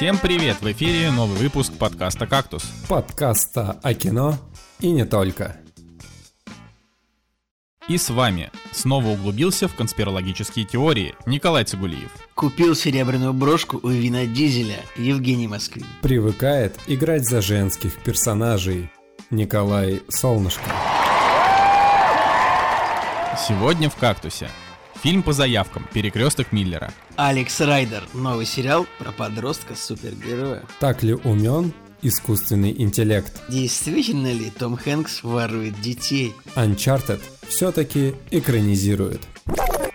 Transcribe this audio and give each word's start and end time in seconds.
Всем 0.00 0.16
привет! 0.16 0.62
В 0.62 0.72
эфире 0.72 1.10
новый 1.10 1.36
выпуск 1.36 1.74
подкаста 1.74 2.26
«Кактус». 2.26 2.62
Подкаста 2.88 3.78
о 3.82 3.92
кино 3.92 4.38
и 4.78 4.92
не 4.92 5.04
только. 5.04 5.58
И 7.86 7.98
с 7.98 8.08
вами 8.08 8.50
снова 8.72 9.08
углубился 9.08 9.68
в 9.68 9.74
конспирологические 9.74 10.64
теории 10.64 11.14
Николай 11.26 11.64
Цигулиев. 11.64 12.10
Купил 12.34 12.74
серебряную 12.74 13.34
брошку 13.34 13.78
у 13.82 13.88
Вина 13.88 14.24
Дизеля 14.24 14.80
Евгений 14.96 15.48
Москвин. 15.48 15.84
Привыкает 16.00 16.78
играть 16.86 17.28
за 17.28 17.42
женских 17.42 18.02
персонажей 18.02 18.90
Николай 19.28 20.00
Солнышко. 20.08 20.64
Сегодня 23.46 23.90
в 23.90 23.96
«Кактусе» 23.96 24.48
Фильм 25.02 25.22
по 25.22 25.32
заявкам 25.32 25.86
«Перекресток 25.94 26.52
Миллера». 26.52 26.92
Алекс 27.16 27.58
Райдер. 27.60 28.02
Новый 28.12 28.44
сериал 28.44 28.86
про 28.98 29.12
подростка-супергероя. 29.12 30.62
Так 30.78 31.02
ли 31.02 31.14
умен 31.14 31.72
искусственный 32.02 32.74
интеллект? 32.82 33.42
Действительно 33.48 34.30
ли 34.30 34.50
Том 34.50 34.76
Хэнкс 34.76 35.22
ворует 35.22 35.80
детей? 35.80 36.34
Uncharted 36.54 37.20
все-таки 37.48 38.14
экранизирует. 38.30 39.22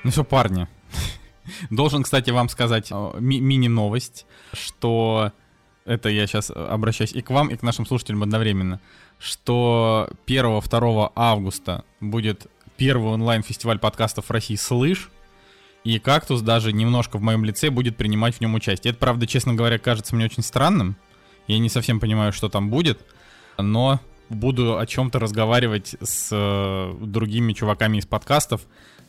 Ну 0.03 0.09
все, 0.09 0.23
парни. 0.23 0.67
Должен, 1.69 2.01
кстати, 2.01 2.31
вам 2.31 2.49
сказать 2.49 2.91
ми- 3.19 3.39
мини-новость, 3.39 4.25
что 4.53 5.31
это 5.85 6.09
я 6.09 6.25
сейчас 6.25 6.49
обращаюсь 6.49 7.13
и 7.13 7.21
к 7.21 7.29
вам, 7.29 7.49
и 7.49 7.55
к 7.55 7.61
нашим 7.61 7.85
слушателям 7.85 8.23
одновременно, 8.23 8.81
что 9.19 10.09
1-2 10.25 11.11
августа 11.15 11.83
будет 12.01 12.47
первый 12.77 13.13
онлайн-фестиваль 13.13 13.79
подкастов 13.79 14.25
в 14.25 14.31
России 14.31 14.55
«Слышь», 14.55 15.09
и 15.83 15.99
«Кактус» 15.99 16.41
даже 16.41 16.73
немножко 16.73 17.17
в 17.17 17.21
моем 17.21 17.45
лице 17.45 17.69
будет 17.69 17.95
принимать 17.95 18.35
в 18.35 18.41
нем 18.41 18.55
участие. 18.55 18.91
Это, 18.91 18.99
правда, 18.99 19.27
честно 19.27 19.53
говоря, 19.53 19.77
кажется 19.77 20.15
мне 20.15 20.25
очень 20.25 20.41
странным. 20.41 20.97
Я 21.47 21.59
не 21.59 21.69
совсем 21.69 21.99
понимаю, 21.99 22.33
что 22.33 22.49
там 22.49 22.71
будет, 22.71 22.99
но 23.59 23.99
буду 24.29 24.79
о 24.79 24.85
чем-то 24.87 25.19
разговаривать 25.19 25.95
с 26.01 26.29
э, 26.31 26.95
другими 26.99 27.53
чуваками 27.53 27.99
из 27.99 28.07
подкастов, 28.07 28.61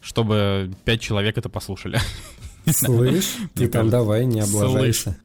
чтобы 0.03 0.71
пять 0.85 1.01
человек 1.01 1.39
это 1.39 1.49
послушали. 1.49 1.99
Слышь, 2.71 3.37
ты 3.55 3.69
там 3.69 3.89
давай 3.89 4.27
не 4.27 4.41
облажайся. 4.41 5.19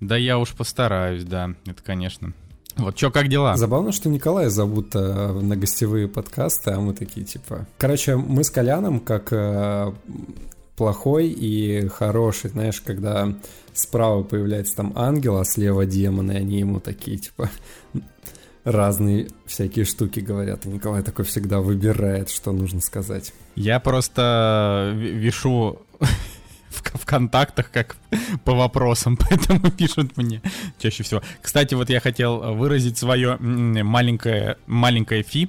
Да 0.00 0.16
я 0.16 0.38
уж 0.38 0.50
постараюсь, 0.50 1.24
да, 1.24 1.54
это 1.66 1.82
конечно. 1.82 2.34
Вот 2.78 2.96
что, 2.96 3.10
как 3.10 3.28
дела? 3.28 3.56
Забавно, 3.56 3.90
что 3.90 4.08
Николая 4.08 4.50
зовут 4.50 4.94
э, 4.94 5.32
на 5.32 5.56
гостевые 5.56 6.06
подкасты, 6.06 6.70
а 6.70 6.80
мы 6.80 6.94
такие 6.94 7.26
типа... 7.26 7.66
Короче, 7.76 8.16
мы 8.16 8.44
с 8.44 8.50
Коляном 8.50 9.00
как 9.00 9.32
э, 9.32 9.92
плохой 10.76 11.28
и 11.28 11.88
хороший, 11.88 12.50
знаешь, 12.50 12.80
когда 12.80 13.34
справа 13.74 14.22
появляется 14.22 14.76
там 14.76 14.92
ангел, 14.94 15.38
а 15.38 15.44
слева 15.44 15.86
демон, 15.86 16.30
и 16.30 16.36
они 16.36 16.60
ему 16.60 16.78
такие 16.78 17.18
типа 17.18 17.50
разные 18.62 19.28
всякие 19.44 19.84
штуки 19.84 20.20
говорят. 20.20 20.66
И 20.66 20.68
Николай 20.68 21.02
такой 21.02 21.24
всегда 21.24 21.60
выбирает, 21.60 22.30
что 22.30 22.52
нужно 22.52 22.80
сказать. 22.80 23.32
Я 23.56 23.80
просто 23.80 24.92
вешу 24.94 25.82
в, 26.70 26.98
в 26.98 27.04
контактах, 27.06 27.70
как 27.70 27.96
по 28.44 28.54
вопросам, 28.54 29.16
поэтому 29.28 29.70
пишут 29.70 30.16
мне 30.16 30.42
чаще 30.78 31.02
всего. 31.02 31.22
Кстати, 31.40 31.74
вот 31.74 31.90
я 31.90 32.00
хотел 32.00 32.54
выразить 32.54 32.98
свое 32.98 33.36
маленькое, 33.38 34.56
маленькое 34.66 35.22
фи. 35.22 35.48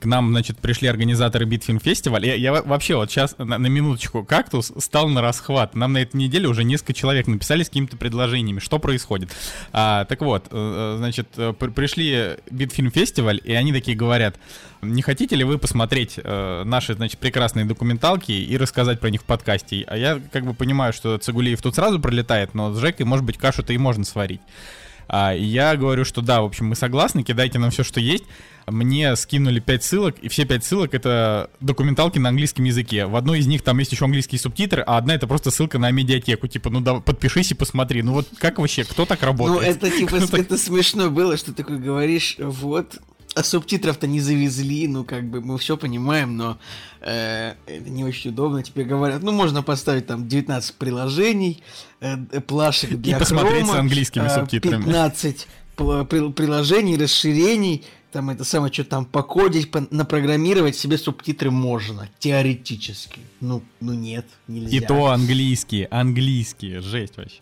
К 0.00 0.06
нам, 0.06 0.30
значит, 0.30 0.58
пришли 0.58 0.86
организаторы 0.86 1.44
Битфильм 1.44 1.80
фестиваль. 1.80 2.24
Я, 2.26 2.34
я 2.34 2.52
вообще 2.62 2.94
вот 2.94 3.10
сейчас 3.10 3.36
на, 3.38 3.58
на 3.58 3.66
минуточку 3.66 4.24
кактус 4.24 4.72
стал 4.78 5.08
на 5.08 5.20
расхват. 5.22 5.74
Нам 5.74 5.94
на 5.94 5.98
этой 5.98 6.16
неделе 6.16 6.46
уже 6.46 6.62
несколько 6.62 6.92
человек 6.92 7.26
написали 7.26 7.64
с 7.64 7.68
какими-то 7.68 7.96
предложениями, 7.96 8.60
что 8.60 8.78
происходит. 8.78 9.30
А, 9.72 10.04
так 10.04 10.20
вот, 10.20 10.46
э, 10.50 10.94
э, 10.94 10.98
значит, 10.98 11.28
э, 11.36 11.52
пришли 11.52 12.36
Битфильм 12.50 12.92
фестиваль, 12.92 13.40
и 13.42 13.52
они 13.52 13.72
такие 13.72 13.96
говорят, 13.96 14.38
не 14.82 15.02
хотите 15.02 15.34
ли 15.34 15.42
вы 15.42 15.58
посмотреть 15.58 16.20
э, 16.22 16.62
наши, 16.64 16.94
значит, 16.94 17.18
прекрасные 17.18 17.64
документалки 17.64 18.30
и 18.30 18.56
рассказать 18.56 19.00
про 19.00 19.10
них 19.10 19.22
в 19.22 19.24
подкасте? 19.24 19.84
А 19.88 19.96
я 19.96 20.20
как 20.32 20.44
бы 20.44 20.54
понимаю, 20.54 20.92
что 20.92 21.18
Цигулиев 21.18 21.60
тут 21.60 21.74
сразу 21.74 21.98
пролетает, 21.98 22.54
но 22.54 22.72
с 22.72 22.78
Жекой, 22.78 23.04
может 23.04 23.24
быть, 23.24 23.36
кашу-то 23.36 23.72
и 23.72 23.78
можно 23.78 24.04
сварить. 24.04 24.40
А, 25.08 25.32
я 25.32 25.74
говорю, 25.76 26.04
что 26.04 26.20
да, 26.20 26.42
в 26.42 26.44
общем, 26.44 26.66
мы 26.66 26.76
согласны, 26.76 27.22
кидайте 27.22 27.58
нам 27.58 27.70
все, 27.70 27.82
что 27.82 27.98
есть. 27.98 28.24
Мне 28.66 29.16
скинули 29.16 29.60
5 29.60 29.82
ссылок, 29.82 30.18
и 30.18 30.28
все 30.28 30.44
5 30.44 30.64
ссылок 30.64 30.94
это 30.94 31.50
документалки 31.60 32.18
на 32.18 32.28
английском 32.28 32.64
языке. 32.64 33.06
В 33.06 33.16
одной 33.16 33.38
из 33.38 33.46
них 33.46 33.62
там 33.62 33.78
есть 33.78 33.92
еще 33.92 34.04
английские 34.04 34.38
субтитры, 34.38 34.82
а 34.86 34.98
одна 34.98 35.14
это 35.14 35.26
просто 35.26 35.50
ссылка 35.50 35.78
на 35.78 35.90
медиатеку. 35.90 36.46
Типа, 36.46 36.68
ну 36.68 36.80
да, 36.80 37.00
подпишись 37.00 37.50
и 37.50 37.54
посмотри. 37.54 38.02
Ну 38.02 38.12
вот 38.12 38.28
как 38.38 38.58
вообще, 38.58 38.84
кто 38.84 39.06
так 39.06 39.22
работает? 39.22 39.60
Ну 39.60 39.66
это 39.66 39.90
типа, 39.90 40.16
это 40.36 40.58
смешно 40.58 41.10
было, 41.10 41.38
что 41.38 41.52
ты 41.52 41.62
такой 41.62 41.78
говоришь, 41.78 42.36
вот, 42.38 42.98
а 43.38 43.44
субтитров-то 43.44 44.08
не 44.08 44.20
завезли, 44.20 44.88
ну 44.88 45.04
как 45.04 45.24
бы 45.30 45.40
мы 45.40 45.58
все 45.58 45.76
понимаем, 45.76 46.36
но 46.36 46.58
э, 47.00 47.54
это 47.66 47.88
не 47.88 48.04
очень 48.04 48.30
удобно. 48.30 48.64
Тебе 48.64 48.82
говорят, 48.82 49.22
ну 49.22 49.30
можно 49.30 49.62
поставить 49.62 50.08
там 50.08 50.26
19 50.26 50.74
приложений, 50.74 51.62
э, 52.00 52.16
плашек 52.40 52.90
для 52.90 53.16
И 53.16 53.18
посмотреть 53.18 53.62
хрома, 53.62 53.74
с 53.74 53.76
английскими 53.76 54.26
э, 54.26 54.34
субтитрами. 54.34 54.82
15 54.82 55.46
приложений, 55.76 56.96
расширений, 56.96 57.84
там 58.10 58.30
это 58.30 58.42
самое, 58.42 58.72
что 58.72 58.82
там 58.82 59.04
покодить, 59.04 59.70
напрограммировать 59.92 60.74
себе 60.74 60.98
субтитры 60.98 61.52
можно, 61.52 62.08
теоретически. 62.18 63.20
Ну, 63.40 63.62
ну 63.80 63.92
нет, 63.92 64.26
нельзя. 64.48 64.76
И 64.76 64.80
то 64.80 65.10
английские, 65.10 65.86
английские, 65.90 66.80
жесть 66.80 67.16
вообще. 67.18 67.40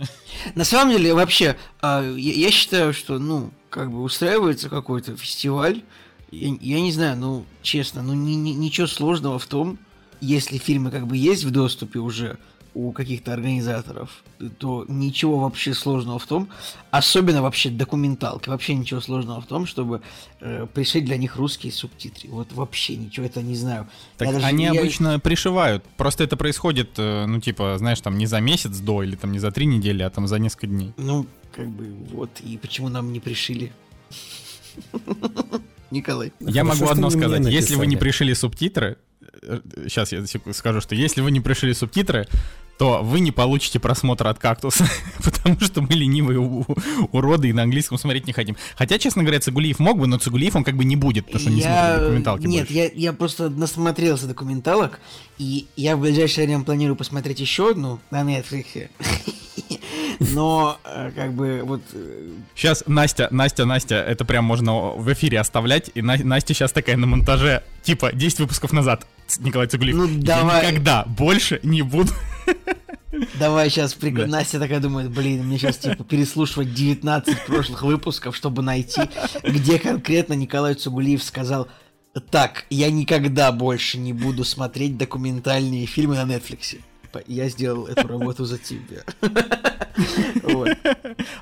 На 0.55 0.65
самом 0.65 0.93
деле, 0.93 1.15
вообще, 1.15 1.57
а, 1.81 2.03
я 2.17 2.51
считаю, 2.51 2.93
что, 2.93 3.19
ну, 3.19 3.51
как 3.71 3.91
бы 3.91 4.03
устраивается 4.03 4.69
какой-то 4.69 5.17
фестиваль, 5.17 5.83
я, 6.31 6.57
я 6.61 6.81
не 6.81 6.93
знаю, 6.93 7.17
ну, 7.17 7.45
честно, 7.63 8.03
ну, 8.03 8.15
ни, 8.15 8.33
ни, 8.33 8.51
ничего 8.51 8.87
сложного 8.87 9.39
в 9.39 9.47
том, 9.47 9.79
если 10.21 10.59
фильмы 10.59 10.91
как 10.91 11.07
бы 11.07 11.17
есть 11.17 11.45
в 11.45 11.51
доступе 11.51 11.99
уже, 11.99 12.39
у 12.77 12.93
каких-то 12.93 13.33
организаторов, 13.33 14.23
то 14.59 14.85
ничего 14.87 15.39
вообще 15.39 15.73
сложного 15.73 16.19
в 16.19 16.27
том, 16.27 16.51
особенно 16.91 17.41
вообще 17.41 17.71
документалки, 17.71 18.51
вообще 18.51 18.75
ничего 18.75 19.01
сложного 19.01 19.41
в 19.41 19.47
том, 19.47 19.65
чтобы 19.65 20.03
э, 20.41 20.67
пришить 20.75 21.07
для 21.07 21.17
них 21.17 21.37
русские 21.37 21.73
субтитры. 21.73 22.29
Вот 22.29 22.53
вообще 22.53 22.97
ничего, 22.97 23.25
это 23.25 23.41
не 23.41 23.57
знаю. 23.57 23.89
Так 24.19 24.31
даже, 24.31 24.45
они 24.45 24.65
я... 24.65 24.73
обычно 24.73 25.19
пришивают, 25.19 25.85
просто 25.97 26.25
это 26.25 26.37
происходит, 26.37 26.91
э, 26.99 27.25
ну 27.25 27.41
типа, 27.41 27.79
знаешь, 27.79 28.01
там 28.03 28.19
не 28.19 28.27
за 28.27 28.41
месяц 28.41 28.77
до 28.77 29.03
или 29.03 29.17
там 29.17 29.33
не 29.33 29.39
за 29.39 29.51
три 29.53 29.65
недели, 29.65 30.03
а 30.03 30.11
там 30.11 30.29
за 30.29 30.39
несколько 30.39 30.67
дней. 30.67 30.93
Ну, 30.99 31.27
как 31.57 31.69
бы 31.69 31.91
вот, 32.13 32.31
и 32.41 32.59
почему 32.59 32.89
нам 32.89 33.13
не 33.13 33.21
пришили? 33.21 33.73
Николай. 35.91 36.33
Я 36.41 36.65
могу 36.65 36.87
одно 36.87 37.11
сказать. 37.11 37.47
Если 37.47 37.77
вы 37.77 37.87
не 37.87 37.97
пришили 37.97 38.35
субтитры, 38.35 38.99
сейчас 39.85 40.13
э, 40.13 40.25
я 40.47 40.53
скажу, 40.53 40.81
что 40.81 40.95
если 40.95 41.21
вы 41.21 41.31
не 41.31 41.41
пришили 41.41 41.73
субтитры, 41.73 42.27
то 42.79 43.01
вы 43.03 43.21
не 43.21 43.33
получите 43.33 43.81
просмотр 43.81 44.27
от 44.27 44.39
кактуса, 44.39 44.87
потому 45.25 45.59
что 45.61 45.81
мы 45.81 45.95
ленивые 45.95 46.39
уроды 46.39 47.49
и 47.49 47.53
на 47.53 47.63
английском 47.63 47.97
смотреть 47.97 48.27
не 48.27 48.35
хотим. 48.35 48.57
Хотя, 48.77 48.99
честно 48.99 49.23
говоря, 49.23 49.41
Цигулиев 49.41 49.79
мог 49.79 49.99
бы, 49.99 50.07
но 50.07 50.19
Цигулиев 50.19 50.57
он 50.57 50.65
как 50.65 50.77
бы 50.77 50.85
не 50.85 50.97
будет, 50.97 51.27
потому 51.27 51.41
что 51.41 51.51
я... 51.51 51.57
не 51.57 51.63
смотрит 51.63 52.01
документалки 52.01 52.47
Нет, 52.47 52.71
я, 52.71 52.91
я 52.93 53.13
просто 53.13 53.49
насмотрелся 53.49 54.27
документалок, 54.27 55.01
и 55.39 55.67
я 55.77 55.97
в 55.97 56.01
ближайшее 56.01 56.47
время 56.47 56.65
планирую 56.65 56.97
посмотреть 56.97 57.41
еще 57.41 57.71
одну 57.71 57.99
на 58.11 58.23
Netflix. 58.23 58.89
Но, 60.21 60.79
э, 60.85 61.11
как 61.15 61.33
бы, 61.33 61.63
вот... 61.65 61.83
Сейчас 62.55 62.85
Настя, 62.87 63.29
Настя, 63.31 63.65
Настя, 63.65 63.97
это 63.97 64.25
прям 64.25 64.45
можно 64.45 64.91
в 64.91 65.13
эфире 65.13 65.41
оставлять, 65.41 65.91
и 65.95 66.03
Настя 66.03 66.55
сейчас 66.55 66.73
такая 66.73 66.97
на 66.97 67.07
монтаже, 67.07 67.63
типа, 67.83 68.13
10 68.13 68.41
выпусков 68.41 68.73
назад, 68.73 69.07
Николай 69.39 69.67
Цигулиев. 69.67 69.97
Ну, 69.97 70.09
давай. 70.23 70.63
Я 70.65 70.71
никогда 70.71 71.05
больше 71.07 71.61
не 71.63 71.83
буду 71.83 72.13
Давай 73.39 73.71
сейчас, 73.71 73.95
прик... 73.95 74.15
да. 74.15 74.27
Настя 74.27 74.59
такая 74.59 74.81
думает, 74.81 75.11
блин, 75.11 75.45
мне 75.45 75.59
сейчас 75.59 75.79
типа 75.79 76.05
переслушивать 76.05 76.75
19 76.75 77.47
прошлых 77.47 77.83
выпусков, 77.83 78.37
чтобы 78.37 78.63
найти, 78.63 79.03
где 79.43 79.79
конкретно 79.79 80.35
Николай 80.35 80.75
Цугулиев 80.75 81.23
сказал, 81.23 81.69
так, 82.31 82.65
я 82.71 82.91
никогда 82.91 83.53
больше 83.53 83.99
не 83.99 84.13
буду 84.13 84.45
смотреть 84.45 84.97
документальные 84.97 85.87
фильмы 85.87 86.17
на 86.17 86.31
Netflix 86.31 86.79
типа, 87.17 87.31
я 87.31 87.49
сделал 87.49 87.87
эту 87.87 88.09
работу 88.09 88.45
за 88.45 88.59
тебя. 88.59 89.03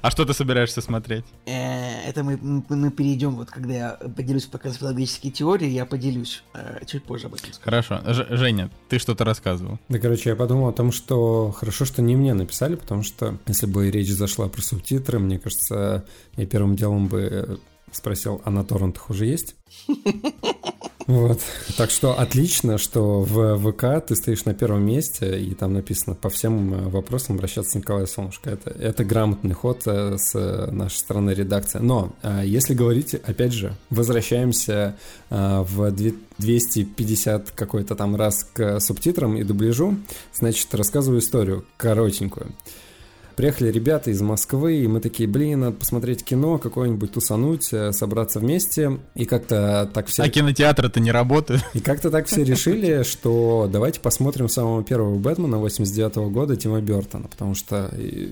А 0.01 0.11
что 0.11 0.25
ты 0.25 0.33
собираешься 0.33 0.81
смотреть? 0.81 1.25
Э, 1.47 2.09
это 2.09 2.23
мы, 2.23 2.91
перейдем, 2.91 3.35
вот 3.37 3.51
когда 3.51 3.75
я 3.75 3.91
поделюсь 4.17 4.45
по 4.45 4.59
конспирологической 4.59 5.31
теории, 5.31 5.69
я 5.69 5.87
поделюсь 5.87 6.45
э, 6.55 6.85
чуть 6.87 7.03
позже 7.03 7.27
об 7.27 7.35
этом. 7.35 7.51
Хорошо. 7.61 8.01
Женя, 8.31 8.71
ты 8.89 8.99
что-то 8.99 9.25
рассказывал. 9.25 9.79
Да, 9.89 9.99
короче, 9.99 10.31
я 10.31 10.37
подумал 10.37 10.69
о 10.69 10.73
том, 10.73 10.93
что 10.93 11.51
хорошо, 11.51 11.85
что 11.85 12.03
не 12.03 12.17
мне 12.17 12.35
написали, 12.35 12.77
потому 12.77 13.03
что 13.03 13.39
если 13.47 13.67
бы 13.67 13.91
речь 13.91 14.13
зашла 14.13 14.49
про 14.49 14.63
субтитры, 14.63 15.19
мне 15.19 15.39
кажется, 15.39 16.05
я 16.37 16.47
первым 16.47 16.77
делом 16.77 17.09
бы 17.09 17.61
спросил, 17.91 18.41
а 18.45 18.51
на 18.51 18.65
торрентах 18.65 19.11
уже 19.11 19.27
есть? 19.27 19.57
Вот. 21.07 21.41
Так 21.77 21.91
что 21.91 22.19
отлично, 22.19 22.79
что 22.79 23.21
в 23.21 23.59
ВК 23.59 24.07
ты 24.07 24.17
стоишь 24.17 24.45
на 24.47 24.55
первом 24.55 24.87
месте, 24.87 25.39
и 25.39 25.55
там 25.55 25.75
написано 25.75 26.15
по 26.15 26.31
всем 26.31 26.73
э, 26.73 26.89
вопросам 26.89 27.37
обращаться 27.37 27.73
с 27.73 27.75
Николаем 27.75 28.07
Солнышко. 28.07 28.51
Это, 28.51 28.71
это 28.71 29.05
грамотный 29.05 29.55
ход 29.55 29.83
э, 29.87 30.17
с 30.17 30.35
нашей 30.71 30.97
стороны 30.97 31.33
редакции. 31.33 31.79
Но 31.79 32.15
э, 32.23 32.43
если 32.47 32.73
говорить, 32.75 33.15
опять 33.15 33.53
же, 33.53 33.75
возвращаемся 33.91 34.97
в 35.31 35.91
250 36.39 37.51
какой-то 37.51 37.97
там 37.97 38.15
раз 38.15 38.45
к 38.53 38.79
субтитрам 38.81 39.37
и 39.37 39.43
дубляжу, 39.43 39.97
значит, 40.33 40.73
рассказываю 40.75 41.21
историю 41.21 41.65
коротенькую. 41.77 42.53
Приехали 43.37 43.73
ребята 43.73 44.11
из 44.11 44.23
Москвы, 44.23 44.77
и 44.77 44.87
мы 44.87 45.01
такие, 45.01 45.29
блин, 45.29 45.61
надо 45.61 45.77
посмотреть 45.77 46.25
кино, 46.25 46.59
какое-нибудь 46.59 47.13
тусануть, 47.13 47.73
э, 47.73 47.91
собраться 47.93 48.39
вместе. 48.39 49.01
И 49.17 49.25
как-то 49.25 49.91
так 49.93 50.07
все... 50.07 50.23
А 50.23 50.29
кинотеатры-то 50.29 51.01
не 51.01 51.11
работают. 51.11 51.65
И 51.75 51.81
как-то 51.81 52.11
так 52.11 52.27
все 52.27 52.45
решили, 52.45 53.03
что 53.03 53.69
давайте 53.71 53.99
посмотрим 53.99 54.49
самого 54.49 54.85
первого 54.85 55.17
Бэтмена 55.17 55.59
89 55.59 56.17
-го 56.17 56.31
года 56.31 56.55
Тима 56.55 56.81
Бертона, 56.81 57.27
потому 57.27 57.57
что 57.57 57.91
э, 57.93 58.29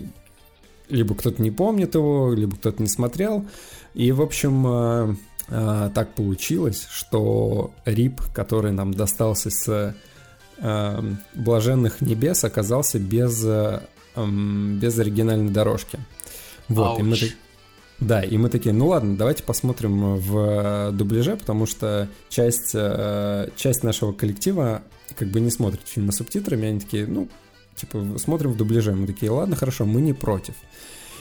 либо 0.89 1.17
кто-то 1.17 1.43
не 1.43 1.51
помнит 1.51 1.97
его, 1.97 2.33
либо 2.33 2.55
кто-то 2.55 2.81
не 2.81 2.89
смотрел. 2.89 3.45
И, 3.95 4.13
в 4.13 4.23
общем, 4.23 4.67
э, 5.49 5.91
так 5.95 6.15
получилось, 6.15 6.87
что 6.89 7.73
Рип, 7.85 8.21
который 8.33 8.71
нам 8.71 8.95
достался 8.95 9.51
с 9.51 9.95
блаженных 11.35 12.01
небес, 12.01 12.45
оказался 12.45 13.01
без 13.01 13.45
эм, 14.17 14.79
без 14.79 14.99
оригинальной 14.99 15.51
дорожки. 15.51 15.99
Вот, 16.69 16.99
и 17.01 17.03
мы 17.03 17.17
так... 17.17 17.31
Да, 18.01 18.21
и 18.21 18.37
мы 18.37 18.49
такие, 18.49 18.75
ну 18.75 18.89
ладно, 18.89 19.17
давайте 19.17 19.45
посмотрим 19.45 20.17
в 20.17 20.37
э, 20.37 20.91
дубляже, 20.93 21.37
потому 21.37 21.67
что 21.67 22.09
часть, 22.29 22.73
э, 22.75 23.49
часть 23.57 23.85
нашего 23.85 24.13
коллектива 24.13 24.83
как 25.17 25.29
бы 25.29 25.41
не 25.41 25.51
смотрит 25.51 25.83
фильмы 25.87 26.13
с 26.13 26.17
субтитрами, 26.17 26.67
они 26.67 26.81
такие, 26.81 27.07
ну, 27.07 27.29
типа, 27.77 28.19
смотрим 28.19 28.53
в 28.53 28.57
дубляже. 28.57 28.93
Мы 28.93 29.07
такие, 29.07 29.31
ладно, 29.31 29.55
хорошо, 29.57 29.85
мы 29.87 30.01
не 30.01 30.13
против. 30.13 30.55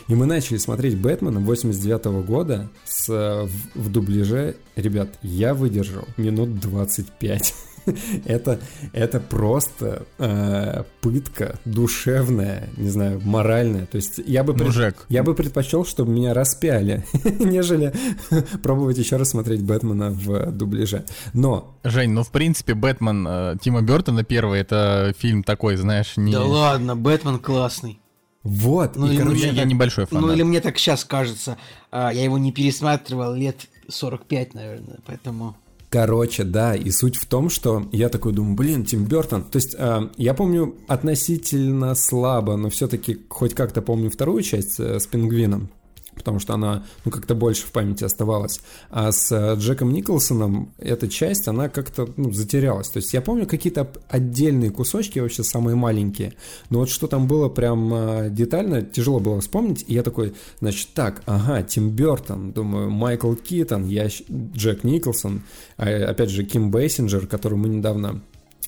И 0.08 0.16
мы 0.16 0.26
начали 0.26 0.58
смотреть 0.58 0.98
Бэтмена 0.98 1.40
89 1.40 2.06
-го 2.06 2.24
года 2.24 2.70
с, 2.86 3.08
в, 3.08 3.50
в 3.76 3.92
дубляже. 3.92 4.56
Ребят, 4.76 5.10
я 5.22 5.54
выдержал 5.54 6.08
минут 6.18 6.60
25. 6.60 7.54
это, 8.26 8.60
это 8.94 9.20
просто 9.20 10.06
э, 10.18 10.84
пытка 11.02 11.60
душевная, 11.66 12.70
не 12.78 12.90
знаю, 12.90 13.22
моральная. 13.24 13.86
То 13.86 13.98
есть 13.98 14.20
я 14.26 14.44
бы, 14.44 14.54
пред... 14.54 14.96
я 15.10 15.24
бы 15.24 15.34
предпочел, 15.34 15.86
чтобы 15.86 16.12
меня 16.12 16.34
распяли, 16.34 17.06
нежели 17.40 17.94
пробовать 18.64 18.98
еще 18.98 19.18
раз 19.18 19.30
смотреть 19.30 19.62
Бэтмена 19.64 20.12
в 20.12 20.52
дубляже. 20.52 21.06
Но... 21.34 21.76
Жень, 21.84 22.12
ну 22.12 22.24
в 22.24 22.32
принципе 22.32 22.74
Бэтмен 22.74 23.28
э, 23.28 23.56
Тима 23.62 23.82
Бертона 23.82 24.24
первый, 24.24 24.60
это 24.60 25.14
фильм 25.18 25.44
такой, 25.44 25.76
знаешь, 25.76 26.18
не... 26.18 26.32
Да 26.32 26.44
ладно, 26.44 26.96
Бэтмен 26.96 27.40
классный. 27.40 28.00
Вот, 28.44 28.96
ну, 28.96 29.12
и, 29.12 29.18
короче, 29.18 29.50
я, 29.50 29.54
так, 29.54 29.66
небольшой 29.68 30.06
фанат. 30.08 30.26
Ну 30.26 30.34
или 30.34 30.42
мне 30.42 30.62
так 30.62 30.78
сейчас 30.80 31.06
кажется, 31.06 31.58
а, 31.92 32.12
я 32.12 32.24
его 32.24 32.40
не 32.40 32.52
пересматривал 32.52 33.36
лет 33.36 33.68
45, 33.88 34.54
наверное, 34.56 35.00
поэтому... 35.06 35.56
Короче, 35.92 36.46
да, 36.46 36.74
и 36.74 36.90
суть 36.90 37.18
в 37.18 37.26
том, 37.26 37.50
что 37.50 37.86
я 37.92 38.08
такой 38.08 38.32
думаю, 38.32 38.56
блин, 38.56 38.86
Тим 38.86 39.04
Бертон. 39.04 39.44
То 39.44 39.58
есть 39.58 39.76
э, 39.78 40.10
я 40.16 40.34
помню 40.34 40.74
относительно 40.88 41.96
слабо, 41.96 42.56
но 42.56 42.70
все-таки 42.70 43.20
хоть 43.28 43.54
как-то 43.54 43.82
помню 43.82 44.10
вторую 44.10 44.42
часть 44.42 44.80
э, 44.80 45.02
с 45.02 45.06
пингвином 45.06 45.70
потому 46.16 46.40
что 46.40 46.54
она, 46.54 46.84
ну, 47.06 47.12
как-то 47.12 47.36
больше 47.36 47.64
в 47.66 47.72
памяти 47.72 48.04
оставалась. 48.04 48.62
А 48.90 49.12
с 49.12 49.32
э, 49.32 49.56
Джеком 49.56 49.92
Николсоном 49.92 50.74
эта 50.78 51.08
часть, 51.08 51.48
она 51.48 51.70
как-то, 51.70 52.08
ну, 52.18 52.32
затерялась. 52.32 52.90
То 52.90 52.98
есть 52.98 53.14
я 53.14 53.22
помню 53.22 53.48
какие-то 53.48 53.92
отдельные 54.10 54.70
кусочки, 54.70 55.20
вообще 55.20 55.44
самые 55.44 55.76
маленькие, 55.76 56.34
но 56.70 56.80
вот 56.80 56.90
что 56.90 57.08
там 57.08 57.28
было 57.28 57.50
прям 57.50 57.94
э, 57.94 58.30
детально, 58.30 58.82
тяжело 58.82 59.20
было 59.20 59.42
вспомнить, 59.42 59.86
и 59.88 59.94
я 59.94 60.04
такой, 60.04 60.34
значит, 60.60 60.90
так, 60.94 61.22
ага, 61.26 61.64
Тим 61.64 61.90
Бертон, 61.90 62.52
думаю, 62.52 62.90
Майкл 62.90 63.34
Китон, 63.34 63.86
я 63.88 64.08
Джек 64.08 64.84
Николсон, 64.84 65.44
а, 65.78 65.86
опять 66.10 66.30
же, 66.30 66.44
Ким 66.44 66.72
Бейсинджер, 66.72 67.28
который 67.28 67.58
мы 67.58 67.70
недавно 67.70 68.22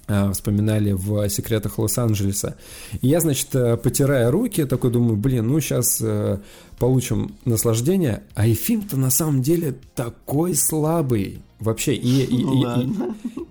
вспоминали 0.08 0.92
в 0.92 1.30
«Секретах 1.30 1.80
Лос-Анджелеса». 1.80 2.56
И 3.02 3.08
я, 3.08 3.20
значит, 3.20 3.56
э, 3.56 3.78
потирая 3.78 4.30
руки, 4.32 4.66
такой 4.66 4.92
думаю, 4.92 5.16
блин, 5.16 5.48
ну 5.48 5.60
сейчас 5.60 6.00
э, 6.02 6.40
получим 6.78 7.36
наслаждение, 7.46 8.24
а 8.36 8.48
и 8.48 8.54
фильм-то 8.54 8.98
на 8.98 9.10
самом 9.10 9.42
деле 9.42 9.76
такой 9.96 10.56
слабый 10.56 11.42
вообще. 11.60 11.96
И, 11.96 12.24
и, 12.24 12.42
и, 12.42 12.86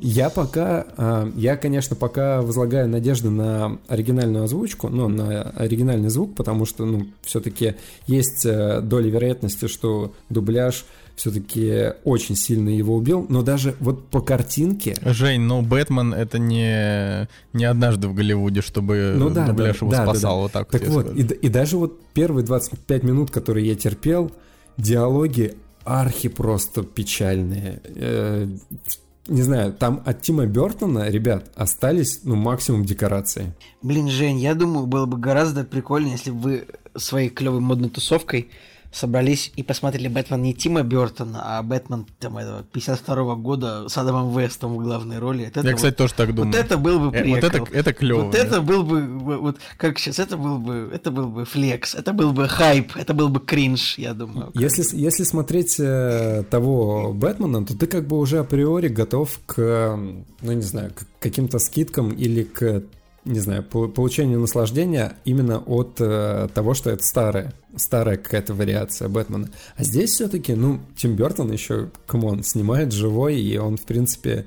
и 0.00 0.08
я 0.08 0.28
пока, 0.28 0.86
я, 1.34 1.56
конечно, 1.56 1.96
пока 1.96 2.42
возлагаю 2.42 2.86
надежды 2.88 3.30
на 3.30 3.78
оригинальную 3.88 4.44
озвучку, 4.44 4.90
ну, 4.90 5.08
на 5.08 5.42
оригинальный 5.42 6.10
звук, 6.10 6.34
потому 6.34 6.66
что, 6.66 6.84
ну, 6.84 7.06
все-таки 7.22 7.76
есть 8.06 8.44
доля 8.44 9.08
вероятности, 9.08 9.66
что 9.66 10.12
дубляж– 10.28 10.84
все-таки 11.16 11.92
очень 12.04 12.36
сильно 12.36 12.68
его 12.68 12.96
убил, 12.96 13.26
но 13.28 13.42
даже 13.42 13.74
вот 13.80 14.08
по 14.08 14.20
картинке... 14.20 14.96
Жень, 15.04 15.42
ну 15.42 15.62
Бэтмен 15.62 16.14
это 16.14 16.38
не, 16.38 17.28
не 17.52 17.64
однажды 17.64 18.08
в 18.08 18.14
Голливуде, 18.14 18.62
чтобы 18.62 19.14
ну, 19.16 19.30
да, 19.30 19.46
дубляж 19.46 19.78
да, 19.78 19.86
его 19.86 19.90
да, 19.90 20.04
спасал, 20.04 20.30
да, 20.30 20.36
да. 20.36 20.42
вот 20.42 20.52
так. 20.52 20.70
Так 20.70 20.88
вот, 20.88 21.16
и, 21.16 21.22
и 21.22 21.48
даже 21.48 21.76
вот 21.76 22.00
первые 22.14 22.44
25 22.44 23.02
минут, 23.02 23.30
которые 23.30 23.66
я 23.66 23.74
терпел, 23.74 24.32
диалоги 24.76 25.54
архи 25.84 26.28
просто 26.28 26.82
печальные. 26.82 27.80
Э, 27.84 28.48
не 29.28 29.42
знаю, 29.42 29.72
там 29.72 30.02
от 30.04 30.22
Тима 30.22 30.46
Бертона, 30.46 31.08
ребят, 31.08 31.50
остались, 31.54 32.20
ну, 32.24 32.34
максимум 32.34 32.84
декорации. 32.84 33.52
Блин, 33.80 34.08
Жень, 34.08 34.40
я 34.40 34.54
думаю, 34.54 34.86
было 34.86 35.06
бы 35.06 35.16
гораздо 35.16 35.64
прикольнее, 35.64 36.12
если 36.12 36.30
бы 36.30 36.40
вы 36.40 36.66
своей 36.96 37.30
клевой 37.30 37.60
модной 37.60 37.88
тусовкой 37.88 38.50
собрались 38.92 39.52
и 39.56 39.62
посмотрели 39.62 40.08
Бэтмен 40.08 40.42
не 40.42 40.54
Тима 40.54 40.82
Бертона, 40.82 41.58
а 41.58 41.62
Бэтмен 41.62 42.06
там, 42.20 42.38
этого, 42.38 42.62
52 42.72 43.16
-го 43.16 43.36
года 43.36 43.88
с 43.88 43.96
Адамом 43.96 44.36
Вестом 44.36 44.76
в 44.76 44.82
главной 44.82 45.18
роли. 45.18 45.46
Это, 45.46 45.60
Я, 45.60 45.74
кстати, 45.74 45.92
вот, 45.92 45.96
тоже 45.96 46.14
так 46.14 46.34
думаю. 46.34 46.52
Вот 46.52 46.60
это 46.60 46.76
был 46.76 47.00
бы 47.00 47.10
прикол. 47.10 47.32
Э, 47.32 47.40
вот 47.40 47.44
это, 47.44 47.78
это 47.78 47.92
клево. 47.92 48.22
Вот 48.22 48.32
да? 48.32 48.38
это 48.38 48.60
был 48.60 48.82
бы, 48.84 49.06
вот 49.38 49.56
как 49.78 49.98
сейчас, 49.98 50.18
это 50.18 50.36
был 50.36 50.58
бы, 50.58 50.90
это 50.92 51.10
был 51.10 51.28
бы 51.28 51.44
флекс, 51.44 51.94
это 51.94 52.12
был 52.12 52.32
бы 52.32 52.48
хайп, 52.48 52.96
это 52.96 53.14
был 53.14 53.28
бы 53.28 53.40
кринж, 53.40 53.98
я 53.98 54.14
думаю. 54.14 54.50
Если, 54.54 54.84
если 54.96 55.24
смотреть 55.24 55.80
э, 55.80 56.44
того 56.50 57.12
Бэтмена, 57.14 57.64
то 57.64 57.76
ты 57.76 57.86
как 57.86 58.06
бы 58.06 58.18
уже 58.18 58.38
априори 58.38 58.88
готов 58.88 59.40
к, 59.46 59.98
ну 60.42 60.52
не 60.52 60.62
знаю, 60.62 60.92
к 60.94 61.06
каким-то 61.20 61.58
скидкам 61.58 62.10
или 62.10 62.42
к 62.42 62.82
не 63.24 63.38
знаю, 63.38 63.62
получению 63.62 64.40
наслаждения 64.40 65.16
именно 65.24 65.58
от 65.58 65.96
э, 66.00 66.48
того, 66.54 66.74
что 66.74 66.90
это 66.90 67.02
старая, 67.04 67.52
старая 67.76 68.16
какая-то 68.16 68.54
вариация 68.54 69.08
Бэтмена. 69.08 69.48
А 69.76 69.84
здесь 69.84 70.10
все-таки, 70.10 70.54
ну, 70.54 70.80
Тим 70.96 71.14
Бертон 71.14 71.52
еще, 71.52 71.90
come 72.06 72.27
on, 72.27 72.42
снимает 72.42 72.92
живой, 72.92 73.40
и 73.40 73.56
он, 73.58 73.76
в 73.76 73.82
принципе, 73.82 74.46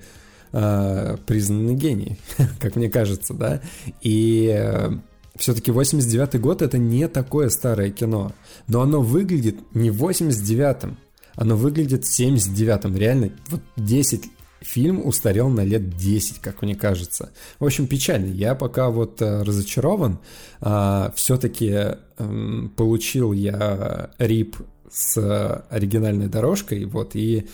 э, 0.52 1.18
признанный 1.26 1.76
гений, 1.76 2.18
как 2.60 2.76
мне 2.76 2.90
кажется, 2.90 3.34
да. 3.34 3.62
И 4.02 4.54
э, 4.54 4.92
все-таки 5.38 5.72
89-й 5.72 6.40
год 6.40 6.62
это 6.62 6.78
не 6.78 7.08
такое 7.08 7.50
старое 7.50 7.92
кино, 7.92 8.34
но 8.68 8.82
оно 8.82 9.02
выглядит 9.02 9.58
не 9.74 9.90
89-м, 9.90 10.98
оно 11.36 11.56
выглядит 11.56 12.04
79-м, 12.04 12.96
реально, 12.98 13.32
вот 13.48 13.62
10 13.78 14.26
фильм 14.66 15.06
устарел 15.06 15.50
на 15.50 15.62
лет 15.62 15.96
10, 15.96 16.40
как 16.40 16.62
мне 16.62 16.76
кажется. 16.76 17.32
В 17.60 17.66
общем, 17.66 17.88
печально. 17.88 18.32
Я 18.32 18.56
пока 18.56 18.90
вот 18.90 19.22
э, 19.22 19.44
разочарован. 19.44 20.20
А, 20.60 21.14
все-таки 21.16 21.98
эм, 22.18 22.74
получил 22.76 23.32
я 23.32 24.10
рип 24.18 24.58
с 24.92 25.64
оригинальной 25.70 26.28
дорожкой, 26.28 26.86
вот, 26.86 27.16
и 27.16 27.48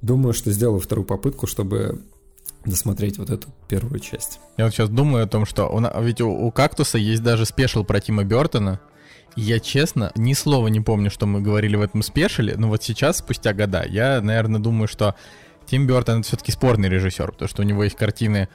думаю, 0.00 0.32
что 0.32 0.50
сделаю 0.50 0.80
вторую 0.80 1.06
попытку, 1.06 1.46
чтобы 1.46 2.02
досмотреть 2.64 3.18
вот 3.18 3.30
эту 3.30 3.48
первую 3.68 4.00
часть. 4.00 4.40
Я 4.56 4.64
вот 4.64 4.74
сейчас 4.74 4.88
думаю 4.88 5.24
о 5.24 5.28
том, 5.28 5.46
что 5.46 5.66
у, 5.68 6.02
ведь 6.02 6.20
у, 6.20 6.30
у 6.30 6.50
«Кактуса» 6.50 6.98
есть 6.98 7.22
даже 7.22 7.44
спешл 7.44 7.84
про 7.84 8.00
Тима 8.00 8.24
Бертона, 8.24 8.80
я 9.36 9.60
честно 9.60 10.10
ни 10.16 10.32
слова 10.32 10.68
не 10.68 10.80
помню, 10.80 11.10
что 11.10 11.26
мы 11.26 11.40
говорили 11.40 11.76
в 11.76 11.82
этом 11.82 12.02
спешиле, 12.02 12.56
но 12.56 12.68
вот 12.68 12.82
сейчас, 12.82 13.18
спустя 13.18 13.52
года, 13.52 13.84
я, 13.86 14.20
наверное, 14.20 14.60
думаю, 14.60 14.88
что 14.88 15.14
Тим 15.68 15.86
Бертон 15.86 16.22
все-таки 16.22 16.50
спорный 16.50 16.88
режиссер, 16.88 17.32
потому 17.32 17.48
что 17.48 17.62
у 17.62 17.64
него 17.64 17.84
есть 17.84 17.96
картины 17.96 18.48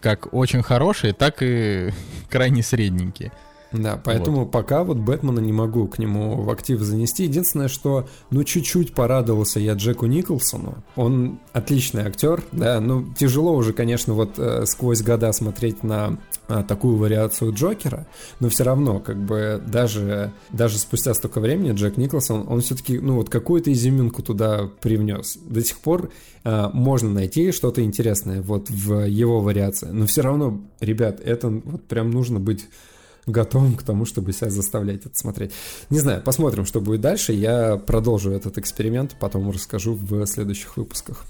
как 0.00 0.34
очень 0.34 0.62
хорошие, 0.62 1.12
так 1.12 1.36
и 1.40 1.92
крайне 2.30 2.62
средненькие. 2.62 3.32
Да, 3.72 4.00
поэтому 4.02 4.40
вот. 4.40 4.50
пока 4.50 4.82
вот 4.82 4.96
Бэтмена 4.96 5.40
не 5.40 5.52
могу 5.52 5.86
к 5.88 5.98
нему 5.98 6.42
в 6.42 6.50
актив 6.50 6.80
занести. 6.80 7.24
Единственное, 7.24 7.68
что, 7.68 8.08
ну, 8.30 8.42
чуть-чуть 8.42 8.94
порадовался 8.94 9.60
я 9.60 9.74
Джеку 9.74 10.06
Николсону. 10.06 10.82
Он 10.96 11.38
отличный 11.52 12.02
актер, 12.02 12.42
да, 12.52 12.80
ну, 12.80 13.04
тяжело 13.18 13.54
уже, 13.54 13.72
конечно, 13.72 14.14
вот 14.14 14.38
э, 14.38 14.64
сквозь 14.66 15.02
года 15.02 15.32
смотреть 15.32 15.82
на 15.82 16.18
э, 16.48 16.64
такую 16.66 16.96
вариацию 16.96 17.52
Джокера, 17.52 18.06
но 18.40 18.48
все 18.48 18.64
равно, 18.64 19.00
как 19.00 19.18
бы, 19.18 19.62
даже, 19.66 20.32
даже 20.50 20.78
спустя 20.78 21.12
столько 21.12 21.40
времени 21.40 21.72
Джек 21.72 21.98
Николсон, 21.98 22.46
он 22.48 22.62
все-таки, 22.62 22.98
ну, 22.98 23.16
вот 23.16 23.28
какую-то 23.28 23.70
изюминку 23.70 24.22
туда 24.22 24.68
привнес. 24.80 25.36
До 25.36 25.62
сих 25.62 25.78
пор 25.78 26.10
э, 26.44 26.68
можно 26.72 27.10
найти 27.10 27.52
что-то 27.52 27.82
интересное 27.82 28.40
вот 28.40 28.70
в 28.70 29.04
его 29.04 29.40
вариации, 29.40 29.88
но 29.88 30.06
все 30.06 30.22
равно, 30.22 30.58
ребят, 30.80 31.20
это 31.20 31.48
вот 31.48 31.84
прям 31.84 32.10
нужно 32.10 32.40
быть 32.40 32.66
готовым 33.30 33.76
к 33.76 33.82
тому, 33.82 34.04
чтобы 34.04 34.32
себя 34.32 34.50
заставлять 34.50 35.06
это 35.06 35.16
смотреть. 35.16 35.52
Не 35.90 36.00
знаю, 36.00 36.22
посмотрим, 36.22 36.64
что 36.64 36.80
будет 36.80 37.00
дальше. 37.00 37.32
Я 37.32 37.76
продолжу 37.76 38.30
этот 38.30 38.58
эксперимент, 38.58 39.16
потом 39.18 39.50
расскажу 39.50 39.94
в 39.94 40.26
следующих 40.26 40.76
выпусках. 40.76 41.24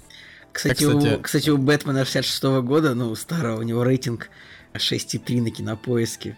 Кстати, 0.52 0.84
а, 0.84 0.88
кстати... 0.88 1.14
У, 1.14 1.20
кстати, 1.20 1.50
у 1.50 1.58
Бэтмена 1.58 2.04
66 2.04 2.44
-го 2.44 2.62
года, 2.62 2.94
ну, 2.94 3.14
старого, 3.14 3.60
у 3.60 3.62
него 3.62 3.84
рейтинг 3.84 4.30
6,3 4.74 5.42
на 5.42 5.50
кинопоиске 5.50 6.36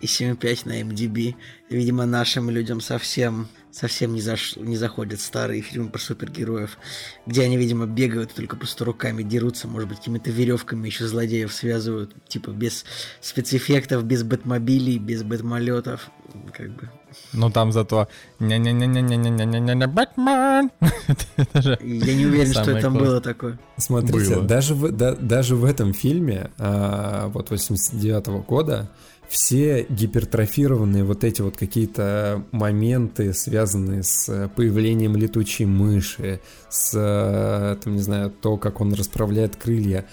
и 0.00 0.06
7,5 0.06 0.68
на 0.68 0.80
MDB. 0.82 1.34
Видимо, 1.70 2.06
нашим 2.06 2.50
людям 2.50 2.80
совсем 2.80 3.48
совсем 3.72 4.12
не, 4.14 4.20
заш... 4.20 4.56
не 4.56 4.76
заходят 4.76 5.20
старые 5.20 5.62
фильмы 5.62 5.90
про 5.90 5.98
супергероев, 5.98 6.78
где 7.26 7.42
они, 7.42 7.56
видимо, 7.56 7.86
бегают 7.86 8.32
только 8.34 8.56
просто 8.56 8.84
руками 8.84 9.22
дерутся, 9.22 9.66
может 9.66 9.88
быть, 9.88 9.98
какими-то 9.98 10.30
веревками 10.30 10.86
еще 10.86 11.06
злодеев 11.06 11.52
связывают, 11.52 12.14
типа 12.28 12.50
без 12.50 12.84
спецэффектов, 13.20 14.04
без 14.04 14.22
бэтмобилей, 14.22 14.98
без 14.98 15.22
бэтмолетов, 15.22 16.10
как 16.52 16.70
бы. 16.70 16.90
Ну 17.32 17.50
там 17.50 17.72
зато 17.72 18.08
не-не-не-не-не-не-не-не-не 18.38 19.86
Бэтмен. 19.86 20.70
Я 21.82 22.14
не 22.14 22.26
уверен, 22.26 22.52
что 22.52 22.80
там 22.80 22.94
было 22.94 23.20
такое. 23.20 23.58
Смотрите, 23.76 24.40
даже 24.40 24.74
в 24.74 24.90
даже 24.92 25.56
в 25.56 25.64
этом 25.64 25.92
фильме 25.92 26.50
вот 26.58 27.50
89 27.50 28.46
года 28.46 28.90
все 29.32 29.86
гипертрофированные 29.88 31.04
вот 31.04 31.24
эти 31.24 31.40
вот 31.40 31.56
какие-то 31.56 32.44
моменты, 32.52 33.32
связанные 33.32 34.02
с 34.02 34.50
появлением 34.54 35.16
летучей 35.16 35.64
мыши, 35.64 36.40
с, 36.68 36.92
э, 36.94 37.76
там, 37.82 37.94
не 37.94 38.02
знаю, 38.02 38.30
то, 38.30 38.58
как 38.58 38.82
он 38.82 38.92
расправляет 38.92 39.56
крылья, 39.56 40.04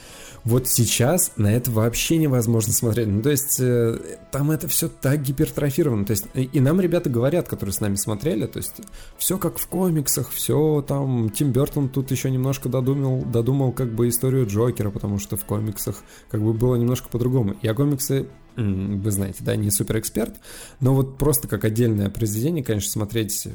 вот 0.45 0.69
сейчас 0.69 1.33
на 1.35 1.53
это 1.53 1.69
вообще 1.69 2.15
невозможно 2.15 2.71
смотреть. 2.71 3.07
Ну, 3.07 3.21
то 3.21 3.29
есть, 3.29 3.59
э, 3.59 3.99
там 4.31 4.51
это 4.51 4.69
все 4.69 4.88
так 4.88 5.21
гипертрофировано. 5.21 6.05
То 6.05 6.11
есть, 6.11 6.25
и 6.33 6.59
нам 6.61 6.79
ребята 6.79 7.09
говорят, 7.09 7.49
которые 7.49 7.73
с 7.73 7.81
нами 7.81 7.95
смотрели, 7.95 8.45
то 8.45 8.57
есть, 8.57 8.75
все 9.17 9.38
как 9.38 9.57
в 9.57 9.67
комиксах, 9.67 10.29
все 10.29 10.81
там, 10.88 11.29
Тим 11.29 11.51
Бертон 11.51 11.89
тут 11.89 12.09
еще 12.11 12.31
немножко 12.31 12.69
додумал, 12.69 13.21
додумал 13.25 13.73
как 13.73 13.93
бы 13.93 14.07
историю 14.07 14.47
Джокера, 14.47 14.91
потому 14.91 15.19
что 15.19 15.35
в 15.35 15.43
комиксах 15.43 15.97
как 16.31 16.41
бы 16.41 16.53
было 16.53 16.77
немножко 16.77 17.09
по-другому. 17.09 17.57
Я 17.61 17.73
комиксы 17.73 18.27
вы 18.59 19.11
знаете, 19.11 19.39
да, 19.41 19.55
не 19.55 19.71
супер 19.71 19.99
эксперт, 19.99 20.35
но 20.79 20.93
вот 20.93 21.17
просто 21.17 21.47
как 21.47 21.63
отдельное 21.63 22.09
произведение, 22.09 22.63
конечно, 22.63 22.91
смотреть 22.91 23.47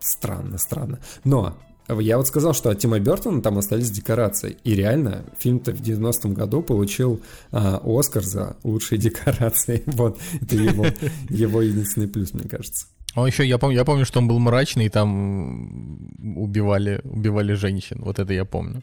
странно, 0.00 0.58
странно. 0.58 1.00
Но 1.24 1.56
я 1.88 2.18
вот 2.18 2.28
сказал, 2.28 2.54
что 2.54 2.70
от 2.70 2.78
Тима 2.78 3.00
Бертона 3.00 3.42
там 3.42 3.58
остались 3.58 3.90
декорации. 3.90 4.56
И 4.62 4.74
реально, 4.74 5.24
фильм-то 5.38 5.72
в 5.72 5.80
90-м 5.80 6.34
году 6.34 6.62
получил 6.62 7.20
а, 7.50 7.80
Оскар 7.84 8.22
за 8.22 8.56
лучшие 8.62 8.98
декорации. 9.00 9.82
Вот, 9.86 10.20
это 10.40 10.56
его, 10.56 10.86
его 11.28 11.62
единственный 11.62 12.08
плюс, 12.08 12.32
мне 12.32 12.48
кажется. 12.48 12.86
А 13.14 13.26
еще 13.26 13.44
я 13.44 13.58
помню, 13.58 13.76
я 13.76 13.84
помню, 13.84 14.04
что 14.04 14.20
он 14.20 14.28
был 14.28 14.38
мрачный, 14.38 14.86
и 14.86 14.88
там 14.88 16.12
убивали, 16.36 17.00
убивали 17.04 17.54
женщин. 17.54 17.98
Вот 18.02 18.20
это 18.20 18.32
я 18.32 18.44
помню. 18.44 18.82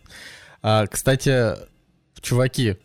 А, 0.61 0.85
кстати, 0.87 1.55
чуваки, 2.19 2.77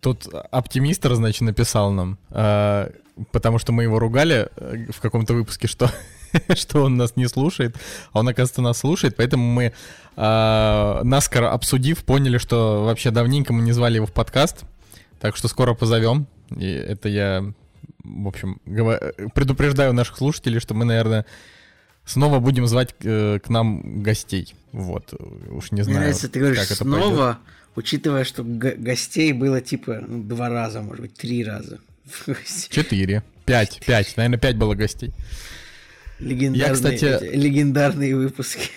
Тут 0.00 0.28
оптимистр, 0.50 1.14
значит, 1.14 1.40
написал 1.42 1.90
нам, 1.90 2.18
э, 2.30 2.90
потому 3.32 3.58
что 3.58 3.72
мы 3.72 3.84
его 3.84 3.98
ругали 3.98 4.48
э, 4.56 4.86
в 4.90 5.00
каком-то 5.00 5.34
выпуске, 5.34 5.66
что, 5.66 5.90
что 6.54 6.84
он 6.84 6.96
нас 6.96 7.16
не 7.16 7.26
слушает, 7.26 7.76
а 8.12 8.20
он, 8.20 8.28
оказывается, 8.28 8.62
нас 8.62 8.78
слушает, 8.78 9.16
поэтому 9.16 9.44
мы, 9.50 9.72
э, 10.16 11.00
наскоро 11.02 11.52
обсудив, 11.52 12.04
поняли, 12.04 12.38
что 12.38 12.84
вообще 12.84 13.10
давненько 13.10 13.52
мы 13.52 13.62
не 13.62 13.72
звали 13.72 13.96
его 13.96 14.06
в 14.06 14.12
подкаст, 14.12 14.64
так 15.20 15.36
что 15.36 15.48
скоро 15.48 15.74
позовем, 15.74 16.26
и 16.54 16.66
это 16.66 17.08
я, 17.08 17.44
в 18.04 18.28
общем, 18.28 18.60
предупреждаю 19.34 19.92
наших 19.94 20.16
слушателей, 20.18 20.60
что 20.60 20.74
мы, 20.74 20.84
наверное, 20.84 21.26
снова 22.08 22.40
будем 22.40 22.66
звать 22.66 22.94
э, 23.04 23.38
к 23.38 23.48
нам 23.48 24.02
гостей. 24.02 24.54
Вот, 24.72 25.14
уж 25.50 25.70
не 25.70 25.82
знаю. 25.82 25.98
Мне 25.98 26.06
нравится, 26.06 26.28
ты 26.28 26.40
говоришь, 26.40 26.66
снова, 26.66 27.16
пойдет 27.16 27.38
учитывая, 27.78 28.24
что 28.24 28.42
гостей 28.44 29.32
было 29.32 29.60
типа 29.60 30.02
ну, 30.06 30.24
два 30.24 30.48
раза, 30.48 30.82
может 30.82 31.02
быть, 31.02 31.14
три 31.14 31.44
раза. 31.44 31.78
Четыре, 32.70 33.22
пять, 33.44 33.80
пять, 33.86 34.16
наверное, 34.16 34.38
пять 34.38 34.56
было 34.56 34.74
гостей. 34.74 35.12
Легендарные, 36.20 36.68
Я, 36.68 36.74
кстати... 36.74 37.34
легендарные 37.34 38.16
выпуски. 38.16 38.70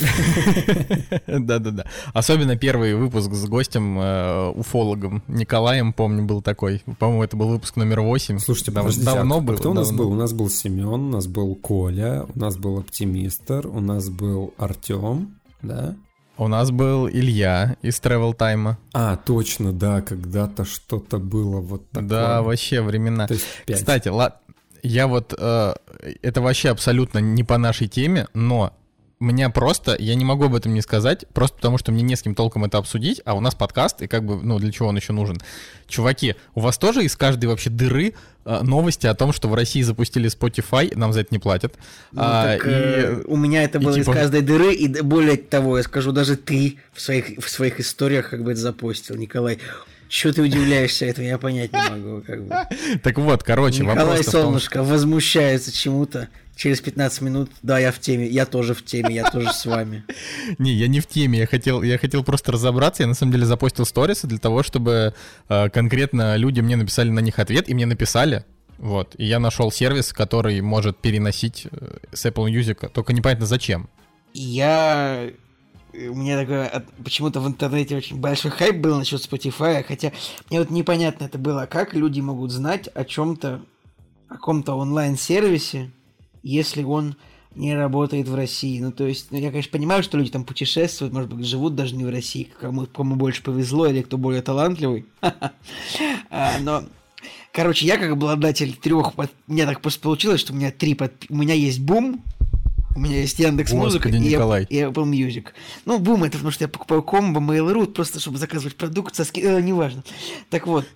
Да-да-да. 1.26 1.84
Особенно 2.12 2.56
первый 2.56 2.94
выпуск 2.94 3.32
с 3.32 3.46
гостем, 3.46 3.98
э, 3.98 4.48
уфологом 4.50 5.22
Николаем, 5.28 5.92
помню, 5.92 6.24
был 6.24 6.42
такой. 6.42 6.82
По-моему, 6.98 7.22
это 7.22 7.36
был 7.36 7.48
выпуск 7.48 7.76
номер 7.76 8.00
восемь. 8.00 8.38
Слушайте, 8.38 8.70
Дав- 8.72 8.96
давно 8.96 9.36
а 9.36 9.40
был. 9.40 9.56
Кто 9.56 9.70
у 9.70 9.74
нас 9.74 9.90
был? 9.92 10.12
У 10.12 10.14
нас 10.14 10.32
был 10.32 10.50
Семен, 10.50 10.88
у 10.88 11.10
нас 11.10 11.26
был 11.26 11.54
Коля, 11.54 12.26
у 12.34 12.38
нас 12.38 12.56
был 12.56 12.78
Оптимистр, 12.78 13.66
у 13.66 13.80
нас 13.80 14.08
был 14.08 14.54
Артем, 14.58 15.38
да? 15.62 15.96
У 16.38 16.48
нас 16.48 16.70
был 16.70 17.08
Илья 17.08 17.76
из 17.82 18.00
Travel 18.00 18.36
Time. 18.36 18.76
А, 18.94 19.16
точно, 19.16 19.72
да, 19.72 20.00
когда-то 20.00 20.64
что-то 20.64 21.18
было 21.18 21.60
вот 21.60 21.90
такое. 21.90 22.08
Да, 22.08 22.42
вообще 22.42 22.80
времена. 22.80 23.28
То 23.28 23.34
есть 23.34 23.46
5. 23.66 23.76
Кстати, 23.76 24.08
ла... 24.08 24.40
я 24.82 25.06
вот... 25.06 25.34
Э, 25.36 25.74
это 26.22 26.40
вообще 26.40 26.70
абсолютно 26.70 27.18
не 27.18 27.44
по 27.44 27.58
нашей 27.58 27.88
теме, 27.88 28.26
но 28.34 28.72
меня 29.22 29.50
просто, 29.50 29.96
я 29.98 30.14
не 30.14 30.24
могу 30.24 30.44
об 30.44 30.54
этом 30.54 30.74
не 30.74 30.82
сказать, 30.82 31.24
просто 31.32 31.56
потому 31.56 31.78
что 31.78 31.92
мне 31.92 32.02
не 32.02 32.16
с 32.16 32.22
кем 32.22 32.34
толком 32.34 32.64
это 32.64 32.78
обсудить, 32.78 33.22
а 33.24 33.34
у 33.34 33.40
нас 33.40 33.54
подкаст, 33.54 34.02
и 34.02 34.08
как 34.08 34.24
бы, 34.24 34.42
ну, 34.42 34.58
для 34.58 34.72
чего 34.72 34.88
он 34.88 34.96
еще 34.96 35.12
нужен. 35.12 35.38
Чуваки, 35.86 36.34
у 36.54 36.60
вас 36.60 36.76
тоже 36.76 37.04
из 37.04 37.16
каждой 37.16 37.46
вообще 37.46 37.70
дыры 37.70 38.14
э, 38.44 38.60
новости 38.62 39.06
о 39.06 39.14
том, 39.14 39.32
что 39.32 39.48
в 39.48 39.54
России 39.54 39.82
запустили 39.82 40.28
Spotify, 40.28 40.92
нам 40.96 41.12
за 41.12 41.20
это 41.20 41.28
не 41.30 41.38
платят. 41.38 41.74
Ну, 42.10 42.22
а, 42.22 42.44
так, 42.44 42.66
и, 42.66 42.70
э, 42.70 43.22
у 43.26 43.36
меня 43.36 43.62
это 43.62 43.78
было 43.78 43.92
и, 43.92 44.00
типа... 44.00 44.10
из 44.10 44.14
каждой 44.14 44.42
дыры, 44.42 44.74
и 44.74 44.88
более 45.02 45.36
того, 45.36 45.78
я 45.78 45.84
скажу, 45.84 46.12
даже 46.12 46.36
ты 46.36 46.78
в 46.92 47.00
своих, 47.00 47.38
в 47.38 47.48
своих 47.48 47.80
историях 47.80 48.30
как 48.30 48.42
бы 48.42 48.52
это 48.52 48.60
запостил, 48.60 49.16
Николай. 49.16 49.58
Чего 50.12 50.34
ты 50.34 50.42
удивляешься 50.42 51.06
этого, 51.06 51.24
я 51.24 51.38
понять 51.38 51.72
не 51.72 51.88
могу. 51.88 52.20
Как 52.20 52.44
бы. 52.44 52.54
Так 53.02 53.16
вот, 53.16 53.42
короче, 53.42 53.82
Николай 53.82 54.22
Солнышко 54.22 54.80
том... 54.80 54.86
возмущается 54.86 55.72
чему-то 55.72 56.28
через 56.54 56.82
15 56.82 57.22
минут, 57.22 57.50
да, 57.62 57.78
я 57.78 57.90
в 57.90 57.98
теме, 57.98 58.26
я 58.26 58.44
тоже 58.44 58.74
в 58.74 58.84
теме, 58.84 59.14
я 59.14 59.30
тоже 59.30 59.54
с 59.54 59.64
вами. 59.64 60.04
Не, 60.58 60.74
я 60.74 60.86
не 60.86 61.00
в 61.00 61.06
теме, 61.06 61.38
я 61.38 61.46
хотел, 61.46 61.82
я 61.82 61.96
хотел 61.96 62.22
просто 62.24 62.52
разобраться, 62.52 63.04
я 63.04 63.06
на 63.06 63.14
самом 63.14 63.32
деле 63.32 63.46
запостил 63.46 63.86
сторисы 63.86 64.26
для 64.26 64.36
того, 64.36 64.62
чтобы 64.62 65.14
э, 65.48 65.70
конкретно 65.70 66.36
люди 66.36 66.60
мне 66.60 66.76
написали 66.76 67.08
на 67.08 67.20
них 67.20 67.38
ответ, 67.38 67.70
и 67.70 67.74
мне 67.74 67.86
написали, 67.86 68.44
вот, 68.76 69.14
и 69.16 69.24
я 69.24 69.38
нашел 69.38 69.72
сервис, 69.72 70.12
который 70.12 70.60
может 70.60 70.98
переносить 70.98 71.68
э, 71.70 71.96
с 72.12 72.26
Apple 72.26 72.52
Music, 72.52 72.90
только 72.92 73.14
непонятно 73.14 73.46
зачем. 73.46 73.88
Я 74.34 75.30
у 75.94 76.14
меня 76.14 76.38
такое 76.38 76.84
почему-то 77.04 77.40
в 77.40 77.46
интернете 77.46 77.96
очень 77.96 78.18
большой 78.18 78.50
хайп 78.50 78.76
был 78.76 78.98
насчет 78.98 79.20
Spotify, 79.20 79.82
хотя 79.82 80.12
мне 80.48 80.60
вот 80.60 80.70
непонятно 80.70 81.24
это 81.24 81.38
было, 81.38 81.66
как 81.66 81.94
люди 81.94 82.20
могут 82.20 82.50
знать 82.50 82.88
о 82.94 83.04
чем-то, 83.04 83.62
о 84.28 84.34
каком-то 84.34 84.74
онлайн-сервисе, 84.74 85.90
если 86.42 86.82
он 86.82 87.16
не 87.54 87.74
работает 87.74 88.28
в 88.28 88.34
России. 88.34 88.80
Ну, 88.80 88.92
то 88.92 89.06
есть, 89.06 89.30
ну, 89.30 89.38
я, 89.38 89.50
конечно, 89.50 89.70
понимаю, 89.70 90.02
что 90.02 90.16
люди 90.16 90.30
там 90.30 90.44
путешествуют, 90.44 91.12
может 91.12 91.32
быть, 91.32 91.46
живут 91.46 91.74
даже 91.74 91.94
не 91.94 92.04
в 92.04 92.10
России, 92.10 92.48
кому, 92.58 92.86
кому 92.86 93.16
больше 93.16 93.42
повезло 93.42 93.86
или 93.86 94.02
кто 94.02 94.16
более 94.18 94.42
талантливый. 94.42 95.06
А, 96.34 96.58
но, 96.60 96.84
короче, 97.52 97.86
я 97.86 97.98
как 97.98 98.12
обладатель 98.12 98.74
трех, 98.74 99.18
у 99.18 99.22
меня 99.46 99.66
так 99.66 99.82
просто 99.82 100.00
получилось, 100.00 100.40
что 100.40 100.54
у 100.54 100.56
меня 100.56 100.70
три, 100.70 100.98
у 101.28 101.36
меня 101.36 101.52
есть 101.52 101.80
бум, 101.80 102.22
у 102.94 102.98
меня 102.98 103.20
есть 103.20 103.38
Яндекс 103.38 103.72
Музыка 103.72 104.08
и, 104.08 104.18
Николай. 104.18 104.66
и 104.68 104.76
Apple 104.76 105.04
Music. 105.04 105.46
Ну, 105.84 105.98
бум, 105.98 106.24
это 106.24 106.32
потому 106.32 106.50
что 106.50 106.64
я 106.64 106.68
покупаю 106.68 107.02
комбо, 107.02 107.40
Mail.ru, 107.40 107.86
просто 107.86 108.20
чтобы 108.20 108.38
заказывать 108.38 108.76
продукт, 108.76 109.14
со 109.14 109.24
ски... 109.24 109.40
э, 109.40 109.60
неважно. 109.60 110.02
Так 110.50 110.66
вот, 110.66 110.86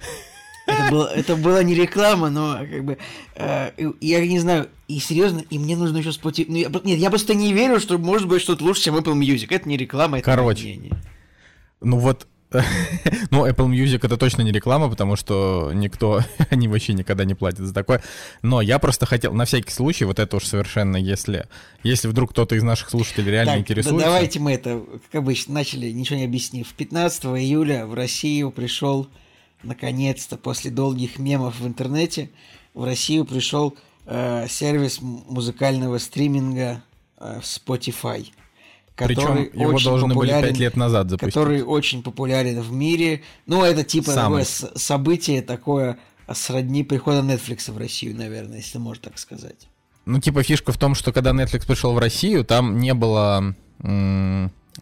это, 0.66 0.90
было, 0.90 1.06
это 1.06 1.36
была 1.36 1.62
не 1.62 1.74
реклама, 1.74 2.28
но 2.28 2.58
как 2.58 2.84
бы 2.84 2.98
э, 3.34 3.70
я 4.00 4.26
не 4.26 4.38
знаю, 4.38 4.68
и 4.88 4.98
серьезно, 4.98 5.42
и 5.48 5.58
мне 5.58 5.76
нужно 5.76 5.98
еще 5.98 6.10
Spotify. 6.10 6.46
Ну, 6.48 6.56
я, 6.56 6.68
нет, 6.68 6.98
я 6.98 7.10
просто 7.10 7.34
не 7.34 7.52
верю, 7.52 7.80
что 7.80 7.98
может 7.98 8.28
быть 8.28 8.42
что-то 8.42 8.64
лучше, 8.64 8.82
чем 8.82 8.96
Apple 8.96 9.18
Music. 9.18 9.46
Это 9.50 9.68
не 9.68 9.76
реклама, 9.76 10.18
это 10.18 10.24
Короче, 10.24 10.64
мнение. 10.64 10.96
ну 11.80 11.98
вот 11.98 12.26
Ну, 13.30 13.46
Apple 13.46 13.68
Music 13.68 14.00
это 14.02 14.16
точно 14.16 14.42
не 14.42 14.52
реклама, 14.52 14.88
потому 14.88 15.16
что 15.16 15.72
никто, 15.74 16.20
они 16.50 16.68
вообще 16.68 16.92
никогда 16.92 17.24
не 17.24 17.34
платят 17.34 17.60
за 17.60 17.74
такое. 17.74 18.02
Но 18.42 18.60
я 18.60 18.78
просто 18.78 19.06
хотел, 19.06 19.32
на 19.32 19.44
всякий 19.44 19.70
случай, 19.70 20.04
вот 20.04 20.18
это 20.18 20.36
уж 20.36 20.44
совершенно, 20.44 20.96
если, 20.96 21.46
если 21.82 22.08
вдруг 22.08 22.30
кто-то 22.30 22.54
из 22.54 22.62
наших 22.62 22.90
слушателей 22.90 23.32
реально 23.32 23.52
Так, 23.52 23.60
интересуется. 23.60 23.98
да 23.98 24.10
давайте 24.12 24.38
мы 24.40 24.52
это, 24.52 24.82
как 25.10 25.22
обычно, 25.22 25.54
начали, 25.54 25.90
ничего 25.90 26.18
не 26.18 26.24
объяснив. 26.24 26.72
15 26.72 27.24
июля 27.24 27.86
в 27.86 27.94
Россию 27.94 28.50
пришел, 28.50 29.08
наконец-то, 29.62 30.36
после 30.36 30.70
долгих 30.70 31.18
мемов 31.18 31.60
в 31.60 31.66
интернете, 31.66 32.30
в 32.74 32.84
Россию 32.84 33.24
пришел 33.24 33.76
э, 34.06 34.46
сервис 34.48 35.00
музыкального 35.00 35.98
стриминга 35.98 36.82
э, 37.18 37.40
Spotify. 37.42 38.26
Причем 38.96 39.48
его 39.52 39.72
очень 39.74 39.84
должны 39.84 40.14
были 40.14 40.30
популярен- 40.30 40.48
5 40.48 40.58
лет 40.58 40.76
назад 40.76 41.10
запустить. 41.10 41.34
который 41.34 41.62
очень 41.62 42.02
популярен 42.02 42.60
в 42.60 42.72
мире. 42.72 43.22
Ну, 43.46 43.62
это 43.62 43.84
типа 43.84 44.10
Самый. 44.10 44.44
такое 44.44 44.70
событие 44.76 45.42
такое 45.42 45.98
сродни 46.32 46.82
прихода 46.82 47.18
Netflix 47.20 47.70
в 47.70 47.76
Россию, 47.78 48.16
наверное, 48.16 48.58
если 48.58 48.78
можно 48.78 49.02
так 49.04 49.18
сказать. 49.18 49.68
Ну, 50.06 50.20
типа, 50.20 50.42
фишка 50.42 50.72
в 50.72 50.78
том, 50.78 50.94
что 50.94 51.12
когда 51.12 51.32
Netflix 51.32 51.66
пришел 51.66 51.92
в 51.92 51.98
Россию, 51.98 52.44
там 52.44 52.78
не 52.78 52.94
было 52.94 53.54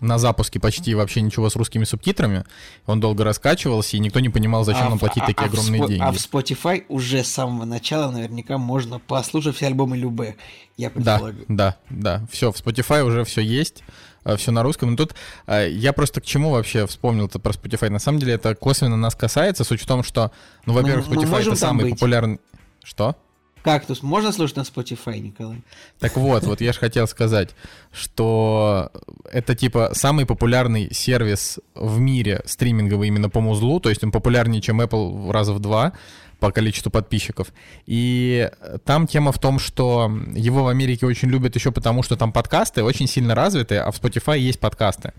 на 0.01 0.19
запуске 0.19 0.59
почти 0.61 0.95
вообще 0.95 1.21
ничего 1.21 1.49
с 1.51 1.57
русскими 1.57 1.85
субтитрами. 1.85 2.45
Он 2.87 3.01
долго 3.01 3.25
раскачивался, 3.25 3.97
и 3.97 4.01
никто 4.01 4.21
не 4.21 4.29
понимал, 4.29 4.65
зачем 4.65 4.87
А 4.87 4.91
нам 4.91 4.99
платить 4.99 5.23
а- 5.23 5.27
такие 5.27 5.45
а 5.45 5.47
огромные 5.47 5.81
Спо- 5.83 5.89
деньги. 5.89 6.03
А 6.03 6.13
в 6.13 6.17
Spotify 6.17 6.85
уже 6.89 7.23
с 7.23 7.29
самого 7.29 7.65
начала 7.65 8.11
наверняка 8.11 8.59
можно 8.59 8.99
послушать 8.99 9.57
все 9.57 9.67
альбомы 9.67 9.97
Любе, 9.97 10.37
я 10.77 10.89
Да, 10.91 10.95
предполагаю. 10.95 11.45
да, 11.49 11.77
да. 11.91 12.27
Все, 12.31 12.51
в 12.53 12.57
Spotify 12.57 13.03
уже 13.03 13.25
все 13.25 13.41
есть, 13.41 13.83
все 14.37 14.51
на 14.51 14.63
русском. 14.63 14.91
Но 14.91 14.97
тут 14.97 15.15
э, 15.47 15.69
я 15.71 15.93
просто 15.93 16.21
к 16.21 16.25
чему 16.25 16.51
вообще 16.51 16.87
вспомнил-то 16.87 17.39
про 17.39 17.53
Spotify. 17.53 17.91
На 17.91 17.99
самом 17.99 18.19
деле 18.19 18.35
это 18.35 18.55
косвенно 18.55 18.97
нас 18.97 19.15
касается. 19.15 19.65
Суть 19.65 19.81
в 19.83 19.87
том, 19.87 20.03
что, 20.03 20.31
ну, 20.67 20.73
во-первых, 20.73 21.09
мы 21.09 21.17
Spotify 21.17 21.43
это 21.43 21.57
самый 21.57 21.85
быть? 21.85 21.95
популярный... 21.95 22.41
Что? 22.83 23.17
Кактус 23.65 24.03
можно 24.03 24.31
слушать 24.31 24.57
на 24.57 24.61
Spotify, 24.61 25.19
Николай? 25.19 25.63
Так 25.99 26.19
вот, 26.19 26.45
вот 26.45 26.61
я 26.61 26.75
же 26.75 26.79
хотел 26.79 27.09
сказать, 27.09 27.55
что 27.93 28.93
это 29.33 29.55
типа 29.55 29.93
самый 29.95 30.27
популярный 30.27 30.93
сервис 30.93 31.59
в 31.75 31.99
мире 31.99 32.43
стриминговый 32.45 33.09
именно 33.09 33.31
по 33.31 33.41
музлу, 33.41 33.81
то 33.81 33.89
есть 33.89 34.05
он 34.05 34.13
популярнее, 34.13 34.61
чем 34.61 34.83
Apple 34.83 35.33
раза 35.33 35.55
в 35.55 35.61
два 35.61 35.95
по 36.41 36.53
количеству 36.53 36.91
подписчиков. 36.91 37.55
И 37.87 38.51
там 38.85 39.07
тема 39.07 39.33
в 39.33 39.39
том, 39.39 39.59
что 39.59 40.13
его 40.35 40.65
в 40.65 40.69
Америке 40.69 41.07
очень 41.07 41.31
любят 41.31 41.55
еще 41.55 41.73
потому, 41.73 42.03
что 42.03 42.17
там 42.17 42.33
подкасты 42.33 42.85
очень 42.85 43.07
сильно 43.07 43.35
развиты, 43.35 43.77
а 43.77 43.91
в 43.91 43.99
Spotify 43.99 44.39
есть 44.39 44.61
подкасты. 44.61 45.15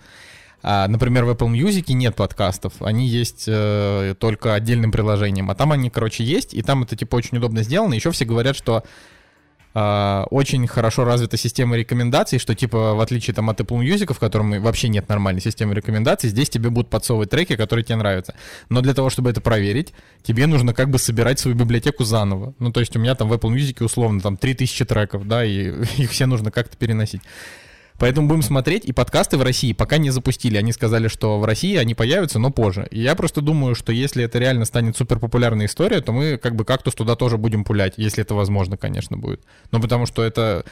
А, 0.68 0.88
например, 0.88 1.26
в 1.26 1.30
Apple 1.30 1.52
Music 1.52 1.94
нет 1.94 2.16
подкастов, 2.16 2.82
они 2.82 3.06
есть 3.06 3.44
э, 3.46 4.16
только 4.18 4.56
отдельным 4.56 4.92
приложением, 4.92 5.52
а 5.52 5.56
там 5.56 5.72
они, 5.72 5.92
короче, 5.92 6.24
есть, 6.24 6.56
и 6.56 6.64
там 6.64 6.82
это 6.82 6.96
типа 6.96 7.18
очень 7.18 7.38
удобно 7.38 7.62
сделано. 7.62 7.94
Еще 7.94 8.10
все 8.10 8.26
говорят, 8.26 8.56
что 8.56 8.84
а, 9.76 10.26
очень 10.32 10.66
хорошо 10.66 11.06
развита 11.06 11.38
система 11.38 11.76
рекомендаций, 11.76 12.40
что 12.40 12.56
типа 12.56 12.96
в 12.96 13.00
отличие 13.00 13.36
там 13.36 13.52
от 13.52 13.62
Apple 13.62 13.80
Music, 13.80 14.12
в 14.12 14.18
котором 14.18 14.60
вообще 14.60 14.88
нет 14.88 15.08
нормальной 15.08 15.40
системы 15.42 15.76
рекомендаций, 15.76 16.32
здесь 16.32 16.50
тебе 16.50 16.72
будут 16.72 16.90
подсовывать 16.90 17.30
треки, 17.30 17.56
которые 17.56 17.86
тебе 17.86 17.98
нравятся. 17.98 18.34
Но 18.70 18.82
для 18.82 18.96
того, 18.96 19.12
чтобы 19.12 19.30
это 19.30 19.42
проверить, 19.42 19.94
тебе 20.24 20.48
нужно 20.48 20.74
как 20.74 20.90
бы 20.90 20.98
собирать 20.98 21.38
свою 21.38 21.56
библиотеку 21.56 22.06
заново. 22.06 22.56
Ну, 22.58 22.72
то 22.72 22.80
есть 22.80 22.96
у 22.96 23.00
меня 23.00 23.14
там 23.14 23.30
в 23.30 23.34
Apple 23.34 23.54
Music 23.54 23.84
условно 23.84 24.20
там 24.20 24.36
3000 24.36 24.84
треков, 24.86 25.28
да, 25.28 25.46
и 25.46 25.74
их 25.98 26.10
все 26.10 26.26
нужно 26.26 26.50
как-то 26.50 26.76
переносить. 26.76 27.22
Поэтому 27.98 28.28
будем 28.28 28.42
смотреть. 28.42 28.86
И 28.86 28.92
подкасты 28.92 29.38
в 29.38 29.42
России 29.42 29.74
пока 29.74 29.98
не 29.98 30.10
запустили. 30.10 30.58
Они 30.58 30.72
сказали, 30.72 31.08
что 31.08 31.40
в 31.40 31.46
России 31.46 31.76
они 31.78 31.96
появятся, 31.96 32.40
но 32.40 32.52
позже. 32.52 32.88
И 32.92 33.02
я 33.02 33.16
просто 33.16 33.42
думаю, 33.42 33.76
что 33.76 33.92
если 33.92 34.24
это 34.24 34.40
реально 34.40 34.66
станет 34.66 34.98
супер 34.98 35.20
популярная 35.20 35.68
история, 35.68 36.02
то 36.02 36.12
мы 36.12 36.38
как 36.38 36.56
бы 36.56 36.66
кактус 36.66 36.94
туда 36.94 37.16
тоже 37.16 37.38
будем 37.38 37.64
пулять, 37.64 37.94
если 37.98 38.24
это 38.24 38.36
возможно, 38.36 38.78
конечно, 38.78 39.18
будет. 39.18 39.42
Ну, 39.72 39.80
потому 39.82 40.06
что 40.06 40.24
это... 40.24 40.66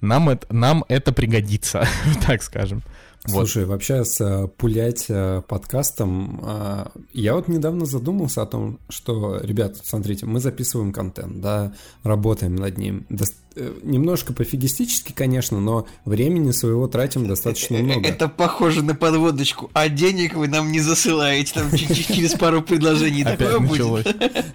Нам 0.00 0.30
это, 0.30 0.46
нам 0.50 0.84
это 0.88 1.12
пригодится, 1.12 1.86
так 2.26 2.42
скажем. 2.42 2.82
Вот. 3.26 3.48
Слушай, 3.48 3.66
вообще 3.66 4.02
с 4.04 4.18
э, 4.22 4.48
пулять 4.56 5.04
э, 5.10 5.42
подкастом, 5.46 6.40
э, 6.42 6.86
я 7.12 7.34
вот 7.34 7.48
недавно 7.48 7.84
задумался 7.84 8.40
о 8.42 8.46
том, 8.46 8.78
что, 8.88 9.38
ребят, 9.42 9.76
смотрите, 9.84 10.24
мы 10.24 10.40
записываем 10.40 10.90
контент, 10.90 11.38
да, 11.42 11.74
работаем 12.02 12.56
над 12.56 12.78
ним. 12.78 13.04
Дос- 13.10 13.34
э, 13.56 13.74
немножко 13.82 14.32
пофигистически, 14.32 15.12
конечно, 15.12 15.60
но 15.60 15.86
времени 16.06 16.50
своего 16.52 16.88
тратим 16.88 17.28
достаточно 17.28 17.76
много. 17.78 18.08
Это 18.08 18.26
похоже 18.26 18.82
на 18.82 18.94
подводочку, 18.94 19.70
а 19.74 19.90
денег 19.90 20.34
вы 20.34 20.48
нам 20.48 20.72
не 20.72 20.80
засылаете, 20.80 21.52
там 21.60 21.70
через 21.76 22.32
пару 22.32 22.62
предложений 22.62 23.24
такое 23.24 23.58
будет. 23.58 24.16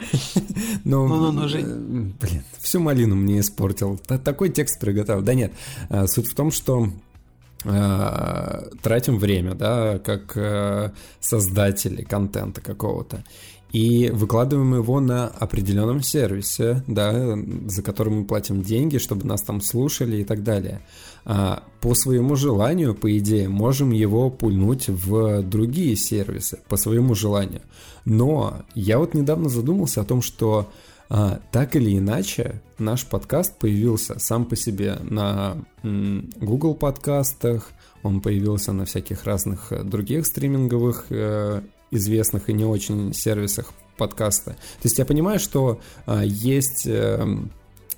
Ну, 0.84 1.08
Ну-ну-ну, 1.08 1.46
э, 1.46 1.48
Жень. 1.50 2.16
блин, 2.20 2.44
всю 2.60 2.80
малину 2.80 3.16
мне 3.16 3.40
испортил. 3.40 4.00
Та- 4.08 4.18
Такой 4.20 4.50
текст 4.50 4.80
приготовил. 4.80 5.22
Да 5.22 5.34
нет, 5.34 5.52
суть 6.08 6.28
в 6.28 6.36
том, 6.36 6.52
что 6.52 6.90
тратим 7.66 9.18
время, 9.18 9.56
да, 9.56 9.98
как 9.98 10.34
э, 10.38 10.92
создатели 11.20 12.04
контента 12.04 12.62
какого-то. 12.62 13.24
И 13.72 14.10
выкладываем 14.14 14.76
его 14.76 15.02
на 15.02 15.28
определенном 15.28 16.02
сервисе, 16.02 16.84
да, 16.88 17.36
за 17.66 17.82
который 17.82 18.14
мы 18.14 18.26
платим 18.26 18.62
деньги, 18.62 19.00
чтобы 19.00 19.26
нас 19.26 19.42
там 19.42 19.60
слушали 19.62 20.22
и 20.22 20.24
так 20.24 20.44
далее. 20.44 20.82
А 21.26 21.64
по 21.82 21.94
своему 21.96 22.36
желанию, 22.36 22.96
по 22.96 23.18
идее, 23.18 23.50
можем 23.50 23.92
его 23.92 24.30
пульнуть 24.30 24.88
в 24.88 25.42
другие 25.42 25.96
сервисы, 25.96 26.60
по 26.70 26.78
своему 26.78 27.16
желанию. 27.16 27.64
Но 28.06 28.64
я 28.76 29.00
вот 29.00 29.14
недавно 29.14 29.50
задумался 29.50 30.02
о 30.02 30.06
том, 30.06 30.22
что 30.22 30.70
а, 31.10 31.40
так 31.52 31.76
или 31.76 31.98
иначе 31.98 32.62
наш 32.78 33.06
подкаст 33.06 33.58
появился 33.58 34.20
сам 34.20 34.46
по 34.46 34.56
себе 34.56 34.98
на 35.02 35.58
Google 35.84 36.76
подкастах, 36.76 37.70
он 38.04 38.22
появился 38.22 38.72
на 38.72 38.86
всяких 38.86 39.24
разных 39.26 39.72
э, 39.72 39.84
других 39.84 40.26
стриминговых 40.26 41.08
э, 41.10 41.62
известных 41.92 42.50
и 42.50 42.54
не 42.54 42.66
очень 42.66 43.14
сервисах 43.14 43.74
подкаста. 43.98 44.52
То 44.52 44.84
есть 44.84 45.00
я 45.00 45.06
понимаю, 45.06 45.40
что 45.40 45.80
а, 46.06 46.24
есть 46.24 46.86
э, 46.86 47.26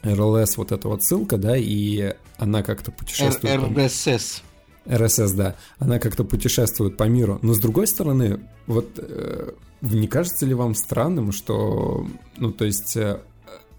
RLS 0.03 0.53
вот 0.57 0.71
эта 0.71 0.87
вот 0.87 1.03
ссылка, 1.03 1.37
да, 1.37 1.57
и 1.57 2.13
она 2.37 2.63
как-то 2.63 2.91
путешествует. 2.91 3.73
по- 3.73 3.85
РСС. 3.85 4.43
РСС, 4.89 5.31
да, 5.31 5.55
она 5.79 5.99
как-то 5.99 6.23
путешествует 6.23 6.95
по 6.97 7.03
миру. 7.03 7.39
Но 7.41 7.53
с 7.53 7.59
другой 7.59 7.87
стороны, 7.87 8.39
вот 8.67 8.87
э, 8.97 9.51
не 9.81 10.07
кажется 10.07 10.45
ли 10.45 10.53
вам 10.53 10.75
странным, 10.75 11.31
что, 11.31 12.07
ну, 12.37 12.51
то 12.51 12.65
есть 12.65 12.97
э, 12.97 13.19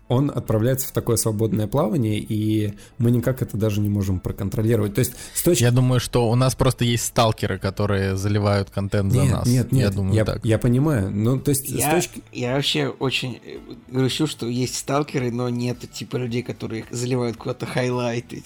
он 0.09 0.31
отправляется 0.35 0.89
в 0.89 0.93
такое 0.93 1.17
свободное 1.17 1.67
плавание, 1.67 2.19
и 2.19 2.75
мы 2.97 3.11
никак 3.11 3.43
это 3.43 3.57
даже 3.57 3.81
не 3.81 3.89
можем 3.89 4.21
проконтролировать. 4.21 4.95
То 4.95 5.01
есть 5.01 5.13
с 5.35 5.43
точки 5.43 5.63
Я 5.63 5.71
думаю, 5.71 6.01
что 6.01 6.29
у 6.31 6.35
нас 6.35 6.55
просто 6.55 6.85
есть 6.85 7.05
сталкеры, 7.05 7.59
которые 7.59 8.17
заливают 8.17 8.71
контент 8.71 9.13
за 9.13 9.21
нет, 9.21 9.33
нас. 9.33 9.47
нет, 9.47 9.73
нет, 9.73 9.83
Я 9.83 9.91
думаю, 9.91 10.15
я, 10.15 10.25
так. 10.25 10.45
я 10.45 10.59
понимаю. 10.59 11.11
Ну, 11.11 11.39
то 11.39 11.51
есть 11.51 11.69
с 11.69 11.73
Я, 11.73 11.95
точки... 11.95 12.23
я 12.33 12.55
вообще 12.55 12.89
очень 12.89 13.41
э, 13.45 13.59
грущу, 13.89 14.27
что 14.27 14.47
есть 14.47 14.77
сталкеры, 14.77 15.31
но 15.31 15.49
нет 15.51 15.79
типа 15.93 16.17
людей, 16.17 16.43
которые 16.43 16.85
заливают 16.91 17.37
куда-то 17.37 17.67
хайлайты. 17.67 18.43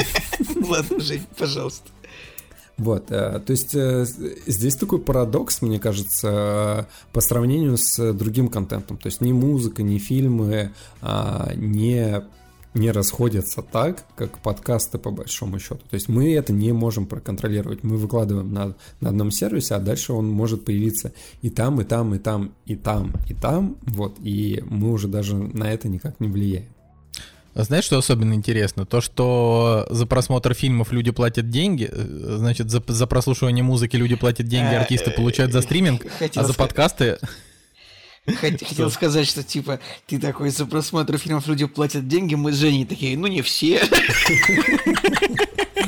Ладно, 0.68 1.00
Жень, 1.00 1.26
пожалуйста. 1.36 1.90
Вот, 2.78 3.10
э, 3.10 3.40
то 3.44 3.50
есть 3.50 3.74
э, 3.74 4.04
здесь 4.46 4.76
такой 4.76 4.98
парадокс, 4.98 5.62
мне 5.62 5.78
кажется, 5.78 6.88
э, 6.88 7.12
по 7.12 7.20
сравнению 7.20 7.76
с 7.76 8.12
другим 8.14 8.48
контентом. 8.48 8.96
То 8.96 9.06
есть 9.06 9.20
ни 9.20 9.32
музыка, 9.32 9.82
ни 9.82 9.98
фильмы 9.98 10.72
не, 11.54 12.22
не 12.74 12.90
расходятся 12.90 13.62
так, 13.62 14.04
как 14.16 14.38
подкасты 14.38 14.98
по 14.98 15.10
большому 15.10 15.58
счету. 15.58 15.82
То 15.90 15.94
есть 15.94 16.08
мы 16.08 16.34
это 16.34 16.52
не 16.52 16.72
можем 16.72 17.06
проконтролировать. 17.06 17.84
Мы 17.84 17.96
выкладываем 17.96 18.52
на, 18.52 18.74
на 19.00 19.10
одном 19.10 19.30
сервисе, 19.30 19.74
а 19.74 19.80
дальше 19.80 20.12
он 20.12 20.30
может 20.30 20.64
появиться 20.64 21.12
и 21.42 21.50
там, 21.50 21.80
и 21.80 21.84
там, 21.84 22.14
и 22.14 22.18
там, 22.18 22.52
и 22.64 22.74
там, 22.74 23.12
и 23.28 23.34
там. 23.34 23.76
Вот, 23.82 24.16
и 24.20 24.64
мы 24.66 24.92
уже 24.92 25.08
даже 25.08 25.36
на 25.36 25.72
это 25.72 25.88
никак 25.88 26.18
не 26.20 26.28
влияем. 26.28 26.68
А 27.54 27.64
Знаешь, 27.64 27.84
что 27.84 27.98
особенно 27.98 28.32
интересно? 28.32 28.86
То, 28.86 29.00
что 29.02 29.86
за 29.90 30.06
просмотр 30.06 30.54
фильмов 30.54 30.90
люди 30.90 31.10
платят 31.10 31.50
деньги, 31.50 31.88
э, 31.90 32.36
значит, 32.38 32.70
за, 32.70 32.82
за 32.86 33.06
прослушивание 33.06 33.62
музыки 33.62 33.96
люди 33.96 34.14
платят 34.14 34.48
деньги, 34.48 34.74
А, 34.74 34.80
артисты 34.80 35.10
э, 35.10 35.14
получают 35.14 35.52
за 35.52 35.60
стриминг, 35.60 36.06
а 36.34 36.44
за 36.44 36.54
подкасты... 36.54 37.18
Хот- 38.26 38.64
Хотел 38.68 38.90
сказать, 38.90 39.26
что 39.28 39.42
типа 39.42 39.80
ты 40.06 40.18
такой 40.18 40.50
за 40.50 40.64
просмотр 40.64 41.18
фильмов 41.18 41.46
люди 41.48 41.66
платят 41.66 42.06
деньги, 42.08 42.36
мы 42.36 42.52
с 42.52 42.56
Женей 42.56 42.86
такие, 42.86 43.18
ну 43.18 43.26
не 43.26 43.42
все. 43.42 43.82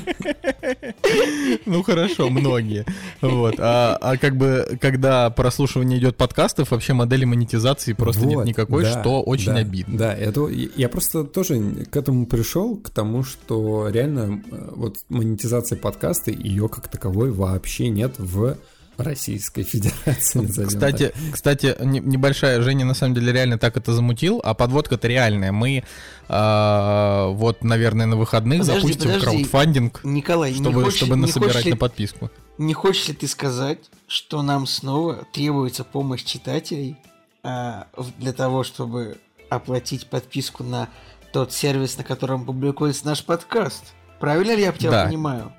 Ну 1.67 1.83
хорошо, 1.83 2.31
многие. 2.31 2.85
Вот. 3.21 3.55
А, 3.59 3.97
а 4.01 4.17
как 4.17 4.37
бы, 4.37 4.79
когда 4.81 5.31
прослушивание 5.31 5.99
идет 5.99 6.17
подкастов, 6.17 6.71
вообще 6.71 6.93
модели 6.93 7.25
монетизации 7.25 7.93
просто 7.93 8.27
нет 8.27 8.37
Вот, 8.39 8.47
никакой, 8.47 8.85
да, 8.85 9.01
что 9.01 9.23
очень 9.23 9.53
да, 9.53 9.59
обидно. 9.59 9.99
Да, 9.99 10.15
это 10.15 10.49
я 10.49 10.89
просто 10.89 11.25
тоже 11.25 11.87
к 11.91 11.97
этому 11.97 12.27
пришел, 12.27 12.77
к 12.77 12.91
тому, 12.91 13.25
что 13.25 13.89
реально 13.89 14.43
э, 14.51 14.69
вот 14.75 14.99
монетизация 15.09 15.79
подкаста, 15.79 16.31
ее 16.31 16.69
как 16.69 16.89
таковой 16.89 17.31
вообще 17.31 17.89
нет 17.89 18.15
в 18.19 18.57
Российской 18.97 19.63
Федерации. 19.63 20.39
назовем 20.41 20.69
Кстати, 20.69 21.13
кстати, 21.33 21.77
не- 21.81 22.01
небольшая, 22.01 22.61
Женя 22.63 22.85
на 22.85 22.95
самом 22.95 23.15
деле 23.15 23.33
реально 23.33 23.59
так 23.59 23.77
это 23.77 23.93
замутил, 23.93 24.41
а 24.45 24.55
подводка-то 24.55 25.09
реальная. 25.09 25.53
Мы 25.53 25.83
а, 26.29 27.29
вот, 27.29 27.63
наверное, 27.65 28.07
на 28.07 28.17
выходных 28.17 28.61
Подожди, 28.61 28.81
запустим 28.81 29.03
подожди. 29.11 29.25
краудфандинг, 29.25 30.01
Николай, 30.05 30.53
не 30.53 30.57
чтобы, 30.61 30.85
хочешь, 30.85 30.99
чтобы 30.99 31.17
не 31.17 31.23
насобирать 31.23 31.65
ли- 31.65 31.71
на 31.73 31.77
подписку. 31.77 32.31
Не 32.59 32.73
хочешь 32.75 33.09
ли 33.09 33.15
ты 33.15 33.27
сказать, 33.29 33.79
что 34.07 34.43
нам 34.43 34.67
снова 34.67 35.27
требуется 35.33 35.85
помощь 35.85 36.23
читателей 36.25 36.97
в- 37.43 38.13
для 38.19 38.33
того, 38.33 38.63
чтобы 38.65 39.19
оплатить 39.51 40.07
подписку 40.07 40.65
на 40.65 40.89
тот 41.33 41.53
сервис, 41.53 41.99
на 41.99 42.05
котором 42.05 42.45
публикуется 42.47 43.05
наш 43.07 43.25
подкаст? 43.25 43.83
Правильно 44.21 44.55
ли 44.55 44.63
я 44.63 44.73
тебя 44.73 44.91
Да. 44.91 45.07
понимаю? 45.07 45.53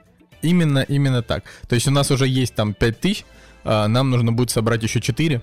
Именно, 0.46 0.80
именно 0.88 1.22
так. 1.22 1.44
То 1.68 1.76
есть 1.76 1.88
у 1.88 1.92
нас 1.92 2.12
уже 2.12 2.28
есть 2.28 2.56
там 2.56 2.74
5000, 2.74 3.26
а, 3.64 3.88
нам 3.88 4.10
нужно 4.12 4.32
будет 4.32 4.52
собрать 4.52 4.84
еще 4.84 5.02
4, 5.02 5.42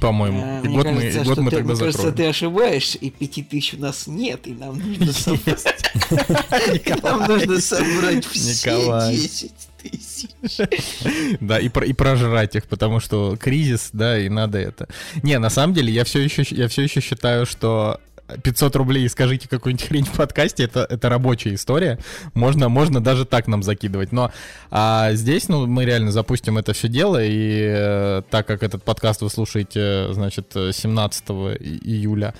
по-моему. 0.00 0.42
А, 0.44 0.60
и 0.64 0.68
год 0.68 0.86
мы, 0.86 0.94
кажется, 1.00 1.20
и 1.20 1.24
год 1.24 1.32
что 1.34 1.42
мы 1.42 1.50
ты, 1.50 1.56
тогда 1.56 1.72
мне 1.72 1.78
кажется, 1.80 2.02
закроем. 2.02 2.16
ты 2.16 2.26
ошибаешься, 2.28 2.98
и 2.98 3.10
пяти 3.10 3.42
тысяч 3.42 3.74
у 3.74 3.78
нас 3.78 4.06
нет, 4.06 4.46
и 4.46 4.52
нам 4.52 4.78
нужно 4.78 5.12
собрать, 5.12 5.64
нам 7.02 7.26
нужно 7.28 7.60
собрать 7.60 8.24
все 8.26 8.70
Николай. 8.70 9.16
10 9.16 9.52
тысяч. 9.82 10.30
Да, 11.40 11.58
и, 11.60 11.68
про- 11.68 11.84
и 11.86 11.92
прожрать 11.92 12.56
их, 12.56 12.66
потому 12.66 13.00
что 13.00 13.36
кризис, 13.36 13.90
да, 13.92 14.18
и 14.18 14.28
надо 14.30 14.58
это. 14.58 14.88
Не, 15.22 15.38
на 15.38 15.50
самом 15.50 15.74
деле, 15.74 15.92
я 15.92 16.04
все 16.04 16.20
еще, 16.20 16.42
я 16.50 16.68
все 16.68 16.82
еще 16.82 17.00
считаю, 17.00 17.44
что 17.44 18.00
500 18.42 18.76
рублей 18.76 19.04
и 19.04 19.08
скажите 19.08 19.48
какую-нибудь 19.48 19.86
хрень 19.88 20.04
в 20.04 20.12
подкасте, 20.12 20.64
это, 20.64 20.86
это 20.88 21.08
рабочая 21.08 21.54
история. 21.54 21.98
Можно, 22.34 22.68
можно 22.68 23.02
даже 23.02 23.24
так 23.24 23.46
нам 23.46 23.62
закидывать. 23.62 24.12
Но 24.12 24.30
а 24.70 25.12
здесь, 25.12 25.48
ну, 25.48 25.66
мы 25.66 25.84
реально 25.84 26.12
запустим 26.12 26.58
это 26.58 26.72
все 26.72 26.88
дело, 26.88 27.22
и 27.22 27.74
э, 27.76 28.22
так 28.30 28.46
как 28.46 28.62
этот 28.62 28.82
подкаст 28.82 29.22
вы 29.22 29.30
слушаете, 29.30 30.08
значит, 30.12 30.52
17 30.54 31.24
и- 31.60 31.80
июля, 31.84 32.34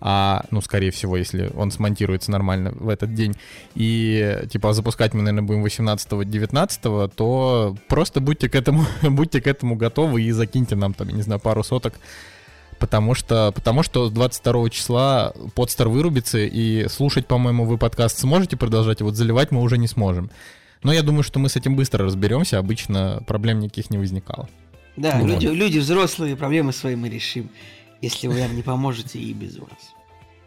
а, 0.00 0.44
ну, 0.50 0.60
скорее 0.62 0.90
всего, 0.90 1.16
если 1.16 1.50
он 1.54 1.70
смонтируется 1.70 2.30
нормально 2.30 2.72
в 2.74 2.88
этот 2.88 3.14
день, 3.14 3.34
и, 3.74 4.44
типа, 4.50 4.72
запускать 4.72 5.12
мы, 5.12 5.22
наверное, 5.22 5.46
будем 5.46 5.64
18-19, 5.64 7.10
то 7.14 7.76
просто 7.86 8.20
будьте 8.20 8.48
к 8.48 8.54
этому, 8.54 8.86
будьте 9.02 9.40
к 9.42 9.46
этому 9.46 9.76
готовы 9.76 10.22
и 10.22 10.30
закиньте 10.32 10.74
нам, 10.74 10.94
там, 10.94 11.08
я 11.08 11.14
не 11.14 11.22
знаю, 11.22 11.40
пару 11.40 11.62
соток, 11.62 11.94
потому 12.80 13.14
что, 13.14 13.52
потому 13.52 13.82
что 13.84 14.08
с 14.08 14.10
22 14.10 14.70
числа 14.70 15.32
подстер 15.54 15.88
вырубится, 15.88 16.38
и 16.38 16.88
слушать, 16.88 17.26
по-моему, 17.26 17.64
вы 17.64 17.78
подкаст 17.78 18.18
сможете 18.18 18.56
продолжать, 18.56 19.02
а 19.02 19.04
вот 19.04 19.14
заливать 19.14 19.52
мы 19.52 19.60
уже 19.60 19.78
не 19.78 19.86
сможем. 19.86 20.30
Но 20.82 20.92
я 20.92 21.02
думаю, 21.02 21.22
что 21.22 21.38
мы 21.38 21.48
с 21.48 21.56
этим 21.56 21.76
быстро 21.76 22.04
разберемся, 22.04 22.58
обычно 22.58 23.22
проблем 23.26 23.60
никаких 23.60 23.90
не 23.90 23.98
возникало. 23.98 24.48
Да, 24.96 25.16
Ну, 25.18 25.26
люди, 25.26 25.46
люди 25.46 25.78
взрослые, 25.78 26.36
проблемы 26.36 26.72
свои 26.72 26.96
мы 26.96 27.08
решим, 27.08 27.50
если 28.00 28.26
вы 28.26 28.40
нам 28.40 28.56
не 28.56 28.62
поможете 28.62 29.18
и 29.18 29.32
без 29.32 29.58
вас. 29.58 29.94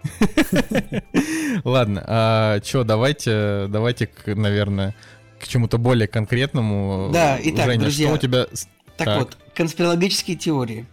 Ладно, 1.64 2.04
а 2.06 2.60
чё, 2.60 2.84
давайте, 2.84 3.68
давайте, 3.70 4.10
наверное, 4.26 4.96
к 5.40 5.48
чему-то 5.48 5.78
более 5.78 6.08
конкретному. 6.08 7.10
Да, 7.14 7.38
итак, 7.42 7.66
Женя, 7.66 7.82
друзья, 7.82 8.08
что 8.08 8.16
у 8.16 8.18
тебя... 8.18 8.46
Так, 8.98 9.08
Так. 9.08 9.20
вот, 9.20 9.38
конспирологические 9.56 10.36
теории. 10.36 10.86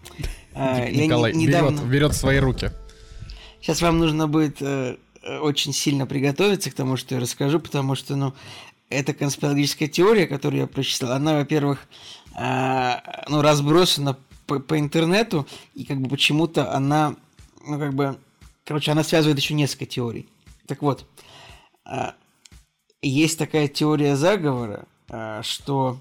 А, 0.55 0.89
не- 0.89 1.05
Николай 1.05 1.33
недавно... 1.33 1.77
берет, 1.79 1.91
берет 1.91 2.13
в 2.13 2.17
свои 2.17 2.39
руки. 2.39 2.71
Сейчас 3.61 3.83
вам 3.83 3.99
нужно 3.99 4.27
будет 4.27 4.61
э, 4.61 4.97
очень 5.41 5.73
сильно 5.73 6.07
приготовиться 6.07 6.71
к 6.71 6.75
тому, 6.75 6.97
что 6.97 7.15
я 7.15 7.21
расскажу, 7.21 7.61
потому 7.61 7.95
что, 7.95 8.17
ну, 8.17 8.33
эта 8.89 9.13
конспирологическая 9.13 9.89
теория, 9.89 10.27
которую 10.27 10.63
я 10.63 10.67
прочитал, 10.67 11.13
она, 11.13 11.35
во-первых, 11.35 11.87
а, 12.35 13.25
ну, 13.29 13.43
разбросана 13.43 14.17
по, 14.47 14.59
по 14.59 14.79
интернету, 14.79 15.47
и 15.75 15.85
как 15.85 16.01
бы 16.01 16.09
почему-то 16.09 16.73
она, 16.75 17.15
ну, 17.67 17.79
как 17.79 17.95
бы, 17.95 18.19
короче, 18.65 18.91
она 18.91 19.05
связывает 19.05 19.39
еще 19.39 19.55
несколько 19.55 19.87
теорий. 19.87 20.29
Так 20.67 20.83
вот, 20.83 21.07
а, 21.85 22.15
есть 23.03 23.39
такая 23.39 23.69
теория 23.69 24.17
заговора, 24.17 24.87
что 25.43 25.99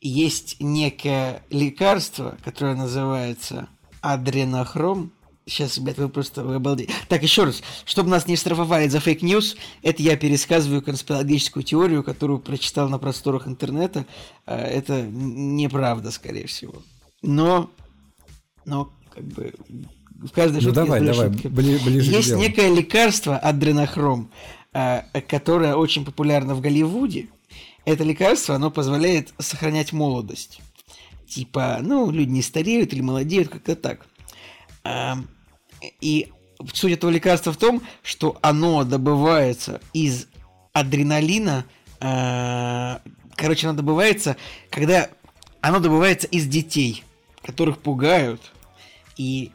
есть 0.00 0.56
некое 0.60 1.42
лекарство, 1.50 2.36
которое 2.44 2.74
называется 2.74 3.68
адренохром. 4.00 5.12
Сейчас, 5.46 5.78
ребят, 5.78 5.98
вы 5.98 6.08
просто 6.08 6.44
вы 6.44 6.56
обалдеете. 6.56 6.92
Так, 7.08 7.22
еще 7.22 7.44
раз, 7.44 7.62
чтобы 7.84 8.08
нас 8.08 8.26
не 8.28 8.36
штрафовали 8.36 8.86
за 8.88 9.00
fake 9.00 9.25
news, 9.25 9.56
это 9.82 10.02
я 10.02 10.16
пересказываю 10.16 10.80
конспирологическую 10.82 11.64
теорию, 11.64 12.04
которую 12.04 12.38
прочитал 12.38 12.88
на 12.88 12.98
просторах 12.98 13.48
интернета. 13.48 14.06
А, 14.46 14.56
Это 14.58 15.02
неправда, 15.02 16.10
скорее 16.12 16.46
всего. 16.46 16.82
Но, 17.22 17.70
но, 18.64 18.92
как 19.12 19.24
бы, 19.24 19.52
в 20.22 20.30
каждой 20.30 20.56
Ну 20.56 20.60
шутке 20.60 20.74
давай, 20.74 21.00
доля 21.00 21.12
давай, 21.12 21.32
шутки. 21.32 21.46
бли- 21.48 21.84
ближе 21.84 22.10
Есть 22.12 22.36
некое 22.36 22.72
лекарство 22.72 23.36
адренохром, 23.36 24.30
а, 24.72 25.04
которое 25.26 25.74
очень 25.74 26.04
популярно 26.04 26.54
в 26.54 26.60
Голливуде. 26.60 27.28
Это 27.84 28.04
лекарство, 28.04 28.54
оно 28.54 28.70
позволяет 28.70 29.32
сохранять 29.38 29.92
молодость. 29.92 30.60
Типа, 31.28 31.78
ну, 31.80 32.10
люди 32.10 32.30
не 32.30 32.42
стареют 32.42 32.92
или 32.92 33.00
молодеют, 33.00 33.48
как-то 33.48 33.76
так. 33.76 34.06
А, 34.84 35.18
И 36.00 36.30
суть 36.72 36.92
этого 36.92 37.10
лекарства 37.10 37.52
в 37.52 37.56
том, 37.56 37.82
что 38.02 38.38
оно 38.42 38.84
добывается 38.84 39.80
из 39.92 40.26
адреналина. 40.72 41.64
а, 42.00 43.00
Короче, 43.36 43.68
оно 43.68 43.76
добывается, 43.76 44.36
когда 44.70 45.08
оно 45.60 45.78
добывается 45.80 46.26
из 46.26 46.46
детей, 46.46 47.04
которых 47.42 47.78
пугают. 47.78 48.52
И 49.16 49.52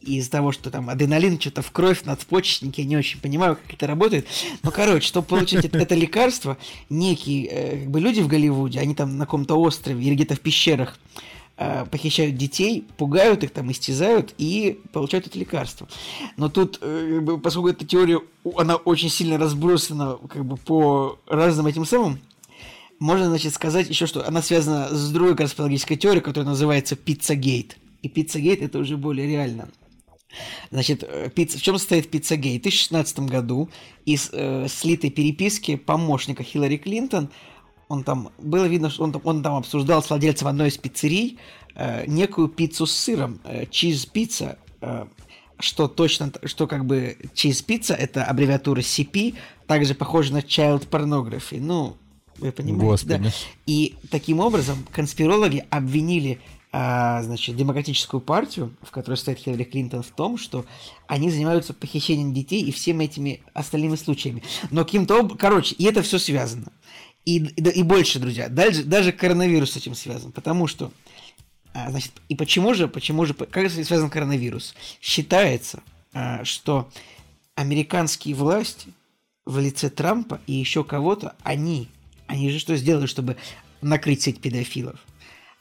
из-за 0.00 0.30
того, 0.30 0.52
что 0.52 0.70
там 0.70 0.90
адреналин 0.90 1.40
что-то 1.40 1.62
в 1.62 1.70
кровь, 1.70 2.04
надпочечники, 2.04 2.80
я 2.80 2.86
не 2.86 2.96
очень 2.96 3.20
понимаю, 3.20 3.56
как 3.56 3.74
это 3.74 3.86
работает. 3.86 4.26
Но, 4.62 4.70
короче, 4.70 5.06
чтобы 5.06 5.26
получить 5.26 5.64
это, 5.64 5.94
лекарство, 5.94 6.56
некие 6.88 7.46
э, 7.46 7.78
как 7.80 7.90
бы 7.90 8.00
люди 8.00 8.20
в 8.20 8.28
Голливуде, 8.28 8.80
они 8.80 8.94
там 8.94 9.18
на 9.18 9.24
каком-то 9.24 9.56
острове 9.56 10.02
или 10.02 10.14
где-то 10.14 10.36
в 10.36 10.40
пещерах 10.40 10.98
э, 11.56 11.84
похищают 11.90 12.36
детей, 12.36 12.86
пугают 12.96 13.42
их, 13.42 13.50
там 13.50 13.70
истязают 13.70 14.34
и 14.38 14.80
получают 14.92 15.26
это 15.26 15.38
лекарство. 15.38 15.88
Но 16.36 16.48
тут, 16.48 16.78
э, 16.80 17.20
поскольку 17.42 17.68
эта 17.68 17.84
теория, 17.84 18.20
она 18.56 18.76
очень 18.76 19.10
сильно 19.10 19.38
разбросана 19.38 20.18
как 20.28 20.44
бы 20.44 20.56
по 20.56 21.18
разным 21.26 21.66
этим 21.66 21.84
самым, 21.84 22.20
можно, 22.98 23.26
значит, 23.26 23.54
сказать 23.54 23.88
еще, 23.88 24.06
что 24.06 24.26
она 24.26 24.42
связана 24.42 24.88
с 24.88 25.10
другой 25.10 25.36
конспирологической 25.36 25.96
теорией, 25.96 26.22
которая 26.22 26.48
называется 26.50 26.96
Пиццагейт. 26.96 27.76
И 28.02 28.08
Пиццагейт 28.08 28.62
это 28.62 28.78
уже 28.78 28.96
более 28.96 29.26
реально. 29.26 29.68
Значит, 30.70 31.04
э, 31.06 31.30
пицца, 31.34 31.58
в 31.58 31.62
чем 31.62 31.78
состоит 31.78 32.10
Пиццагейт? 32.10 32.60
В 32.60 32.64
2016 32.64 33.20
году 33.20 33.70
из 34.04 34.30
э, 34.32 34.66
слитой 34.68 35.10
переписки 35.10 35.76
помощника 35.76 36.42
Хиллари 36.42 36.76
Клинтон, 36.76 37.30
он 37.88 38.04
там, 38.04 38.30
было 38.38 38.66
видно, 38.66 38.90
что 38.90 39.04
он, 39.04 39.12
там- 39.12 39.22
он 39.24 39.42
там 39.42 39.54
обсуждал 39.54 40.02
с 40.02 40.10
владельцем 40.10 40.48
одной 40.48 40.68
из 40.68 40.76
пиццерий 40.76 41.38
э, 41.74 42.04
некую 42.06 42.48
пиццу 42.48 42.86
с 42.86 42.92
сыром, 42.92 43.40
чиз-пицца, 43.70 44.58
что 45.58 45.88
точно, 45.88 46.32
что 46.44 46.66
как 46.66 46.84
бы 46.84 47.16
чиз-пицца, 47.34 47.94
это 47.94 48.24
аббревиатура 48.24 48.80
CP, 48.80 49.36
также 49.66 49.94
похоже 49.94 50.32
на 50.32 50.38
child 50.38 50.88
pornography. 50.88 51.58
Ну, 51.58 51.96
вы 52.38 52.52
понимаете, 52.52 52.84
Господи. 52.86 53.22
да? 53.24 53.30
И 53.66 53.96
таким 54.10 54.40
образом 54.40 54.86
конспирологи 54.92 55.64
обвинили 55.70 56.40
а, 56.80 57.24
значит, 57.24 57.56
демократическую 57.56 58.20
партию, 58.20 58.72
в 58.82 58.92
которой 58.92 59.16
стоит 59.16 59.38
Хиллари 59.38 59.64
Клинтон, 59.64 60.04
в 60.04 60.10
том, 60.10 60.38
что 60.38 60.64
они 61.08 61.28
занимаются 61.28 61.74
похищением 61.74 62.32
детей 62.32 62.62
и 62.62 62.70
всеми 62.70 63.06
этими 63.06 63.42
остальными 63.52 63.96
случаями. 63.96 64.44
Но 64.70 64.84
каким-то 64.84 65.18
об... 65.18 65.36
Короче, 65.36 65.74
и 65.74 65.84
это 65.86 66.02
все 66.02 66.20
связано. 66.20 66.70
И, 67.24 67.38
и, 67.38 67.68
и 67.80 67.82
больше, 67.82 68.20
друзья, 68.20 68.48
даже, 68.48 68.84
даже 68.84 69.10
коронавирус 69.10 69.72
с 69.72 69.76
этим 69.76 69.96
связан, 69.96 70.30
потому 70.30 70.68
что 70.68 70.92
а, 71.74 71.90
значит, 71.90 72.12
и 72.28 72.36
почему 72.36 72.72
же, 72.74 72.86
почему 72.86 73.26
же, 73.26 73.34
как 73.34 73.68
связан 73.72 74.08
коронавирус? 74.08 74.76
Считается, 75.00 75.82
а, 76.12 76.44
что 76.44 76.88
американские 77.56 78.36
власти 78.36 78.90
в 79.44 79.58
лице 79.58 79.90
Трампа 79.90 80.40
и 80.46 80.52
еще 80.52 80.84
кого-то, 80.84 81.34
они, 81.42 81.88
они 82.28 82.52
же 82.52 82.60
что 82.60 82.76
сделали, 82.76 83.06
чтобы 83.06 83.36
накрыть 83.80 84.22
сеть 84.22 84.40
педофилов? 84.40 85.04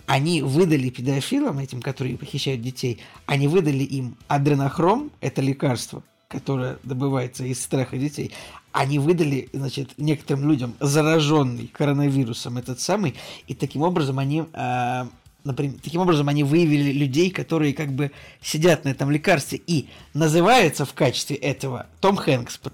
Они 0.08 0.42
выдали 0.42 0.90
педофилам, 0.90 1.60
этим, 1.60 1.82
которые 1.82 2.18
похищают 2.18 2.62
детей, 2.62 3.00
они 3.26 3.50
выдали 3.50 3.84
им 3.84 4.16
адренохром, 4.30 5.12
это 5.20 5.42
лекарство, 5.42 6.02
которое 6.30 6.80
добывается 6.84 7.44
из 7.44 7.62
страха 7.62 7.98
детей, 7.98 8.32
они 8.72 9.00
выдали, 9.00 9.50
значит, 9.52 9.90
некоторым 9.98 10.48
людям 10.48 10.76
зараженный 10.80 11.68
коронавирусом 11.68 12.58
этот 12.58 12.80
самый, 12.80 13.16
и 13.48 13.54
таким 13.54 13.82
образом 13.82 14.18
они, 14.18 14.46
а, 14.54 15.10
например, 15.48 15.78
таким 15.84 16.02
образом 16.02 16.30
они 16.30 16.44
выявили 16.44 16.92
людей, 16.92 17.32
которые 17.32 17.74
как 17.74 17.92
бы 17.92 18.12
сидят 18.42 18.86
на 18.86 18.90
этом 18.90 19.10
лекарстве, 19.10 19.60
и 19.66 19.90
называется 20.14 20.86
в 20.86 20.94
качестве 20.94 21.36
этого 21.36 21.88
Том 22.00 22.16
Хэнкс 22.16 22.60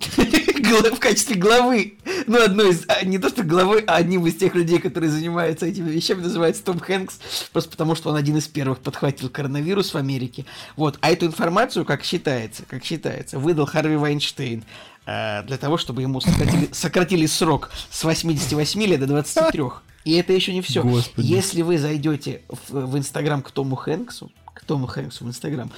в 0.93 0.99
качестве 0.99 1.35
главы 1.35 1.93
ну, 2.27 2.43
одной 2.43 2.71
из, 2.71 2.85
а, 2.87 3.03
не 3.05 3.17
то 3.17 3.29
что 3.29 3.43
главой, 3.43 3.83
а 3.85 3.95
одним 3.95 4.25
из 4.25 4.35
тех 4.35 4.55
людей, 4.55 4.79
которые 4.79 5.09
занимаются 5.09 5.65
этими 5.65 5.89
вещами, 5.89 6.21
называется 6.21 6.63
Том 6.63 6.79
Хэнкс, 6.79 7.19
просто 7.51 7.69
потому 7.69 7.95
что 7.95 8.09
он 8.09 8.15
один 8.15 8.37
из 8.37 8.47
первых 8.47 8.79
подхватил 8.79 9.29
коронавирус 9.29 9.93
в 9.93 9.97
Америке. 9.97 10.45
Вот, 10.75 10.97
а 11.01 11.11
эту 11.11 11.25
информацию, 11.25 11.85
как 11.85 12.03
считается, 12.03 12.63
как 12.67 12.83
считается, 12.83 13.39
выдал 13.39 13.65
Харви 13.65 13.95
Вайнштейн 13.95 14.63
э, 15.05 15.43
для 15.43 15.57
того, 15.57 15.77
чтобы 15.77 16.01
ему 16.01 16.21
сократили, 16.21 16.69
сократили 16.71 17.25
срок 17.25 17.71
с 17.89 18.03
88 18.03 18.83
лет 18.83 18.99
до 18.99 19.07
23. 19.07 19.61
И 20.05 20.13
это 20.13 20.33
еще 20.33 20.53
не 20.53 20.61
все. 20.61 20.83
Господи. 20.83 21.25
Если 21.25 21.61
вы 21.61 21.77
зайдете 21.77 22.41
в, 22.69 22.97
Инстаграм 22.97 23.41
к 23.41 23.51
Тому 23.51 23.75
Хэнксу, 23.75 24.31
к 24.53 24.65
Тому 24.65 24.85
Хэнксу 24.85 25.25
в 25.25 25.27
Инстаграм, 25.27 25.71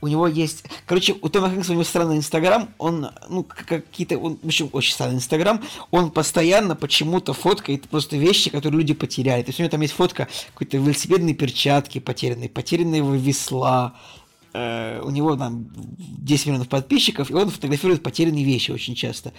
у 0.00 0.06
него 0.06 0.26
есть... 0.28 0.64
Короче, 0.86 1.16
у 1.20 1.28
Тома 1.28 1.50
Хэнкса 1.50 1.72
у 1.72 1.74
него 1.74 1.84
странный 1.84 2.16
Инстаграм, 2.16 2.68
он, 2.78 3.08
ну, 3.28 3.42
какие-то... 3.44 4.18
Он, 4.18 4.38
в 4.40 4.46
общем, 4.46 4.68
очень 4.72 4.92
странный 4.92 5.16
Инстаграм, 5.16 5.60
он 5.90 6.10
постоянно 6.10 6.76
почему-то 6.76 7.32
фоткает 7.32 7.88
просто 7.88 8.16
вещи, 8.16 8.50
которые 8.50 8.80
люди 8.80 8.94
потеряли. 8.94 9.42
То 9.42 9.48
есть 9.48 9.58
у 9.58 9.62
него 9.62 9.70
там 9.70 9.80
есть 9.80 9.94
фотка 9.94 10.28
какой-то 10.52 10.76
велосипедной 10.76 11.34
перчатки 11.34 11.98
потерянной, 11.98 12.48
потерянного 12.48 13.14
весла, 13.16 13.94
э, 14.52 15.00
у 15.02 15.10
него 15.10 15.36
там 15.36 15.68
10 15.74 16.46
миллионов 16.46 16.68
подписчиков, 16.68 17.30
и 17.30 17.34
он 17.34 17.50
фотографирует 17.50 18.02
потерянные 18.02 18.44
вещи 18.44 18.70
очень 18.70 18.94
часто. 18.94 19.32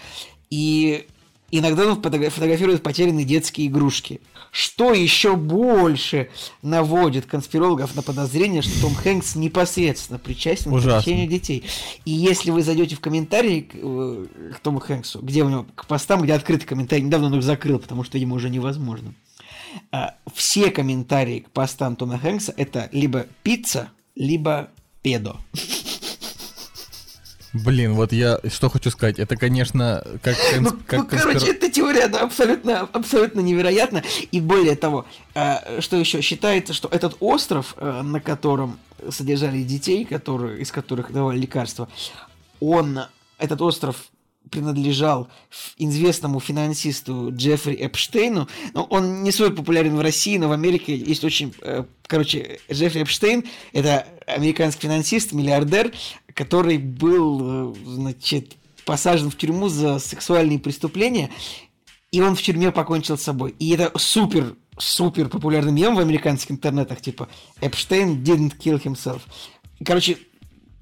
И 0.50 1.08
Иногда 1.52 1.88
он 1.88 2.02
фотографирует 2.02 2.84
потерянные 2.84 3.26
детские 3.26 3.68
игрушки. 3.68 4.22
Что 4.52 4.94
еще 4.94 5.36
больше 5.36 6.30
наводит 6.62 7.26
конспирологов 7.26 7.96
на 7.96 8.02
подозрение, 8.02 8.62
что 8.62 8.82
Том 8.82 8.96
Хэнкс 8.96 9.36
непосредственно 9.36 10.18
причастен 10.18 10.74
Ужасно. 10.74 10.92
к 10.92 10.96
похищению 10.96 11.28
детей. 11.28 11.64
И 12.06 12.12
если 12.12 12.50
вы 12.52 12.64
зайдете 12.64 12.96
в 12.96 13.00
комментарии 13.00 13.62
к, 13.62 13.76
э, 13.76 14.26
к 14.56 14.60
Тому 14.60 14.80
Хэнксу, 14.80 15.20
где 15.22 15.44
у 15.44 15.50
него 15.50 15.66
к 15.76 15.86
постам, 15.86 16.22
где 16.22 16.34
открытый 16.34 16.68
комментарий, 16.68 17.04
недавно 17.04 17.28
он 17.28 17.36
их 17.36 17.44
закрыл, 17.44 17.80
потому 17.80 18.04
что 18.04 18.18
ему 18.18 18.36
уже 18.36 18.50
невозможно. 18.50 19.14
А, 19.92 20.16
все 20.34 20.72
комментарии 20.72 21.42
к 21.42 21.52
постам 21.52 21.96
Тома 21.96 22.18
Хэнкса 22.18 22.54
это 22.58 22.90
либо 22.92 23.28
пицца, 23.44 23.90
либо 24.16 24.70
педо. 25.02 25.38
Блин, 27.54 27.94
вот 27.94 28.14
я 28.14 28.40
что 28.50 28.70
хочу 28.70 28.92
сказать, 28.92 29.18
это, 29.20 29.36
конечно, 29.36 30.04
как... 30.22 30.36
Ну, 30.60 30.72
как 30.86 31.00
ну 31.00 31.06
короче, 31.06 31.52
эта 31.52 31.70
теория 31.70 32.06
она 32.06 32.20
абсолютно, 32.20 32.82
абсолютно 32.82 33.40
невероятна. 33.40 34.04
И 34.32 34.40
более 34.40 34.76
того, 34.76 35.06
э, 35.34 35.82
что 35.82 35.98
еще 35.98 36.22
считается, 36.22 36.74
что 36.74 36.88
этот 36.90 37.18
остров, 37.20 37.76
э, 37.78 38.02
на 38.04 38.20
котором 38.20 38.80
содержали 39.10 39.64
детей, 39.64 40.06
которые, 40.06 40.62
из 40.62 40.72
которых 40.72 41.12
давали 41.12 41.40
лекарства, 41.40 41.88
он, 42.60 43.00
этот 43.38 43.62
остров 43.62 44.10
принадлежал 44.50 45.30
известному 45.78 46.40
финансисту 46.40 47.30
Джеффри 47.32 47.76
Эпштейну. 47.76 48.48
Но 48.74 48.84
он 48.86 49.24
не 49.24 49.32
свой 49.32 49.54
популярен 49.54 49.96
в 49.96 50.02
России, 50.02 50.38
но 50.38 50.50
в 50.50 50.52
Америке 50.52 50.96
есть 50.96 51.24
очень... 51.24 51.54
Э, 51.62 51.86
короче, 52.08 52.60
Джеффри 52.72 53.04
Эпштейн– 53.04 53.44
это 53.74 54.08
американский 54.28 54.88
финансист, 54.88 55.32
миллиардер, 55.34 55.92
который 56.40 56.78
был, 56.78 57.74
э, 57.74 57.76
значит, 57.84 58.56
посажен 58.86 59.30
в 59.30 59.36
тюрьму 59.36 59.68
за 59.68 60.00
сексуальные 60.00 60.58
преступления, 60.58 61.32
и 62.14 62.22
он 62.22 62.34
в 62.38 62.42
тюрьме 62.42 62.72
покончил 62.72 63.18
с 63.18 63.24
собой. 63.24 63.56
И 63.60 63.72
это 63.72 63.92
супер 64.00 64.56
супер 64.78 65.28
популярный 65.28 65.74
мем 65.74 65.96
в 65.98 66.00
американских 66.00 66.52
интернетах, 66.52 67.02
типа 67.02 67.28
Эпштейн 67.60 68.24
didn't 68.24 68.58
kill 68.58 68.82
himself. 68.82 69.20
Короче, 69.84 70.18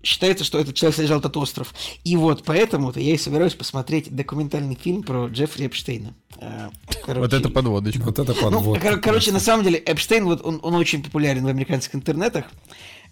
считается, 0.04 0.44
что 0.44 0.60
этот 0.60 0.76
человек 0.76 0.96
содержал 0.96 1.22
этот 1.22 1.36
остров. 1.38 1.74
И 2.04 2.16
вот 2.16 2.44
поэтому-то 2.44 3.00
я 3.00 3.16
и 3.16 3.18
собираюсь 3.18 3.56
посмотреть 3.56 4.16
документальный 4.16 4.76
фильм 4.76 5.02
про 5.02 5.26
Джеффри 5.26 5.66
Эпштейна. 5.66 6.14
Э, 6.40 6.70
короче, 7.04 7.20
вот 7.20 7.34
это 7.34 7.50
подводочка. 7.50 8.04
Вот 8.04 8.20
это 8.20 8.36
подводка. 8.36 8.92
Ну, 8.92 9.02
короче, 9.02 9.32
на 9.32 9.40
самом 9.40 9.64
деле, 9.64 9.80
Эпштейн, 9.80 10.26
вот 10.26 10.46
он, 10.46 10.60
он 10.62 10.76
очень 10.76 11.04
популярен 11.04 11.44
в 11.44 11.48
американских 11.48 11.96
интернетах. 11.96 12.46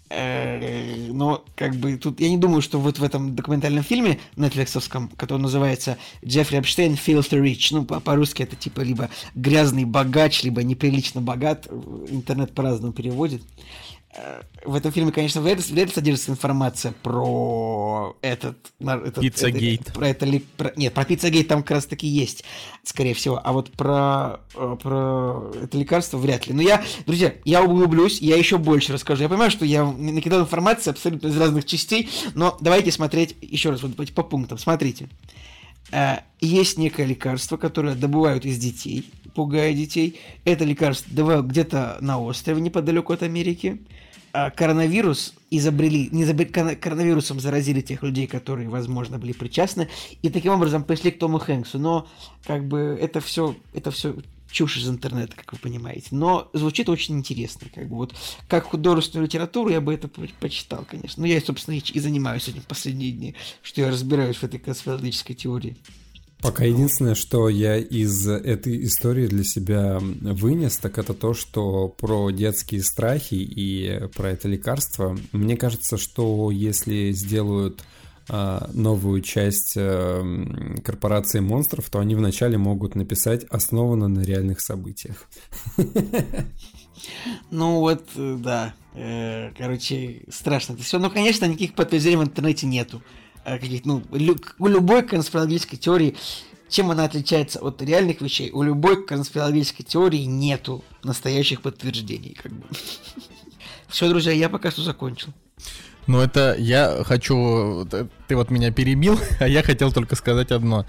Э, 0.08 1.08
но 1.10 1.44
как 1.56 1.74
бы 1.74 1.96
тут 1.96 2.20
я 2.20 2.30
не 2.30 2.38
думаю, 2.38 2.62
что 2.62 2.78
вот 2.78 2.98
в 2.98 3.04
этом 3.04 3.34
документальном 3.34 3.82
фильме 3.82 4.20
нетфликсовском, 4.36 5.08
который 5.08 5.40
называется 5.40 5.98
Джеффри 6.24 6.58
Эпштейн 6.58 6.94
Filthy 6.94 7.42
Rich, 7.42 7.68
ну 7.72 7.84
по-русски 7.84 8.44
это 8.44 8.54
типа 8.54 8.82
либо 8.82 9.10
грязный 9.34 9.84
богач, 9.84 10.44
либо 10.44 10.62
неприлично 10.62 11.20
богат, 11.20 11.66
интернет 12.08 12.52
по-разному 12.52 12.92
переводит 12.92 13.42
в 14.64 14.74
этом 14.74 14.92
фильме, 14.92 15.12
конечно, 15.12 15.40
вряд 15.40 15.58
ли, 15.58 15.74
вряд 15.74 15.88
ли 15.88 15.94
содержится 15.94 16.30
информация 16.30 16.92
про 17.02 18.16
этот... 18.22 18.56
этот 18.80 19.20
Пиццагейт. 19.20 19.92
Про 19.92 20.08
это 20.08 20.26
ли... 20.26 20.40
Про, 20.40 20.72
нет, 20.76 20.94
про 20.94 21.04
Пиццагейт 21.04 21.48
там 21.48 21.62
как 21.62 21.72
раз 21.72 21.86
таки 21.86 22.06
есть, 22.06 22.44
скорее 22.82 23.14
всего. 23.14 23.40
А 23.42 23.52
вот 23.52 23.70
про, 23.72 24.40
э, 24.54 24.76
про 24.82 25.52
это 25.62 25.78
лекарство 25.78 26.18
вряд 26.18 26.46
ли. 26.46 26.54
Но 26.54 26.62
я, 26.62 26.82
друзья, 27.06 27.34
я 27.44 27.62
углублюсь, 27.62 28.20
я 28.20 28.36
еще 28.36 28.58
больше 28.58 28.92
расскажу. 28.92 29.22
Я 29.22 29.28
понимаю, 29.28 29.50
что 29.50 29.64
я 29.64 29.84
накидал 29.84 30.40
информации 30.40 30.90
абсолютно 30.90 31.28
из 31.28 31.36
разных 31.36 31.64
частей, 31.64 32.08
но 32.34 32.56
давайте 32.60 32.90
смотреть 32.92 33.36
еще 33.40 33.70
раз, 33.70 33.82
вот 33.82 34.12
по 34.12 34.22
пунктам. 34.22 34.58
Смотрите. 34.58 35.08
Э, 35.92 36.18
есть 36.40 36.78
некое 36.78 37.06
лекарство, 37.06 37.56
которое 37.56 37.94
добывают 37.94 38.44
из 38.44 38.58
детей, 38.58 39.10
пугая 39.34 39.72
детей. 39.72 40.18
Это 40.44 40.64
лекарство 40.64 41.14
добывают 41.14 41.46
где-то 41.46 41.98
на 42.00 42.20
острове 42.20 42.60
неподалеку 42.60 43.12
от 43.12 43.22
Америки. 43.22 43.78
А, 44.38 44.50
коронавирус 44.50 45.32
изобрели, 45.50 46.10
не 46.12 46.26
забыли, 46.26 46.48
коронавирусом 46.48 47.40
заразили 47.40 47.80
тех 47.80 48.02
людей, 48.02 48.26
которые, 48.26 48.68
возможно, 48.68 49.18
были 49.18 49.32
причастны, 49.32 49.88
и 50.20 50.28
таким 50.28 50.52
образом 50.52 50.84
пришли 50.84 51.10
к 51.10 51.18
Тому 51.18 51.38
Хэнксу. 51.38 51.78
Но, 51.78 52.06
как 52.44 52.68
бы, 52.68 52.98
это 53.00 53.22
все, 53.22 53.56
это 53.72 53.90
все 53.90 54.14
чушь 54.50 54.76
из 54.76 54.90
интернета, 54.90 55.36
как 55.36 55.54
вы 55.54 55.58
понимаете. 55.58 56.08
Но 56.10 56.50
звучит 56.52 56.90
очень 56.90 57.16
интересно. 57.16 57.68
Как 57.74 57.88
бы 57.88 57.96
вот 57.96 58.14
как 58.46 58.64
художественную 58.64 59.26
литературу 59.26 59.70
я 59.70 59.80
бы 59.80 59.94
это 59.94 60.06
почитал, 60.38 60.84
конечно. 60.86 61.22
Но 61.22 61.26
я, 61.26 61.40
собственно, 61.40 61.76
и 61.76 61.98
занимаюсь 61.98 62.46
этим 62.46 62.62
последние 62.68 63.12
дни, 63.12 63.34
что 63.62 63.80
я 63.80 63.90
разбираюсь 63.90 64.36
в 64.36 64.44
этой 64.44 64.60
конспирологической 64.60 65.34
теории. 65.34 65.78
Пока 66.42 66.64
единственное, 66.64 67.14
что 67.14 67.48
я 67.48 67.76
из 67.76 68.28
этой 68.28 68.84
истории 68.84 69.26
для 69.26 69.42
себя 69.42 69.98
вынес, 70.00 70.76
так 70.76 70.98
это 70.98 71.14
то, 71.14 71.34
что 71.34 71.88
про 71.88 72.30
детские 72.30 72.82
страхи 72.82 73.34
и 73.34 74.06
про 74.14 74.30
это 74.30 74.46
лекарство. 74.46 75.18
Мне 75.32 75.56
кажется, 75.56 75.96
что 75.96 76.50
если 76.50 77.10
сделают 77.12 77.82
а, 78.28 78.68
новую 78.74 79.22
часть 79.22 79.74
а, 79.76 80.22
корпорации 80.84 81.40
монстров, 81.40 81.88
то 81.88 82.00
они 82.00 82.14
вначале 82.14 82.58
могут 82.58 82.96
написать 82.96 83.44
основано 83.44 84.08
на 84.08 84.20
реальных 84.20 84.60
событиях. 84.60 85.28
Ну 87.50 87.80
вот, 87.80 88.04
да. 88.16 88.74
Э, 88.94 89.52
короче, 89.56 90.22
страшно 90.30 90.72
это 90.72 90.82
все. 90.82 90.98
Но, 90.98 91.10
конечно, 91.10 91.44
никаких 91.44 91.74
подтверждений 91.74 92.16
в 92.16 92.22
интернете 92.22 92.66
нету. 92.66 93.02
Э, 93.46 93.58
каких 93.60 93.84
ну, 93.84 94.02
лю- 94.10 94.40
любой 94.58 95.04
конспирологической 95.04 95.78
теории, 95.78 96.16
чем 96.68 96.90
она 96.90 97.04
отличается 97.04 97.60
от 97.60 97.80
реальных 97.80 98.20
вещей, 98.20 98.50
у 98.50 98.64
любой 98.64 99.06
конспирологической 99.06 99.86
теории 99.86 100.24
нету 100.24 100.82
настоящих 101.04 101.62
подтверждений, 101.62 102.36
как 102.42 102.50
бы. 102.52 102.66
Все, 103.88 104.08
друзья, 104.08 104.32
я 104.32 104.48
пока 104.48 104.72
что 104.72 104.82
закончил. 104.82 105.28
Ну, 106.08 106.18
это 106.20 106.56
я 106.58 107.04
хочу... 107.04 107.86
Ты 107.86 108.34
вот 108.34 108.50
меня 108.50 108.72
перебил, 108.72 109.16
а 109.38 109.46
я 109.46 109.62
хотел 109.62 109.92
только 109.92 110.16
сказать 110.16 110.50
одно 110.50 110.84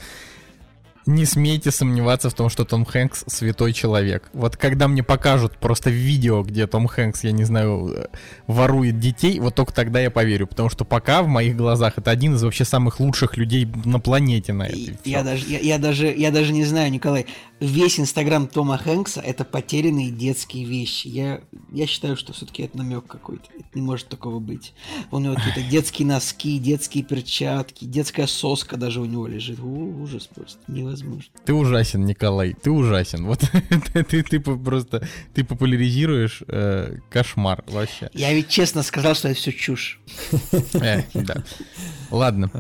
не 1.07 1.25
смейте 1.25 1.71
сомневаться 1.71 2.29
в 2.29 2.33
том, 2.33 2.49
что 2.49 2.65
Том 2.65 2.85
Хэнкс 2.85 3.23
святой 3.27 3.73
человек. 3.73 4.29
Вот 4.33 4.57
когда 4.57 4.87
мне 4.87 5.03
покажут 5.03 5.57
просто 5.57 5.89
видео, 5.89 6.43
где 6.43 6.67
Том 6.67 6.87
Хэнкс, 6.87 7.23
я 7.23 7.31
не 7.31 7.45
знаю, 7.45 7.93
э, 7.95 8.05
ворует 8.45 8.99
детей, 8.99 9.39
вот 9.39 9.55
только 9.55 9.73
тогда 9.73 9.99
я 9.99 10.11
поверю. 10.11 10.47
Потому 10.47 10.69
что 10.69 10.85
пока 10.85 11.23
в 11.23 11.27
моих 11.27 11.55
глазах 11.55 11.97
это 11.97 12.11
один 12.11 12.35
из 12.35 12.43
вообще 12.43 12.65
самых 12.65 12.99
лучших 12.99 13.37
людей 13.37 13.67
на 13.85 13.99
планете 13.99 14.53
на 14.53 14.63
этой. 14.63 14.97
Я 15.05 15.23
даже, 15.23 15.45
я, 15.47 15.59
я, 15.59 15.77
даже, 15.77 16.07
я 16.07 16.31
даже 16.31 16.53
не 16.53 16.65
знаю, 16.65 16.91
Николай, 16.91 17.25
весь 17.59 17.99
инстаграм 17.99 18.47
Тома 18.47 18.77
Хэнкса 18.77 19.21
это 19.21 19.43
потерянные 19.43 20.11
детские 20.11 20.65
вещи. 20.65 21.07
Я, 21.07 21.41
я 21.71 21.87
считаю, 21.87 22.15
что 22.15 22.33
все-таки 22.33 22.63
это 22.63 22.77
намек 22.77 23.07
какой-то. 23.07 23.45
Это 23.57 23.67
не 23.73 23.81
может 23.81 24.07
такого 24.07 24.39
быть. 24.39 24.73
У 25.11 25.19
него 25.19 25.35
какие-то 25.35 25.61
детские 25.69 26.07
носки, 26.07 26.59
детские 26.59 27.03
перчатки, 27.03 27.85
детская 27.85 28.27
соска 28.27 28.77
даже 28.77 29.01
у 29.01 29.05
него 29.05 29.27
лежит. 29.27 29.59
У, 29.59 30.01
ужас 30.01 30.27
просто. 30.27 30.59
Невозможно. 30.67 31.31
Ты 31.45 31.53
ужасен, 31.53 32.05
Николай, 32.05 32.53
ты 32.53 32.71
ужасен. 32.71 33.25
Вот 33.25 33.39
ты, 33.93 34.23
ты 34.23 34.39
просто 34.39 35.07
ты 35.33 35.43
популяризируешь 35.43 36.43
э, 36.47 36.97
кошмар 37.09 37.63
вообще. 37.67 38.09
Я 38.13 38.33
ведь 38.33 38.49
честно 38.49 38.83
сказал, 38.83 39.15
что 39.15 39.29
это 39.29 39.37
все 39.37 39.51
чушь. 39.51 39.99
Э, 40.73 41.03
да. 41.13 41.43
Ладно, 42.11 42.51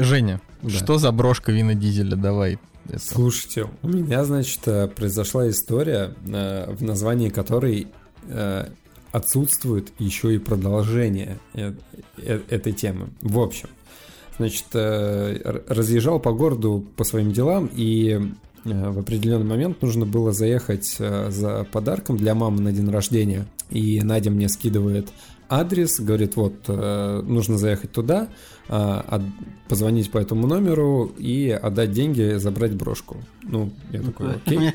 Женя, 0.00 0.40
что 0.68 0.98
за 0.98 1.10
брошка 1.12 1.52
вина 1.52 1.74
дизеля? 1.74 2.16
Давай. 2.16 2.58
Это. 2.88 2.98
Слушайте, 2.98 3.68
у 3.82 3.88
меня, 3.88 4.24
значит, 4.24 4.60
э, 4.66 4.88
произошла 4.88 5.48
история, 5.48 6.14
э, 6.26 6.74
в 6.74 6.82
названии 6.82 7.28
которой 7.28 7.88
э, 8.28 8.68
отсутствует 9.12 9.92
еще 9.98 10.34
и 10.34 10.38
продолжение 10.38 11.38
этой 12.16 12.72
темы. 12.72 13.10
В 13.20 13.38
общем, 13.38 13.68
значит, 14.38 14.64
разъезжал 14.72 16.18
по 16.18 16.32
городу 16.32 16.86
по 16.96 17.04
своим 17.04 17.30
делам, 17.30 17.68
и 17.74 18.18
в 18.64 19.00
определенный 19.00 19.44
момент 19.44 19.82
нужно 19.82 20.06
было 20.06 20.32
заехать 20.32 20.96
за 20.96 21.66
подарком 21.70 22.16
для 22.16 22.34
мамы 22.34 22.62
на 22.62 22.72
день 22.72 22.88
рождения. 22.90 23.46
И 23.68 24.00
Надя 24.00 24.30
мне 24.30 24.48
скидывает 24.48 25.08
адрес, 25.48 26.00
говорит, 26.00 26.36
вот, 26.36 26.68
нужно 26.68 27.58
заехать 27.58 27.92
туда, 27.92 28.28
позвонить 29.68 30.10
по 30.10 30.18
этому 30.18 30.46
номеру 30.46 31.12
и 31.18 31.50
отдать 31.50 31.92
деньги, 31.92 32.36
забрать 32.36 32.74
брошку. 32.74 33.16
Ну, 33.42 33.70
я 33.90 34.02
такой, 34.02 34.34
окей. 34.46 34.72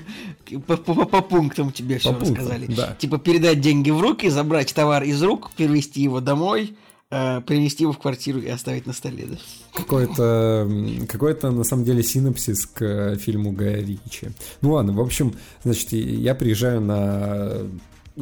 По, 0.65 0.77
по, 0.77 1.06
по 1.06 1.21
пунктам 1.21 1.71
тебе 1.71 1.97
все 1.97 2.17
рассказали. 2.17 2.65
Да. 2.67 2.95
Типа 2.97 3.17
передать 3.17 3.62
деньги 3.62 3.91
в 3.91 4.01
руки, 4.01 4.30
забрать 4.30 4.73
товар 4.73 5.03
из 5.03 5.21
рук, 5.21 5.51
перевести 5.56 6.01
его 6.01 6.19
домой, 6.19 6.75
э, 7.12 7.41
принести 7.41 7.84
его 7.84 7.93
в 7.93 7.99
квартиру 7.99 8.39
и 8.39 8.47
оставить 8.47 8.86
на 8.86 8.93
столе, 8.93 9.25
да? 9.30 9.38
Какой-то, 9.73 10.69
какой-то 11.08 11.51
на 11.51 11.63
самом 11.63 11.84
деле 11.84 12.03
синапсис 12.03 12.65
к 12.65 13.15
фильму 13.17 13.51
Гая 13.51 13.82
Ричи. 13.82 14.30
Ну 14.62 14.71
ладно, 14.71 14.93
в 14.93 15.01
общем, 15.01 15.36
значит, 15.63 15.91
я 15.91 16.34
приезжаю 16.36 16.82
на 16.82 17.53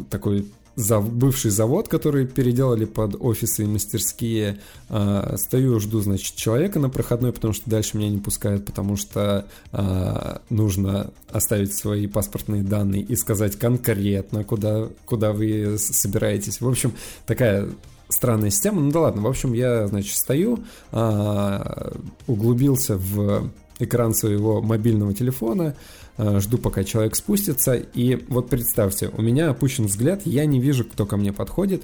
такой 0.10 0.46
за 0.76 1.00
бывший 1.00 1.52
завод, 1.52 1.88
который 1.88 2.26
переделали 2.26 2.86
под 2.86 3.16
офисы 3.20 3.64
и 3.64 3.68
мастерские. 3.68 4.60
Э, 4.90 5.36
стою, 5.38 5.80
жду, 5.80 6.02
значит, 6.02 6.36
человека 6.36 6.80
на 6.80 6.90
проходной, 6.90 7.32
потому 7.32 7.54
что 7.54 7.70
дальше 7.70 7.98
меня 7.98 8.10
не 8.10 8.20
пускают, 8.20 8.66
потому 8.66 8.96
что 8.96 9.48
э, 9.72 10.38
нужно 10.50 11.12
оставить 11.32 11.74
свои 11.74 12.08
паспортные 12.08 12.64
данные 12.64 13.02
и 13.02 13.16
сказать 13.16 13.58
конкретно, 13.58 14.44
куда, 14.44 14.90
куда 15.06 15.32
вы 15.32 15.78
собираетесь. 15.78 16.62
В 16.62 16.68
общем, 16.68 16.94
такая 17.26 17.70
странная 18.10 18.50
система. 18.50 18.82
Ну 18.82 18.92
да 18.92 19.02
ладно, 19.02 19.22
в 19.22 19.28
общем, 19.28 19.54
я, 19.54 19.88
значит, 19.88 20.16
стою, 20.16 20.60
а, 20.92 21.94
углубился 22.28 22.98
в 22.98 23.50
экран 23.80 24.14
своего 24.14 24.62
мобильного 24.62 25.14
телефона, 25.14 25.76
а, 25.76 25.76
жду, 26.18 26.58
пока 26.58 26.84
человек 26.84 27.16
спустится, 27.16 27.76
и 27.76 28.16
вот 28.28 28.50
представьте, 28.50 29.10
у 29.10 29.22
меня 29.22 29.50
опущен 29.50 29.86
взгляд, 29.86 30.22
я 30.26 30.46
не 30.46 30.60
вижу, 30.60 30.86
кто 30.86 31.06
ко 31.06 31.18
мне 31.18 31.34
подходит, 31.34 31.84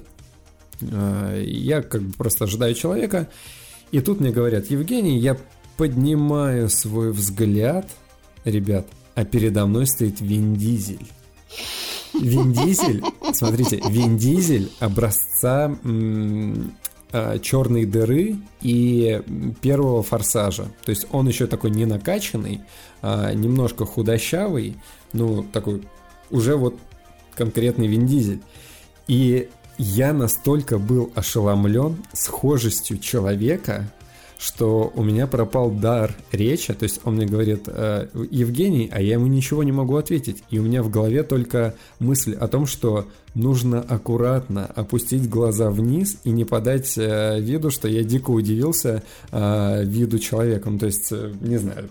а, 0.80 1.40
я 1.42 1.82
как 1.82 2.02
бы 2.02 2.12
просто 2.14 2.44
ожидаю 2.44 2.74
человека, 2.74 3.28
и 3.90 4.00
тут 4.00 4.20
мне 4.20 4.30
говорят, 4.30 4.70
Евгений, 4.70 5.18
я 5.18 5.36
поднимаю 5.76 6.68
свой 6.68 7.12
взгляд, 7.12 7.88
ребят, 8.44 8.86
а 9.14 9.24
передо 9.24 9.66
мной 9.66 9.86
стоит 9.86 10.20
Вин 10.20 10.54
Дизель. 10.54 11.06
Вин 12.14 12.52
Дизель, 12.52 13.02
смотрите, 13.32 13.80
Вин 13.88 14.16
Дизель 14.16 14.70
образца 14.80 15.76
а, 17.12 17.38
черной 17.38 17.84
дыры 17.84 18.36
и 18.62 19.22
первого 19.60 20.02
форсажа. 20.02 20.64
То 20.84 20.90
есть 20.90 21.06
он 21.10 21.28
еще 21.28 21.46
такой 21.46 21.70
не 21.70 21.84
накачанный, 21.84 22.62
а 23.02 23.32
немножко 23.34 23.84
худощавый, 23.84 24.76
ну, 25.12 25.44
такой 25.52 25.82
уже 26.30 26.56
вот 26.56 26.76
конкретный 27.34 27.88
Вин 27.88 28.06
Дизель. 28.06 28.40
И 29.08 29.48
я 29.78 30.12
настолько 30.12 30.78
был 30.78 31.12
ошеломлен 31.14 31.96
схожестью 32.12 32.98
человека, 32.98 33.90
что 34.38 34.92
у 34.96 35.04
меня 35.04 35.28
пропал 35.28 35.70
дар 35.70 36.16
речи, 36.32 36.74
то 36.74 36.82
есть 36.82 37.00
он 37.04 37.14
мне 37.14 37.26
говорит, 37.26 37.62
э, 37.66 38.08
Евгений, 38.28 38.90
а 38.92 39.00
я 39.00 39.12
ему 39.12 39.28
ничего 39.28 39.62
не 39.62 39.70
могу 39.70 39.96
ответить. 39.96 40.42
И 40.50 40.58
у 40.58 40.62
меня 40.62 40.82
в 40.82 40.90
голове 40.90 41.22
только 41.22 41.76
мысль 42.00 42.34
о 42.34 42.48
том, 42.48 42.66
что 42.66 43.06
нужно 43.34 43.80
аккуратно 43.80 44.66
опустить 44.66 45.28
глаза 45.28 45.70
вниз 45.70 46.18
и 46.24 46.30
не 46.30 46.44
подать 46.44 46.92
э, 46.98 47.38
виду, 47.38 47.70
что 47.70 47.86
я 47.86 48.02
дико 48.02 48.30
удивился 48.30 49.04
э, 49.30 49.84
виду 49.84 50.18
человека. 50.18 50.70
Ну, 50.70 50.78
то 50.80 50.86
есть, 50.86 51.12
не 51.12 51.58
знаю, 51.58 51.88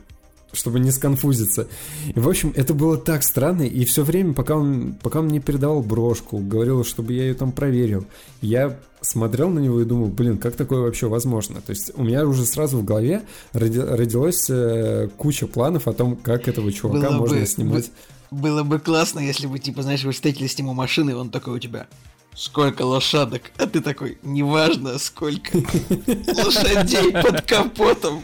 чтобы 0.54 0.80
не 0.80 0.92
сконфузиться. 0.92 1.68
И, 2.14 2.20
в 2.20 2.28
общем, 2.28 2.54
это 2.56 2.74
было 2.74 2.98
так 2.98 3.24
странно, 3.24 3.64
и 3.64 3.86
все 3.86 4.04
время, 4.04 4.34
пока 4.34 4.56
он, 4.56 4.96
пока 5.02 5.20
он 5.20 5.26
мне 5.26 5.40
передавал 5.40 5.82
брошку, 5.82 6.40
говорил, 6.40 6.84
чтобы 6.84 7.14
я 7.14 7.24
ее 7.24 7.34
там 7.34 7.52
проверил, 7.52 8.06
я 8.42 8.78
смотрел 9.02 9.50
на 9.50 9.60
него 9.60 9.82
и 9.82 9.86
думал, 9.86 10.08
блин, 10.08 10.38
как 10.38 10.56
такое 10.56 10.82
вообще 10.82 11.08
возможно? 11.08 11.62
То 11.62 11.72
есть 11.72 11.92
у 11.96 12.04
меня 12.04 12.26
уже 12.26 12.46
сразу 12.46 12.78
в 12.78 12.86
голове 12.86 13.24
роди, 13.54 13.80
родилась 13.80 14.50
э, 14.50 15.10
куча 15.18 15.48
планов 15.48 15.88
о 15.88 15.94
том, 15.94 16.16
как 16.16 16.48
этого 16.48 16.72
чувака 16.72 17.10
было 17.10 17.18
можно 17.18 17.40
бы, 17.40 17.46
снимать. 17.46 17.92
Было 18.30 18.64
бы 18.64 18.80
классно, 18.80 19.20
если 19.20 19.48
бы, 19.48 19.60
типа, 19.60 19.82
знаешь, 19.82 20.04
вы 20.04 20.12
встретились 20.12 20.54
с 20.54 20.58
ним 20.58 20.70
у 20.70 20.74
машины, 20.74 21.12
и 21.12 21.14
он 21.14 21.30
такой 21.30 21.56
у 21.56 21.60
тебя 21.60 21.88
сколько 22.36 22.84
лошадок, 22.84 23.52
а 23.58 23.68
ты 23.68 23.82
такой, 23.82 24.18
неважно 24.24 24.98
сколько 25.00 25.58
лошадей 25.58 27.12
под 27.12 27.42
капотом, 27.42 28.24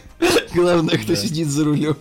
главное, 0.54 0.98
кто 0.98 1.14
сидит 1.14 1.48
за 1.48 1.64
рулем. 1.64 1.96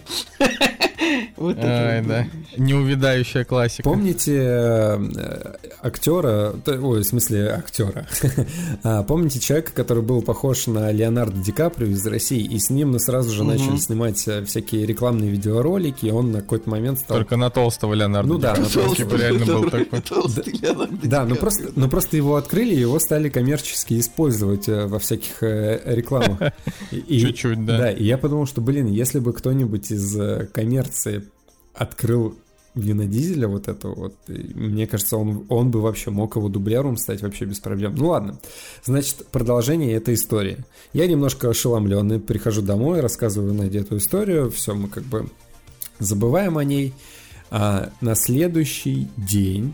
Вот 1.38 1.58
это. 1.58 2.04
да. 2.08 2.28
Неувидающая 2.58 3.44
классика. 3.44 3.84
Помните 3.84 4.36
э, 4.38 5.56
актера, 5.82 6.56
ой, 6.66 7.02
в 7.02 7.04
смысле 7.04 7.52
актера, 7.52 8.08
а, 8.84 9.04
помните 9.04 9.40
человека, 9.40 9.72
который 9.74 10.04
был 10.04 10.22
похож 10.22 10.68
на 10.68 10.92
Леонардо 10.92 11.38
Ди 11.42 11.52
Каприо 11.52 11.88
из 11.88 12.06
России, 12.06 12.42
и 12.42 12.58
с 12.60 12.70
ним 12.70 12.92
мы 12.92 13.00
сразу 13.00 13.32
же 13.32 13.44
начали 13.44 13.78
снимать 13.78 14.28
э, 14.28 14.44
всякие 14.46 14.86
рекламные 14.86 15.30
видеоролики, 15.30 16.08
и 16.08 16.12
он 16.12 16.32
на 16.32 16.42
какой-то 16.42 16.70
момент 16.70 17.00
стал... 17.00 17.18
Только 17.18 17.38
на 17.38 17.50
толстого 17.50 17.94
Леонардо 17.94 18.34
Ну 18.34 18.40
да, 18.40 18.56
на 18.56 18.66
толстого 18.66 19.16
реально 19.16 19.46
был 19.46 19.64
такой. 19.70 20.02
Да, 21.04 21.26
но 21.26 21.36
просто, 21.36 21.70
но 21.76 21.88
просто 21.88 22.18
его 22.18 22.36
открыли, 22.36 22.74
и 22.74 22.80
его 22.80 23.00
стали 23.00 23.30
коммерчески 23.30 24.00
использовать 24.00 24.68
э, 24.68 24.88
во 24.88 25.00
всяких 25.00 25.42
рекламах. 25.42 26.40
Чуть-чуть, 26.92 27.66
да. 27.66 27.78
Да, 27.78 27.92
и 27.92 28.04
я 28.04 28.18
подумал, 28.18 28.48
что, 28.48 28.62
блин, 28.62 28.88
если 28.88 29.20
бы 29.20 29.34
кто-нибудь 29.34 29.92
из 29.92 30.18
коммерции 30.52 30.97
открыл 31.74 32.38
Вина 32.78 33.06
Дизеля 33.06 33.48
вот 33.48 33.68
это 33.68 33.90
вот, 33.90 34.16
мне 34.28 34.88
кажется, 34.88 35.18
он, 35.18 35.46
он 35.50 35.72
бы 35.72 35.82
вообще 35.82 36.12
мог 36.12 36.36
его 36.36 36.48
дублером 36.48 36.98
стать 36.98 37.22
вообще 37.22 37.46
без 37.46 37.60
проблем. 37.60 37.96
Ну 37.96 38.10
ладно, 38.10 38.38
значит, 38.84 39.26
продолжение 39.32 39.94
этой 39.94 40.14
истории. 40.14 40.60
Я 40.94 41.08
немножко 41.08 41.50
ошеломленный, 41.50 42.20
прихожу 42.20 42.62
домой, 42.62 43.02
рассказываю 43.02 43.54
Наде 43.54 43.80
эту 43.80 43.98
историю, 43.98 44.52
все, 44.52 44.76
мы 44.76 44.88
как 44.88 45.04
бы 45.04 45.30
забываем 46.00 46.58
о 46.58 46.64
ней. 46.64 46.94
А 47.50 47.92
на 48.02 48.14
следующий 48.16 49.08
день 49.16 49.74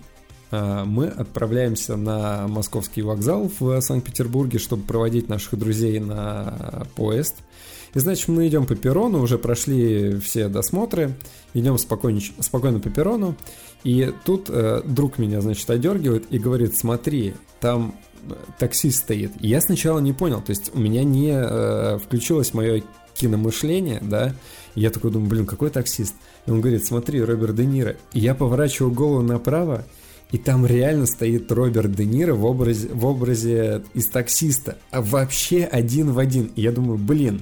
а, 0.52 0.86
мы 0.86 1.08
отправляемся 1.08 1.98
на 1.98 2.48
московский 2.48 3.02
вокзал 3.02 3.52
в 3.60 3.82
Санкт-Петербурге, 3.82 4.60
чтобы 4.60 4.84
проводить 4.84 5.28
наших 5.28 5.60
друзей 5.60 6.00
на 6.00 6.88
поезд– 6.96 7.36
и 7.94 8.00
значит, 8.00 8.28
мы 8.28 8.48
идем 8.48 8.66
по 8.66 8.76
перрону, 8.76 9.22
уже 9.22 9.38
прошли 9.38 10.20
все 10.20 10.48
досмотры, 10.48 11.14
идем 11.54 11.78
спокойно, 11.78 12.20
спокойно 12.40 12.80
по 12.80 12.90
перрону, 12.90 13.36
и 13.84 14.14
тут 14.26 14.50
э, 14.50 14.82
друг 14.86 15.18
меня, 15.18 15.42
значит, 15.42 15.70
одергивает 15.70 16.26
и 16.32 16.40
говорит, 16.40 16.76
смотри, 16.76 17.34
там 17.60 17.96
э, 18.28 18.34
таксист 18.58 19.04
стоит. 19.04 19.32
И 19.40 19.48
я 19.48 19.62
сначала 19.62 20.00
не 20.00 20.14
понял, 20.14 20.42
то 20.42 20.50
есть 20.50 20.72
у 20.74 20.80
меня 20.80 21.04
не 21.04 21.32
э, 21.34 22.00
включилось 22.00 22.54
мое 22.54 22.84
киномышление, 23.16 24.00
да, 24.02 24.34
и 24.76 24.82
я 24.82 24.90
такой 24.90 25.12
думаю, 25.12 25.30
блин, 25.30 25.46
какой 25.46 25.70
таксист? 25.70 26.16
И 26.46 26.52
он 26.52 26.62
говорит, 26.62 26.86
смотри, 26.86 27.22
Роберт 27.22 27.56
Де 27.56 27.66
Ниро. 27.66 27.96
И 28.14 28.20
я 28.20 28.34
поворачиваю 28.34 28.92
голову 28.92 29.22
направо, 29.22 29.86
и 30.32 30.40
там 30.40 30.66
реально 30.66 31.06
стоит 31.06 31.52
Роберт 31.52 31.92
Де 31.92 32.06
Ниро 32.06 32.34
в 32.34 32.44
образе, 32.46 32.88
в 32.88 33.06
образе 33.06 33.84
из 33.94 34.08
таксиста, 34.08 34.80
а 34.90 35.04
вообще 35.04 35.64
один 35.64 36.12
в 36.12 36.18
один. 36.18 36.52
И 36.56 36.62
я 36.62 36.72
думаю, 36.72 36.98
блин, 36.98 37.42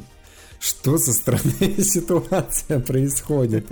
что 0.61 0.97
за 0.97 1.11
странная 1.11 1.75
ситуация 1.83 2.79
происходит. 2.79 3.67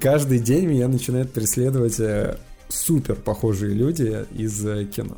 Каждый 0.00 0.40
день 0.40 0.66
меня 0.66 0.88
начинают 0.88 1.32
преследовать 1.32 2.00
э, 2.00 2.36
супер 2.68 3.14
похожие 3.14 3.72
люди 3.72 4.26
из 4.34 4.66
э, 4.66 4.84
кино. 4.86 5.16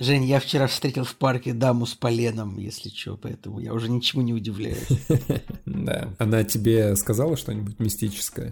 Жень, 0.00 0.24
я 0.24 0.40
вчера 0.40 0.66
встретил 0.66 1.04
в 1.04 1.14
парке 1.14 1.52
даму 1.52 1.86
с 1.86 1.94
поленом, 1.94 2.58
если 2.58 2.88
что, 2.88 3.16
поэтому 3.16 3.60
я 3.60 3.72
уже 3.72 3.88
ничему 3.88 4.22
не 4.22 4.34
удивляюсь. 4.34 4.88
Да. 5.64 6.08
Она 6.18 6.44
тебе 6.44 6.96
сказала 6.96 7.36
что-нибудь 7.36 7.78
мистическое? 7.78 8.50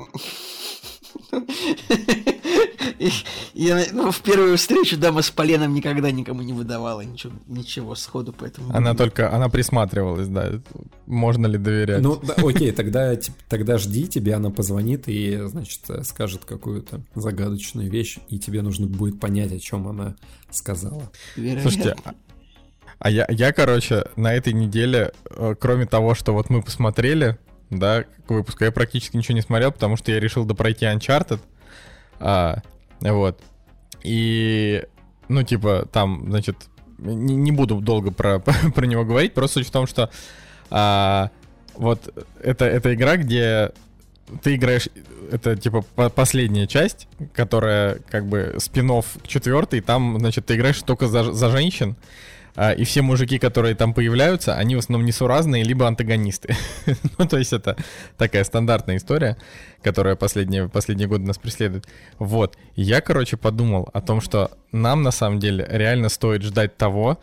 Я, 3.54 3.84
ну, 3.92 4.10
в 4.10 4.20
первую 4.20 4.56
встречу 4.56 4.96
дама 4.96 5.22
с 5.22 5.30
поленом 5.30 5.74
никогда 5.74 6.10
никому 6.10 6.42
не 6.42 6.52
выдавала 6.52 7.00
ничего, 7.00 7.32
ничего 7.46 7.94
сходу, 7.94 8.34
поэтому... 8.36 8.74
Она 8.74 8.94
только, 8.94 9.32
она 9.32 9.48
присматривалась, 9.48 10.28
да, 10.28 10.60
можно 11.06 11.46
ли 11.46 11.58
доверять. 11.58 12.02
Ну, 12.02 12.16
да, 12.16 12.34
окей, 12.36 12.72
тогда, 12.72 13.14
тогда 13.48 13.78
жди, 13.78 14.06
тебе 14.06 14.34
она 14.34 14.50
позвонит 14.50 15.08
и, 15.08 15.36
значит, 15.46 15.80
скажет 16.04 16.44
какую-то 16.44 17.02
загадочную 17.14 17.90
вещь, 17.90 18.18
и 18.28 18.38
тебе 18.38 18.62
нужно 18.62 18.86
будет 18.86 19.20
понять, 19.20 19.52
о 19.52 19.58
чем 19.58 19.88
она 19.88 20.16
сказала. 20.50 21.10
Вероятно. 21.36 21.70
Слушайте, 21.70 21.96
а 22.98 23.10
я, 23.10 23.26
я, 23.28 23.52
короче, 23.52 24.06
на 24.16 24.32
этой 24.32 24.52
неделе, 24.52 25.12
э, 25.30 25.54
кроме 25.58 25.86
того, 25.86 26.14
что 26.14 26.32
вот 26.32 26.48
мы 26.48 26.62
посмотрели, 26.62 27.38
да, 27.70 28.04
к 28.26 28.30
выпуску, 28.30 28.64
я 28.64 28.72
практически 28.72 29.16
ничего 29.16 29.34
не 29.34 29.42
смотрел, 29.42 29.72
потому 29.72 29.96
что 29.96 30.12
я 30.12 30.20
решил 30.20 30.44
допройти 30.44 30.86
Uncharted. 30.86 31.40
А, 32.18 32.62
вот. 33.00 33.40
И, 34.02 34.84
ну, 35.28 35.42
типа, 35.42 35.88
там, 35.92 36.26
значит, 36.28 36.56
не, 36.98 37.34
не 37.34 37.52
буду 37.52 37.80
долго 37.80 38.10
про, 38.10 38.38
про 38.74 38.86
него 38.86 39.04
говорить, 39.04 39.34
просто 39.34 39.60
суть 39.60 39.68
в 39.68 39.72
том, 39.72 39.86
что 39.86 40.10
а, 40.70 41.30
Вот 41.74 42.12
это, 42.40 42.64
это 42.64 42.94
игра, 42.94 43.16
где 43.16 43.72
ты 44.42 44.56
играешь, 44.56 44.88
это 45.30 45.56
типа 45.56 45.82
последняя 46.10 46.66
часть, 46.66 47.08
которая 47.32 47.98
как 48.10 48.26
бы 48.26 48.56
спин 48.58 48.90
к 48.90 49.26
четвертой, 49.26 49.80
там, 49.80 50.18
значит, 50.18 50.46
ты 50.46 50.56
играешь 50.56 50.82
только 50.82 51.06
за, 51.06 51.32
за 51.32 51.50
женщин, 51.50 51.96
и 52.56 52.84
все 52.84 53.02
мужики, 53.02 53.38
которые 53.38 53.74
там 53.74 53.92
появляются, 53.92 54.54
они 54.54 54.76
в 54.76 54.78
основном 54.78 55.06
несуразные, 55.06 55.62
либо 55.62 55.86
антагонисты. 55.86 56.56
ну, 57.18 57.26
то 57.26 57.36
есть 57.38 57.52
это 57.52 57.76
такая 58.16 58.44
стандартная 58.44 58.96
история, 58.96 59.36
которая 59.82 60.16
последние, 60.16 60.68
последние 60.68 61.08
годы 61.08 61.24
нас 61.24 61.38
преследует. 61.38 61.86
Вот. 62.18 62.56
Я, 62.74 63.00
короче, 63.00 63.36
подумал 63.36 63.88
о 63.92 64.00
том, 64.00 64.20
что 64.20 64.50
нам, 64.72 65.02
на 65.02 65.10
самом 65.10 65.38
деле, 65.38 65.66
реально 65.68 66.08
стоит 66.08 66.42
ждать 66.42 66.76
того, 66.76 67.20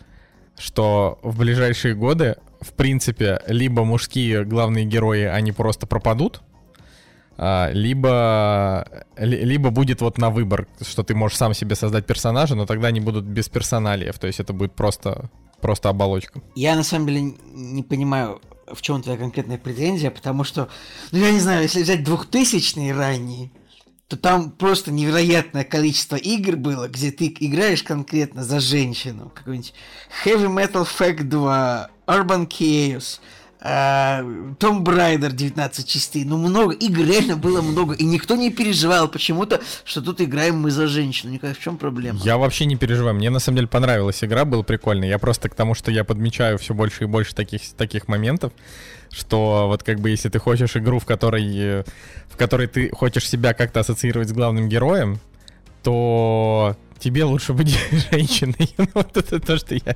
что 0.57 1.19
в 1.23 1.39
ближайшие 1.39 1.95
годы, 1.95 2.36
в 2.61 2.73
принципе, 2.73 3.41
либо 3.47 3.84
мужские 3.84 4.45
главные 4.45 4.86
герои, 4.86 5.23
они 5.23 5.51
просто 5.51 5.88
пропадут, 5.88 6.41
а, 6.41 6.53
либо, 7.38 9.05
либо 9.17 9.69
будет 9.71 10.01
вот 10.01 10.17
на 10.17 10.29
выбор, 10.29 10.67
что 10.81 11.03
ты 11.03 11.15
можешь 11.15 11.38
сам 11.38 11.53
себе 11.53 11.75
создать 11.75 12.05
персонажа, 12.05 12.55
но 12.55 12.65
тогда 12.65 12.89
они 12.89 12.99
будут 12.99 13.25
без 13.25 13.49
персоналиев, 13.49 14.19
то 14.19 14.27
есть 14.27 14.39
это 14.39 14.53
будет 14.53 14.73
просто, 14.73 15.29
просто 15.61 15.89
оболочка. 15.89 16.41
Я 16.55 16.75
на 16.75 16.84
самом 16.84 17.07
деле 17.07 17.34
не 17.53 17.84
понимаю, 17.84 18.39
в 18.71 18.81
чем 18.81 19.01
твоя 19.01 19.17
конкретная 19.17 19.57
претензия, 19.57 20.11
потому 20.11 20.43
что, 20.43 20.69
ну 21.11 21.19
я 21.19 21.31
не 21.31 21.39
знаю, 21.39 21.63
если 21.63 21.81
взять 21.84 22.03
двухтысячные 22.03 22.93
ранние, 22.93 23.51
то 24.07 24.17
там 24.17 24.51
просто 24.51 24.91
невероятное 24.91 25.63
количество 25.63 26.15
игр 26.15 26.55
было, 26.55 26.88
где 26.88 27.11
ты 27.11 27.36
играешь 27.39 27.81
конкретно 27.81 28.43
за 28.43 28.59
женщину. 28.59 29.31
Какой-нибудь 29.34 29.73
Heavy 30.23 30.47
Metal 30.47 30.88
Fact 30.88 31.23
2, 31.23 31.89
Urban 32.07 32.47
Chaos, 32.47 33.19
том 33.64 34.84
Брайдер 34.84 35.32
19 35.32 35.88
частей. 35.88 36.26
Ну, 36.26 36.38
много, 36.38 36.74
игр 36.74 37.05
реально 37.05 37.38
было 37.38 37.61
много. 37.61 37.93
И 37.93 38.03
никто 38.03 38.36
не 38.36 38.51
переживал 38.51 39.07
почему-то, 39.07 39.61
что 39.86 40.01
тут 40.01 40.20
играем 40.20 40.59
мы 40.59 40.70
за 40.70 40.88
женщину. 40.88 41.32
Никак, 41.32 41.57
в 41.57 41.61
чем 41.61 41.78
проблема? 41.78 42.20
Я 42.24 42.38
вообще 42.38 42.66
не 42.66 42.76
переживаю. 42.76 43.16
Мне 43.16 43.30
на 43.30 43.39
самом 43.39 43.57
деле 43.57 43.70
понравилась 43.70 44.22
игра, 44.22 44.43
было 44.43 44.64
прикольно. 44.64 45.05
Я 45.05 45.18
просто 45.18 45.47
к 45.47 45.55
тому, 45.55 45.76
что 45.76 45.91
я 45.91 46.03
подмечаю 46.03 46.57
все 46.57 46.74
больше 46.74 47.05
и 47.05 47.07
больше 47.07 47.34
таких, 47.34 47.61
таких 47.78 48.09
моментов, 48.09 48.51
что 49.09 49.68
вот 49.70 49.82
как 49.84 50.01
бы 50.01 50.09
если 50.09 50.28
ты 50.28 50.39
хочешь 50.39 50.76
игру, 50.76 50.99
в 50.99 51.05
которой, 51.05 51.84
в 52.28 52.36
которой 52.38 52.68
ты 52.68 52.89
хочешь 52.89 53.30
себя 53.30 53.53
как-то 53.53 53.80
ассоциировать 53.80 54.28
с 54.28 54.34
главным 54.34 54.68
героем, 54.68 55.20
то 55.84 56.76
тебе 57.04 57.26
лучше 57.26 57.54
быть 57.54 57.78
женщиной. 58.12 58.70
Ну, 58.78 58.88
вот 58.95 59.18
это 59.18 59.39
то, 59.39 59.58
что 59.58 59.76
я 59.76 59.95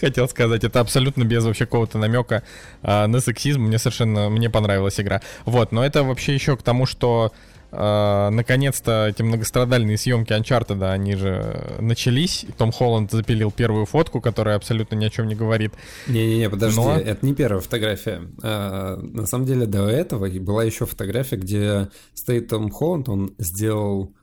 хотел 0.00 0.28
сказать. 0.28 0.64
Это 0.64 0.80
абсолютно 0.80 1.24
без 1.24 1.44
вообще 1.44 1.66
какого-то 1.66 1.98
намека 1.98 2.42
а, 2.82 3.06
на 3.06 3.20
сексизм. 3.20 3.62
Мне 3.62 3.78
совершенно, 3.78 4.28
мне 4.30 4.50
понравилась 4.50 5.00
игра. 5.00 5.20
Вот, 5.44 5.72
но 5.72 5.84
это 5.84 6.02
вообще 6.02 6.34
еще 6.34 6.56
к 6.56 6.62
тому, 6.62 6.86
что 6.86 7.32
Uh, 7.72 8.30
наконец-то 8.30 9.06
эти 9.06 9.22
многострадальные 9.22 9.96
съемки 9.96 10.32
Uncharted, 10.32 10.82
они 10.90 11.14
же 11.14 11.76
начались. 11.78 12.44
Том 12.58 12.72
Холланд 12.72 13.12
запилил 13.12 13.52
первую 13.52 13.86
фотку, 13.86 14.20
которая 14.20 14.56
абсолютно 14.56 14.96
ни 14.96 15.04
о 15.04 15.08
чем 15.10 15.28
не 15.28 15.36
говорит. 15.36 15.72
Не-не-не, 16.08 16.50
подожди, 16.50 16.80
Но... 16.80 16.98
это 16.98 17.24
не 17.24 17.32
первая 17.32 17.60
фотография. 17.60 18.22
А, 18.42 18.96
на 18.96 19.24
самом 19.24 19.46
деле 19.46 19.66
до 19.66 19.88
этого 19.88 20.28
была 20.40 20.64
еще 20.64 20.84
фотография, 20.84 21.36
где 21.36 21.90
стоит 22.12 22.48
Том 22.48 22.70
Холланд, 22.70 23.08
он 23.08 23.34
сделал 23.38 24.10
Э, 24.10 24.19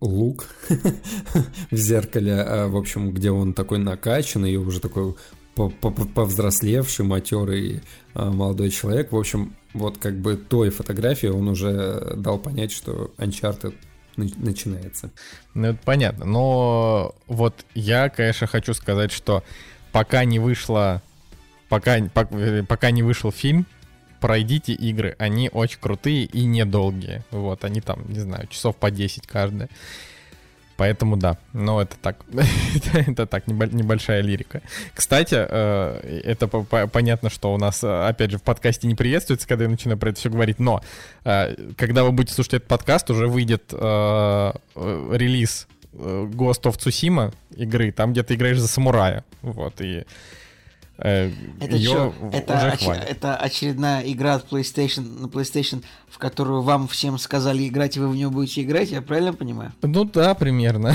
лук 0.00 0.46
в 1.70 1.76
зеркале, 1.76 2.32
э, 2.32 2.66
в 2.66 2.76
общем, 2.76 3.12
где 3.12 3.30
он 3.30 3.52
такой 3.52 3.78
накачанный 3.78 4.52
и 4.52 4.56
уже 4.56 4.80
такой 4.80 5.14
повзрослевший, 5.54 7.04
матерый 7.04 7.82
э, 8.14 8.24
молодой 8.24 8.70
человек. 8.70 9.12
В 9.12 9.16
общем, 9.16 9.56
вот 9.72 9.98
как 9.98 10.18
бы 10.18 10.36
той 10.36 10.70
фотографии 10.70 11.26
он 11.26 11.48
уже 11.48 12.14
дал 12.16 12.38
понять, 12.38 12.72
что 12.72 13.12
Uncharted 13.18 13.74
начинается. 14.16 15.10
Ну, 15.54 15.68
это 15.68 15.78
понятно. 15.84 16.24
Но 16.24 17.14
вот 17.26 17.64
я, 17.74 18.08
конечно, 18.08 18.46
хочу 18.46 18.74
сказать, 18.74 19.10
что 19.10 19.42
пока 19.92 20.24
не 20.24 20.38
вышло, 20.38 21.02
пока, 21.68 21.98
пока 22.68 22.90
не 22.90 23.02
вышел 23.02 23.32
фильм, 23.32 23.66
пройдите 24.24 24.72
игры, 24.72 25.16
они 25.18 25.50
очень 25.52 25.78
крутые 25.78 26.24
и 26.24 26.46
недолгие. 26.46 27.22
Вот, 27.30 27.62
они 27.62 27.82
там, 27.82 28.10
не 28.10 28.20
знаю, 28.20 28.46
часов 28.46 28.74
по 28.74 28.90
10 28.90 29.26
каждая. 29.26 29.68
Поэтому 30.78 31.18
да, 31.18 31.36
но 31.52 31.82
это 31.82 31.96
так, 32.00 32.16
это, 32.94 33.26
так, 33.26 33.46
небольшая 33.46 34.22
лирика. 34.22 34.62
Кстати, 34.94 35.34
э, 35.36 36.22
это 36.24 36.48
понятно, 36.48 37.28
что 37.28 37.52
у 37.52 37.58
нас, 37.58 37.84
э, 37.84 38.08
опять 38.08 38.30
же, 38.30 38.38
в 38.38 38.42
подкасте 38.42 38.86
не 38.88 38.94
приветствуется, 38.94 39.46
когда 39.46 39.64
я 39.64 39.70
начинаю 39.70 39.98
про 39.98 40.08
это 40.08 40.18
все 40.18 40.30
говорить, 40.30 40.58
но 40.58 40.82
э, 41.26 41.54
когда 41.76 42.02
вы 42.02 42.12
будете 42.12 42.32
слушать 42.32 42.54
этот 42.54 42.68
подкаст, 42.68 43.10
уже 43.10 43.26
выйдет 43.26 43.74
релиз 43.74 45.68
Ghost 45.92 46.62
of 46.62 46.78
Tsushima 46.78 47.34
игры, 47.56 47.92
там, 47.92 48.12
где 48.12 48.22
ты 48.22 48.36
играешь 48.36 48.58
за 48.58 48.68
самурая, 48.68 49.22
вот, 49.42 49.82
и 49.82 50.06
Э, 50.96 51.30
это 51.60 51.78
что? 51.80 52.14
Это, 52.32 52.54
оч- 52.68 53.04
это 53.08 53.36
очередная 53.36 54.02
игра 54.02 54.34
от 54.34 54.48
PlayStation 54.48 55.20
на 55.20 55.26
PlayStation, 55.26 55.82
в 56.08 56.18
которую 56.18 56.62
вам 56.62 56.86
всем 56.86 57.18
сказали 57.18 57.66
играть, 57.66 57.96
и 57.96 58.00
вы 58.00 58.08
в 58.08 58.14
нее 58.14 58.30
будете 58.30 58.62
играть, 58.62 58.90
я 58.90 59.02
правильно 59.02 59.32
понимаю? 59.32 59.72
Ну 59.82 60.04
да, 60.04 60.34
примерно. 60.34 60.94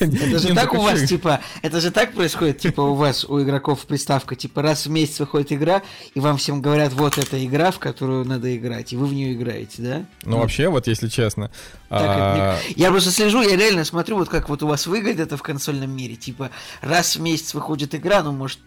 Это 0.00 0.38
же 0.38 0.54
так 0.54 0.72
у 0.72 0.80
вас, 0.80 1.02
типа, 1.02 1.40
это 1.60 1.80
же 1.82 1.90
так 1.90 2.14
происходит, 2.14 2.58
типа, 2.58 2.80
у 2.80 2.94
вас, 2.94 3.24
у 3.24 3.42
игроков 3.42 3.84
приставка, 3.84 4.36
типа, 4.36 4.62
раз 4.62 4.86
в 4.86 4.90
месяц 4.90 5.20
выходит 5.20 5.52
игра, 5.52 5.82
и 6.14 6.20
вам 6.20 6.38
всем 6.38 6.62
говорят, 6.62 6.94
вот 6.94 7.18
эта 7.18 7.44
игра, 7.44 7.70
в 7.70 7.78
которую 7.78 8.24
надо 8.24 8.56
играть, 8.56 8.94
и 8.94 8.96
вы 8.96 9.06
в 9.06 9.12
нее 9.12 9.34
играете, 9.34 9.82
да? 9.82 10.04
Ну, 10.24 10.38
вообще, 10.38 10.68
вот 10.68 10.86
если 10.86 11.08
честно. 11.08 11.50
А, 11.90 12.58
я 12.74 12.90
просто 12.90 13.10
слежу, 13.10 13.42
я 13.42 13.54
реально 13.56 13.84
смотрю, 13.84 14.16
вот 14.16 14.30
как 14.30 14.48
вот 14.48 14.62
у 14.62 14.66
вас 14.66 14.86
выглядит 14.86 15.20
это 15.20 15.36
в 15.36 15.42
консольном 15.42 15.94
мире, 15.94 16.16
типа, 16.16 16.50
раз 16.80 17.16
в 17.16 17.20
месяц 17.20 17.52
выходит 17.52 17.94
игра, 17.94 18.22
ну, 18.22 18.32
может, 18.32 18.58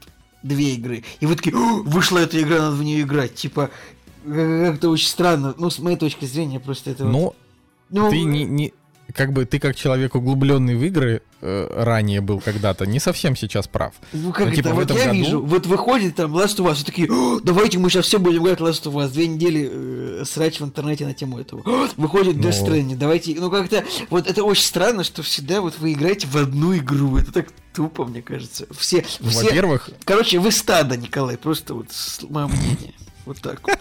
две 0.43 0.75
игры. 0.75 1.03
И 1.19 1.25
вы 1.25 1.35
такие, 1.35 1.55
вышла 1.55 2.19
эта 2.19 2.41
игра, 2.41 2.59
надо 2.59 2.75
в 2.75 2.83
нее 2.83 3.01
играть. 3.01 3.35
Типа, 3.35 3.69
как-то 4.25 4.89
очень 4.89 5.07
странно. 5.07 5.53
Ну, 5.57 5.69
с 5.69 5.79
моей 5.79 5.97
точки 5.97 6.25
зрения, 6.25 6.59
просто 6.59 6.91
это... 6.91 7.05
Ну, 7.05 7.19
вот... 7.19 7.35
ну 7.89 8.09
ты 8.09 8.21
не, 8.23 8.43
не, 8.45 8.73
как 9.13 9.33
бы 9.33 9.45
ты 9.45 9.59
как 9.59 9.75
человек 9.75 10.15
углубленный 10.15 10.75
в 10.75 10.83
игры 10.83 11.21
э, 11.41 11.83
ранее 11.83 12.21
был 12.21 12.39
когда-то, 12.39 12.85
не 12.85 12.99
совсем 12.99 13.35
сейчас 13.35 13.67
прав. 13.67 13.93
Ну 14.13 14.31
как 14.31 14.47
Но, 14.47 14.55
типа, 14.55 14.67
это? 14.67 14.75
Вот 14.75 14.91
я 14.91 15.05
году... 15.05 15.11
вижу, 15.11 15.41
вот 15.41 15.65
выходит 15.65 16.15
там 16.15 16.35
Last 16.35 16.57
of 16.57 16.71
Us, 16.71 16.81
и 16.81 16.85
такие, 16.85 17.09
давайте 17.43 17.79
мы 17.79 17.89
сейчас 17.89 18.05
все 18.05 18.19
будем 18.19 18.43
играть 18.43 18.59
Last 18.59 18.83
of 18.83 18.93
Us. 18.93 19.09
Две 19.09 19.27
недели 19.27 19.69
э, 19.71 20.23
срач 20.25 20.59
в 20.59 20.65
интернете 20.65 21.05
на 21.05 21.13
тему 21.13 21.39
этого. 21.39 21.63
выходит 21.97 22.37
Но... 22.37 22.49
Death 22.49 22.65
Stranding, 22.65 22.95
давайте... 22.97 23.35
Ну 23.39 23.49
как-то, 23.49 23.83
вот 24.09 24.27
это 24.27 24.43
очень 24.43 24.63
странно, 24.63 25.03
что 25.03 25.23
всегда 25.23 25.61
вот 25.61 25.77
вы 25.79 25.93
играете 25.93 26.27
в 26.27 26.35
одну 26.35 26.75
игру. 26.77 27.17
Это 27.17 27.31
так 27.31 27.47
тупо, 27.73 28.05
мне 28.05 28.21
кажется. 28.21 28.67
Все, 28.71 29.01
все... 29.01 29.21
Во-первых... 29.21 29.89
Короче, 30.03 30.39
вы 30.39 30.51
стадо, 30.51 30.97
Николай, 30.97 31.37
просто 31.37 31.73
вот 31.73 31.87
мое 32.29 32.47
мнение. 32.47 32.93
Вот 33.25 33.39
так 33.41 33.59
вот. 33.67 33.79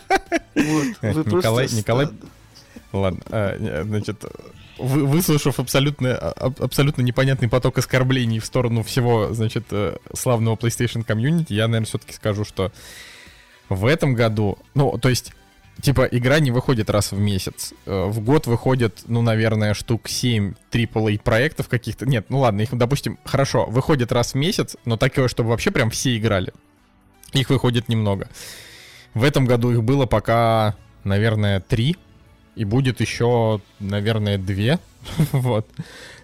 вот. 0.55 0.87
Вы 1.03 1.37
Николай, 1.37 1.69
Николай... 1.71 2.09
Ладно, 2.93 3.21
а, 3.31 3.83
значит, 3.85 4.25
вы, 4.79 5.07
выслушав 5.07 5.59
абсолютно, 5.59 6.17
а, 6.17 6.53
абсолютно 6.59 7.03
непонятный 7.03 7.49
поток 7.49 7.79
оскорблений 7.79 8.39
в 8.39 8.45
сторону 8.45 8.83
всего, 8.83 9.33
значит, 9.33 9.65
э, 9.71 9.97
славного 10.15 10.57
PlayStation 10.57 11.03
комьюнити, 11.03 11.53
я, 11.53 11.67
наверное, 11.67 11.87
все-таки 11.87 12.13
скажу, 12.13 12.45
что 12.45 12.73
в 13.69 13.87
этом 13.87 14.15
году, 14.15 14.59
ну, 14.75 14.97
то 14.99 15.09
есть, 15.09 15.33
типа, 15.81 16.09
игра 16.11 16.41
не 16.41 16.51
выходит 16.51 16.91
раз 16.91 17.13
в 17.13 17.19
месяц. 17.19 17.73
Э, 17.87 18.07
в 18.07 18.21
год 18.21 18.47
выходит, 18.47 19.03
ну, 19.07 19.23
наверное, 19.23 19.75
штук 19.75 20.09
7 20.09 20.55
AAA 20.71 21.21
проектов 21.21 21.69
каких-то. 21.69 22.07
Нет, 22.07 22.27
ну 22.29 22.41
ладно, 22.41 22.63
их, 22.63 22.71
допустим, 22.73 23.19
хорошо, 23.25 23.67
выходит 23.67 24.13
раз 24.13 24.33
в 24.33 24.37
месяц, 24.37 24.77
но 24.85 24.97
такое, 24.97 25.29
чтобы 25.29 25.51
вообще 25.51 25.71
прям 25.71 25.91
все 25.91 26.17
играли. 26.17 26.53
Их 27.33 27.51
выходит 27.51 27.89
немного. 27.89 28.29
В 29.15 29.25
этом 29.25 29.47
году 29.47 29.71
их 29.71 29.83
было 29.83 30.07
пока, 30.07 30.77
наверное, 31.05 31.61
три 31.61 31.97
и 32.57 32.65
будет 32.65 33.01
еще, 33.01 33.61
наверное, 33.79 34.37
две. 34.37 34.79
вот. 35.33 35.69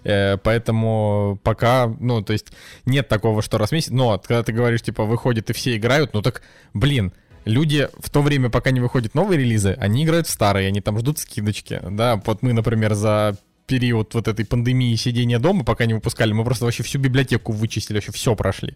Э, 0.03 0.37
поэтому 0.37 1.39
пока, 1.43 1.87
ну, 1.99 2.21
то 2.21 2.33
есть 2.33 2.47
нет 2.85 3.07
такого, 3.07 3.41
что 3.41 3.57
раз 3.57 3.69
в 3.69 3.71
месяц. 3.71 3.89
Но 3.89 4.19
когда 4.19 4.43
ты 4.43 4.51
говоришь, 4.51 4.81
типа, 4.81 5.05
выходит 5.05 5.49
и 5.49 5.53
все 5.53 5.77
играют, 5.77 6.13
ну 6.13 6.21
так, 6.21 6.41
блин, 6.73 7.13
люди 7.45 7.87
в 7.97 8.09
то 8.09 8.21
время, 8.21 8.49
пока 8.49 8.71
не 8.71 8.81
выходят 8.81 9.15
новые 9.15 9.39
релизы, 9.39 9.77
они 9.79 10.03
играют 10.03 10.27
в 10.27 10.31
старые, 10.31 10.67
они 10.67 10.81
там 10.81 10.99
ждут 10.99 11.19
скидочки, 11.19 11.81
да, 11.89 12.21
вот 12.25 12.41
мы, 12.41 12.53
например, 12.53 12.93
за 12.93 13.37
период 13.67 14.13
вот 14.13 14.27
этой 14.27 14.45
пандемии 14.45 14.95
сидения 14.95 15.39
дома, 15.39 15.63
пока 15.63 15.85
не 15.85 15.93
выпускали, 15.93 16.33
мы 16.33 16.43
просто 16.43 16.65
вообще 16.65 16.83
всю 16.83 16.99
библиотеку 16.99 17.51
вычистили, 17.51 17.97
вообще 17.97 18.11
все 18.11 18.35
прошли. 18.35 18.75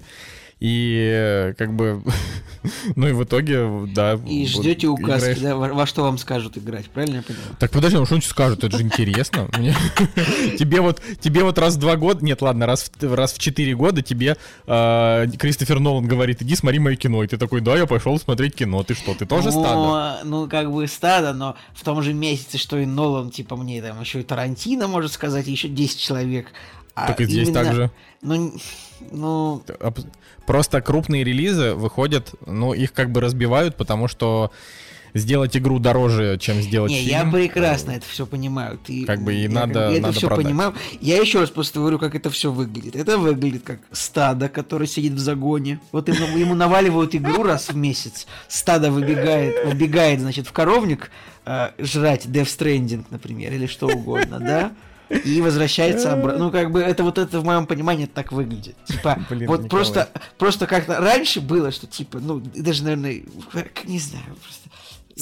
И 0.59 1.09
э, 1.13 1.53
как 1.53 1.73
бы, 1.73 2.03
ну 2.95 3.07
и 3.07 3.13
в 3.13 3.23
итоге, 3.23 3.87
да. 3.93 4.19
И 4.27 4.45
ждете 4.45 4.87
указки, 4.87 5.27
играешь. 5.27 5.39
да, 5.39 5.55
во, 5.55 5.69
во 5.69 5.85
что 5.85 6.03
вам 6.03 6.17
скажут 6.17 6.57
играть, 6.57 6.89
правильно 6.89 7.17
я 7.17 7.21
понял? 7.21 7.39
Так 7.59 7.71
подожди, 7.71 7.97
ну 7.97 8.05
что-нибудь 8.05 8.27
скажут, 8.27 8.63
это 8.65 8.77
же 8.77 8.83
интересно. 8.83 9.47
Тебе 10.59 10.81
вот, 10.81 11.01
тебе 11.21 11.43
вот 11.43 11.57
раз 11.57 11.75
в 11.75 11.79
два 11.79 11.95
года, 11.95 12.25
нет, 12.25 12.41
ладно, 12.41 12.65
раз 12.65 12.91
в, 12.99 13.13
раз 13.13 13.33
в 13.33 13.39
четыре 13.39 13.73
года 13.73 14.01
тебе 14.01 14.35
э, 14.67 15.27
Кристофер 15.37 15.79
Нолан 15.79 16.07
говорит, 16.07 16.41
иди 16.41 16.55
смотри 16.55 16.79
мое 16.79 16.97
кино. 16.97 17.23
И 17.23 17.27
ты 17.27 17.37
такой, 17.37 17.61
да, 17.61 17.77
я 17.77 17.85
пошел 17.85 18.19
смотреть 18.19 18.55
кино. 18.55 18.83
Ты 18.83 18.95
что, 18.95 19.13
ты 19.13 19.25
тоже 19.25 19.51
стадо? 19.51 20.19
Ну, 20.25 20.49
как 20.49 20.71
бы 20.71 20.87
стадо, 20.87 21.33
но 21.33 21.55
в 21.73 21.83
том 21.83 22.01
же 22.03 22.13
месяце, 22.13 22.57
что 22.57 22.77
и 22.77 22.85
Нолан, 22.85 23.31
типа, 23.31 23.55
мне 23.55 23.81
там 23.81 24.01
еще 24.01 24.19
и 24.19 24.23
Тарантино 24.23 24.87
может 24.87 25.13
сказать, 25.13 25.47
еще 25.47 25.69
10 25.69 25.99
человек. 25.99 26.47
А 26.95 27.07
Так 27.07 27.21
и 27.21 27.25
здесь 27.25 27.47
именно- 27.47 27.63
так 27.63 27.73
же. 27.73 27.91
Ну, 28.21 28.53
ну, 29.11 29.63
Просто 30.45 30.81
крупные 30.81 31.23
релизы 31.23 31.73
выходят, 31.75 32.33
ну, 32.45 32.73
их 32.73 32.91
как 32.91 33.11
бы 33.11 33.21
разбивают, 33.21 33.75
потому 33.77 34.07
что 34.07 34.51
сделать 35.13 35.55
игру 35.57 35.79
дороже, 35.79 36.37
чем 36.39 36.61
сделать 36.61 36.91
не, 36.91 37.01
фильм. 37.01 37.09
я 37.11 37.31
прекрасно 37.31 37.91
это 37.91 38.05
все 38.07 38.25
понимаю. 38.25 38.77
Ты, 38.83 39.05
Как 39.05 39.21
бы 39.23 39.33
и 39.33 39.43
я 39.43 39.49
надо- 39.49 39.79
я 39.89 39.91
это 39.93 40.01
надо 40.01 40.13
все 40.17 40.27
продать. 40.27 40.45
понимаю. 40.45 40.73
Я 41.01 41.19
еще 41.19 41.39
раз 41.39 41.49
просто 41.49 41.79
говорю, 41.79 41.97
как 41.99 42.13
это 42.15 42.29
все 42.29 42.51
выглядит. 42.51 42.95
Это 42.95 43.17
выглядит 43.17 43.63
как 43.63 43.79
стадо, 43.91 44.49
которое 44.49 44.85
сидит 44.87 45.13
в 45.13 45.19
загоне. 45.19 45.79
Вот 45.91 46.07
ему, 46.09 46.37
ему 46.37 46.53
наваливают 46.55 47.15
игру 47.15 47.43
раз 47.43 47.69
в 47.69 47.75
месяц. 47.75 48.27
Стадо 48.47 48.91
выбегает, 48.91 49.65
выбегает, 49.65 50.19
значит, 50.19 50.47
в 50.47 50.51
коровник 50.51 51.09
э, 51.45 51.69
жрать 51.79 52.25
Death 52.25 52.45
Stranding, 52.45 53.05
например, 53.09 53.53
или 53.53 53.65
что 53.65 53.87
угодно, 53.87 54.39
да? 54.39 54.71
И 55.09 55.41
возвращается 55.41 56.13
обратно. 56.13 56.45
Ну, 56.45 56.51
как 56.51 56.71
бы 56.71 56.81
это 56.81 57.03
вот 57.03 57.17
это 57.17 57.39
в 57.39 57.45
моем 57.45 57.65
понимании 57.65 58.05
так 58.05 58.31
выглядит. 58.31 58.75
Типа, 58.85 59.19
Блин, 59.29 59.47
вот 59.47 59.63
Николай. 59.63 59.69
просто, 59.69 60.09
просто 60.37 60.67
как-то 60.67 60.99
раньше 60.99 61.41
было, 61.41 61.71
что 61.71 61.87
типа, 61.87 62.19
ну, 62.19 62.39
даже, 62.39 62.83
наверное, 62.83 63.23
не 63.85 63.99
знаю, 63.99 64.25
просто. 64.43 64.58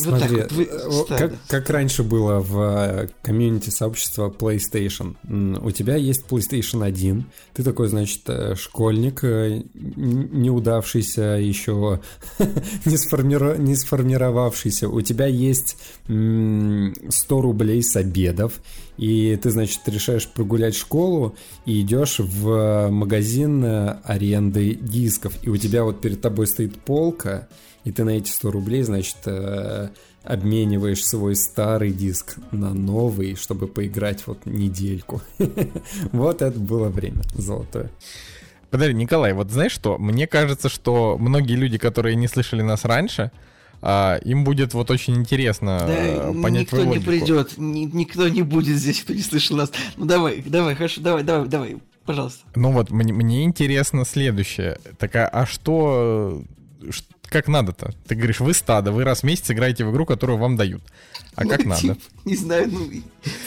Вот 0.06 0.20
так 0.20 0.30
Смотри, 0.30 0.36
вот 0.44 0.52
вы- 0.52 0.64
э, 0.64 0.90
вот 0.90 1.06
стадо. 1.08 1.28
как, 1.30 1.34
как 1.48 1.70
раньше 1.70 2.04
было 2.04 2.40
в 2.40 2.60
э, 2.60 3.08
комьюнити 3.22 3.70
сообщества 3.70 4.30
PlayStation. 4.30 5.16
У 5.64 5.72
тебя 5.72 5.96
есть 5.96 6.26
PlayStation 6.30 6.84
1, 6.86 7.26
ты 7.54 7.64
такой, 7.64 7.88
значит, 7.88 8.22
э, 8.28 8.56
школьник, 8.56 9.24
неудавшийся 9.24 11.22
еще, 11.40 12.00
не, 12.86 12.96
сформиро- 12.96 13.58
не 13.58 13.76
сформировавшийся. 13.76 14.90
У 14.90 15.02
тебя 15.02 15.28
есть 15.28 15.78
м, 16.08 16.94
100 17.10 17.42
рублей 17.42 17.84
с 17.84 17.96
обедов, 17.96 18.60
и 18.98 19.36
ты, 19.42 19.52
значит, 19.52 19.82
решаешь 19.88 20.28
прогулять 20.28 20.76
школу 20.76 21.36
и 21.66 21.82
идешь 21.82 22.20
в 22.20 22.90
магазин 22.90 23.64
аренды 24.04 24.74
дисков, 24.76 25.34
и 25.44 25.50
у 25.50 25.58
тебя 25.58 25.84
вот 25.84 26.02
перед 26.02 26.22
тобой 26.22 26.48
стоит 26.48 26.76
полка, 26.76 27.48
и 27.88 27.92
ты 27.92 28.04
на 28.04 28.10
эти 28.12 28.30
100 28.30 28.52
рублей, 28.52 28.84
значит, 28.84 29.16
э, 29.26 29.90
обмениваешь 30.24 31.06
свой 31.06 31.36
старый 31.38 31.92
диск 31.94 32.36
на 32.52 32.74
новый, 32.74 33.36
чтобы 33.36 33.68
поиграть 33.68 34.28
вот 34.28 34.46
недельку. 34.46 35.22
Вот 36.12 36.42
это 36.42 36.60
было 36.60 36.90
время 36.90 37.22
золотое. 37.34 37.90
Подожди, 38.70 38.94
Николай, 38.94 39.32
вот 39.32 39.50
знаешь 39.52 39.72
что? 39.72 39.98
Мне 39.98 40.28
кажется, 40.28 40.68
что 40.68 41.18
многие 41.18 41.54
люди, 41.56 41.78
которые 41.78 42.16
не 42.18 42.28
слышали 42.28 42.62
нас 42.62 42.84
раньше, 42.84 43.32
а, 43.82 44.18
им 44.26 44.44
будет 44.44 44.74
вот 44.74 44.92
очень 44.92 45.16
интересно 45.16 45.86
Да, 45.88 45.94
э, 45.96 46.34
понять 46.42 46.64
никто 46.64 46.76
твою 46.78 46.90
не 46.92 47.00
придет, 47.00 47.58
ни- 47.58 47.86
никто 47.86 48.28
не 48.28 48.42
будет 48.42 48.76
здесь, 48.78 49.02
кто 49.04 49.14
не 49.14 49.22
слышал 49.22 49.56
нас. 49.56 49.72
Ну 49.96 50.06
давай, 50.06 50.44
давай, 50.46 50.76
хорошо, 50.76 51.00
давай, 51.00 51.24
давай, 51.24 51.48
давай, 51.48 51.78
пожалуйста. 52.06 52.44
Ну 52.56 52.72
вот, 52.74 52.90
мне, 52.92 53.14
мне 53.14 53.46
интересно 53.46 54.04
следующее. 54.04 54.78
Такая, 54.98 55.28
а 55.28 55.46
что... 55.46 56.44
э, 56.84 56.92
ш- 56.92 57.04
Как 57.30 57.48
надо-то? 57.48 57.94
Ты 58.08 58.16
говоришь, 58.16 58.40
вы 58.40 58.54
стадо, 58.54 58.92
вы 58.92 59.04
раз 59.04 59.20
в 59.20 59.24
месяц 59.24 59.52
играете 59.52 59.84
в 59.86 59.92
игру, 59.92 60.06
которую 60.06 60.38
вам 60.38 60.56
дают. 60.56 60.82
А 61.36 61.44
Ну, 61.44 61.50
как 61.50 61.60
типа, 61.60 61.70
надо? 61.70 61.98
Не 62.26 62.36
знаю, 62.36 62.70
ну 62.72 62.90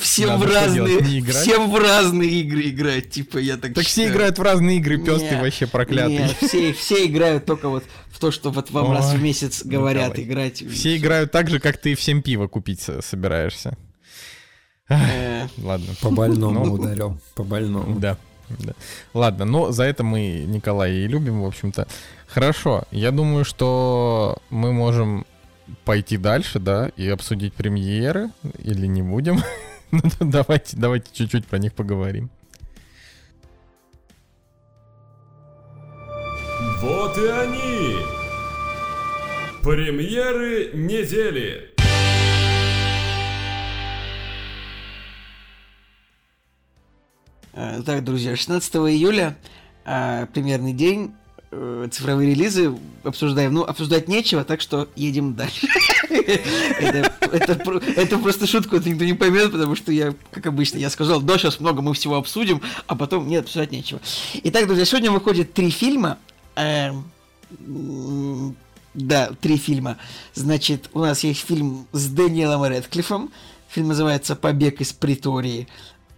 всем 0.01 0.29
Надо 0.29 0.47
в 0.47 0.51
разные, 0.55 1.01
делать, 1.03 1.35
всем 1.37 1.71
в 1.71 1.77
разные 1.77 2.31
игры 2.41 2.69
играть, 2.69 3.11
типа 3.11 3.39
я 3.39 3.57
так. 3.57 3.75
Так 3.75 3.85
все 3.85 4.03
считаю. 4.03 4.11
играют 4.13 4.39
в 4.39 4.43
разные 4.43 4.77
игры, 4.77 4.99
пес 4.99 5.23
ты 5.23 5.37
вообще 5.41 5.67
проклятый. 5.67 6.19
не, 6.19 6.47
все, 6.49 6.73
все 6.73 7.07
играют 7.07 7.47
только 7.47 7.69
вот 7.69 7.85
в 8.11 8.19
то, 8.21 8.31
что 8.31 8.51
вот 8.51 8.71
вам 8.71 8.93
раз 8.93 9.11
в 9.13 9.15
Ой, 9.15 9.21
месяц 9.21 9.65
говорят 9.65 10.09
Николай. 10.19 10.25
играть. 10.51 10.71
Все 10.73 10.97
играют 10.97 11.33
так 11.33 11.49
же, 11.51 11.59
как 11.59 11.79
ты 11.79 11.95
всем 11.95 12.23
пиво 12.23 12.47
купить 12.49 12.81
со- 12.81 13.01
собираешься. 13.03 13.77
Э, 14.89 15.47
Ладно. 15.59 15.87
По 16.01 16.11
больному 16.11 16.65
Ну, 16.67 16.73
ударил, 16.75 17.21
по 17.35 17.45
больному. 17.45 17.99
Да, 17.99 18.19
да. 18.59 18.73
Ладно, 19.15 19.45
но 19.45 19.73
за 19.73 19.85
это 19.85 20.05
мы 20.05 20.45
Николая 20.47 20.93
и 20.93 21.07
любим, 21.07 21.43
в 21.43 21.47
общем-то. 21.47 21.87
Хорошо, 22.27 22.85
я 22.91 23.11
думаю, 23.11 23.45
что 23.45 24.39
мы 24.51 24.73
можем 24.73 25.27
пойти 25.85 26.17
дальше, 26.17 26.59
да, 26.59 26.91
и 26.97 27.09
обсудить 27.09 27.55
премьеры, 27.55 28.31
или 28.59 28.87
не 28.87 29.03
будем. 29.03 29.41
Ну, 29.93 30.03
да, 30.05 30.45
давайте, 30.45 30.77
давайте 30.77 31.07
чуть-чуть 31.13 31.49
про 31.49 31.59
них 31.59 31.75
поговорим. 31.75 32.31
Вот 36.81 37.19
и 37.19 37.27
они! 37.27 37.97
Премьеры 39.65 40.71
недели! 40.75 41.80
Так, 47.53 48.05
друзья, 48.05 48.37
16 48.37 48.75
июля, 48.93 49.37
э, 49.85 50.27
примерный 50.33 50.73
день, 50.73 51.13
э, 51.51 51.89
цифровые 51.91 52.31
релизы 52.31 52.73
обсуждаем. 53.03 53.53
Ну, 53.55 53.65
обсуждать 53.65 54.07
нечего, 54.07 54.45
так 54.45 54.61
что 54.61 54.89
едем 54.95 55.35
дальше. 55.35 55.67
Это 56.11 57.13
это 57.33 57.55
про- 57.57 57.79
это 57.79 58.19
просто 58.19 58.47
шутку, 58.47 58.77
это 58.77 58.89
никто 58.89 59.05
не 59.05 59.15
поймет, 59.15 59.53
потому 59.53 59.75
что 59.77 59.93
я, 59.93 60.15
как 60.33 60.47
обычно, 60.47 60.79
я 60.79 60.91
сказал, 60.91 61.21
да, 61.21 61.39
сейчас 61.39 61.61
много 61.61 61.83
мы 61.83 61.95
всего 61.95 62.17
обсудим, 62.17 62.61
а 62.87 62.95
потом 62.97 63.29
нет, 63.29 63.45
обсуждать 63.45 63.71
нечего. 63.73 64.01
Итак, 64.45 64.67
друзья, 64.67 64.85
сегодня 64.85 65.11
выходит 65.11 65.53
три 65.53 65.71
фильма. 65.71 66.19
Эм, 66.57 67.05
Да, 68.95 69.31
три 69.41 69.57
фильма. 69.57 69.99
Значит, 70.35 70.91
у 70.95 71.01
нас 71.01 71.23
есть 71.23 71.47
фильм 71.47 71.87
с 71.93 72.07
Дэниелом 72.09 72.63
Рэдклиффом. 72.65 73.31
Фильм 73.69 73.89
называется 73.89 74.35
«Побег 74.35 74.81
из 74.81 74.93
Притории». 74.93 75.69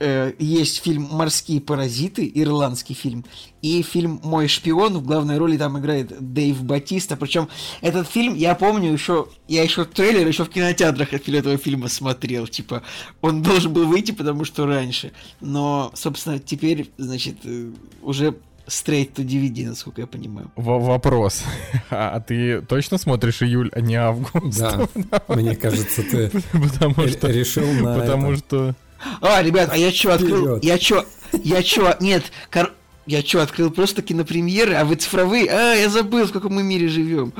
Э, 0.04 0.32
Есть 0.40 0.82
фильм 0.82 1.06
«Морские 1.12 1.60
паразиты», 1.60 2.28
ирландский 2.34 2.94
фильм. 2.94 3.24
И 3.62 3.82
фильм 3.82 4.20
«Мой 4.24 4.48
шпион». 4.48 4.98
В 4.98 5.04
главной 5.06 5.38
роли 5.38 5.56
там 5.56 5.78
играет 5.78 6.12
Дэйв 6.18 6.60
Батиста. 6.64 7.16
Причем 7.16 7.48
этот 7.82 8.08
фильм, 8.08 8.34
я 8.34 8.56
помню 8.56 8.92
еще... 8.92 9.28
Я 9.46 9.62
еще 9.62 9.84
трейлер 9.84 10.26
еще 10.26 10.44
в 10.44 10.48
кинотеатрах 10.48 11.12
от 11.12 11.28
этого 11.28 11.56
фильма 11.56 11.86
смотрел. 11.88 12.48
Типа, 12.48 12.82
он 13.20 13.42
должен 13.42 13.72
был 13.72 13.86
выйти, 13.86 14.10
потому 14.10 14.44
что 14.44 14.66
раньше. 14.66 15.12
Но, 15.40 15.92
собственно, 15.94 16.40
теперь, 16.40 16.90
значит, 16.98 17.36
э, 17.44 17.70
уже 18.02 18.34
straight 18.66 19.12
to 19.14 19.24
DVD, 19.24 19.68
насколько 19.68 20.00
я 20.00 20.06
понимаю. 20.08 20.50
В- 20.56 20.84
вопрос. 20.84 21.44
А, 21.90 22.16
а 22.16 22.20
ты 22.20 22.62
точно 22.62 22.98
смотришь 22.98 23.42
июль, 23.42 23.70
а 23.74 23.80
не 23.80 23.94
август? 23.96 24.58
Да, 24.58 24.88
мне 25.28 25.54
кажется, 25.54 26.02
ты 26.02 26.30
Потому 26.52 27.06
что... 27.06 27.28
решил 27.28 27.70
на 27.72 27.98
Потому 27.98 28.32
это. 28.32 28.38
что... 28.38 28.74
А, 29.20 29.42
ребят, 29.42 29.70
а 29.72 29.76
я 29.76 29.92
чё 29.92 30.12
открыл? 30.12 30.58
Я 30.62 30.78
чё? 30.78 31.04
Я 31.32 31.62
чё? 31.62 31.94
Нет, 32.00 32.24
кор- 32.50 32.72
я 33.06 33.22
чё, 33.22 33.40
открыл 33.40 33.70
просто 33.70 34.02
кинопремьеры, 34.02 34.74
а 34.74 34.84
вы 34.84 34.94
цифровые? 34.94 35.48
А, 35.50 35.74
я 35.74 35.88
забыл, 35.88 36.26
в 36.26 36.32
каком 36.32 36.54
мы 36.54 36.62
мире 36.62 36.88
живем. 36.88 37.32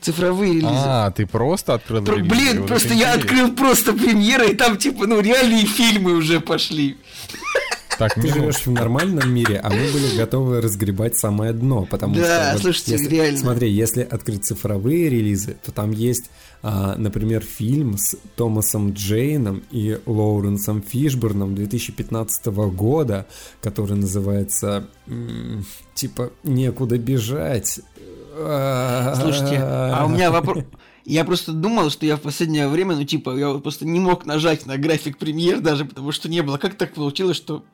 Цифровые 0.00 0.54
релизы. 0.54 0.68
А, 0.74 1.10
ты 1.12 1.26
просто 1.26 1.74
открыл 1.74 2.04
Про- 2.04 2.16
релизы, 2.16 2.30
блин, 2.34 2.66
просто 2.66 2.94
я 2.94 3.12
открыл 3.12 3.52
просто 3.52 3.92
премьеры, 3.92 4.50
и 4.50 4.54
там 4.54 4.76
типа, 4.76 5.06
ну, 5.06 5.20
реальные 5.20 5.64
фильмы 5.66 6.12
уже 6.12 6.40
пошли. 6.40 6.96
Так, 7.98 8.14
Ты 8.14 8.28
живешь 8.28 8.66
в 8.66 8.70
нормальном 8.70 9.32
мире, 9.32 9.58
а 9.62 9.70
мы 9.70 9.76
были 9.90 10.16
готовы 10.16 10.60
разгребать 10.60 11.16
самое 11.16 11.52
дно, 11.52 11.86
потому 11.86 12.14
Да, 12.14 12.42
что... 12.42 12.52
вот 12.52 12.62
слушайте, 12.62 12.92
если- 12.92 13.08
реально. 13.08 13.38
Смотри, 13.38 13.70
если 13.70 14.02
открыть 14.02 14.44
цифровые 14.44 15.08
релизы, 15.08 15.56
то 15.64 15.72
там 15.72 15.92
есть, 15.92 16.30
а, 16.62 16.94
например, 16.96 17.42
фильм 17.42 17.96
с 17.96 18.16
Томасом 18.36 18.92
Джейном 18.92 19.62
и 19.70 19.98
Лоуренсом 20.04 20.82
Фишберном 20.82 21.54
2015 21.54 22.46
года, 22.70 23.26
который 23.62 23.96
называется, 23.96 24.88
типа, 25.94 26.32
«Некуда 26.44 26.98
бежать». 26.98 27.80
Слушайте, 28.34 29.58
а 29.62 30.04
у 30.06 30.10
меня 30.10 30.30
вопрос... 30.30 30.64
Я 31.06 31.24
просто 31.24 31.52
думал, 31.52 31.90
что 31.90 32.04
я 32.04 32.16
в 32.16 32.20
последнее 32.20 32.66
время, 32.68 32.96
ну, 32.96 33.04
типа, 33.04 33.30
я 33.36 33.54
просто 33.54 33.86
не 33.86 34.00
мог 34.00 34.26
нажать 34.26 34.66
на 34.66 34.76
график 34.76 35.18
премьер 35.18 35.60
даже, 35.60 35.84
потому 35.84 36.10
что 36.10 36.28
не 36.28 36.42
было. 36.42 36.58
Как 36.58 36.74
так 36.74 36.94
получилось, 36.94 37.36
что 37.36 37.64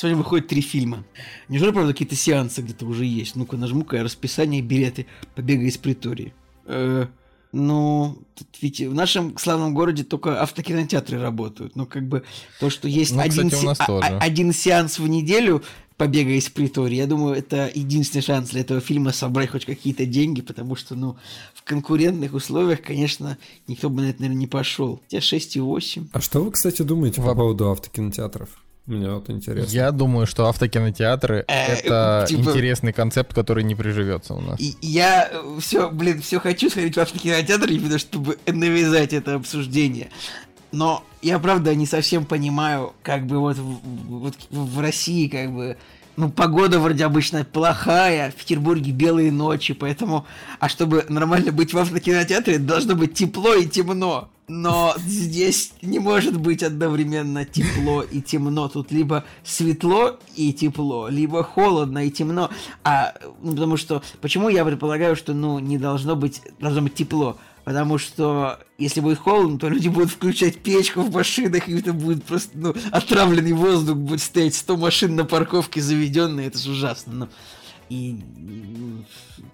сегодня 0.00 0.16
выходит 0.16 0.48
три 0.48 0.62
фильма? 0.62 1.04
Неужели, 1.48 1.72
правда, 1.72 1.92
какие-то 1.92 2.16
сеансы 2.16 2.62
где-то 2.62 2.86
уже 2.86 3.04
есть? 3.04 3.36
Ну-ка, 3.36 3.56
нажму-ка 3.56 3.96
я 3.96 4.02
расписание 4.04 4.62
билеты 4.62 5.06
«Побега 5.34 5.62
из 5.64 5.76
притории». 5.76 6.32
Э, 6.66 7.06
ну, 7.52 8.16
тут 8.38 8.46
ведь 8.62 8.80
в 8.80 8.94
нашем 8.94 9.36
славном 9.36 9.74
городе 9.74 10.04
только 10.04 10.40
автокинотеатры 10.40 11.20
работают. 11.20 11.76
Ну, 11.76 11.84
как 11.84 12.06
бы 12.08 12.22
то, 12.60 12.70
что 12.70 12.88
есть 12.88 13.12
Ну, 13.12 13.20
один, 13.20 13.50
кстати, 13.50 13.66
у 13.66 13.74
се- 13.74 13.82
а- 13.82 13.98
а- 13.98 14.18
один 14.18 14.52
сеанс 14.52 14.98
в 14.98 15.06
неделю 15.08 15.62
побега 15.96 16.30
из 16.30 16.48
притории. 16.48 16.94
Я 16.96 17.06
думаю, 17.06 17.34
это 17.34 17.70
единственный 17.74 18.22
шанс 18.22 18.50
для 18.50 18.60
этого 18.62 18.80
фильма 18.80 19.12
собрать 19.12 19.50
хоть 19.50 19.66
какие-то 19.66 20.06
деньги, 20.06 20.40
потому 20.40 20.76
что, 20.76 20.94
ну, 20.94 21.16
в 21.52 21.62
конкурентных 21.62 22.32
условиях, 22.32 22.80
конечно, 22.80 23.36
никто 23.66 23.90
бы 23.90 24.00
на 24.00 24.06
это, 24.10 24.22
наверное, 24.22 24.40
не 24.40 24.46
пошел. 24.46 25.00
Хотя 25.02 25.18
6,8. 25.20 26.08
А 26.12 26.20
что 26.22 26.42
вы, 26.42 26.52
кстати, 26.52 26.80
думаете 26.82 27.16
по 27.20 27.28
Во- 27.28 27.34
поводу 27.34 27.70
автокинотеатров? 27.70 28.48
Мне 28.90 29.08
вот 29.10 29.30
интересно. 29.30 29.70
Я 29.72 29.90
думаю, 29.92 30.26
что 30.26 30.48
автокинотеатры 30.48 31.44
Э, 31.48 31.66
это 31.74 32.26
типа- 32.28 32.40
интересный 32.40 32.92
концепт, 32.92 33.32
который 33.32 33.62
не 33.64 33.74
приживется 33.74 34.34
у 34.34 34.40
нас. 34.40 34.60
И 34.60 34.74
я 34.82 35.30
все, 35.60 35.90
блин, 35.90 36.20
все 36.20 36.40
хочу 36.40 36.68
сходить 36.70 36.96
в 36.96 37.00
автокинотеатр, 37.00 37.70
именно 37.70 37.98
чтобы 37.98 38.38
навязать 38.46 39.12
это 39.12 39.34
обсуждение. 39.36 40.08
Но 40.72 41.04
я, 41.22 41.38
правда, 41.38 41.74
не 41.74 41.86
совсем 41.86 42.24
понимаю, 42.24 42.92
как 43.02 43.26
бы 43.26 43.38
вот, 43.38 43.56
в- 43.56 43.80
вот 44.08 44.34
в 44.50 44.80
России, 44.80 45.28
как 45.28 45.52
бы, 45.52 45.76
ну, 46.20 46.30
погода 46.30 46.78
вроде 46.78 47.06
обычно 47.06 47.44
плохая, 47.44 48.30
в 48.30 48.34
Петербурге 48.34 48.92
белые 48.92 49.32
ночи, 49.32 49.72
поэтому, 49.72 50.26
а 50.58 50.68
чтобы 50.68 51.06
нормально 51.08 51.50
быть 51.50 51.72
в 51.72 51.78
автокинотеатре, 51.78 52.58
должно 52.58 52.94
быть 52.94 53.14
тепло 53.14 53.54
и 53.54 53.66
темно. 53.66 54.28
Но 54.48 54.94
здесь 54.98 55.72
не 55.80 55.98
может 55.98 56.38
быть 56.38 56.62
одновременно 56.62 57.44
тепло 57.46 58.02
и 58.02 58.20
темно. 58.20 58.68
Тут 58.68 58.92
либо 58.92 59.24
светло 59.44 60.18
и 60.34 60.52
тепло, 60.52 61.08
либо 61.08 61.42
холодно 61.42 62.04
и 62.04 62.10
темно. 62.10 62.50
А, 62.84 63.14
ну, 63.42 63.52
потому 63.52 63.76
что, 63.78 64.02
почему 64.20 64.48
я 64.48 64.64
предполагаю, 64.64 65.16
что, 65.16 65.32
ну, 65.32 65.58
не 65.58 65.78
должно 65.78 66.16
быть, 66.16 66.42
должно 66.58 66.82
быть 66.82 66.94
тепло? 66.94 67.38
Потому 67.70 67.98
что 67.98 68.58
если 68.78 69.00
будет 69.00 69.18
холодно, 69.18 69.56
то 69.56 69.68
люди 69.68 69.86
будут 69.86 70.10
включать 70.10 70.58
печку 70.58 71.02
в 71.02 71.12
машинах, 71.12 71.68
и 71.68 71.78
это 71.78 71.92
будет 71.92 72.24
просто, 72.24 72.50
ну, 72.54 72.74
отравленный 72.90 73.52
воздух, 73.52 73.96
будет 73.96 74.20
стоять 74.20 74.56
100 74.56 74.76
машин 74.76 75.14
на 75.14 75.24
парковке 75.24 75.80
заведенные, 75.80 76.48
это 76.48 76.58
же 76.58 76.72
ужасно. 76.72 77.12
Ну, 77.12 77.28
и 77.88 78.18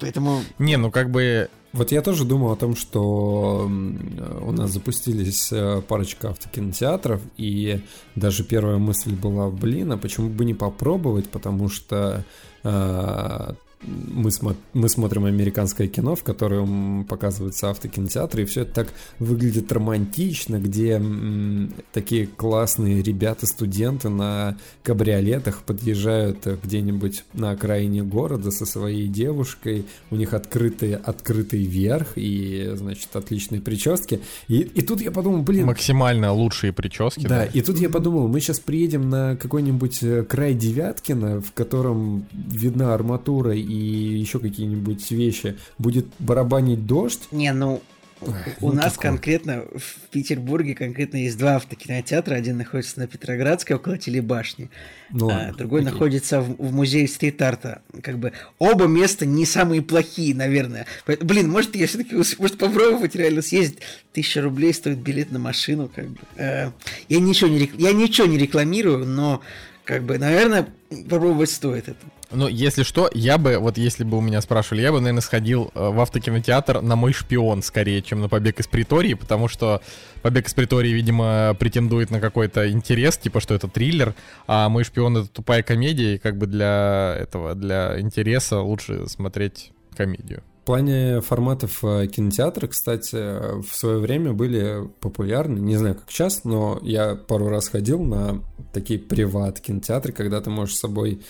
поэтому 0.00 0.40
Не, 0.58 0.78
ну 0.78 0.90
как 0.90 1.10
бы 1.10 1.50
Вот 1.74 1.92
я 1.92 2.00
тоже 2.00 2.24
думал 2.24 2.52
о 2.52 2.56
том, 2.56 2.74
что 2.74 3.68
у 3.68 4.52
нас 4.52 4.70
запустились 4.70 5.52
э, 5.52 5.82
парочка 5.86 6.30
автокинотеатров, 6.30 7.20
и 7.36 7.82
даже 8.14 8.44
первая 8.44 8.78
мысль 8.78 9.12
была, 9.12 9.50
блин, 9.50 9.92
а 9.92 9.98
почему 9.98 10.30
бы 10.30 10.46
не 10.46 10.54
попробовать, 10.54 11.28
потому 11.28 11.68
что 11.68 12.24
э, 12.64 13.52
мы, 13.82 14.30
смо- 14.30 14.56
мы 14.72 14.88
смотрим 14.88 15.26
американское 15.26 15.86
кино, 15.86 16.14
в 16.16 16.22
котором 16.22 17.04
показываются 17.08 17.70
автокинотеатры, 17.70 18.42
и 18.42 18.44
все 18.46 18.62
это 18.62 18.72
так 18.72 18.88
выглядит 19.18 19.70
романтично, 19.70 20.58
где 20.58 20.92
м, 20.92 21.72
такие 21.92 22.26
классные 22.26 23.02
ребята-студенты 23.02 24.08
на 24.08 24.56
кабриолетах 24.82 25.62
подъезжают 25.62 26.46
где-нибудь 26.64 27.24
на 27.34 27.50
окраине 27.50 28.02
города 28.02 28.50
со 28.50 28.64
своей 28.66 29.08
девушкой, 29.08 29.84
у 30.10 30.16
них 30.16 30.32
открытый, 30.32 30.94
открытый 30.94 31.62
верх 31.64 32.12
и, 32.16 32.70
значит, 32.74 33.14
отличные 33.14 33.60
прически. 33.60 34.20
И, 34.48 34.58
и 34.60 34.82
тут 34.82 35.00
я 35.00 35.10
подумал, 35.10 35.42
блин, 35.42 35.66
максимально 35.66 36.32
лучшие 36.32 36.72
прически. 36.72 37.26
да, 37.26 37.44
и 37.44 37.60
тут 37.60 37.78
я 37.78 37.90
подумал, 37.90 38.28
мы 38.28 38.40
сейчас 38.40 38.58
приедем 38.58 39.10
на 39.10 39.36
какой-нибудь 39.36 40.02
э, 40.02 40.22
край 40.24 40.54
Девяткина, 40.54 41.40
в 41.40 41.52
котором 41.52 42.26
видна 42.32 42.94
арматура 42.94 43.54
и 43.66 44.18
еще 44.18 44.38
какие-нибудь 44.38 45.10
вещи, 45.10 45.56
будет 45.78 46.06
барабанить 46.18 46.86
дождь. 46.86 47.28
Не, 47.32 47.52
ну, 47.52 47.82
у 48.20 48.30
ну 48.68 48.72
нас 48.72 48.94
такое. 48.94 49.10
конкретно 49.10 49.64
в 49.76 50.08
Петербурге 50.10 50.74
конкретно 50.74 51.18
есть 51.18 51.36
два 51.36 51.56
автокинотеатра. 51.56 52.34
Один 52.34 52.56
находится 52.56 52.98
на 53.00 53.06
Петроградской, 53.06 53.76
около 53.76 53.98
телебашни, 53.98 54.70
Ну, 55.10 55.28
а 55.30 55.52
другой 55.52 55.82
окей. 55.82 55.92
находится 55.92 56.40
в, 56.40 56.56
в 56.56 56.72
музее 56.72 57.06
стрит-арта. 57.08 57.82
Как 58.02 58.18
бы 58.18 58.32
оба 58.58 58.86
места 58.86 59.26
не 59.26 59.44
самые 59.44 59.82
плохие, 59.82 60.34
наверное. 60.34 60.86
Блин, 61.20 61.50
может, 61.50 61.76
я 61.76 61.86
все-таки 61.86 62.14
может 62.14 62.56
попробовать 62.58 63.14
реально 63.14 63.42
съездить. 63.42 63.80
Тысяча 64.12 64.40
рублей 64.40 64.72
стоит 64.72 64.98
билет 64.98 65.30
на 65.30 65.38
машину, 65.38 65.90
как 65.94 66.08
бы. 66.08 66.18
Э, 66.36 66.70
я 67.10 67.20
ничего 67.20 67.50
не 67.50 67.58
рек- 67.58 67.76
я 67.78 67.92
ничего 67.92 68.26
не 68.26 68.38
рекламирую, 68.38 69.04
но 69.04 69.42
как 69.84 70.04
бы, 70.04 70.16
наверное, 70.18 70.66
попробовать 71.08 71.50
стоит 71.50 71.88
это. 71.88 72.00
Ну, 72.32 72.48
если 72.48 72.82
что, 72.82 73.08
я 73.14 73.38
бы, 73.38 73.58
вот 73.58 73.78
если 73.78 74.02
бы 74.02 74.18
у 74.18 74.20
меня 74.20 74.40
спрашивали, 74.40 74.82
я 74.82 74.90
бы, 74.90 74.98
наверное, 74.98 75.20
сходил 75.20 75.70
э, 75.74 75.88
в 75.90 76.00
автокинотеатр 76.00 76.82
на 76.82 76.96
мой 76.96 77.12
шпион 77.12 77.62
скорее, 77.62 78.02
чем 78.02 78.20
на 78.20 78.28
побег 78.28 78.58
из 78.58 78.66
притории, 78.66 79.14
потому 79.14 79.46
что 79.46 79.80
побег 80.22 80.48
из 80.48 80.54
притории, 80.54 80.90
видимо, 80.90 81.54
претендует 81.58 82.10
на 82.10 82.18
какой-то 82.20 82.70
интерес, 82.70 83.16
типа, 83.16 83.40
что 83.40 83.54
это 83.54 83.68
триллер, 83.68 84.14
а 84.48 84.68
мой 84.68 84.82
шпион 84.82 85.18
это 85.18 85.28
тупая 85.28 85.62
комедия, 85.62 86.16
и 86.16 86.18
как 86.18 86.36
бы 86.36 86.46
для 86.46 87.16
этого, 87.18 87.54
для 87.54 88.00
интереса 88.00 88.60
лучше 88.60 89.08
смотреть 89.08 89.70
комедию. 89.96 90.42
В 90.62 90.66
плане 90.66 91.20
форматов 91.20 91.84
э, 91.84 92.08
кинотеатра, 92.08 92.66
кстати, 92.66 93.14
в 93.62 93.68
свое 93.72 93.98
время 93.98 94.32
были 94.32 94.90
популярны, 94.98 95.60
не 95.60 95.76
знаю 95.76 95.94
как 95.94 96.10
сейчас, 96.10 96.42
но 96.42 96.80
я 96.82 97.14
пару 97.14 97.48
раз 97.48 97.68
ходил 97.68 98.02
на 98.02 98.42
такие 98.72 98.98
приват-кинотеатры, 98.98 100.12
когда 100.12 100.40
ты 100.40 100.50
можешь 100.50 100.74
с 100.74 100.80
собой 100.80 101.22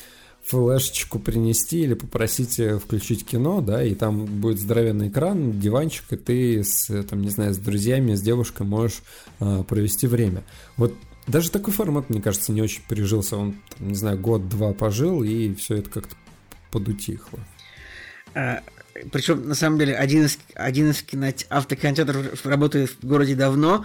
флешечку 0.47 1.18
принести 1.18 1.80
или 1.80 1.94
попросить 1.94 2.59
э, 2.61 2.78
включить 2.78 3.26
кино, 3.26 3.61
да, 3.61 3.82
и 3.82 3.94
там 3.94 4.24
будет 4.24 4.61
здоровенный 4.61 5.09
экран, 5.09 5.59
диванчик, 5.59 6.05
и 6.12 6.16
ты 6.16 6.62
с, 6.62 6.88
э, 6.88 7.03
там, 7.03 7.22
не 7.22 7.30
знаю, 7.30 7.53
с 7.53 7.59
друзьями, 7.59 8.14
с 8.14 8.22
девушкой 8.22 8.66
можешь 8.66 9.03
э, 9.40 9.64
провести 9.66 10.07
время. 10.07 10.42
Вот 10.76 10.94
даже 11.26 11.51
такой 11.51 11.72
формат, 11.72 12.11
мне 12.11 12.22
кажется, 12.22 12.53
не 12.53 12.62
очень 12.62 12.82
прижился. 12.88 13.36
Он, 13.36 13.57
там, 13.76 13.88
не 13.88 13.97
знаю, 13.97 14.18
год-два 14.18 14.72
пожил, 14.72 15.24
и 15.24 15.53
все 15.55 15.76
это 15.76 15.90
как-то 15.90 16.14
подутихло. 16.70 17.40
причем, 19.11 19.49
на 19.49 19.57
самом 19.57 19.78
деле, 19.78 19.97
один 19.97 20.26
из, 20.26 20.38
один 20.55 20.90
из 20.90 21.03
кинот- 21.03 21.47
автокинотеатров 21.49 22.47
работает 22.47 22.90
в 22.90 23.05
городе 23.05 23.34
давно, 23.34 23.84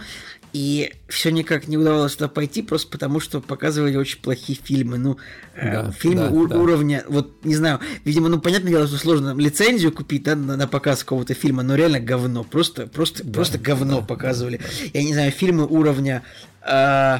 и 0.52 0.92
все 1.08 1.30
никак 1.30 1.66
не 1.68 1.76
удавалось 1.78 2.14
туда 2.14 2.28
пойти, 2.28 2.62
просто 2.62 2.88
потому 2.90 3.20
что 3.20 3.40
показывали 3.40 3.96
очень 3.96 4.20
плохие 4.20 4.58
фильмы. 4.62 4.98
Ну, 4.98 5.16
э, 5.54 5.72
Да, 5.84 5.90
фильмы 5.92 6.28
да, 6.28 6.30
у- 6.30 6.46
да. 6.46 6.58
уровня, 6.58 7.04
вот, 7.08 7.44
не 7.44 7.54
знаю, 7.54 7.80
видимо, 8.04 8.28
ну, 8.28 8.40
понятное 8.40 8.70
дело, 8.70 8.86
что 8.86 8.98
сложно 8.98 9.34
лицензию 9.38 9.92
купить, 9.92 10.24
да, 10.24 10.36
на, 10.36 10.56
на 10.56 10.66
показ 10.68 11.00
какого-то 11.04 11.34
фильма, 11.34 11.62
но 11.62 11.74
реально 11.74 12.00
говно, 12.00 12.44
просто, 12.44 12.86
просто, 12.86 13.24
просто 13.24 13.58
говно 13.58 14.02
показывали. 14.02 14.60
Я 14.92 15.02
не 15.02 15.12
знаю, 15.14 15.30
фильмы 15.32 15.66
уровня... 15.66 16.22
э, 16.66 17.18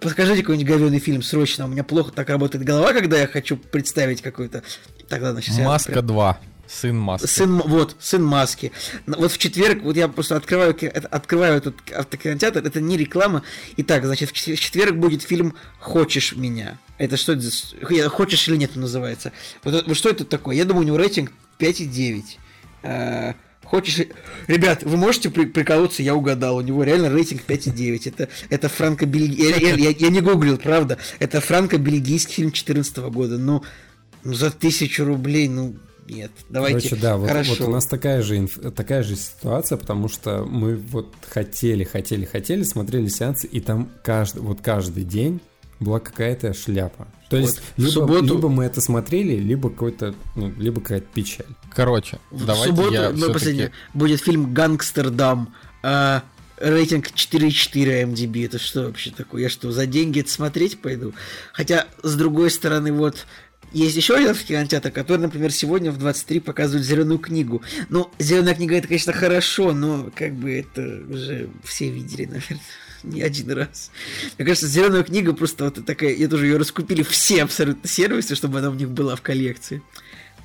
Подскажите 0.00 0.42
какой-нибудь 0.42 0.68
говёный 0.68 0.98
фильм 0.98 1.22
срочно. 1.22 1.64
У 1.66 1.68
меня 1.68 1.84
плохо 1.84 2.10
так 2.12 2.28
работает 2.28 2.64
голова, 2.64 2.92
когда 2.92 3.18
я 3.20 3.28
хочу 3.28 3.56
представить 3.56 4.20
какой-то... 4.20 4.64
Так, 5.08 5.22
ладно, 5.22 5.40
сейчас 5.40 5.58
я 5.58 5.64
Маска 5.64 5.92
прям- 5.92 6.06
2. 6.08 6.40
Сын 6.66 6.96
маски. 6.96 7.26
Сын, 7.26 7.58
вот, 7.66 7.96
сын 8.00 8.22
маски. 8.24 8.72
Вот 9.06 9.30
в 9.30 9.38
четверг, 9.38 9.82
вот 9.82 9.96
я 9.96 10.08
просто 10.08 10.36
открываю, 10.36 10.74
открываю 11.10 11.56
этот 11.58 11.76
автокинотеатр, 11.92 12.60
это 12.64 12.80
не 12.80 12.96
реклама. 12.96 13.42
Итак, 13.76 14.04
значит, 14.06 14.30
в 14.30 14.32
чет- 14.32 14.56
в 14.56 14.60
четверг 14.60 14.96
будет 14.96 15.22
фильм 15.22 15.54
«Хочешь 15.80 16.34
меня». 16.34 16.78
Это 16.98 17.16
что 17.16 17.32
это 17.32 18.08
«Хочешь 18.08 18.48
или 18.48 18.56
нет» 18.56 18.74
называется. 18.76 19.32
Вот, 19.64 19.86
вот 19.86 19.96
что 19.96 20.08
это 20.08 20.24
такое? 20.24 20.56
Я 20.56 20.64
думаю, 20.64 20.84
у 20.84 20.86
него 20.86 20.96
рейтинг 20.96 21.32
5,9. 21.58 22.22
Э, 22.84 23.34
Хочешь... 23.64 24.06
Ребят, 24.48 24.82
вы 24.82 24.96
можете 24.96 25.30
при- 25.30 25.44
приколоться, 25.46 26.02
я 26.02 26.14
угадал. 26.14 26.56
У 26.56 26.60
него 26.62 26.84
реально 26.84 27.10
рейтинг 27.10 27.42
5,9. 27.46 28.08
Это, 28.08 28.28
это 28.50 28.68
франко-бельгийский... 28.68 29.66
Я- 29.66 29.74
я- 29.76 29.90
я 29.96 30.08
не 30.10 30.20
гуглил, 30.20 30.58
правда. 30.58 30.98
Это 31.18 31.40
франко-бельгийский 31.40 32.34
фильм 32.34 32.48
2014 32.50 32.96
года. 33.10 33.38
Ну, 33.38 33.62
ну, 34.24 34.34
за 34.34 34.50
тысячу 34.50 35.04
рублей, 35.04 35.48
ну, 35.48 35.74
нет. 36.08 36.30
Давайте. 36.48 36.88
Короче, 36.88 37.02
да, 37.02 37.16
вот, 37.16 37.28
Хорошо. 37.28 37.54
вот 37.58 37.68
у 37.68 37.70
нас 37.70 37.86
такая 37.86 38.22
же, 38.22 38.36
инф- 38.38 38.70
такая 38.72 39.02
же 39.02 39.16
ситуация, 39.16 39.78
потому 39.78 40.08
что 40.08 40.44
мы 40.44 40.76
вот 40.76 41.14
хотели, 41.28 41.84
хотели, 41.84 42.24
хотели, 42.24 42.62
смотрели 42.62 43.08
сеансы, 43.08 43.46
и 43.46 43.60
там 43.60 43.90
каждый, 44.04 44.42
вот 44.42 44.60
каждый 44.60 45.04
день 45.04 45.40
была 45.80 45.98
какая-то 46.00 46.54
шляпа. 46.54 47.08
То 47.28 47.36
есть, 47.38 47.60
в 47.76 47.78
либо, 47.78 47.90
субботу- 47.90 48.34
либо 48.36 48.48
мы 48.48 48.64
это 48.64 48.80
смотрели, 48.80 49.36
либо 49.36 49.70
какой-то, 49.70 50.14
ну, 50.36 50.52
либо 50.58 50.80
какая-то 50.80 51.06
печаль. 51.12 51.46
Короче, 51.74 52.18
В 52.30 52.44
давайте 52.46 52.68
субботу, 52.68 52.92
я 52.92 53.10
ну, 53.10 53.32
последнее, 53.32 53.72
будет 53.94 54.20
фильм 54.20 54.52
«Гангстердам». 54.54 55.54
а, 55.82 56.22
рейтинг 56.58 57.08
4,4 57.08 58.02
MDB. 58.04 58.44
Это 58.46 58.58
что 58.58 58.82
вообще 58.84 59.10
такое? 59.10 59.42
Я 59.42 59.48
что, 59.48 59.72
за 59.72 59.86
деньги 59.86 60.20
это 60.20 60.30
смотреть 60.30 60.80
пойду? 60.80 61.12
Хотя, 61.52 61.86
с 62.04 62.14
другой 62.14 62.50
стороны, 62.52 62.92
вот 62.92 63.26
есть 63.72 63.96
еще 63.96 64.16
один 64.16 64.34
кинотеатр, 64.34 64.90
который, 64.90 65.20
например, 65.20 65.50
сегодня 65.50 65.90
в 65.90 65.98
23 65.98 66.40
показывает 66.40 66.86
зеленую 66.86 67.18
книгу. 67.18 67.62
Ну, 67.88 68.10
зеленая 68.18 68.54
книга 68.54 68.76
это, 68.76 68.88
конечно, 68.88 69.12
хорошо, 69.12 69.72
но 69.72 70.10
как 70.14 70.34
бы 70.34 70.52
это 70.52 71.02
уже 71.08 71.48
все 71.64 71.88
видели, 71.90 72.26
наверное. 72.26 72.60
Не 73.02 73.22
один 73.22 73.50
раз. 73.50 73.90
Мне 74.38 74.46
кажется, 74.46 74.68
зеленая 74.68 75.02
книга 75.02 75.32
просто 75.32 75.64
вот 75.64 75.84
такая, 75.84 76.14
я 76.14 76.28
тоже 76.28 76.46
ее 76.46 76.56
раскупили 76.56 77.02
все 77.02 77.42
абсолютно 77.42 77.88
сервисы, 77.88 78.36
чтобы 78.36 78.60
она 78.60 78.70
у 78.70 78.74
них 78.74 78.90
была 78.90 79.16
в 79.16 79.22
коллекции. 79.22 79.82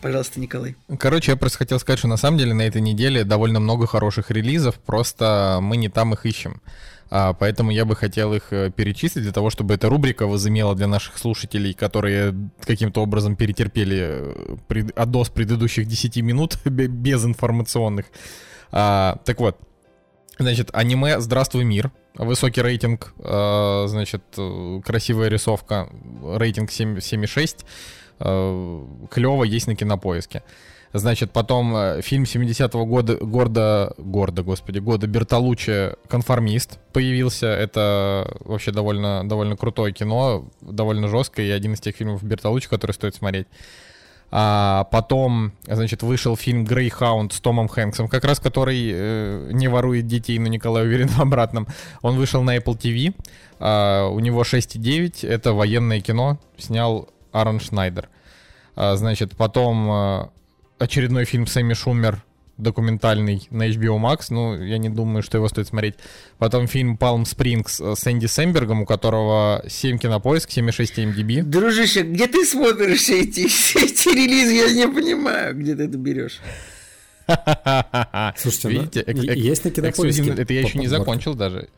Пожалуйста, 0.01 0.39
Николай. 0.39 0.75
Короче, 0.99 1.31
я 1.31 1.37
просто 1.37 1.59
хотел 1.59 1.79
сказать, 1.79 1.99
что 1.99 2.07
на 2.07 2.17
самом 2.17 2.37
деле 2.37 2.53
на 2.53 2.61
этой 2.61 2.81
неделе 2.81 3.23
довольно 3.23 3.59
много 3.59 3.87
хороших 3.87 4.31
релизов, 4.31 4.75
просто 4.75 5.59
мы 5.61 5.77
не 5.77 5.89
там 5.89 6.13
их 6.13 6.25
ищем. 6.25 6.61
А, 7.09 7.33
поэтому 7.33 7.71
я 7.71 7.85
бы 7.85 7.95
хотел 7.95 8.33
их 8.33 8.51
э, 8.51 8.69
перечислить 8.69 9.23
для 9.23 9.31
того, 9.31 9.49
чтобы 9.49 9.73
эта 9.73 9.89
рубрика 9.89 10.27
возымела 10.27 10.75
для 10.75 10.87
наших 10.87 11.17
слушателей, 11.17 11.73
которые 11.73 12.35
каким-то 12.61 13.01
образом 13.01 13.35
перетерпели 13.35 13.97
э, 13.99 14.55
пред, 14.67 14.97
отдос 14.97 15.29
предыдущих 15.29 15.87
10 15.87 16.17
минут 16.17 16.57
без 16.65 17.23
информационных. 17.25 18.07
А, 18.71 19.19
так 19.23 19.39
вот, 19.39 19.57
значит, 20.37 20.69
аниме 20.73 21.19
«Здравствуй, 21.19 21.63
мир». 21.63 21.91
Высокий 22.15 22.61
рейтинг, 22.61 23.13
а, 23.19 23.85
значит, 23.87 24.23
э, 24.37 24.81
красивая 24.83 25.29
рисовка, 25.29 25.89
рейтинг 26.23 26.71
7,6. 26.71 27.65
А, 28.19 29.07
клево, 29.09 29.43
есть 29.43 29.67
на 29.67 29.75
кинопоиске. 29.75 30.43
Значит, 30.97 31.31
потом 31.31 31.75
э, 31.75 32.01
фильм 32.01 32.23
70-го 32.23 32.85
года, 32.85 33.17
гордо, 33.17 33.93
гордо, 33.97 34.43
господи, 34.43 34.79
года 34.79 35.07
Бертолуччи 35.07 35.93
«Конформист» 36.07 36.79
появился. 36.93 37.47
Это 37.47 38.37
вообще 38.45 38.71
довольно, 38.71 39.27
довольно 39.27 39.55
крутое 39.55 39.93
кино, 39.93 40.49
довольно 40.61 41.07
жесткое, 41.07 41.47
и 41.47 41.51
один 41.51 41.73
из 41.73 41.79
тех 41.79 41.95
фильмов 41.95 42.23
Бертолуччи, 42.23 42.69
который 42.69 42.91
стоит 42.91 43.15
смотреть. 43.15 43.47
А 44.29 44.85
потом, 44.91 45.53
значит, 45.65 46.03
вышел 46.03 46.35
фильм 46.35 46.65
«Грейхаунд» 46.65 47.31
с 47.31 47.39
Томом 47.39 47.69
Хэнксом, 47.69 48.09
как 48.09 48.25
раз 48.25 48.39
который 48.39 48.91
э, 48.91 49.49
не 49.53 49.69
ворует 49.69 50.05
детей, 50.07 50.37
но 50.37 50.47
Николай 50.47 50.83
уверен 50.83 51.07
в 51.07 51.19
обратном. 51.19 51.67
Он 52.01 52.17
вышел 52.17 52.43
на 52.43 52.57
Apple 52.57 52.77
TV, 52.77 53.13
а, 53.59 54.07
у 54.07 54.19
него 54.19 54.41
6,9, 54.43 55.25
это 55.25 55.53
военное 55.53 56.01
кино, 56.01 56.39
снял 56.57 57.09
Аарон 57.31 57.61
Шнайдер. 57.61 58.09
А, 58.75 58.97
значит, 58.97 59.37
потом 59.37 59.89
э, 59.89 60.27
очередной 60.79 61.25
фильм 61.25 61.47
Сэмми 61.47 61.73
Шумер, 61.73 62.23
документальный 62.57 63.47
на 63.51 63.69
HBO 63.69 63.99
Max, 63.99 64.27
ну, 64.29 64.59
я 64.61 64.77
не 64.79 64.89
думаю, 64.89 65.21
что 65.21 65.37
его 65.37 65.47
стоит 65.47 65.67
смотреть. 65.67 65.95
Потом 66.39 66.67
фильм 66.67 66.97
Palm 66.99 67.23
Springs 67.23 67.95
с 67.95 68.07
Энди 68.07 68.25
Сэмбергом, 68.25 68.81
у 68.81 68.85
которого 68.85 69.63
7 69.67 69.99
кинопоиск, 69.99 70.49
7,6 70.49 71.13
MDB. 71.13 71.43
Дружище, 71.43 72.01
где 72.01 72.27
ты 72.27 72.43
смотришь 72.45 73.09
эти, 73.09 73.47
все 73.47 73.85
эти 73.85 74.09
релизы? 74.09 74.53
Я 74.53 74.73
не 74.73 74.91
понимаю, 74.91 75.55
где 75.55 75.75
ты 75.75 75.83
это 75.83 75.97
берешь. 75.97 76.39
Слушайте, 78.37 78.69
Видите, 78.69 79.03
ну, 79.05 79.13
эк- 79.13 79.25
эк- 79.27 79.35
есть 79.37 79.65
на 79.65 79.71
кинопоиске. 79.71 80.31
это 80.31 80.53
я 80.53 80.61
еще 80.61 80.79
не 80.79 80.87
закончил 80.87 81.35
даже. 81.35 81.69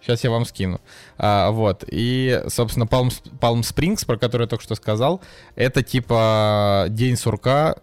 Сейчас 0.00 0.22
я 0.24 0.30
вам 0.30 0.44
скину. 0.44 0.80
А, 1.16 1.50
вот. 1.50 1.84
И, 1.90 2.42
собственно, 2.48 2.84
Palm, 2.84 3.10
Palm 3.40 3.60
Springs, 3.60 4.04
про 4.04 4.18
который 4.18 4.42
я 4.42 4.48
только 4.48 4.62
что 4.64 4.74
сказал, 4.74 5.22
это 5.56 5.82
типа 5.82 6.86
День 6.90 7.16
сурка 7.16 7.76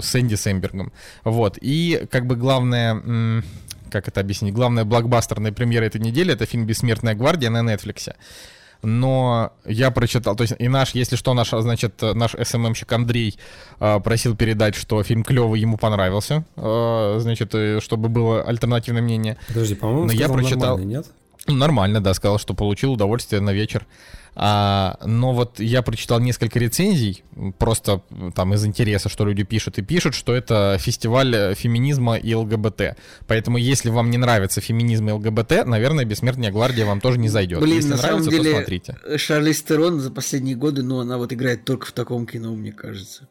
с 0.00 0.14
Энди 0.16 0.34
Сэмбергом. 0.34 0.92
Вот. 1.24 1.58
И 1.60 2.06
как 2.10 2.26
бы 2.26 2.36
главное... 2.36 3.42
Как 3.90 4.08
это 4.08 4.20
объяснить? 4.20 4.52
Главная 4.52 4.84
блокбастерная 4.84 5.52
премьера 5.52 5.84
этой 5.84 6.00
недели 6.00 6.32
это 6.32 6.44
фильм 6.44 6.66
«Бессмертная 6.66 7.14
гвардия» 7.14 7.50
на 7.50 7.62
Netflix. 7.62 8.12
Но 8.82 9.52
я 9.64 9.90
прочитал, 9.90 10.36
то 10.36 10.42
есть 10.42 10.54
и 10.58 10.68
наш, 10.68 10.94
если 10.94 11.16
что, 11.16 11.34
наш, 11.34 11.50
значит, 11.50 12.02
наш 12.02 12.32
СММщик 12.32 12.92
Андрей 12.92 13.38
э, 13.80 14.00
просил 14.00 14.36
передать, 14.36 14.74
что 14.74 15.02
фильм 15.02 15.24
клевый, 15.24 15.60
ему 15.60 15.78
понравился, 15.78 16.44
э, 16.56 17.16
значит, 17.20 17.54
чтобы 17.82 18.08
было 18.08 18.42
альтернативное 18.42 19.02
мнение. 19.02 19.38
Подожди, 19.48 19.74
по-моему, 19.76 20.06
Но 20.06 20.12
я 20.12 20.28
прочитал- 20.28 20.76
нормально, 20.78 20.84
нет? 20.84 21.06
Нормально, 21.46 22.00
да, 22.00 22.12
сказал, 22.14 22.38
что 22.38 22.54
получил 22.54 22.92
удовольствие 22.92 23.40
на 23.40 23.50
вечер. 23.50 23.86
А, 24.38 24.98
но 25.02 25.32
вот 25.32 25.60
я 25.60 25.80
прочитал 25.80 26.20
несколько 26.20 26.58
рецензий, 26.58 27.24
просто 27.58 28.02
там 28.34 28.52
из 28.52 28.66
интереса, 28.66 29.08
что 29.08 29.24
люди 29.24 29.44
пишут, 29.44 29.78
и 29.78 29.82
пишут, 29.82 30.14
что 30.14 30.34
это 30.34 30.76
фестиваль 30.78 31.34
э, 31.34 31.54
феминизма 31.54 32.16
и 32.16 32.34
ЛГБТ. 32.34 32.96
Поэтому, 33.26 33.56
если 33.56 33.88
вам 33.88 34.10
не 34.10 34.18
нравится 34.18 34.60
феминизм 34.60 35.08
и 35.08 35.12
ЛГБТ, 35.12 35.64
наверное, 35.64 36.04
«Бессмертная 36.04 36.52
гвардия» 36.52 36.84
вам 36.84 37.00
тоже 37.00 37.18
не 37.18 37.30
зайдет. 37.30 37.60
Блин, 37.60 37.76
если 37.76 37.88
на 37.88 37.96
самом 37.96 38.20
нравится, 38.20 38.30
деле, 38.30 38.50
то 38.50 38.56
смотрите. 38.56 38.98
Шарлиз 39.16 39.62
Терон 39.62 40.00
за 40.00 40.10
последние 40.10 40.54
годы, 40.54 40.82
ну, 40.82 41.00
она 41.00 41.16
вот 41.16 41.32
играет 41.32 41.64
только 41.64 41.86
в 41.86 41.92
таком 41.92 42.26
кино, 42.26 42.54
мне 42.54 42.72
кажется. 42.72 43.28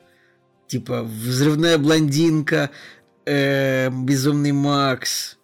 Типа 0.65 1.03
«Взрывная 1.03 1.77
блондинка», 1.77 2.71
э, 3.25 3.91
«Безумный 3.91 4.53
Макс», 4.53 5.37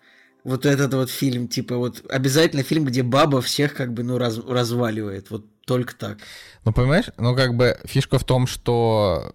вот 0.43 0.65
этот 0.65 0.93
вот 0.95 1.11
фильм, 1.11 1.47
типа 1.47 1.77
вот 1.77 2.03
обязательно 2.09 2.63
фильм, 2.63 2.85
где 2.85 3.03
баба 3.03 3.41
всех 3.41 3.75
как 3.75 3.93
бы, 3.93 4.01
ну, 4.01 4.17
раз- 4.17 4.39
разваливает, 4.39 5.29
вот 5.29 5.45
только 5.71 5.95
так. 5.95 6.17
Ну, 6.65 6.73
понимаешь, 6.73 7.05
ну, 7.17 7.33
как 7.33 7.55
бы 7.55 7.79
фишка 7.85 8.19
в 8.19 8.25
том, 8.25 8.45
что 8.45 9.31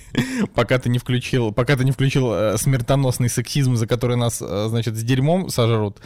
пока 0.56 0.80
ты 0.80 0.88
не 0.88 0.98
включил, 0.98 1.52
пока 1.52 1.76
ты 1.76 1.84
не 1.84 1.92
включил 1.92 2.32
э, 2.32 2.58
смертоносный 2.58 3.28
сексизм, 3.28 3.76
за 3.76 3.86
который 3.86 4.16
нас, 4.16 4.42
э, 4.42 4.66
значит, 4.68 4.96
с 4.96 5.02
дерьмом 5.04 5.48
сожрут, 5.48 5.98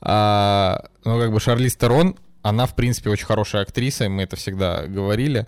а, 0.00 0.82
ну, 1.04 1.20
как 1.20 1.30
бы 1.30 1.40
Шарлиз 1.40 1.76
Терон, 1.76 2.16
она, 2.40 2.64
в 2.64 2.74
принципе, 2.74 3.10
очень 3.10 3.26
хорошая 3.26 3.64
актриса, 3.64 4.06
и 4.06 4.08
мы 4.08 4.22
это 4.22 4.36
всегда 4.36 4.86
говорили, 4.86 5.46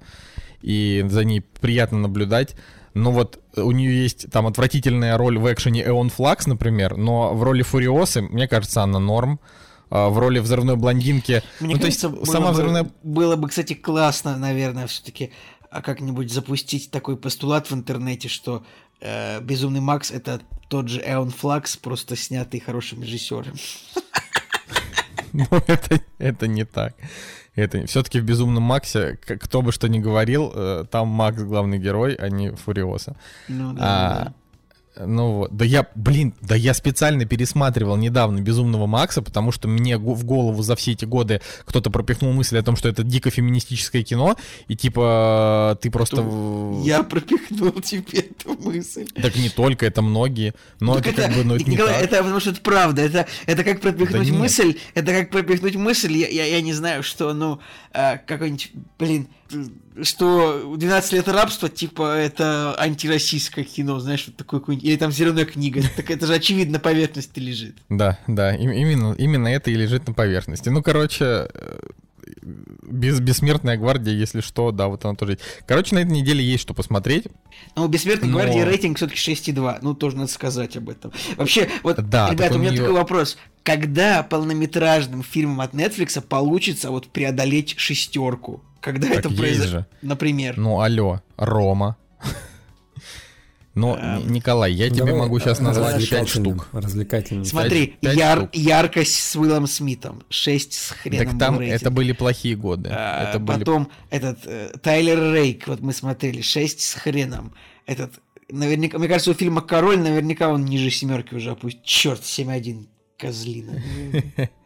и 0.60 1.02
за 1.08 1.24
ней 1.24 1.40
приятно 1.40 2.00
наблюдать. 2.00 2.56
Но 2.92 3.12
вот 3.12 3.40
у 3.56 3.72
нее 3.72 4.02
есть 4.02 4.30
там 4.30 4.46
отвратительная 4.46 5.16
роль 5.16 5.38
в 5.38 5.50
экшене 5.50 5.86
Эон 5.86 6.10
Флакс, 6.10 6.46
например, 6.46 6.98
но 6.98 7.32
в 7.32 7.42
роли 7.44 7.62
Фуриосы, 7.62 8.20
мне 8.20 8.46
кажется, 8.46 8.82
она 8.82 8.98
норм. 8.98 9.40
А 9.90 10.08
В 10.08 10.18
роли 10.18 10.38
взрывной 10.38 10.76
блондинки. 10.76 11.42
Мне 11.58 11.74
ну, 11.74 11.80
кажется, 11.80 12.08
то 12.08 12.14
есть 12.14 12.24
было 12.24 12.32
сама 12.32 12.48
бы- 12.48 12.52
взрывная 12.54 12.90
Было 13.02 13.36
бы, 13.36 13.48
кстати, 13.48 13.74
классно, 13.74 14.36
наверное, 14.36 14.86
все-таки 14.86 15.32
как-нибудь 15.70 16.32
запустить 16.32 16.90
такой 16.90 17.16
постулат 17.16 17.70
в 17.70 17.74
интернете, 17.74 18.28
что 18.28 18.64
э, 19.00 19.40
Безумный 19.40 19.80
Макс 19.80 20.10
это 20.10 20.40
тот 20.68 20.88
же 20.88 21.00
Эон 21.04 21.30
Флакс, 21.30 21.76
просто 21.76 22.16
снятый 22.16 22.60
хорошим 22.60 23.02
режиссером. 23.02 23.54
Ну, 25.32 25.46
это, 25.68 26.00
это 26.18 26.48
не 26.48 26.64
так. 26.64 26.96
Это 27.54 27.86
все-таки 27.86 28.20
в 28.20 28.24
Безумном 28.24 28.62
Максе, 28.62 29.16
кто 29.16 29.62
бы 29.62 29.70
что 29.70 29.88
ни 29.88 29.98
говорил, 29.98 30.52
э, 30.54 30.84
там 30.90 31.06
Макс 31.08 31.40
главный 31.42 31.78
герой, 31.78 32.14
а 32.14 32.28
не 32.28 32.50
Фуриоса. 32.50 33.16
Ну, 33.48 33.72
да, 33.72 33.80
А, 33.80 34.24
да. 34.24 34.34
Ну 34.96 35.32
вот, 35.32 35.56
да 35.56 35.64
я, 35.64 35.86
блин, 35.94 36.34
да 36.40 36.56
я 36.56 36.74
специально 36.74 37.24
пересматривал 37.24 37.96
недавно 37.96 38.40
Безумного 38.40 38.86
Макса, 38.86 39.22
потому 39.22 39.52
что 39.52 39.68
мне 39.68 39.96
в 39.96 40.24
голову 40.24 40.62
за 40.62 40.74
все 40.74 40.92
эти 40.92 41.04
годы 41.04 41.40
кто-то 41.64 41.90
пропихнул 41.90 42.32
мысль 42.32 42.58
о 42.58 42.62
том, 42.62 42.74
что 42.74 42.88
это 42.88 43.04
дико 43.04 43.30
феминистическое 43.30 44.02
кино, 44.02 44.36
и 44.66 44.76
типа 44.76 45.78
ты 45.80 45.90
просто... 45.90 46.22
Я 46.82 47.04
пропихнул 47.04 47.72
тебе 47.80 48.20
эту 48.20 48.54
мысль. 48.60 49.06
Так 49.22 49.36
не 49.36 49.48
только, 49.48 49.86
это 49.86 50.02
многие, 50.02 50.54
но 50.80 50.96
Так 50.96 51.06
это, 51.06 51.22
как 51.22 51.34
бы, 51.34 51.44
ну 51.44 51.54
это 51.54 51.64
не 51.64 51.76
Николай, 51.76 51.94
так. 51.94 52.02
это 52.04 52.16
потому 52.18 52.40
что 52.40 52.50
это 52.50 52.60
правда. 52.60 53.02
Это, 53.02 53.26
это 53.46 53.64
как 53.64 53.80
пропихнуть 53.80 54.26
Да 54.26 54.30
нет. 54.30 54.40
мысль. 54.40 54.76
Это 54.94 55.12
как 55.12 55.30
пропихнуть 55.30 55.76
мысль. 55.76 56.12
Я, 56.16 56.28
я, 56.28 56.44
я 56.46 56.60
не 56.60 56.72
знаю, 56.72 57.02
что, 57.02 57.32
ну, 57.32 57.60
а, 57.92 58.18
какой-нибудь, 58.18 58.72
блин, 58.98 59.28
что 60.02 60.74
12 60.76 61.12
лет 61.12 61.28
рабства, 61.28 61.68
типа, 61.68 62.16
это 62.16 62.74
антироссийское 62.78 63.64
кино, 63.64 63.98
знаешь, 63.98 64.24
вот 64.26 64.36
такое 64.36 64.60
какое-нибудь. 64.60 64.88
Или 64.88 64.96
там 64.96 65.12
зеленая 65.12 65.44
книга. 65.44 65.82
Так 65.96 66.10
это 66.10 66.26
же 66.26 66.34
очевидно 66.34 66.74
на 66.74 66.78
поверхности 66.80 67.38
лежит. 67.38 67.76
Да, 67.88 68.18
да, 68.26 68.54
им- 68.54 68.70
именно, 68.72 69.14
именно 69.18 69.48
это 69.48 69.70
и 69.70 69.74
лежит 69.74 70.06
на 70.06 70.14
поверхности. 70.14 70.68
Ну, 70.68 70.82
короче, 70.82 71.48
э, 71.52 71.78
без, 72.42 73.20
бессмертная 73.20 73.76
гвардия, 73.76 74.12
если 74.14 74.40
что, 74.40 74.70
да, 74.72 74.88
вот 74.88 75.04
она 75.04 75.14
тоже 75.14 75.32
есть. 75.32 75.42
Короче, 75.66 75.94
на 75.94 76.00
этой 76.00 76.12
неделе 76.12 76.42
есть 76.44 76.62
что 76.62 76.74
посмотреть. 76.74 77.26
Но 77.76 77.84
у 77.84 77.88
Бессмертной 77.88 78.28
Но- 78.28 78.38
гвардии 78.38 78.60
рейтинг 78.60 78.96
все-таки 78.96 79.18
6,2. 79.18 79.78
Ну, 79.82 79.94
тоже 79.94 80.16
надо 80.16 80.30
сказать 80.30 80.76
об 80.76 80.88
этом. 80.88 81.12
Вообще, 81.36 81.68
вот, 81.82 81.96
Да, 82.08 82.30
ребята, 82.30 82.54
у 82.54 82.58
меня 82.58 82.70
неё- 82.70 82.78
такой 82.82 82.94
вопрос. 82.94 83.36
Когда 83.62 84.22
полнометражным 84.22 85.22
фильмом 85.22 85.60
от 85.60 85.74
Netflix 85.74 86.20
получится 86.20 86.90
вот 86.90 87.08
преодолеть 87.08 87.74
шестерку? 87.78 88.62
Когда 88.80 89.08
Так 89.08 89.18
это 89.18 89.28
произойдет? 89.28 89.66
же. 89.70 89.86
Например. 90.00 90.56
Ну, 90.56 90.80
алло, 90.80 91.20
Рома. 91.36 91.96
Но, 93.74 93.96
Ни- 93.96 94.32
Николай, 94.32 94.72
я 94.72 94.90
тебе 94.90 95.14
могу 95.14 95.38
сейчас 95.38 95.60
э, 95.60 95.62
назвать 95.62 95.94
пять 95.94 96.02
развлекательным, 96.02 96.58
штук. 96.58 96.68
Развлекательным. 96.72 97.44
Смотри, 97.44 97.96
пять 98.00 98.16
яр- 98.16 98.38
штук. 98.38 98.54
яркость 98.54 99.14
с 99.14 99.36
Уиллом 99.36 99.66
Смитом. 99.68 100.22
6 100.28 100.72
с 100.72 100.90
хреном 100.90 101.26
Так 101.28 101.38
там 101.38 101.60
это 101.60 101.90
были 101.90 102.12
плохие 102.12 102.56
годы. 102.56 102.90
А, 102.92 103.30
это 103.30 103.38
были... 103.38 103.58
Потом 103.60 103.88
этот 104.10 104.40
э, 104.44 104.72
Тайлер 104.82 105.32
Рейк, 105.34 105.68
вот 105.68 105.80
мы 105.80 105.92
смотрели, 105.92 106.40
6 106.40 106.80
с 106.80 106.94
хреном. 106.94 107.54
Этот, 107.86 108.14
наверняка, 108.48 108.98
мне 108.98 109.06
кажется, 109.06 109.30
у 109.30 109.34
фильма 109.34 109.60
Король 109.60 109.98
наверняка 110.00 110.48
он 110.48 110.64
ниже 110.64 110.90
семерки 110.90 111.34
уже 111.34 111.52
опустит. 111.52 111.84
Черт, 111.84 112.22
7-1, 112.22 112.86
козлина. 113.16 113.80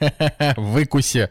Выкуси. 0.56 1.30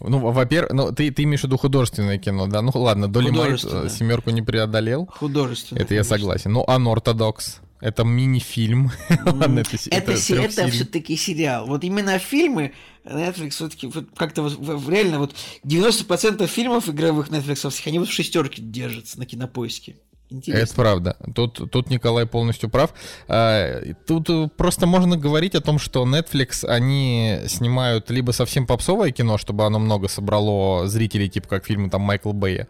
Ну, 0.00 0.18
во-первых, 0.18 0.72
ну, 0.72 0.92
ты, 0.92 1.10
ты 1.10 1.22
имеешь 1.24 1.40
в 1.40 1.44
виду 1.44 1.56
художественное 1.56 2.18
кино, 2.18 2.46
да? 2.46 2.62
Ну, 2.62 2.70
ладно, 2.74 3.08
Долли 3.08 3.30
Майт 3.30 3.60
Художественное. 3.60 3.88
семерку 3.88 4.30
не 4.30 4.42
преодолел. 4.42 5.06
Художественно. 5.06 5.78
Это 5.78 5.94
я 5.94 6.04
согласен. 6.04 6.52
Ну, 6.52 6.64
Unorthodox. 6.64 7.60
Это 7.80 8.04
мини-фильм. 8.04 8.90
Ладно, 9.24 9.60
это, 9.60 10.16
все-таки 10.16 11.16
сериал. 11.16 11.66
Вот 11.66 11.82
именно 11.82 12.18
фильмы 12.18 12.74
Netflix 13.04 13.50
все-таки 13.50 13.86
вот 13.86 14.08
как-то 14.14 14.42
вот 14.42 14.88
реально 14.88 15.18
вот 15.18 15.34
90% 15.64 16.46
фильмов 16.46 16.90
игровых 16.90 17.30
Netflix, 17.30 17.82
они 17.86 17.98
вот 17.98 18.08
в 18.08 18.12
шестерке 18.12 18.60
держатся 18.60 19.18
на 19.18 19.24
кинопоиске. 19.24 19.96
Интересно. 20.30 20.62
Это 20.64 20.74
правда. 20.74 21.16
Тут, 21.34 21.70
тут 21.70 21.90
Николай 21.90 22.24
полностью 22.26 22.68
прав. 22.70 22.94
А, 23.28 23.80
Тут 24.06 24.30
э, 24.30 24.48
просто 24.56 24.86
можно 24.86 25.16
говорить 25.16 25.54
о 25.54 25.60
том, 25.60 25.78
что 25.78 26.04
Netflix, 26.06 26.64
они 26.64 27.40
снимают 27.48 28.10
либо 28.10 28.30
совсем 28.32 28.66
попсовое 28.66 29.10
кино, 29.10 29.38
чтобы 29.38 29.64
оно 29.64 29.78
много 29.78 30.08
собрало 30.08 30.86
зрителей, 30.86 31.28
типа 31.28 31.48
как 31.48 31.66
фильмы 31.66 31.90
там 31.90 32.02
Майкла 32.02 32.32
Бэя, 32.32 32.68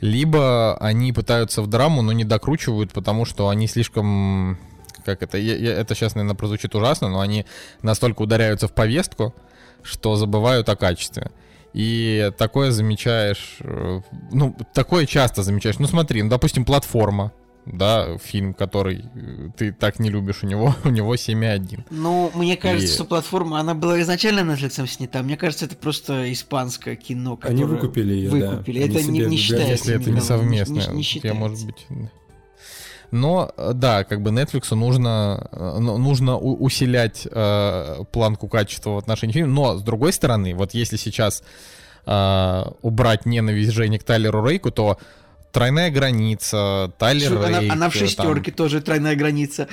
либо 0.00 0.76
они 0.78 1.12
пытаются 1.12 1.62
в 1.62 1.66
драму, 1.66 2.02
но 2.02 2.12
не 2.12 2.24
докручивают, 2.24 2.92
потому 2.92 3.24
что 3.24 3.48
они 3.48 3.66
слишком... 3.66 4.58
Как 5.04 5.22
это? 5.22 5.38
я- 5.38 5.56
я- 5.56 5.72
это 5.74 5.94
сейчас, 5.94 6.14
наверное, 6.14 6.34
прозвучит 6.36 6.74
ужасно, 6.74 7.08
но 7.08 7.20
они 7.20 7.46
настолько 7.82 8.22
ударяются 8.22 8.66
в 8.68 8.72
повестку, 8.72 9.34
что 9.82 10.16
забывают 10.16 10.68
о 10.68 10.76
качестве. 10.76 11.30
И 11.72 12.30
такое 12.38 12.70
замечаешь, 12.70 13.56
э, 13.60 14.00
ну, 14.32 14.56
такое 14.72 15.06
часто 15.06 15.42
замечаешь. 15.42 15.78
Ну, 15.78 15.86
смотри, 15.86 16.22
ну, 16.22 16.30
допустим, 16.30 16.64
платформа, 16.64 17.32
да, 17.66 18.16
фильм, 18.18 18.54
который 18.54 19.04
э, 19.14 19.48
ты 19.56 19.72
так 19.72 19.98
не 19.98 20.08
любишь, 20.08 20.42
у 20.42 20.46
него, 20.46 20.74
у 20.84 20.88
него 20.88 21.14
7,1. 21.14 21.84
Ну, 21.90 22.30
мне 22.34 22.56
кажется, 22.56 22.86
И- 22.90 22.94
что 22.94 23.04
платформа, 23.04 23.60
она 23.60 23.74
была 23.74 24.00
изначально 24.00 24.40
Netflix 24.50 24.86
снята. 24.86 25.22
Мне 25.22 25.36
кажется, 25.36 25.66
это 25.66 25.76
просто 25.76 26.32
испанское 26.32 26.96
кино, 26.96 27.36
которое 27.36 27.54
Они 27.54 27.64
выкупили 27.64 28.14
её, 28.14 28.30
да. 28.30 28.50
выкупили. 28.52 28.82
Это 28.82 29.02
не, 29.10 29.20
не 29.20 29.36
считается. 29.36 29.70
Если 29.72 30.00
это 30.00 30.10
не 30.10 30.20
совместное, 30.20 30.86
не 30.92 30.98
я, 30.98 31.02
считается. 31.04 31.38
может 31.38 31.66
быть... 31.66 31.86
Но, 33.10 33.52
э, 33.56 33.72
да, 33.74 34.04
как 34.04 34.22
бы 34.22 34.30
Netflix 34.30 34.74
нужно, 34.74 35.48
э, 35.52 35.78
ну, 35.78 35.98
нужно 35.98 36.38
усилять 36.38 37.26
э, 37.30 38.04
планку 38.12 38.48
качества 38.48 38.90
в 38.90 38.98
отношении 38.98 39.32
фильма. 39.32 39.52
Но, 39.52 39.78
с 39.78 39.82
другой 39.82 40.12
стороны, 40.12 40.54
вот 40.54 40.74
если 40.74 40.96
сейчас 40.96 41.42
э, 42.06 42.64
убрать 42.82 43.26
ненависть 43.26 43.72
Жени 43.72 43.98
к 43.98 44.04
Тайлеру 44.04 44.44
Рейку, 44.46 44.70
то 44.70 44.98
тройная 45.52 45.90
граница, 45.90 46.92
Тайлер 46.98 47.38
она, 47.38 47.60
Рейк... 47.60 47.72
она 47.72 47.88
в 47.90 47.94
э, 47.96 47.98
там- 47.98 48.06
шестерке 48.08 48.52
тоже 48.52 48.80
тройная 48.80 49.16
граница. 49.16 49.68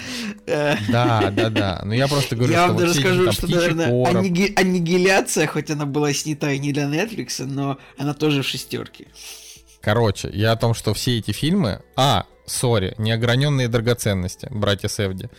Да, 0.45 1.29
да, 1.31 1.49
да. 1.49 1.81
Но 1.83 1.93
я 1.93 2.07
просто 2.07 2.35
говорю, 2.35 2.53
Я 2.53 2.59
что 2.59 2.67
вам 2.67 2.75
вот 2.77 2.81
даже 2.87 2.99
скажу, 2.99 3.23
там 3.25 3.33
что, 3.33 3.41
«Птичий 3.47 3.59
наверное, 3.59 3.85
короб», 3.87 4.07
анниги- 4.07 4.53
аннигиляция, 4.55 5.47
хоть 5.47 5.69
она 5.71 5.85
была 5.85 6.13
снята 6.13 6.51
и 6.51 6.59
не 6.59 6.71
для 6.71 6.83
Netflix, 6.83 7.43
но 7.45 7.77
она 7.97 8.13
тоже 8.13 8.43
в 8.43 8.47
шестерке. 8.47 9.07
Короче, 9.81 10.29
я 10.33 10.53
о 10.53 10.55
том, 10.55 10.73
что 10.73 10.93
все 10.93 11.17
эти 11.17 11.31
фильмы... 11.31 11.81
А, 11.97 12.23
сори, 12.45 12.93
неограненные 12.97 13.67
драгоценности, 13.67 14.47
братья 14.51 14.87
Севди. 14.87 15.29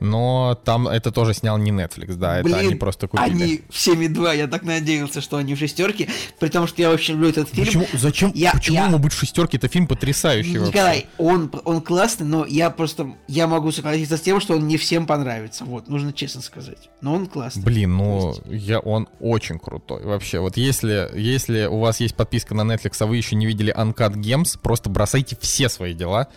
Но 0.00 0.58
там 0.64 0.88
это 0.88 1.12
тоже 1.12 1.34
снял 1.34 1.58
не 1.58 1.70
Netflix, 1.70 2.14
да, 2.14 2.38
это 2.38 2.44
Блин, 2.44 2.58
они 2.58 2.74
просто 2.74 3.06
купили. 3.06 3.30
Они 3.30 3.62
в 3.68 3.74
7,2, 3.74 4.36
я 4.36 4.46
так 4.46 4.62
надеялся, 4.62 5.20
что 5.20 5.36
они 5.36 5.54
в 5.54 5.58
шестерке, 5.58 6.08
при 6.38 6.48
том, 6.48 6.66
что 6.66 6.80
я 6.80 6.90
очень 6.90 7.14
люблю 7.14 7.28
этот 7.28 7.50
фильм. 7.50 7.66
Почему, 7.66 7.86
зачем, 7.92 8.32
Я- 8.34 8.52
почему 8.52 8.76
я- 8.78 8.86
ему 8.86 8.98
быть 8.98 9.12
в 9.12 9.18
шестерке? 9.18 9.58
Это 9.58 9.68
фильм 9.68 9.86
потрясающий 9.86 10.58
вообще. 10.58 10.72
Николай, 10.72 11.06
он, 11.18 11.52
он 11.64 11.82
классный, 11.82 12.26
но 12.26 12.46
я 12.46 12.70
просто, 12.70 13.14
я 13.28 13.46
могу 13.46 13.72
согласиться 13.72 14.16
с 14.16 14.20
тем, 14.22 14.40
что 14.40 14.54
он 14.56 14.66
не 14.66 14.78
всем 14.78 15.06
понравится, 15.06 15.64
вот, 15.64 15.88
нужно 15.88 16.12
честно 16.14 16.40
сказать. 16.40 16.88
Но 17.02 17.14
он 17.14 17.26
классный. 17.26 17.62
Блин, 17.62 17.96
ну, 17.96 18.34
я, 18.46 18.78
он 18.78 19.06
очень 19.20 19.58
крутой 19.58 20.04
вообще. 20.04 20.40
Вот 20.40 20.56
если, 20.56 21.10
если 21.14 21.66
у 21.66 21.78
вас 21.78 22.00
есть 22.00 22.14
подписка 22.14 22.54
на 22.54 22.62
Netflix, 22.62 22.96
а 23.00 23.06
вы 23.06 23.18
еще 23.18 23.36
не 23.36 23.44
видели 23.46 23.74
Uncut 23.76 24.14
Gems, 24.14 24.58
просто 24.60 24.88
бросайте 24.88 25.36
все 25.40 25.68
свои 25.68 25.92
дела, 25.92 26.28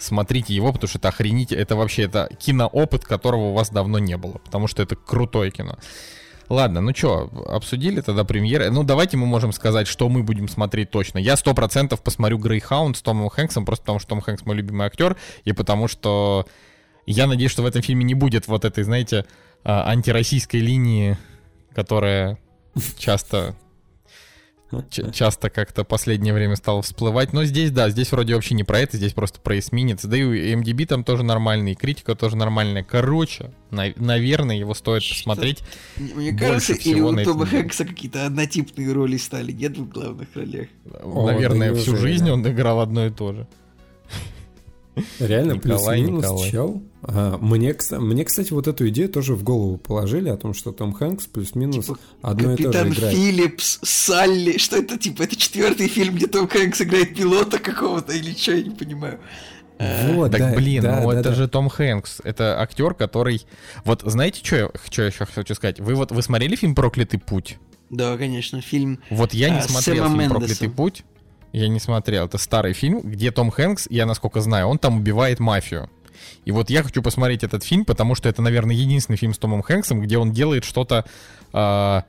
смотрите 0.00 0.54
его, 0.54 0.72
потому 0.72 0.88
что 0.88 0.98
это 0.98 1.08
охрените, 1.08 1.54
это 1.54 1.76
вообще, 1.76 2.04
это 2.04 2.28
киноопыт, 2.38 3.04
которого 3.04 3.50
у 3.50 3.52
вас 3.52 3.70
давно 3.70 3.98
не 3.98 4.16
было, 4.16 4.38
потому 4.38 4.66
что 4.66 4.82
это 4.82 4.96
крутое 4.96 5.50
кино. 5.50 5.78
Ладно, 6.48 6.80
ну 6.80 6.92
что, 6.92 7.30
обсудили 7.46 8.00
тогда 8.00 8.24
премьеры. 8.24 8.70
Ну, 8.70 8.82
давайте 8.82 9.16
мы 9.16 9.24
можем 9.26 9.52
сказать, 9.52 9.86
что 9.86 10.08
мы 10.08 10.24
будем 10.24 10.48
смотреть 10.48 10.90
точно. 10.90 11.18
Я 11.18 11.36
сто 11.36 11.54
процентов 11.54 12.02
посмотрю 12.02 12.38
Грейхаунд 12.38 12.96
с 12.96 13.02
Томом 13.02 13.28
Хэнксом, 13.28 13.64
просто 13.64 13.84
потому 13.84 14.00
что 14.00 14.08
Том 14.08 14.20
Хэнкс 14.20 14.44
мой 14.46 14.56
любимый 14.56 14.86
актер, 14.86 15.16
и 15.44 15.52
потому 15.52 15.86
что 15.86 16.46
я 17.06 17.28
надеюсь, 17.28 17.52
что 17.52 17.62
в 17.62 17.66
этом 17.66 17.82
фильме 17.82 18.04
не 18.04 18.14
будет 18.14 18.48
вот 18.48 18.64
этой, 18.64 18.82
знаете, 18.82 19.26
а, 19.62 19.88
антироссийской 19.90 20.58
линии, 20.58 21.16
которая 21.72 22.38
часто 22.98 23.54
часто 25.12 25.50
как-то 25.50 25.84
последнее 25.84 26.32
время 26.32 26.56
стало 26.56 26.82
всплывать. 26.82 27.32
Но 27.32 27.44
здесь, 27.44 27.70
да, 27.70 27.90
здесь 27.90 28.12
вроде 28.12 28.34
вообще 28.34 28.54
не 28.54 28.64
про 28.64 28.78
это, 28.80 28.96
здесь 28.96 29.12
просто 29.12 29.40
про 29.40 29.58
эсминец. 29.58 30.04
Да 30.04 30.16
и 30.16 30.54
MDB 30.54 30.86
там 30.86 31.04
тоже 31.04 31.22
нормальный, 31.22 31.72
и 31.72 31.74
критика 31.74 32.14
тоже 32.14 32.36
нормальная. 32.36 32.82
Короче, 32.84 33.52
на- 33.70 33.92
наверное, 33.96 34.56
его 34.56 34.74
стоит 34.74 35.02
посмотреть. 35.08 35.62
Мне 35.96 36.32
больше 36.32 36.38
кажется, 36.38 36.72
или 36.90 37.00
у 37.00 37.10
на 37.12 37.24
Тома. 37.24 37.46
Хэнкса 37.46 37.84
какие-то 37.84 38.26
однотипные 38.26 38.92
роли 38.92 39.16
стали, 39.16 39.52
нет 39.52 39.76
в 39.76 39.88
главных 39.88 40.28
ролях. 40.34 40.68
О, 41.02 41.26
наверное, 41.26 41.74
всю 41.74 41.96
жизнь 41.96 42.30
он 42.30 42.46
играл 42.46 42.80
одно 42.80 43.06
и 43.06 43.10
то 43.10 43.32
же. 43.32 43.46
Реально, 45.18 45.52
Николай, 45.52 45.98
плюс-минус 46.00 46.24
Николай. 46.24 46.50
чел. 46.50 46.82
А, 47.02 47.38
мне, 47.38 47.74
мне, 47.90 48.24
кстати, 48.24 48.52
вот 48.52 48.68
эту 48.68 48.88
идею 48.88 49.08
тоже 49.08 49.34
в 49.34 49.42
голову 49.42 49.78
положили 49.78 50.28
о 50.28 50.36
том, 50.36 50.52
что 50.54 50.72
Том 50.72 50.92
Хэнкс 50.92 51.26
плюс-минус 51.26 51.86
Типа, 51.86 51.98
одно 52.20 52.52
и 52.52 52.56
то 52.56 52.62
же 52.64 52.68
Капитан 52.68 52.92
играет. 52.92 53.16
Филлипс, 53.16 53.80
Салли, 53.82 54.58
что 54.58 54.76
это 54.76 54.98
типа, 54.98 55.22
это 55.22 55.36
четвертый 55.36 55.88
фильм, 55.88 56.14
где 56.16 56.26
Том 56.26 56.46
Хэнкс 56.46 56.82
играет 56.82 57.16
пилота 57.16 57.58
какого-то 57.58 58.12
или 58.12 58.32
что, 58.34 58.52
я 58.52 58.62
не 58.62 58.70
понимаю. 58.70 59.18
Вот, 59.78 60.32
Так, 60.32 60.40
да, 60.40 60.52
блин, 60.54 60.82
да, 60.82 61.00
ну 61.00 61.10
да, 61.10 61.20
это 61.20 61.30
да. 61.30 61.34
же 61.34 61.48
Том 61.48 61.70
Хэнкс. 61.70 62.20
Это 62.22 62.60
актер, 62.60 62.92
который... 62.92 63.46
Вот 63.84 64.02
знаете, 64.04 64.44
что 64.44 64.56
я, 64.56 64.70
что 64.90 65.02
я 65.02 65.08
еще 65.08 65.24
хочу 65.24 65.54
сказать? 65.54 65.80
Вы 65.80 65.94
вот 65.94 66.12
вы 66.12 66.22
смотрели 66.22 66.54
фильм 66.54 66.74
«Проклятый 66.74 67.18
путь»? 67.18 67.58
Да, 67.88 68.18
конечно, 68.18 68.60
фильм. 68.60 69.00
Вот 69.08 69.32
я 69.32 69.48
не 69.48 69.58
А, 69.58 69.62
смотрел 69.62 70.04
Сэмом 70.04 70.08
фильм 70.08 70.18
Мендесом. 70.18 70.38
«Проклятый 70.38 70.68
путь». 70.68 71.04
Я 71.52 71.68
не 71.68 71.80
смотрел. 71.80 72.26
Это 72.26 72.36
старый 72.36 72.74
фильм, 72.74 73.00
где 73.00 73.32
Том 73.32 73.50
Хэнкс, 73.50 73.86
я 73.90 74.04
насколько 74.04 74.42
знаю, 74.42 74.68
он 74.68 74.78
там 74.78 74.98
убивает 74.98 75.40
мафию. 75.40 75.88
И 76.44 76.52
вот 76.52 76.70
я 76.70 76.82
хочу 76.82 77.02
посмотреть 77.02 77.44
этот 77.44 77.64
фильм, 77.64 77.84
потому 77.84 78.14
что 78.14 78.28
это, 78.28 78.42
наверное, 78.42 78.74
единственный 78.74 79.16
фильм 79.16 79.34
с 79.34 79.38
Томом 79.38 79.62
Хэнксом, 79.62 80.00
где 80.00 80.18
он 80.18 80.32
делает 80.32 80.64
что-то... 80.64 81.04
а, 81.52 82.04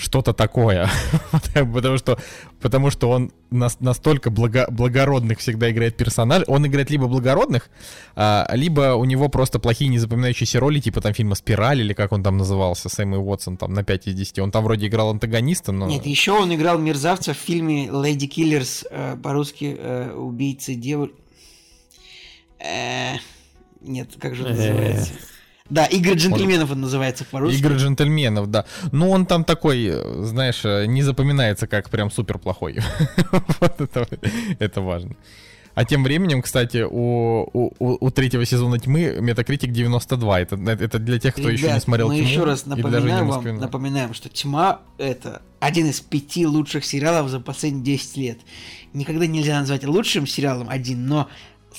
что-то 0.00 0.32
такое. 0.32 0.88
потому, 1.52 1.98
что, 1.98 2.18
потому 2.60 2.90
что 2.90 3.10
он 3.10 3.32
нас- 3.50 3.80
настолько 3.80 4.30
благо- 4.30 4.66
благородных 4.70 5.38
всегда 5.38 5.70
играет 5.70 5.96
персонаж. 5.96 6.44
Он 6.46 6.66
играет 6.66 6.90
либо 6.90 7.06
благородных, 7.06 7.70
а, 8.16 8.48
либо 8.52 8.94
у 8.94 9.04
него 9.04 9.28
просто 9.28 9.58
плохие 9.58 9.88
незапоминающиеся 9.90 10.58
роли, 10.60 10.80
типа 10.80 11.00
там 11.00 11.12
фильма 11.12 11.34
«Спираль» 11.34 11.80
или 11.80 11.92
как 11.92 12.12
он 12.12 12.22
там 12.22 12.38
назывался, 12.38 12.88
Сэм 12.88 13.14
и 13.14 13.18
Уотсон, 13.18 13.56
там 13.56 13.74
на 13.74 13.84
5 13.84 14.08
из 14.08 14.14
10. 14.14 14.38
Он 14.38 14.50
там 14.50 14.64
вроде 14.64 14.86
играл 14.86 15.10
антагониста, 15.10 15.72
но... 15.72 15.86
Нет, 15.86 16.06
еще 16.06 16.32
он 16.32 16.54
играл 16.54 16.78
мерзавца 16.78 17.34
в 17.34 17.36
фильме 17.36 17.86
Lady 17.86 18.28
Killers, 18.28 18.86
э, 18.90 19.16
по-русски 19.22 19.76
э, 19.78 20.12
убийцы 20.12 20.74
девушек. 20.74 21.14
Нет, 23.80 24.10
как 24.18 24.34
же 24.34 24.44
он 24.44 24.50
Э. 24.52 24.54
называется? 24.54 25.12
Да, 25.68 25.86
игры 25.86 26.14
джентльменов 26.14 26.72
он 26.72 26.80
называется 26.80 27.24
по-русски. 27.24 27.58
Игры 27.60 27.76
джентльменов, 27.76 28.50
да. 28.50 28.64
Ну, 28.90 29.08
он 29.10 29.24
там 29.24 29.44
такой, 29.44 29.84
э, 29.86 30.24
знаешь, 30.24 30.62
э, 30.64 30.86
не 30.86 31.02
запоминается 31.02 31.68
как 31.68 31.90
прям 31.90 32.10
супер 32.10 32.38
плохой. 32.38 32.78
Вот 33.60 33.80
это, 33.80 34.08
это 34.58 34.80
важно. 34.80 35.14
А 35.74 35.84
тем 35.84 36.02
временем, 36.02 36.42
кстати, 36.42 36.82
у, 36.82 37.48
у, 37.52 37.70
у- 37.78 38.10
третьего 38.10 38.44
сезона 38.44 38.80
тьмы 38.80 39.18
метакритик 39.20 39.70
92. 39.70 40.40
Это, 40.40 40.56
это 40.56 40.98
для 40.98 41.20
тех, 41.20 41.34
кто 41.34 41.48
еще 41.48 41.62
не 41.62 41.68
Ребят, 41.68 41.82
смотрел 41.84 42.08
мы 42.08 42.16
тьму. 42.18 42.26
еще 42.28 42.44
раз 42.44 42.66
напоминаем 42.66 43.28
вам, 43.28 43.56
напоминаем, 43.58 44.12
что 44.12 44.28
«Тьма»— 44.28 44.80
это 44.98 45.42
один 45.60 45.86
из 45.86 46.00
пяти 46.00 46.44
лучших 46.44 46.84
сериалов 46.84 47.30
за 47.30 47.38
последние 47.38 47.84
10 47.84 48.16
лет. 48.16 48.38
Никогда 48.92 49.26
нельзя 49.26 49.60
назвать 49.60 49.84
лучшим 49.84 50.26
сериалом 50.26 50.68
один, 50.68 51.06
но 51.06 51.28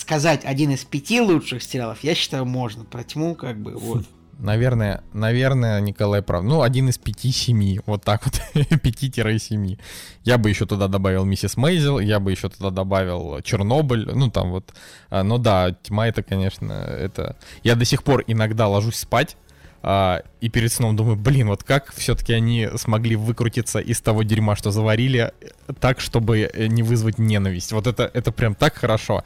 сказать 0.01 0.43
один 0.43 0.71
из 0.71 0.83
пяти 0.83 1.21
лучших 1.21 1.63
сериалов, 1.63 1.99
я 2.03 2.15
считаю, 2.15 2.45
можно. 2.45 2.83
Про 2.83 3.03
«Тьму» 3.03 3.35
как 3.35 3.57
бы 3.57 3.73
вот. 3.73 4.05
Наверное, 4.39 5.03
наверное, 5.13 5.79
Николай 5.81 6.23
прав. 6.23 6.43
Ну, 6.43 6.63
один 6.63 6.89
из 6.89 6.97
пяти-семи. 6.97 7.79
Вот 7.85 8.03
так 8.03 8.23
вот. 8.25 8.41
Пяти-семи. 8.81 9.77
Я 10.23 10.39
бы 10.39 10.49
еще 10.49 10.65
туда 10.65 10.87
добавил 10.87 11.25
Миссис 11.25 11.57
Мейзел, 11.57 11.99
я 11.99 12.19
бы 12.19 12.31
еще 12.31 12.49
туда 12.49 12.71
добавил 12.71 13.39
Чернобыль. 13.43 14.09
Ну, 14.11 14.31
там 14.31 14.49
вот. 14.49 14.73
Ну 15.11 15.37
да, 15.37 15.75
тьма 15.83 16.07
это, 16.07 16.23
конечно, 16.23 16.73
это... 16.73 17.35
Я 17.63 17.75
до 17.75 17.85
сих 17.85 18.03
пор 18.03 18.23
иногда 18.25 18.67
ложусь 18.67 18.95
спать, 18.95 19.37
а, 19.83 20.21
и 20.41 20.49
перед 20.49 20.71
сном 20.71 20.95
думаю, 20.95 21.15
блин, 21.15 21.47
вот 21.47 21.63
как 21.63 21.93
все-таки 21.93 22.33
они 22.33 22.69
смогли 22.75 23.15
выкрутиться 23.15 23.79
из 23.79 23.99
того 24.01 24.23
дерьма, 24.23 24.55
что 24.55 24.71
заварили, 24.71 25.31
э, 25.41 25.73
так, 25.79 25.99
чтобы 25.99 26.41
э, 26.41 26.67
не 26.67 26.83
вызвать 26.83 27.17
ненависть. 27.17 27.71
Вот 27.71 27.87
это, 27.87 28.09
это 28.13 28.31
прям 28.31 28.53
так 28.53 28.75
хорошо. 28.75 29.23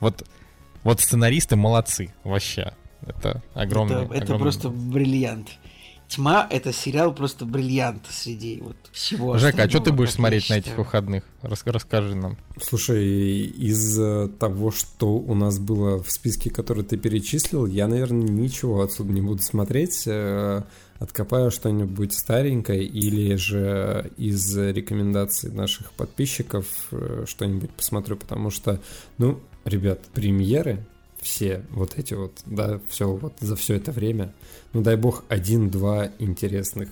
Вот, 0.00 0.26
вот 0.82 1.00
сценаристы 1.00 1.56
молодцы, 1.56 2.12
вообще. 2.24 2.72
Это 3.06 3.42
огромный, 3.54 4.04
это, 4.04 4.14
это 4.14 4.22
огромный- 4.24 4.42
просто 4.42 4.68
бриллиант. 4.68 5.48
«Тьма»— 6.08 6.44
это 6.50 6.72
сериал 6.72 7.14
просто 7.14 7.44
бриллиант 7.44 8.02
среди 8.10 8.60
вот 8.60 8.74
всего 8.90 9.38
Жека, 9.38 9.62
а 9.62 9.68
что 9.70 9.78
ты 9.78 9.92
будешь 9.92 10.10
смотреть 10.10 10.50
на 10.50 10.54
этих 10.54 10.70
считаю. 10.70 10.78
выходных? 10.84 11.22
Рас- 11.40 11.62
расскажи 11.64 12.16
нам. 12.16 12.36
Слушай, 12.60 13.42
из 13.44 13.96
э, 13.96 14.28
того, 14.40 14.72
что 14.72 15.14
у 15.18 15.34
нас 15.36 15.60
было 15.60 16.02
в 16.02 16.10
списке, 16.10 16.50
который 16.50 16.82
ты 16.82 16.96
перечислил, 16.96 17.64
я, 17.66 17.86
наверное, 17.86 18.26
ничего 18.28 18.82
отсюда 18.82 19.12
не 19.12 19.20
буду 19.22 19.40
смотреть. 19.42 20.02
Э, 20.06 20.62
Откопаю 20.98 21.50
что-нибудь 21.50 22.12
старенькое 22.12 22.82
или 22.84 23.34
же 23.36 24.10
из 24.18 24.54
рекомендаций 24.58 25.50
наших 25.50 25.92
подписчиков 25.92 26.66
э, 26.90 27.24
что-нибудь 27.26 27.70
посмотрю, 27.70 28.16
потому 28.18 28.50
что, 28.50 28.80
ну, 29.16 29.40
ребят, 29.64 30.00
премьеры 30.14 30.84
все 31.20 31.62
вот 31.70 31.98
эти 31.98 32.14
вот, 32.14 32.32
да, 32.46 32.80
все 32.88 33.08
вот 33.08 33.34
за 33.40 33.56
все 33.56 33.74
это 33.74 33.92
время, 33.92 34.32
ну 34.72 34.82
дай 34.82 34.96
бог, 34.96 35.24
один-два 35.28 36.10
интересных 36.18 36.88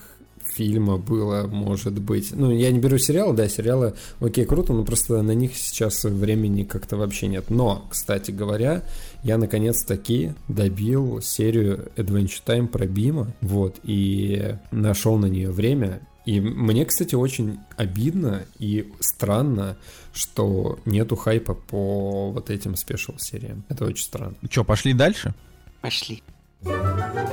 фильма 0.49 0.97
было, 0.97 1.47
может 1.47 2.01
быть. 2.01 2.33
Ну, 2.35 2.51
я 2.51 2.71
не 2.71 2.79
беру 2.79 2.99
сериалы, 2.99 3.35
да, 3.35 3.49
сериалы, 3.49 3.95
окей, 4.21 4.45
круто, 4.45 4.73
но 4.73 4.85
просто 4.85 5.21
на 5.23 5.33
них 5.33 5.57
сейчас 5.57 6.05
времени 6.05 6.65
как-то 6.65 6.97
вообще 6.97 7.29
нет. 7.29 7.51
Но, 7.51 7.87
кстати 7.91 8.31
говоря, 8.31 8.83
я 9.23 9.39
наконец-таки 9.39 10.33
добил 10.49 11.21
серию 11.21 11.91
Adventure 11.97 12.43
Time 12.45 12.67
про 12.67 12.87
Бима, 12.87 13.35
вот, 13.41 13.77
и 13.85 14.57
нашел 14.71 15.17
на 15.19 15.27
нее 15.27 15.51
время, 15.51 16.01
и 16.25 16.41
мне, 16.41 16.85
кстати, 16.85 17.15
очень 17.15 17.59
обидно 17.77 18.43
и 18.59 18.93
странно, 19.01 19.79
что 20.19 20.79
нету 20.85 21.17
хайпа 21.17 21.55
по 21.55 22.31
вот 22.33 22.51
этим 22.51 22.75
спешл-сериям. 22.75 23.65
Это 23.69 23.85
очень 23.85 24.05
странно. 24.05 24.35
Че, 24.49 24.65
пошли 24.65 24.93
дальше? 24.93 25.33
Пошли. 25.81 26.23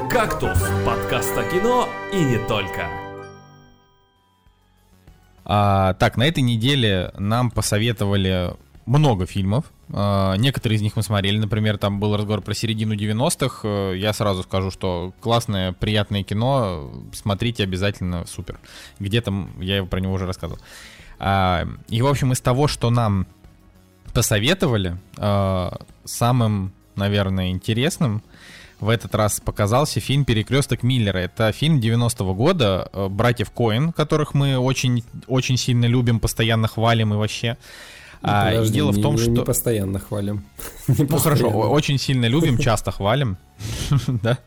«Кактус»— 0.10 0.60
подкаст 0.86 1.36
о 1.36 1.44
кино 1.50 1.90
и 2.14 2.24
не 2.24 2.38
только. 2.48 2.88
А, 5.44 5.96
так, 5.96 6.16
на 6.18 6.28
этой 6.28 6.42
неделе 6.42 7.12
нам 7.18 7.50
посоветовали 7.50 8.54
много 8.86 9.26
фильмов. 9.26 9.66
А, 9.92 10.36
некоторые 10.36 10.78
из 10.78 10.82
них 10.84 10.96
мы 10.96 11.02
смотрели. 11.02 11.40
Например, 11.40 11.80
там 11.80 12.00
был 12.00 12.16
разговор 12.16 12.42
про 12.42 12.54
середину 12.54 12.94
90-х. 12.94 13.68
Э, 13.68 13.94
я 13.98 14.14
сразу 14.14 14.44
скажу, 14.44 14.70
что 14.70 15.12
классное, 15.22 15.74
приятное 15.74 16.24
кино. 16.24 16.92
Смотрите 17.14 17.64
обязательно, 17.64 18.26
супер. 18.28 18.60
Где-то 19.00 19.48
я 19.60 19.84
про 19.86 20.00
него 20.00 20.14
уже 20.14 20.28
рассказывал. 20.28 20.60
А, 21.20 21.68
и, 21.88 22.02
в 22.02 22.08
общем, 22.08 22.32
из 22.34 22.42
того, 22.42 22.68
что 22.68 22.90
нам 22.90 23.28
посоветовали, 24.14 24.98
а, 25.18 25.78
самым, 26.04 26.74
наверное, 26.96 27.50
интересным 27.50 28.24
в 28.80 28.90
этот 28.90 29.16
раз 29.16 29.40
показался 29.40 30.00
фильм 30.00 30.26
«Перекресток 30.26 30.84
Миллера». 30.84 31.20
Это 31.20 31.52
фильм 31.52 31.80
90-го 31.80 32.34
года 32.34 32.90
э, 32.92 33.08
братьев 33.08 33.50
Коэн, 33.52 33.94
которых 33.94 34.34
мы 34.34 34.58
очень, 34.58 35.04
очень 35.28 35.58
сильно 35.58 35.86
любим, 35.86 36.20
постоянно 36.20 36.68
хвалим 36.68 37.14
и 37.14 37.18
вообще. 37.18 37.58
Ну, 38.26 38.32
а, 38.32 38.46
подожди, 38.50 38.74
дело 38.74 38.92
в 38.92 39.00
том, 39.00 39.16
не, 39.16 39.22
что... 39.22 39.32
Не 39.32 39.44
постоянно 39.44 40.00
хвалим. 40.00 40.46
Ну 40.88 41.18
хорошо, 41.18 41.50
очень 41.50 42.00
сильно 42.00 42.26
любим, 42.28 42.58
часто 42.58 42.92
хвалим. 42.92 43.38
Да? 44.24 44.40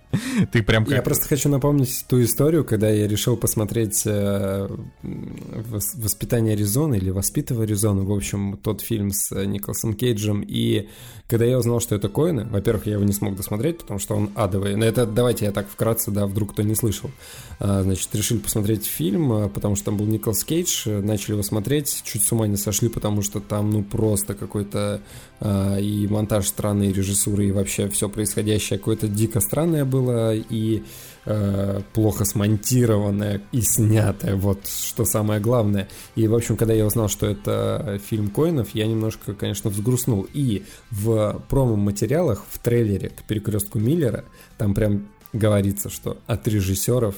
Ты 0.53 0.63
прям 0.63 0.85
как... 0.85 0.95
Я 0.95 1.03
просто 1.03 1.27
хочу 1.29 1.49
напомнить 1.49 2.05
ту 2.09 2.23
историю, 2.23 2.65
когда 2.65 2.89
я 2.89 3.07
решил 3.07 3.37
посмотреть 3.37 4.03
э, 4.07 4.69
«Воспитание 5.03 6.55
Аризоны» 6.55 6.97
или 6.97 7.11
«Воспитывая 7.11 7.65
Аризону», 7.65 8.05
в 8.05 8.13
общем, 8.13 8.59
тот 8.63 8.81
фильм 8.81 9.11
с 9.11 9.33
э, 9.33 9.45
Николасом 9.45 9.95
Кейджем, 9.95 10.43
и 10.47 10.89
когда 11.29 11.45
я 11.45 11.59
узнал, 11.59 11.81
что 11.81 11.95
это 11.95 12.09
Коины, 12.09 12.47
во-первых, 12.47 12.87
я 12.87 12.95
его 12.95 13.05
не 13.05 13.13
смог 13.13 13.37
досмотреть, 13.37 13.79
потому 13.79 14.01
что 14.01 14.17
он 14.17 14.31
адовый. 14.35 14.77
Но 14.77 14.85
это 14.87 15.05
давайте 15.05 15.45
я 15.45 15.53
так 15.53 15.69
вкратце, 15.69 16.11
да, 16.11 16.27
вдруг 16.27 16.53
кто 16.53 16.63
не 16.63 16.75
слышал. 16.75 17.11
А, 17.59 17.83
значит, 17.83 18.09
решили 18.15 18.39
посмотреть 18.39 18.87
фильм, 18.87 19.31
а, 19.33 19.49
потому 19.49 19.77
что 19.77 19.87
там 19.87 19.99
был 19.99 20.07
Николас 20.07 20.43
Кейдж, 20.43 20.89
начали 20.89 21.33
его 21.33 21.43
смотреть, 21.43 22.03
чуть 22.05 22.25
с 22.25 22.33
ума 22.33 22.47
не 22.47 22.57
сошли, 22.57 22.89
потому 22.89 23.21
что 23.21 23.41
там, 23.41 23.68
ну, 23.71 23.83
просто 23.83 24.35
какой-то 24.35 25.01
а, 25.41 25.77
и 25.79 26.07
монтаж 26.07 26.47
странный, 26.47 26.89
и 26.89 26.93
режиссура, 26.93 27.45
и 27.45 27.53
вообще 27.53 27.89
все 27.89 28.09
происходящее 28.09 28.79
какое-то 28.79 29.09
дико 29.09 29.41
странное 29.41 29.85
было, 29.85 30.35
и 30.35 30.83
э, 31.27 31.81
плохо 31.93 32.25
смонтированное 32.25 33.43
и 33.53 33.61
снятое, 33.61 34.35
вот 34.37 34.67
что 34.67 35.05
самое 35.05 35.41
главное. 35.41 35.89
И, 36.17 36.27
в 36.27 36.35
общем, 36.35 36.57
когда 36.57 36.75
я 36.75 36.87
узнал, 36.87 37.09
что 37.09 37.27
это 37.27 38.01
фильм 38.09 38.29
Коинов, 38.29 38.75
я 38.75 38.87
немножко, 38.87 39.35
конечно, 39.35 39.71
взгрустнул. 39.71 40.27
И 40.33 40.65
в 40.91 41.43
промо-материалах, 41.49 42.45
в 42.49 42.59
трейлере 42.59 43.11
к 43.11 43.23
перекрестку 43.23 43.79
Миллера, 43.79 44.25
там 44.57 44.75
прям 44.75 45.09
говорится, 45.33 45.91
что 45.91 46.19
от 46.27 46.49
режиссеров 46.49 47.15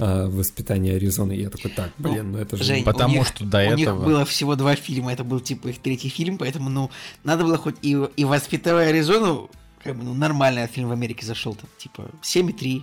а, 0.00 0.28
воспитание 0.28 0.96
Аризоны. 0.96 1.32
я 1.32 1.50
такой, 1.50 1.70
так, 1.70 1.90
ну, 1.98 2.10
блин, 2.10 2.32
ну, 2.32 2.38
это 2.38 2.56
же... 2.56 2.64
Жень, 2.64 2.84
Потому 2.84 3.16
них, 3.16 3.26
что 3.26 3.44
до 3.44 3.58
у 3.58 3.60
этого... 3.60 3.72
У 3.72 3.76
них 3.76 4.04
было 4.06 4.24
всего 4.24 4.56
два 4.56 4.74
фильма, 4.74 5.12
это 5.12 5.24
был 5.24 5.40
типа 5.40 5.68
их 5.68 5.78
третий 5.78 6.08
фильм, 6.08 6.38
поэтому, 6.38 6.70
ну, 6.70 6.90
надо 7.22 7.44
было 7.44 7.58
хоть 7.58 7.76
и, 7.82 7.98
и 8.16 8.24
воспитывая 8.24 8.88
Аризону, 8.88 9.50
как 9.84 9.96
бы, 9.96 10.04
ну, 10.04 10.14
нормальный 10.14 10.66
фильм 10.66 10.88
в 10.88 10.92
Америке 10.92 11.26
зашел, 11.26 11.54
там, 11.54 11.68
типа, 11.78 12.10
7,3, 12.22 12.82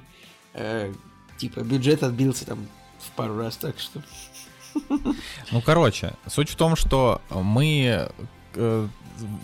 э, 0.54 0.94
типа, 1.38 1.62
бюджет 1.62 2.04
отбился 2.04 2.46
там 2.46 2.68
в 3.00 3.12
пару 3.16 3.38
раз, 3.38 3.58
так 3.58 3.80
что... 3.80 4.04
Ну, 5.52 5.62
короче, 5.62 6.14
суть 6.28 6.50
в 6.50 6.56
том, 6.56 6.76
что 6.76 7.20
мы 7.32 8.10
э, 8.54 8.88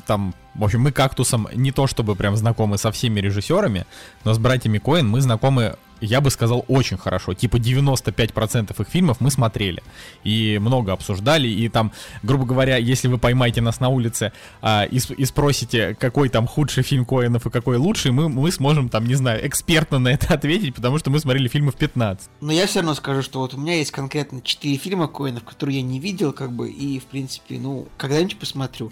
там, 0.06 0.34
в 0.56 0.64
общем, 0.64 0.82
мы 0.82 0.92
кактусом 0.92 1.48
не 1.54 1.72
то 1.72 1.88
чтобы 1.88 2.16
прям 2.16 2.36
знакомы 2.36 2.78
со 2.78 2.92
всеми 2.92 3.20
режиссерами, 3.20 3.86
но 4.24 4.34
с 4.34 4.38
братьями 4.38 4.78
Коэн 4.78 5.08
мы 5.08 5.22
знакомы 5.22 5.78
я 6.04 6.22
бы 6.22 6.30
сказал, 6.30 6.66
очень 6.68 6.98
хорошо. 6.98 7.34
Типа 7.34 7.58
95% 7.58 8.82
их 8.82 8.88
фильмов 8.88 9.22
мы 9.22 9.32
смотрели. 9.32 9.82
И 10.24 10.60
много 10.60 10.92
обсуждали. 10.92 11.48
И 11.48 11.70
там, 11.70 11.92
грубо 12.24 12.46
говоря, 12.46 12.78
если 12.78 13.08
вы 13.08 13.18
поймаете 13.18 13.62
нас 13.62 13.80
на 13.80 13.90
улице 13.90 14.34
а, 14.62 14.84
и, 14.84 15.00
и 15.18 15.26
спросите, 15.26 15.96
какой 16.00 16.30
там 16.30 16.46
худший 16.46 16.84
фильм 16.84 17.06
Коэнов 17.06 17.46
и 17.46 17.50
какой 17.50 17.78
лучший, 17.78 18.12
мы, 18.12 18.28
мы 18.28 18.52
сможем 18.52 18.90
там, 18.90 19.08
не 19.08 19.16
знаю, 19.16 19.46
экспертно 19.48 20.00
на 20.00 20.10
это 20.10 20.34
ответить, 20.34 20.76
потому 20.76 20.98
что 21.00 21.10
мы 21.10 21.20
смотрели 21.20 21.48
фильмы 21.48 21.72
в 21.72 21.76
15. 21.76 22.30
Но 22.42 22.52
я 22.52 22.68
все 22.68 22.80
равно 22.80 22.96
скажу, 22.96 23.22
что 23.22 23.40
вот 23.40 23.54
у 23.54 23.58
меня 23.58 23.78
есть 23.78 23.92
конкретно 23.92 24.42
4 24.42 24.78
фильма 24.78 25.08
Коэнов, 25.08 25.44
которые 25.44 25.78
я 25.78 25.84
не 25.84 26.00
видел, 26.00 26.34
как 26.34 26.52
бы, 26.52 26.70
и, 26.70 27.00
в 27.00 27.06
принципе, 27.06 27.58
ну, 27.60 27.88
когда-нибудь 27.98 28.38
посмотрю. 28.38 28.92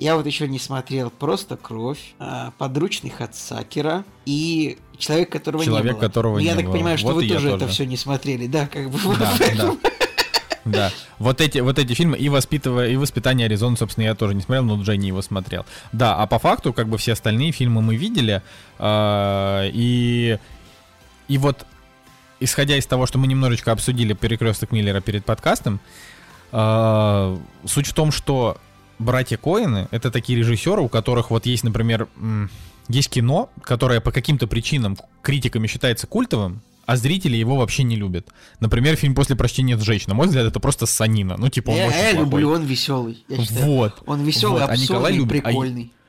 Я 0.00 0.16
вот 0.16 0.24
еще 0.24 0.48
не 0.48 0.58
смотрел 0.58 1.10
«Просто 1.10 1.58
кровь», 1.58 2.14
а, 2.18 2.52
«Подручный 2.56 3.10
Хатсакера» 3.10 4.04
и 4.24 4.78
«Человек, 4.96 5.30
которого 5.30 5.62
Человек, 5.62 5.84
не 5.84 5.92
было». 5.92 6.00
которого 6.00 6.34
Но 6.36 6.40
не 6.40 6.46
я 6.46 6.54
было. 6.54 6.62
так 6.62 6.72
понимаю, 6.72 6.96
что 6.96 7.08
вот 7.08 7.16
вы 7.16 7.28
тоже, 7.28 7.50
тоже 7.50 7.56
это 7.56 7.68
все 7.68 7.84
не 7.84 7.98
смотрели, 7.98 8.46
да? 8.46 8.66
Как 8.66 8.88
бы. 8.88 8.98
Да, 9.18 9.34
да. 9.56 9.76
Да, 10.64 10.90
вот 11.18 11.42
эти, 11.42 11.58
вот 11.58 11.78
эти 11.78 11.92
фильмы, 11.92 12.16
и 12.16 12.30
воспитывая, 12.30 12.88
и 12.88 12.96
воспитание 12.96 13.44
Аризоны, 13.44 13.76
собственно, 13.76 14.04
я 14.04 14.14
тоже 14.14 14.34
не 14.34 14.40
смотрел, 14.40 14.64
но 14.64 14.80
Дженни 14.82 15.06
его 15.06 15.20
смотрел. 15.20 15.66
Да, 15.92 16.16
а 16.16 16.26
по 16.26 16.38
факту, 16.38 16.72
как 16.72 16.88
бы 16.88 16.96
все 16.96 17.12
остальные 17.12 17.52
фильмы 17.52 17.82
мы 17.82 17.96
видели, 17.96 18.42
э, 18.78 19.70
и, 19.72 20.38
и 21.28 21.38
вот, 21.38 21.66
исходя 22.40 22.76
из 22.76 22.86
того, 22.86 23.06
что 23.06 23.18
мы 23.18 23.26
немножечко 23.26 23.72
обсудили 23.72 24.14
перекресток 24.14 24.70
Миллера 24.72 25.00
перед 25.00 25.24
подкастом, 25.26 25.80
э, 26.52 27.38
суть 27.66 27.86
в 27.86 27.94
том, 27.94 28.12
что 28.12 28.58
братья 29.00 29.36
Коины— 29.36 29.88
это 29.90 30.10
такие 30.10 30.38
режиссеры, 30.38 30.82
у 30.82 30.88
которых 30.88 31.30
вот 31.30 31.46
есть, 31.46 31.64
например, 31.64 32.08
есть 32.88 33.10
кино, 33.10 33.50
которое 33.62 34.00
по 34.00 34.12
каким-то 34.12 34.46
причинам 34.46 34.96
критиками 35.22 35.66
считается 35.66 36.06
культовым, 36.06 36.60
а 36.86 36.96
зрители 36.96 37.36
его 37.36 37.56
вообще 37.56 37.84
не 37.84 37.96
любят. 37.96 38.28
Например, 38.58 38.96
фильм 38.96 39.14
«После 39.14 39.36
прощения 39.36 39.78
сжечь». 39.78 40.06
На 40.08 40.14
мой 40.14 40.26
взгляд, 40.26 40.46
это 40.46 40.58
просто 40.58 40.86
санина. 40.86 41.36
Ну, 41.38 41.48
типа, 41.48 41.70
он 41.70 41.76
я, 41.76 41.86
очень 41.86 41.98
я 41.98 42.04
плохой. 42.14 42.24
люблю, 42.24 42.50
он 42.50 42.64
веселый. 42.64 43.24
Я 43.28 43.44
считаю. 43.44 43.66
Вот. 43.66 44.02
Он 44.06 44.24
веселый, 44.24 44.60
вот. 44.60 44.70
абсурдный, 44.70 44.86
а 44.86 44.88
Николай 44.88 45.12
любит, 45.12 45.44
прикольный. 45.44 45.92
А 45.94 45.99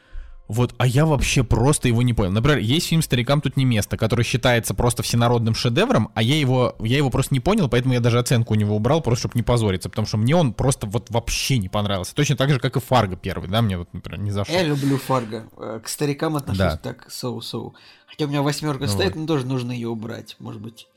вот, 0.51 0.75
а 0.77 0.85
я 0.85 1.05
вообще 1.05 1.45
просто 1.45 1.87
его 1.87 2.01
не 2.01 2.13
понял. 2.13 2.31
Например, 2.31 2.57
есть 2.57 2.87
фильм 2.87 3.01
«Старикам 3.01 3.39
тут 3.39 3.55
не 3.55 3.63
место», 3.63 3.95
который 3.95 4.25
считается 4.25 4.73
просто 4.73 5.01
всенародным 5.01 5.55
шедевром, 5.55 6.11
а 6.13 6.21
я 6.21 6.37
его, 6.37 6.75
я 6.79 6.97
его 6.97 7.09
просто 7.09 7.33
не 7.33 7.39
понял, 7.39 7.69
поэтому 7.69 7.93
я 7.93 8.01
даже 8.01 8.19
оценку 8.19 8.53
у 8.53 8.57
него 8.57 8.75
убрал, 8.75 9.01
просто 9.01 9.21
чтобы 9.21 9.37
не 9.37 9.43
позориться, 9.43 9.89
потому 9.89 10.07
что 10.07 10.17
мне 10.17 10.35
он 10.35 10.53
просто 10.53 10.87
вот 10.87 11.09
вообще 11.09 11.57
не 11.57 11.69
понравился. 11.69 12.13
Точно 12.13 12.35
так 12.35 12.49
же, 12.49 12.59
как 12.59 12.75
и 12.75 12.81
«Фарго» 12.81 13.15
первый, 13.15 13.49
да, 13.49 13.61
мне 13.61 13.77
вот, 13.77 13.93
например, 13.93 14.19
не 14.19 14.31
зашел. 14.31 14.53
Я 14.53 14.63
люблю 14.63 14.97
«Фарго». 14.97 15.47
Э, 15.57 15.79
к 15.81 15.87
старикам 15.87 16.35
отношусь 16.35 16.57
да. 16.59 16.77
так, 16.77 17.09
соу-соу. 17.09 17.73
Хотя 18.07 18.25
у 18.25 18.27
меня 18.27 18.41
восьмерка 18.41 18.85
ну 18.85 18.89
стоит, 18.89 19.15
вот. 19.15 19.21
но 19.21 19.27
тоже 19.27 19.45
нужно 19.45 19.71
ее 19.71 19.87
убрать. 19.87 20.35
Может 20.39 20.61
быть, 20.61 20.87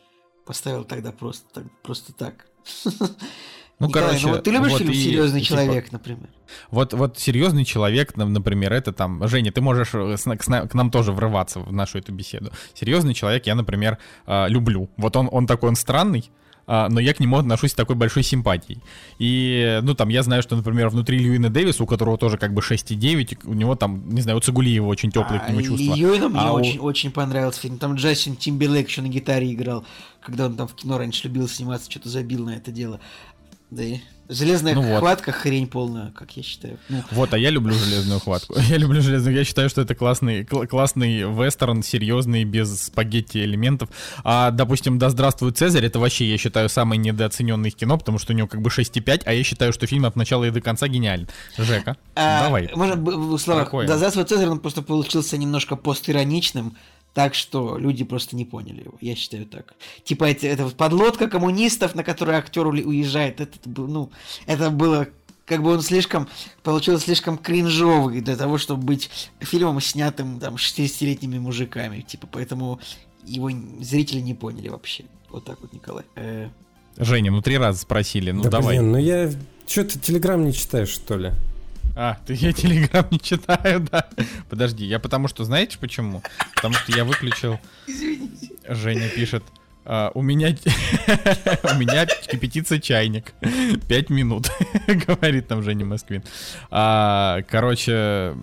поставил 0.45 0.83
тогда 0.83 1.13
просто 1.13 1.45
так. 1.55 1.65
Просто 1.83 2.13
так. 2.13 2.47
Ну, 3.81 3.89
Николай, 3.89 4.09
короче, 4.09 4.27
ну, 4.27 4.33
вот 4.35 4.45
ты 4.45 4.51
любишь 4.53 4.71
вот 4.71 4.79
фильм 4.79 4.93
и, 4.93 4.95
«Серьезный 4.95 5.41
и, 5.41 5.45
человек», 5.45 5.85
типа, 5.85 5.97
например? 5.97 6.29
Вот, 6.71 6.93
вот 6.93 7.19
«Серьезный 7.19 7.65
человек», 7.65 8.17
например, 8.17 8.73
это 8.73 8.93
там... 8.93 9.27
Женя, 9.27 9.51
ты 9.51 9.61
можешь 9.61 9.95
э, 9.95 10.17
с, 10.17 10.25
к, 10.25 10.69
к 10.69 10.75
нам 10.75 10.91
тоже 10.91 11.13
врываться 11.13 11.59
в 11.59 11.73
нашу 11.73 11.99
эту 11.99 12.13
беседу. 12.13 12.53
«Серьезный 12.73 13.15
человек» 13.15 13.47
я, 13.47 13.55
например, 13.55 13.99
э, 14.27 14.49
люблю. 14.49 14.89
Вот 14.97 15.17
он, 15.17 15.29
он 15.31 15.47
такой, 15.47 15.71
он 15.71 15.77
странный, 15.77 16.31
а, 16.67 16.89
но 16.89 17.01
я 17.01 17.13
к 17.13 17.21
нему 17.21 17.37
отношусь 17.37 17.73
с 17.73 17.75
такой 17.75 17.97
большой 17.97 18.23
симпатией. 18.23 18.81
И, 19.19 19.81
ну, 19.83 19.95
там, 19.95 20.09
я 20.09 20.23
знаю, 20.23 20.43
что, 20.43 20.57
например, 20.57 20.89
внутри 20.89 21.19
Льюина 21.19 21.51
Дэвиса, 21.51 21.83
у 21.83 21.87
которого 21.87 22.17
тоже 22.17 22.39
как 22.39 22.55
бы 22.55 22.63
6,9, 22.63 23.41
у 23.45 23.55
него 23.55 23.75
там, 23.75 24.09
не 24.09 24.23
знаю, 24.23 24.39
у 24.39 24.41
Цигулиева 24.41 24.87
очень 24.87 25.11
теплые 25.11 25.41
а, 25.41 25.45
к 25.45 25.51
нему 25.51 25.63
чувства. 25.63 25.95
Льюина 25.95 26.29
мне 26.29 26.41
а 26.41 26.53
очень, 26.53 26.79
у... 26.79 26.85
очень 26.85 27.11
понравился 27.11 27.61
фильм. 27.61 27.79
Там 27.79 27.95
Джастин 27.95 28.37
Тимберлейк 28.37 28.89
еще 28.89 29.03
на 29.03 29.09
гитаре 29.09 29.53
играл, 29.53 29.85
когда 30.21 30.47
он 30.47 30.57
там 30.57 30.69
в 30.69 30.75
кино 30.75 30.99
раньше 30.99 31.29
любил 31.29 31.49
сниматься, 31.49 31.91
что-то 31.91 32.09
забил 32.09 32.45
на 32.45 32.57
это 32.57 32.71
дело. 32.71 33.01
Да 33.75 33.83
и 33.83 33.99
железная 34.29 34.75
Ну 34.75 34.83
вот. 34.83 35.01
хватка 35.01 35.33
хрень 35.33 35.67
полная, 35.67 36.11
как 36.13 36.31
я 36.37 36.43
считаю. 36.43 36.79
Ну, 36.89 37.03
Вот, 37.11 37.35
а 37.35 37.39
я 37.39 37.51
люблю 37.51 37.75
железную 37.75 38.21
хватку. 38.21 38.55
Я 38.71 38.77
люблю 38.79 39.03
железную. 39.03 39.37
Я 39.37 39.45
считаю, 39.45 39.69
что 39.69 39.83
это 39.83 39.95
классный, 39.95 40.45
кл- 40.45 40.67
классный 40.67 41.23
вестерн, 41.23 41.83
серьезный, 41.83 42.45
без 42.45 42.85
спагетти 42.85 43.39
элементов. 43.39 43.89
А, 44.23 44.51
допустим, 44.53 44.99
Да 44.99 45.11
здравствует 45.11 45.59
Цезарь, 45.59 45.85
это 45.85 45.99
вообще, 45.99 46.25
я 46.31 46.39
считаю, 46.39 46.69
самый 46.69 46.99
недооцененный 46.99 47.71
в 47.71 47.75
кино, 47.77 47.99
потому 47.99 48.19
что 48.19 48.33
у 48.33 48.37
него 48.37 48.47
как 48.49 48.63
бы 48.63 48.71
6,5, 48.71 49.23
а 49.27 49.33
я 49.35 49.43
считаю, 49.45 49.73
что 49.73 49.87
фильм 49.87 50.07
от 50.07 50.15
начала 50.17 50.45
и 50.45 50.51
до 50.51 50.61
конца 50.61 50.87
гениален. 50.89 51.29
Жека, 51.59 51.97
а, 52.15 52.45
давай. 52.45 52.71
Можно 52.75 52.97
в 52.97 53.39
словах. 53.39 53.65
Какое? 53.65 53.87
Да, 53.89 53.97
здравствуй, 53.97 54.25
Цезарь, 54.25 54.49
он 54.49 54.61
просто 54.61 54.83
получился 54.83 55.37
немножко 55.37 55.77
постироничным, 55.77 56.77
так 57.15 57.35
что 57.35 57.79
люди 57.79 58.05
просто 58.05 58.37
не 58.37 58.45
поняли 58.45 58.83
его. 58.83 58.95
Я 59.01 59.15
считаю 59.15 59.47
так. 59.47 59.75
Типа 60.03 60.25
это, 60.25 60.47
это 60.47 60.65
вот 60.65 60.75
подлодка 60.75 61.29
коммунистов, 61.29 61.95
на 61.95 62.03
которой 62.03 62.37
актер 62.37 62.67
уезжает. 62.67 63.41
Это, 63.41 63.59
ну, 63.65 64.11
это 64.47 64.71
было 64.71 65.09
как 65.47 65.63
бы 65.63 65.73
он 65.73 65.83
слишком 65.83 66.29
получился 66.63 67.05
слишком 67.05 67.39
кринжовый 67.39 68.21
для 68.21 68.37
того, 68.37 68.59
чтобы 68.59 68.83
быть 68.83 69.11
фильмом, 69.41 69.81
снятым 69.81 70.41
там 70.41 70.57
60-летними 70.57 71.39
мужиками. 71.39 72.01
Типа, 72.01 72.27
поэтому 72.31 72.81
его 73.25 73.51
зрители 73.81 74.21
не 74.21 74.35
поняли 74.35 74.69
вообще. 74.69 75.05
Вот 75.31 75.45
так 75.45 75.61
вот, 75.61 75.73
Николай. 75.73 76.05
Э, 76.17 76.49
Женя, 76.97 77.31
ну 77.31 77.43
три 77.43 77.59
раза 77.59 77.79
спросили, 77.79 78.31
ну 78.31 78.43
да 78.43 78.51
давай. 78.51 78.79
блин, 78.79 78.93
ну 78.93 78.99
я... 78.99 79.31
Че 79.67 79.85
ты 79.85 79.99
телеграм 79.99 80.45
не 80.45 80.53
читаешь, 80.53 80.89
что 80.89 81.17
ли? 81.17 81.33
А, 81.97 82.19
ты 82.27 82.35
я 82.35 82.53
телеграм 82.53 83.07
не 83.11 83.21
читаю, 83.21 83.81
да. 83.91 84.09
Подожди, 84.49 84.85
я 84.85 84.99
потому 84.99 85.29
что, 85.29 85.45
знаете 85.45 85.79
почему? 85.79 86.23
Потому 86.55 86.75
что 86.75 86.97
я 86.97 87.05
выключил... 87.05 87.59
Извините. 87.87 88.51
Женя 88.69 89.09
пишет, 89.09 89.45
«А, 89.85 90.11
у 90.15 90.23
меня 90.23 90.49
у 91.65 91.79
меня 91.79 92.07
кипятится 92.07 92.81
чайник. 92.81 93.35
Пять 93.89 94.11
минут, 94.11 94.51
говорит 94.87 95.47
там 95.47 95.63
Женя 95.63 95.85
Москвин. 95.85 96.25
А, 96.71 97.43
короче, 97.49 98.35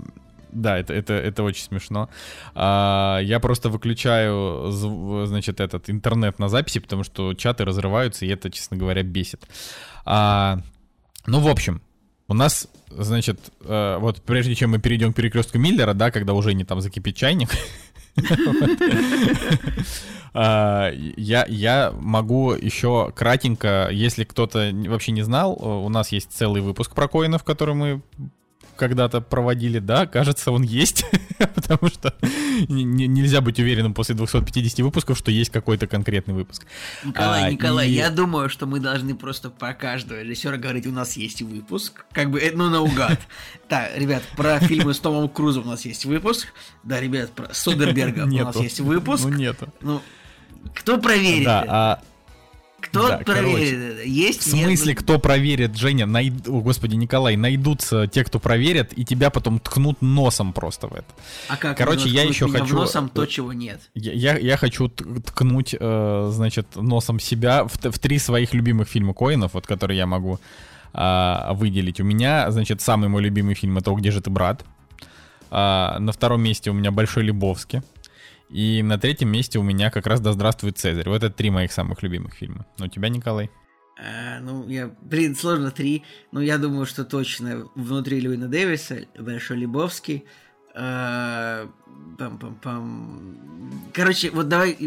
да, 0.52 0.78
это, 0.78 0.94
это, 0.94 1.14
это 1.14 1.44
очень 1.44 1.64
смешно. 1.64 2.10
А, 2.54 3.20
я 3.20 3.40
просто 3.40 3.70
выключаю, 3.70 4.72
значит, 5.26 5.60
этот 5.60 5.90
интернет 5.90 6.40
на 6.40 6.48
записи, 6.48 6.80
потому 6.80 7.04
что 7.04 7.34
чаты 7.34 7.66
разрываются, 7.66 8.26
и 8.26 8.30
это, 8.30 8.50
честно 8.52 8.78
говоря, 8.78 9.02
бесит. 9.04 9.48
А, 10.06 10.60
ну, 11.26 11.40
в 11.40 11.48
общем, 11.48 11.82
у 12.32 12.34
нас, 12.34 12.70
значит, 12.90 13.52
э, 13.60 13.98
вот 14.00 14.22
прежде 14.22 14.56
чем 14.56 14.72
мы 14.72 14.80
перейдем 14.80 15.12
к 15.12 15.18
перекрестку 15.18 15.58
Миллера, 15.58 15.94
да, 15.94 16.12
когда 16.12 16.34
уже 16.34 16.54
не 16.54 16.64
там 16.64 16.80
закипит 16.80 17.18
чайник, 17.18 17.50
а, 20.34 20.92
я, 21.18 21.46
я 21.50 21.92
могу 21.94 22.54
еще 22.54 23.12
кратенько, 23.14 23.90
если 23.92 24.24
кто-то 24.24 24.72
вообще 24.88 25.12
не 25.12 25.24
знал, 25.24 25.60
э, 25.62 25.66
у 25.66 25.90
нас 25.90 26.14
есть 26.14 26.32
целый 26.32 26.62
выпуск 26.62 26.96
про 26.96 27.10
коинов, 27.10 27.44
который 27.44 27.76
мы 27.76 28.02
когда-то 28.76 29.22
проводили, 29.22 29.80
да, 29.80 30.06
кажется, 30.08 30.52
он 30.52 30.64
есть, 30.64 31.06
потому 31.56 31.90
что 31.90 32.14
не- 32.68 32.84
не- 32.84 33.08
нельзя 33.08 33.42
быть 33.42 33.60
уверенным 33.60 33.94
после 33.94 34.16
250 34.16 34.80
выпусков, 34.80 35.18
что 35.18 35.32
есть 35.32 35.52
какой-то 35.52 35.88
конкретный 35.88 36.34
выпуск. 36.34 36.66
Николай, 37.04 37.44
А, 37.46 37.52
Николай, 37.52 37.90
и- 37.90 37.94
я 37.94 38.10
думаю, 38.10 38.50
что 38.50 38.66
мы 38.66 38.80
должны 38.80 39.16
просто 39.16 39.50
про 39.50 39.74
каждого 39.74 40.22
режиссера 40.22 40.58
говорить, 40.58 40.88
у 40.88 40.92
нас 40.92 41.18
есть 41.18 41.42
выпуск, 41.42 42.06
как 42.12 42.30
бы, 42.32 42.40
э, 42.40 42.52
ну, 42.54 42.70
наугад. 42.70 43.20
Так, 43.68 43.92
ребят, 43.98 44.22
про 44.36 44.60
фильмы 44.60 44.94
с 44.94 45.00
Томом 45.00 45.30
Крузом 45.30 45.64
у 45.66 45.68
нас 45.70 45.86
есть 45.86 46.04
выпуск. 46.06 46.48
Да, 46.84 47.00
ребят, 47.00 47.32
про 47.32 47.54
Содерберга 47.54 48.24
у 48.24 48.28
нас 48.28 48.56
есть 48.58 48.80
выпуск. 48.82 49.24
Ну, 49.26 49.30
нету. 49.36 49.70
Ну, 49.82 50.02
кто 50.76 50.98
проверит? 50.98 51.46
Да, 51.46 51.66
а 51.68 52.02
Кто 52.82 53.08
да, 53.08 53.18
проверит 53.20 53.80
это? 53.80 54.04
Есть? 54.04 54.44
в 54.44 54.54
нет? 54.54 54.66
смысле, 54.66 54.96
кто 54.96 55.20
проверит, 55.20 55.78
Женя, 55.78 56.06
найд... 56.06 56.48
О, 56.48 56.62
господи, 56.62 56.96
Николай, 56.96 57.36
найдутся 57.36 58.08
те, 58.08 58.24
кто 58.24 58.40
проверят, 58.40 58.94
и 58.94 59.06
тебя 59.06 59.30
потом 59.30 59.60
ткнут 59.60 60.02
носом 60.02 60.52
просто 60.52 60.88
в 60.88 60.94
это. 60.94 61.06
А 61.48 61.58
как 61.58 61.78
короче, 61.78 62.10
я 62.10 62.24
еще 62.24 62.50
хочу- 62.50 62.76
носом 62.76 63.10
то, 63.10 63.26
чего 63.26 63.54
нет. 63.54 63.80
Я, 63.94 64.14
я, 64.14 64.38
я 64.38 64.58
хочу 64.58 64.90
ткнуть, 64.90 65.76
э, 65.80 66.30
значит, 66.34 66.76
носом 66.76 67.20
себя 67.20 67.64
в, 67.66 67.74
в 67.74 68.00
три 68.00 68.20
своих 68.20 68.54
любимых 68.54 68.90
фильма 68.90 69.14
Коинов, 69.14 69.54
вот 69.54 69.68
которые 69.68 69.98
я 69.98 70.06
могу 70.06 70.40
а, 70.94 71.54
выделить. 71.54 72.00
У 72.00 72.04
меня, 72.04 72.52
значит, 72.52 72.82
самый 72.82 73.10
мой 73.10 73.22
любимый 73.22 73.56
фильм 73.56 73.78
это 73.78 73.92
«О, 73.92 73.96
где 73.96 74.12
же 74.12 74.22
ты, 74.22 74.30
брат?». 74.30 74.66
А, 75.50 76.00
на 76.00 76.12
втором 76.12 76.42
месте 76.42 76.70
у 76.70 76.74
меня 76.74 76.92
«Большой 76.92 77.24
Лебовски». 77.24 77.82
И 78.52 78.84
на 78.84 78.98
третьем 78.98 79.30
месте 79.30 79.60
у 79.60 79.64
меня 79.64 79.90
как 79.90 80.06
раз 80.06 80.20
«Да 80.20 80.34
здравствует 80.34 80.78
Цезарь». 80.78 81.08
Вот 81.08 81.24
это 81.24 81.34
три 81.34 81.50
моих 81.50 81.72
самых 81.72 82.04
любимых 82.04 82.34
фильма. 82.34 82.66
У 82.80 82.88
тебя, 82.88 83.08
Николай? 83.08 83.50
А, 83.98 84.40
ну, 84.42 84.68
я, 84.68 84.92
блин, 85.02 85.36
сложно 85.36 85.72
три, 85.72 86.04
но 86.32 86.42
я 86.42 86.58
думаю, 86.58 86.86
что 86.86 87.06
точно 87.06 87.70
внутри 87.76 88.20
Льюина 88.20 88.48
Дэвиса, 88.48 89.06
Большой 89.18 89.58
Лебовский, 89.58 90.26
а, 90.76 91.70
пам-пам-пам. 92.18 93.38
Короче, 93.94 94.32
вот 94.32 94.50
давай 94.50 94.78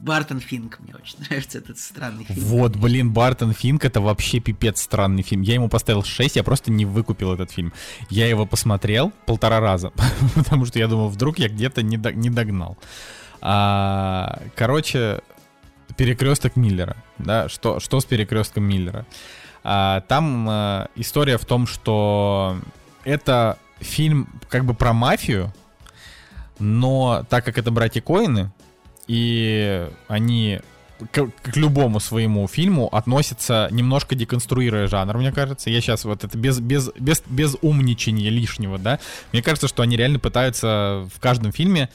Бартон 0.00 0.40
Финк, 0.40 0.78
мне 0.80 0.94
очень 0.94 1.16
нравится 1.28 1.58
этот 1.58 1.78
странный 1.78 2.24
фильм. 2.24 2.44
Вот, 2.46 2.76
блин, 2.76 3.12
Бартон 3.12 3.52
Финк 3.52 3.84
это 3.84 4.00
вообще 4.00 4.40
пипец 4.40 4.80
странный 4.80 5.22
фильм. 5.22 5.42
Я 5.42 5.54
ему 5.54 5.68
поставил 5.68 6.04
6, 6.04 6.36
я 6.36 6.44
просто 6.44 6.70
не 6.70 6.84
выкупил 6.84 7.32
этот 7.32 7.50
фильм. 7.50 7.72
Я 8.10 8.26
его 8.28 8.46
посмотрел 8.46 9.12
полтора 9.26 9.60
раза, 9.60 9.92
потому 10.34 10.66
что 10.66 10.78
я 10.78 10.88
думал, 10.88 11.08
вдруг 11.08 11.38
я 11.38 11.48
где-то 11.48 11.82
не, 11.82 11.96
до- 11.96 12.12
не 12.12 12.30
догнал. 12.30 12.76
А, 13.40 14.40
короче, 14.54 15.20
перекресток 15.96 16.56
Миллера. 16.56 16.96
Да, 17.18 17.48
что, 17.48 17.80
что 17.80 18.00
с 18.00 18.04
перекрестком 18.04 18.64
Миллера? 18.64 19.06
А, 19.64 20.00
там 20.02 20.46
а, 20.48 20.88
история 20.94 21.38
в 21.38 21.44
том, 21.44 21.66
что 21.66 22.58
это 23.04 23.58
фильм 23.80 24.28
как 24.48 24.64
бы 24.64 24.74
про 24.74 24.92
мафию, 24.92 25.52
но 26.58 27.24
так 27.28 27.44
как 27.44 27.58
это 27.58 27.70
братья 27.70 28.00
Коины, 28.00 28.50
и 29.08 29.88
они 30.06 30.60
к, 31.12 31.30
к 31.42 31.56
любому 31.56 32.00
своему 32.00 32.46
фильму 32.46 32.88
относятся 32.88 33.68
немножко 33.70 34.14
деконструируя 34.14 34.86
жанр, 34.86 35.16
мне 35.18 35.32
кажется. 35.32 35.70
Я 35.70 35.80
сейчас 35.80 36.04
вот 36.04 36.24
это 36.24 36.36
без, 36.36 36.60
без, 36.60 36.90
без, 36.98 37.22
без 37.26 37.56
умничания 37.62 38.30
лишнего, 38.30 38.78
да. 38.78 38.98
Мне 39.32 39.42
кажется, 39.42 39.68
что 39.68 39.82
они 39.82 39.96
реально 39.96 40.18
пытаются 40.18 41.08
в 41.14 41.20
каждом 41.20 41.52
фильме 41.52 41.88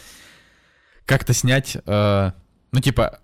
как-то 1.05 1.33
снять, 1.33 1.77
э, 1.85 2.31
ну, 2.71 2.79
типа, 2.79 3.19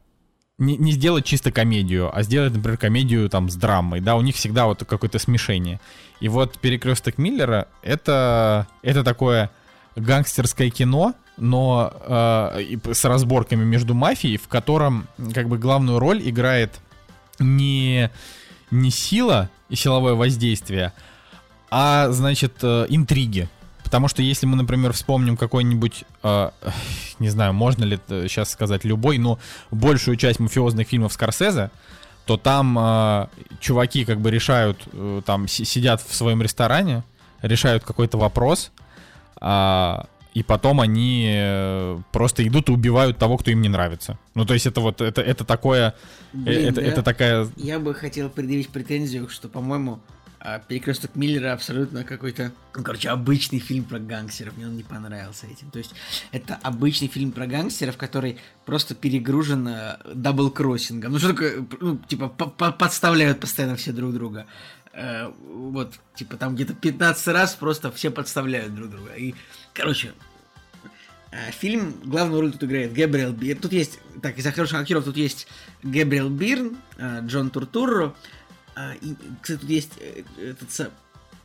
не, 0.57 0.75
не 0.77 0.91
сделать 0.91 1.25
чисто 1.25 1.51
комедию, 1.51 2.15
а 2.15 2.21
сделать, 2.23 2.53
например, 2.53 2.77
комедию 2.77 3.29
там 3.29 3.49
с 3.49 3.55
драмой, 3.55 4.01
да, 4.01 4.15
у 4.15 4.21
них 4.21 4.35
всегда 4.35 4.65
вот 4.65 4.83
какое-то 4.83 5.17
смешение. 5.17 5.79
И 6.19 6.27
вот 6.27 6.59
«Перекресток 6.59 7.17
Миллера»— 7.17 7.67
это, 7.81 8.67
это 8.81 9.03
такое 9.03 9.49
гангстерское 9.95 10.69
кино, 10.69 11.15
но 11.39 11.93
э, 12.01 12.77
с 12.93 13.05
разборками 13.05 13.63
между 13.63 13.93
мафией, 13.93 14.37
в 14.37 14.47
котором 14.47 15.07
как 15.33 15.47
бы 15.47 15.57
главную 15.57 15.99
роль 15.99 16.21
играет 16.27 16.79
не, 17.39 18.11
не 18.71 18.91
сила 18.91 19.49
и 19.69 19.75
силовое 19.75 20.13
воздействие, 20.13 20.93
а, 21.71 22.09
значит, 22.11 22.55
э, 22.61 22.85
интриги. 22.89 23.49
Потому 23.83 24.07
что 24.07 24.21
если 24.21 24.45
мы, 24.45 24.55
например, 24.55 24.93
вспомним 24.93 25.37
какой-нибудь, 25.37 26.03
э, 26.23 26.49
не 27.19 27.29
знаю, 27.29 27.53
можно 27.53 27.83
ли 27.83 27.99
сейчас 28.07 28.51
сказать 28.51 28.83
любой, 28.83 29.17
но 29.17 29.39
большую 29.71 30.17
часть 30.17 30.39
мафиозных 30.39 30.87
фильмов 30.87 31.13
Скорсезе, 31.13 31.71
то 32.25 32.37
там 32.37 32.77
э, 32.77 33.27
чуваки 33.59 34.05
как 34.05 34.19
бы 34.19 34.29
решают, 34.29 34.87
э, 34.93 35.21
там 35.25 35.47
си- 35.47 35.65
сидят 35.65 36.01
в 36.01 36.13
своем 36.13 36.41
ресторане, 36.41 37.03
решают 37.41 37.83
какой-то 37.83 38.17
вопрос, 38.17 38.71
а, 39.41 40.05
и 40.39 40.43
потом 40.43 40.79
они 40.79 41.29
э, 41.29 41.99
просто 42.13 42.47
идут 42.47 42.69
и 42.69 42.71
убивают 42.71 43.17
того, 43.17 43.35
кто 43.35 43.51
им 43.51 43.61
не 43.61 43.67
нравится. 43.67 44.17
Ну, 44.35 44.45
то 44.45 44.53
есть 44.53 44.65
это 44.65 44.79
вот, 44.79 45.01
это, 45.01 45.21
это 45.21 45.43
такое, 45.43 45.95
э, 46.31 46.37
Блин, 46.37 46.69
это, 46.69 46.81
да. 46.81 46.87
это 46.87 47.03
такая... 47.03 47.47
Я 47.57 47.77
бы 47.77 47.93
хотел 47.93 48.29
предъявить 48.29 48.69
претензию, 48.69 49.27
что, 49.27 49.49
по-моему, 49.49 49.99
а, 50.39 50.59
Перекресток 50.59 51.17
Миллера 51.17 51.51
абсолютно 51.51 52.05
какой-то, 52.05 52.53
ну, 52.73 52.83
короче, 52.83 53.09
обычный 53.09 53.59
фильм 53.59 53.83
про 53.83 53.99
гангстеров. 53.99 54.55
Мне 54.55 54.67
он 54.67 54.77
не 54.77 54.83
понравился 54.83 55.45
этим. 55.45 55.71
То 55.71 55.79
есть, 55.79 55.93
это 56.31 56.57
обычный 56.63 57.09
фильм 57.09 57.33
про 57.33 57.45
гангстеров, 57.45 57.97
который 57.97 58.39
просто 58.65 58.95
перегружен 58.95 59.67
э, 59.67 59.97
double-crossing 60.13 60.95
ом. 60.95 61.11
Ну, 61.11 61.19
что 61.19 61.33
такое, 61.33 61.67
ну, 61.81 61.97
типа, 61.97 62.29
по- 62.29 62.47
по- 62.47 62.71
подставляют 62.71 63.41
постоянно 63.41 63.75
все 63.75 63.91
друг 63.91 64.13
друга. 64.13 64.45
Э, 64.93 65.29
вот, 65.49 65.95
типа, 66.15 66.37
там 66.37 66.55
где-то 66.55 66.73
15 66.73 67.27
раз 67.27 67.55
просто 67.55 67.91
все 67.91 68.09
подставляют 68.09 68.73
друг 68.73 68.89
друга. 68.89 69.11
И, 69.15 69.35
короче, 69.73 70.13
Фильм, 71.51 71.95
главную 72.03 72.41
роль 72.41 72.51
тут 72.51 72.63
играет 72.63 72.91
Гэбриэл 72.91 73.33
Бирн. 73.33 73.59
Тут 73.59 73.71
есть, 73.71 73.99
так, 74.21 74.37
из 74.37 74.45
хороших 74.51 74.79
актеров 74.79 75.05
тут 75.05 75.15
есть 75.15 75.47
Гэбриэл 75.83 76.29
Бирн, 76.29 76.77
а, 76.97 77.21
Джон 77.21 77.51
Туртурро. 77.51 78.15
а, 78.75 78.93
и, 78.95 79.13
кстати, 79.41 79.59
тут 79.59 79.69
есть 79.69 79.91
э, 79.99 80.23
этот 80.41 80.91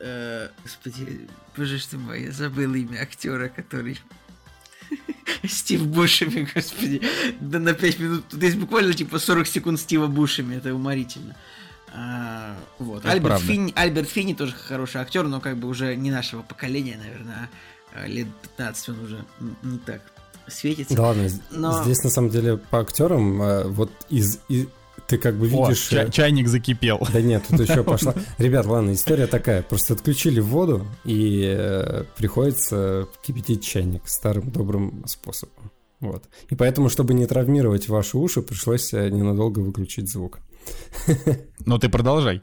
э, 0.00 0.48
Господи, 0.62 1.28
боже 1.56 1.78
что 1.78 1.98
мой, 1.98 2.24
я 2.24 2.32
забыл 2.32 2.74
имя 2.74 3.02
актера, 3.02 3.48
который... 3.48 3.98
Стив 5.46 5.86
Бушеми, 5.86 6.48
господи. 6.54 7.02
Да 7.40 7.58
на 7.58 7.74
5 7.74 7.98
минут. 7.98 8.24
Тут 8.30 8.42
есть 8.42 8.56
буквально 8.56 8.94
типа 8.94 9.18
40 9.18 9.46
секунд 9.46 9.80
Стива 9.80 10.06
Бушеми, 10.06 10.56
это 10.56 10.74
уморительно. 10.74 11.36
А, 11.92 12.56
вот. 12.78 13.00
Это 13.00 13.12
Альберт 13.12 13.34
правда. 13.34 13.46
Финни, 13.46 13.72
Альберт 13.76 14.08
Финни 14.08 14.34
тоже 14.34 14.52
хороший 14.54 15.00
актер, 15.00 15.24
но 15.24 15.40
как 15.40 15.56
бы 15.56 15.68
уже 15.68 15.94
не 15.96 16.10
нашего 16.10 16.42
поколения, 16.42 16.96
наверное. 16.96 17.34
а 17.34 17.48
Лет 18.06 18.26
15 18.56 18.88
он 18.90 19.00
уже 19.04 19.24
не 19.62 19.78
так 19.78 20.00
светится. 20.48 20.94
Да 20.94 21.02
ладно, 21.04 21.28
Но- 21.50 21.82
здесь 21.84 22.02
на 22.04 22.10
самом 22.10 22.30
деле 22.30 22.56
по 22.56 22.80
актерам 22.80 23.40
э, 23.42 23.64
вот 23.68 23.90
из, 24.10 24.40
и- 24.48 24.68
ты 25.06 25.18
как 25.18 25.34
бы 25.36 25.46
О, 25.46 25.48
видишь... 25.68 25.88
ча- 25.88 26.04
э, 26.04 26.10
чайник 26.10 26.48
закипел. 26.48 27.06
Да 27.12 27.20
нет, 27.20 27.42
тут 27.48 27.60
еще 27.60 27.82
пошла. 27.84 28.14
Ребят, 28.38 28.64
ладно, 28.66 28.92
история 28.94 29.26
такая. 29.26 29.62
Просто 29.62 29.94
отключили 29.94 30.40
воду, 30.40 30.86
и 31.04 31.44
э, 31.46 32.04
приходится 32.16 33.06
кипятить 33.22 33.62
чайник 33.64 34.02
старым 34.08 34.50
добрым 34.50 35.04
способом. 35.06 35.70
Вот. 36.00 36.24
И 36.50 36.54
поэтому, 36.54 36.88
чтобы 36.90 37.14
не 37.14 37.26
травмировать 37.26 37.88
ваши 37.88 38.16
уши, 38.18 38.42
пришлось 38.42 38.92
э, 38.94 39.08
ненадолго 39.10 39.60
выключить 39.60 40.10
звук. 40.10 40.38
Ну 41.66 41.78
ты 41.78 41.88
продолжай. 41.88 42.42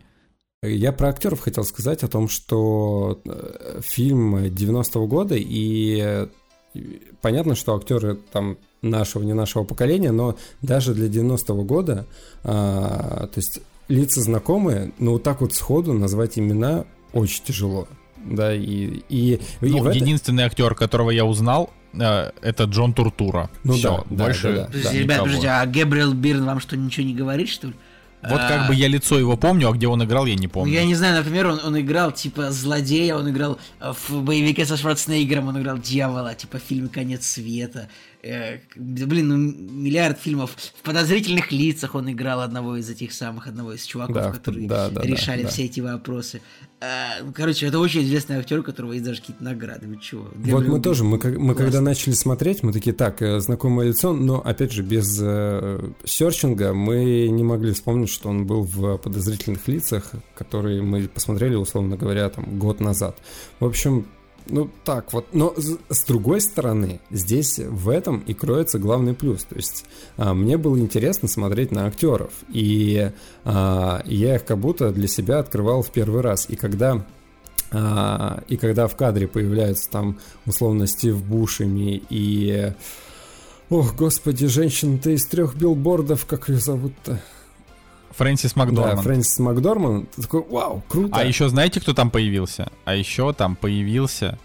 Я 0.63 0.91
про 0.91 1.09
актеров 1.09 1.39
хотел 1.39 1.63
сказать 1.63 2.03
о 2.03 2.07
том, 2.07 2.29
что 2.29 3.19
э, 3.25 3.79
фильм 3.81 4.35
90-го 4.35 5.07
года, 5.07 5.33
и 5.35 5.99
э, 5.99 6.27
и 6.75 7.01
понятно, 7.19 7.55
что 7.55 7.75
актеры 7.75 8.19
там 8.31 8.59
нашего, 8.83 9.23
не 9.23 9.33
нашего 9.33 9.63
поколения, 9.63 10.11
но 10.11 10.37
даже 10.61 10.93
для 10.93 11.07
90-го 11.07 11.63
года, 11.63 12.05
а, 12.43 13.27
то 13.33 13.37
есть 13.39 13.59
лица 13.87 14.21
знакомые, 14.21 14.91
но 14.99 15.13
вот 15.13 15.23
так 15.23 15.41
вот 15.41 15.55
сходу 15.55 15.93
назвать 15.93 16.37
имена 16.37 16.85
очень 17.11 17.43
тяжело. 17.43 17.87
Да, 18.23 18.53
и, 18.53 18.61
и, 19.09 19.33
и 19.33 19.39
Ну, 19.61 19.83
это- 19.87 19.97
единственный 19.97 20.43
актер, 20.43 20.75
которого 20.75 21.09
я 21.09 21.25
узнал, 21.25 21.71
э, 21.93 22.29
это 22.43 22.65
Джон 22.65 22.93
Туртура. 22.93 23.49
Ну 23.63 23.73
Всё, 23.73 24.05
да, 24.11 24.25
больше 24.25 24.53
да, 24.53 24.55
да. 24.55 24.65
Подождите, 24.67 24.83
да, 24.83 24.93
ребят, 24.93 25.03
никого. 25.07 25.25
подождите, 25.25 25.47
а 25.49 25.65
Гэбриэл 25.65 26.13
Бирн 26.13 26.45
вам 26.45 26.59
что, 26.59 26.77
ничего 26.77 27.07
не 27.07 27.15
говорит, 27.15 27.49
что 27.49 27.69
ли? 27.69 27.73
Вот 28.29 28.39
как 28.39 28.67
бы 28.67 28.75
я 28.75 28.87
лицо 28.87 29.17
его 29.17 29.35
помню, 29.37 29.69
а 29.69 29.71
где 29.71 29.87
он 29.87 30.03
играл, 30.03 30.25
я 30.25 30.35
не 30.35 30.47
Ну, 30.47 30.53
помню. 30.53 30.73
я 30.73 30.85
не 30.85 30.95
знаю, 30.95 31.15
например, 31.17 31.47
он, 31.47 31.59
он 31.63 31.79
играл, 31.79 32.11
типа, 32.11 32.51
злодея, 32.51 33.15
он 33.15 33.29
играл 33.29 33.57
э, 33.79 33.93
в 34.09 34.21
боевике 34.21 34.65
со 34.65 34.77
Шварценеггером, 34.77 35.47
он 35.47 35.59
играл 35.59 35.77
дьявола, 35.79 36.35
типа, 36.35 36.59
в 36.59 36.61
фильме 36.61 36.87
«Конец 36.89 37.25
света». 37.25 37.89
Э, 38.23 38.59
да, 38.75 39.05
блин, 39.07 39.27
ну, 39.29 39.37
миллиард 39.37 40.19
фильмов. 40.19 40.51
В 40.51 40.83
«Подозрительных 40.83 41.51
лицах» 41.51 41.95
он 41.95 42.11
играл 42.11 42.41
одного 42.41 42.77
из 42.77 42.87
этих 42.89 43.13
самых, 43.13 43.47
одного 43.47 43.73
из 43.73 43.83
чуваков, 43.83 44.15
Да, 44.15 44.31
которые 44.31 44.67
да, 44.67 44.89
да, 44.89 45.01
да, 45.01 45.07
решали 45.07 45.43
да. 45.43 45.49
все 45.49 45.65
эти 45.65 45.79
вопросы. 45.79 46.41
Э, 46.81 47.31
короче, 47.33 47.65
это 47.65 47.79
очень 47.79 48.03
известный 48.03 48.37
актер, 48.37 48.59
у 48.59 48.63
которого 48.63 48.93
есть 48.93 49.05
даже 49.05 49.21
какие-то 49.21 49.43
награды. 49.43 49.87
Вы 49.87 49.97
чего? 49.97 50.23
Вот 50.23 50.35
Гэбриэл 50.35 50.71
мы 50.71 50.81
тоже, 50.81 51.03
мы, 51.03 51.17
мы 51.17 51.55
когда 51.55 51.81
начали 51.81 52.13
смотреть, 52.13 52.61
мы 52.61 52.71
такие, 52.73 52.93
так, 52.93 53.23
э, 53.23 53.39
знакомое 53.39 53.87
лицо, 53.87 54.13
но, 54.13 54.39
опять 54.39 54.71
же, 54.71 54.83
без 54.83 55.19
э, 55.19 55.91
серчинга 56.05 56.73
мы 56.73 57.27
не 57.27 57.43
могли 57.43 57.71
вспомнить, 57.73 58.09
что 58.09 58.29
он 58.29 58.45
был 58.45 58.63
в 58.63 58.97
«Подозрительных 58.97 59.67
лицах», 59.67 60.11
которые 60.35 60.83
мы 60.83 61.07
посмотрели, 61.07 61.55
условно 61.55 61.97
говоря, 61.97 62.29
там, 62.29 62.59
год 62.59 62.81
назад. 62.81 63.17
В 63.59 63.65
общем, 63.65 64.05
ну, 64.47 64.69
так 64.83 65.13
вот. 65.13 65.27
Но 65.33 65.53
с, 65.89 66.03
другой 66.03 66.41
стороны, 66.41 66.99
здесь 67.09 67.59
в 67.59 67.89
этом 67.89 68.19
и 68.19 68.33
кроется 68.33 68.79
главный 68.79 69.13
плюс. 69.13 69.43
То 69.43 69.55
есть 69.55 69.85
а, 70.17 70.33
мне 70.33 70.57
было 70.57 70.77
интересно 70.77 71.27
смотреть 71.27 71.71
на 71.71 71.85
актеров, 71.85 72.31
и 72.49 73.11
а, 73.45 74.01
я 74.05 74.35
их 74.35 74.45
как 74.45 74.57
будто 74.57 74.91
для 74.91 75.07
себя 75.07 75.39
открывал 75.39 75.81
в 75.81 75.91
первый 75.91 76.21
раз. 76.21 76.47
И 76.49 76.55
когда 76.55 77.05
а, 77.71 78.43
и 78.47 78.57
когда 78.57 78.87
в 78.87 78.95
кадре 78.95 79.27
появляются 79.27 79.89
там 79.89 80.19
условно 80.45 80.87
Стив 80.87 81.23
Бушеми 81.23 82.01
и... 82.09 82.73
Ох, 83.69 83.95
господи, 83.95 84.47
женщина-то 84.47 85.11
из 85.11 85.25
трех 85.25 85.55
билбордов, 85.55 86.25
как 86.25 86.49
ее 86.49 86.59
зовут-то? 86.59 87.21
Фрэнсис 88.17 88.53
Да, 88.53 88.59
Макдорманд. 88.65 89.01
Фрэнсис 89.01 89.39
Макдорман. 89.39 90.07
Ты 90.15 90.21
такой, 90.23 90.43
вау, 90.49 90.83
круто. 90.87 91.15
А 91.17 91.23
еще 91.23 91.49
знаете, 91.49 91.79
кто 91.81 91.93
там 91.93 92.09
появился? 92.11 92.69
А 92.85 92.95
еще 92.95 93.33
там 93.33 93.55
появился... 93.55 94.37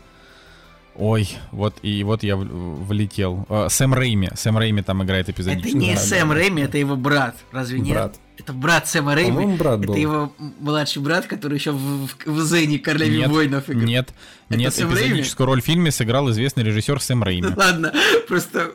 Ой, 0.98 1.28
вот 1.52 1.74
и 1.82 2.02
вот 2.04 2.22
я 2.22 2.36
влетел. 2.36 3.44
Э, 3.50 3.66
Сэм 3.68 3.92
Рейми. 3.94 4.30
Сэм 4.34 4.58
Рейми 4.58 4.80
там 4.80 5.02
играет 5.04 5.28
Это 5.28 5.32
эпизодически. 5.36 5.76
не 5.76 5.92
Да, 5.94 6.00
Сэм 6.00 6.28
да, 6.28 6.34
да. 6.34 6.40
Рэйми, 6.40 6.62
это 6.62 6.78
его 6.78 6.96
брат. 6.96 7.36
Разве 7.52 7.80
нет? 7.80 7.92
Брат. 7.94 8.14
Это 8.38 8.52
брат 8.54 8.88
Сэма 8.88 9.14
Рэйми. 9.14 9.30
По-моему, 9.30 9.56
брат 9.58 9.78
это 9.80 9.88
был. 9.88 9.94
его 9.94 10.32
младший 10.58 11.02
брат, 11.02 11.26
который 11.26 11.58
еще 11.58 11.72
в, 11.72 12.06
в, 12.06 12.16
в 12.24 12.40
Зене 12.46 12.78
Королеве 12.78 13.18
Нет, 13.18 13.28
воинов 13.28 13.68
играл. 13.68 13.84
Нет, 13.84 14.14
Это 14.48 14.58
нет, 14.58 14.74
Сэм 14.74 14.88
Рэйми? 14.90 15.02
эпизодическую 15.08 15.46
роль 15.46 15.60
в 15.60 15.66
фильме 15.66 15.90
сыграл 15.90 16.30
известный 16.30 16.64
режиссер 16.64 16.98
Сэм 16.98 17.22
Рейми. 17.22 17.48
Ладно, 17.54 17.92
просто 18.26 18.72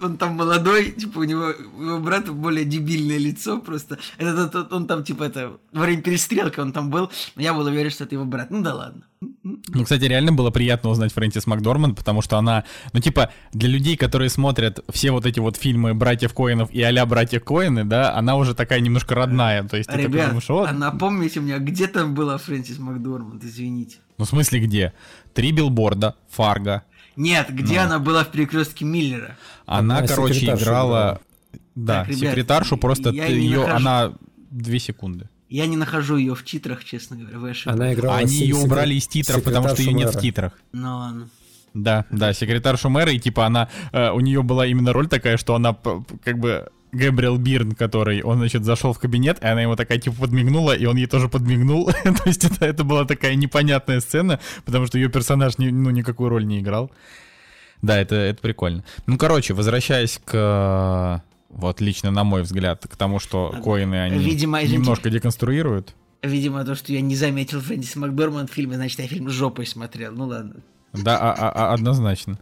он 0.00 0.16
там 0.16 0.34
молодой, 0.36 0.92
типа 0.92 1.18
у 1.18 1.24
него 1.24 1.52
у 1.78 1.82
его 1.82 1.98
брата 1.98 2.32
более 2.32 2.64
дебильное 2.64 3.18
лицо 3.18 3.58
просто. 3.58 3.98
Это, 4.18 4.48
тот- 4.48 4.72
он 4.72 4.86
там 4.86 5.04
типа 5.04 5.24
это 5.24 5.58
во 5.72 5.82
время 5.82 6.02
перестрелки 6.02 6.60
он 6.60 6.72
там 6.72 6.90
был, 6.90 7.10
но 7.36 7.42
я 7.42 7.54
был 7.54 7.66
уверен, 7.66 7.90
что 7.90 8.04
это 8.04 8.14
его 8.14 8.24
брат. 8.24 8.50
Ну 8.50 8.62
да 8.62 8.74
ладно. 8.74 9.02
Ну, 9.44 9.84
кстати, 9.84 10.04
реально 10.04 10.32
было 10.32 10.50
приятно 10.50 10.90
узнать 10.90 11.12
Фрэнсис 11.12 11.46
Макдорманд, 11.46 11.96
потому 11.96 12.22
что 12.22 12.38
она, 12.38 12.64
ну, 12.92 12.98
типа, 12.98 13.30
для 13.52 13.68
людей, 13.68 13.96
которые 13.96 14.28
смотрят 14.28 14.80
все 14.92 15.12
вот 15.12 15.26
эти 15.26 15.38
вот 15.38 15.56
фильмы 15.56 15.94
братьев 15.94 16.34
Коинов 16.34 16.72
и 16.72 16.82
а-ля 16.82 17.06
братьев 17.06 17.44
Коины, 17.44 17.84
да, 17.84 18.16
она 18.16 18.34
уже 18.34 18.54
такая 18.54 18.80
немножко 18.80 19.14
родная, 19.14 19.62
то 19.62 19.76
есть 19.76 19.88
ты 19.88 19.94
такой 19.96 20.08
Ребят, 20.08 20.28
думаешь, 20.28 20.50
«О, 20.50 20.64
а 20.64 20.72
напомните 20.72 21.38
мне, 21.38 21.56
где 21.58 21.86
там 21.86 22.14
была 22.14 22.36
Фрэнсис 22.36 22.78
Макдорманд, 22.80 23.44
извините. 23.44 23.98
ну, 24.18 24.24
в 24.24 24.28
смысле 24.28 24.58
где? 24.58 24.92
Три 25.34 25.52
билборда, 25.52 26.16
Фарго. 26.28 26.82
Нет, 27.16 27.48
где 27.54 27.76
Ну. 27.80 27.86
она 27.86 27.98
была 27.98 28.24
в 28.24 28.28
перекрестке 28.30 28.84
Миллера? 28.84 29.36
Она, 29.66 29.98
Она 29.98 30.06
короче, 30.06 30.46
играла... 30.46 31.20
Да, 31.74 32.00
Так, 32.00 32.08
ребят, 32.08 32.20
секретаршу, 32.32 32.76
просто 32.76 33.10
я 33.10 33.26
ты 33.26 33.32
ее, 33.32 33.60
нахожу. 33.60 33.76
она... 33.76 34.12
Две 34.50 34.78
секунды. 34.78 35.28
Я 35.48 35.66
не 35.66 35.76
нахожу 35.76 36.16
ее 36.16 36.34
в 36.34 36.44
титрах, 36.44 36.84
честно 36.84 37.16
говоря, 37.16 37.38
вы 37.38 37.50
ошибаетесь. 37.50 37.80
Она 37.80 37.94
играла 37.94 38.16
Они 38.18 38.34
ее 38.36 38.54
секре- 38.54 38.64
убрали 38.64 38.94
из 38.94 39.06
титров, 39.08 39.42
потому 39.42 39.68
что 39.68 39.80
ее 39.82 39.92
нет 39.94 40.14
в 40.14 40.20
титрах. 40.20 40.52
Ну 40.72 40.96
ладно. 40.98 41.28
Да, 41.74 42.04
да, 42.10 42.34
секретаршу 42.34 42.90
мэра, 42.90 43.12
и 43.12 43.18
типа 43.18 43.46
она, 43.46 43.68
э, 43.92 44.10
у 44.10 44.20
нее 44.20 44.42
была 44.42 44.66
именно 44.66 44.92
роль 44.92 45.08
такая, 45.08 45.38
что 45.38 45.54
она 45.54 45.74
как 46.22 46.38
бы 46.38 46.68
Гэбриэл 46.92 47.38
Бирн, 47.38 47.72
который, 47.72 48.22
он, 48.22 48.38
значит, 48.38 48.64
зашел 48.64 48.92
в 48.92 48.98
кабинет, 48.98 49.42
и 49.42 49.46
она 49.46 49.62
ему 49.62 49.76
такая, 49.76 49.98
типа, 49.98 50.16
подмигнула, 50.20 50.72
и 50.72 50.84
он 50.84 50.96
ей 50.96 51.06
тоже 51.06 51.28
подмигнул. 51.28 51.86
То 52.04 52.22
есть 52.26 52.44
это, 52.44 52.66
это 52.66 52.84
была 52.84 53.04
такая 53.06 53.34
непонятная 53.34 54.00
сцена, 54.00 54.40
потому 54.64 54.86
что 54.86 54.98
ее 54.98 55.08
персонаж 55.08 55.58
ни- 55.58 55.70
ну, 55.70 55.90
никакую 55.90 56.28
роль 56.28 56.46
не 56.46 56.60
играл. 56.60 56.90
Да, 57.80 57.98
это, 57.98 58.14
это 58.14 58.40
прикольно. 58.40 58.84
Ну, 59.06 59.16
короче, 59.18 59.54
возвращаясь 59.54 60.20
к... 60.24 61.22
Вот 61.48 61.80
лично, 61.82 62.10
на 62.10 62.24
мой 62.24 62.42
взгляд, 62.42 62.86
к 62.88 62.96
тому, 62.96 63.18
что 63.18 63.54
коины, 63.62 63.96
они 63.96 64.18
Видимо, 64.18 64.62
немножко 64.62 65.10
деконструируют. 65.10 65.94
Видимо, 66.22 66.64
то, 66.64 66.74
что 66.74 66.92
я 66.92 67.00
не 67.00 67.14
заметил 67.16 67.60
Фрэнсис 67.60 67.96
Макдорманд 67.96 68.50
в 68.50 68.54
фильме, 68.54 68.76
значит, 68.76 69.00
я 69.00 69.06
фильм 69.08 69.28
жопой 69.28 69.66
смотрел. 69.66 70.12
Ну 70.12 70.26
ладно. 70.26 70.56
Да, 70.94 71.18
а- 71.18 71.32
а- 71.32 71.50
а- 71.50 71.74
однозначно. 71.74 72.38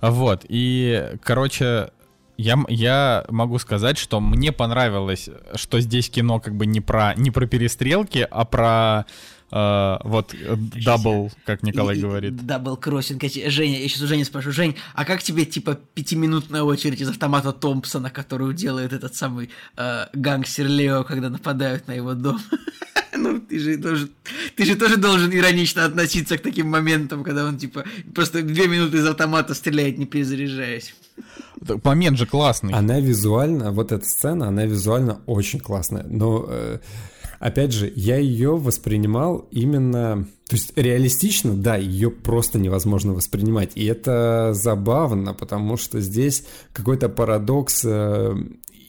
Вот, 0.00 0.44
и, 0.48 1.12
короче, 1.22 1.90
я, 2.38 2.56
я 2.68 3.24
могу 3.28 3.58
сказать, 3.58 3.98
что 3.98 4.20
мне 4.20 4.52
понравилось, 4.52 5.28
что 5.56 5.80
здесь 5.80 6.08
кино 6.08 6.38
как 6.38 6.54
бы 6.54 6.66
не 6.66 6.80
про, 6.80 7.14
не 7.16 7.32
про 7.32 7.46
перестрелки, 7.46 8.26
а 8.30 8.44
про 8.44 9.06
э, 9.50 9.96
вот 10.04 10.32
э, 10.34 10.54
double, 10.56 11.32
как 11.44 11.64
Николай 11.64 11.96
И- 11.96 12.00
говорит. 12.00 12.46
Double 12.46 12.76
crossing. 12.76 13.24
Женя, 13.24 13.82
я 13.82 13.88
сейчас 13.88 14.02
у 14.02 14.06
Жени 14.06 14.24
спрошу. 14.24 14.52
Жень, 14.52 14.76
а 14.94 15.04
как 15.04 15.20
тебе, 15.22 15.44
типа, 15.46 15.80
пятиминутная 15.94 16.62
очередь 16.62 17.00
из 17.00 17.08
автомата 17.08 17.52
Томпсона, 17.52 18.08
которую 18.08 18.54
делает 18.54 18.92
этот 18.92 19.16
самый 19.16 19.50
э, 19.76 20.06
гангстер 20.12 20.68
Лео, 20.68 21.02
когда 21.02 21.30
нападают 21.30 21.88
на 21.88 21.92
его 21.92 22.14
дом? 22.14 22.40
Ну, 23.16 23.40
ты 23.40 23.58
же 23.58 23.78
тоже, 23.78 24.10
ты 24.54 24.64
же 24.64 24.76
тоже 24.76 24.96
должен 24.96 25.32
иронично 25.32 25.86
относиться 25.86 26.38
к 26.38 26.42
таким 26.42 26.68
моментам, 26.68 27.24
когда 27.24 27.46
он, 27.46 27.58
типа, 27.58 27.84
просто 28.14 28.42
две 28.42 28.68
минуты 28.68 28.98
из 28.98 29.06
автомата 29.06 29.54
стреляет, 29.54 29.98
не 29.98 30.06
перезаряжаясь. 30.06 30.94
Момент 31.84 32.18
же 32.18 32.26
классный. 32.26 32.72
Она 32.72 33.00
визуально, 33.00 33.72
вот 33.72 33.92
эта 33.92 34.04
сцена, 34.04 34.48
она 34.48 34.64
визуально 34.64 35.20
очень 35.26 35.60
классная. 35.60 36.04
Но, 36.08 36.46
э, 36.48 36.78
опять 37.40 37.72
же, 37.72 37.92
я 37.94 38.16
ее 38.16 38.56
воспринимал 38.56 39.48
именно... 39.50 40.26
То 40.48 40.56
есть 40.56 40.72
реалистично, 40.76 41.54
да, 41.54 41.76
ее 41.76 42.10
просто 42.10 42.58
невозможно 42.58 43.12
воспринимать. 43.12 43.72
И 43.74 43.84
это 43.84 44.52
забавно, 44.54 45.34
потому 45.34 45.76
что 45.76 46.00
здесь 46.00 46.44
какой-то 46.72 47.08
парадокс 47.08 47.82
э, 47.84 48.34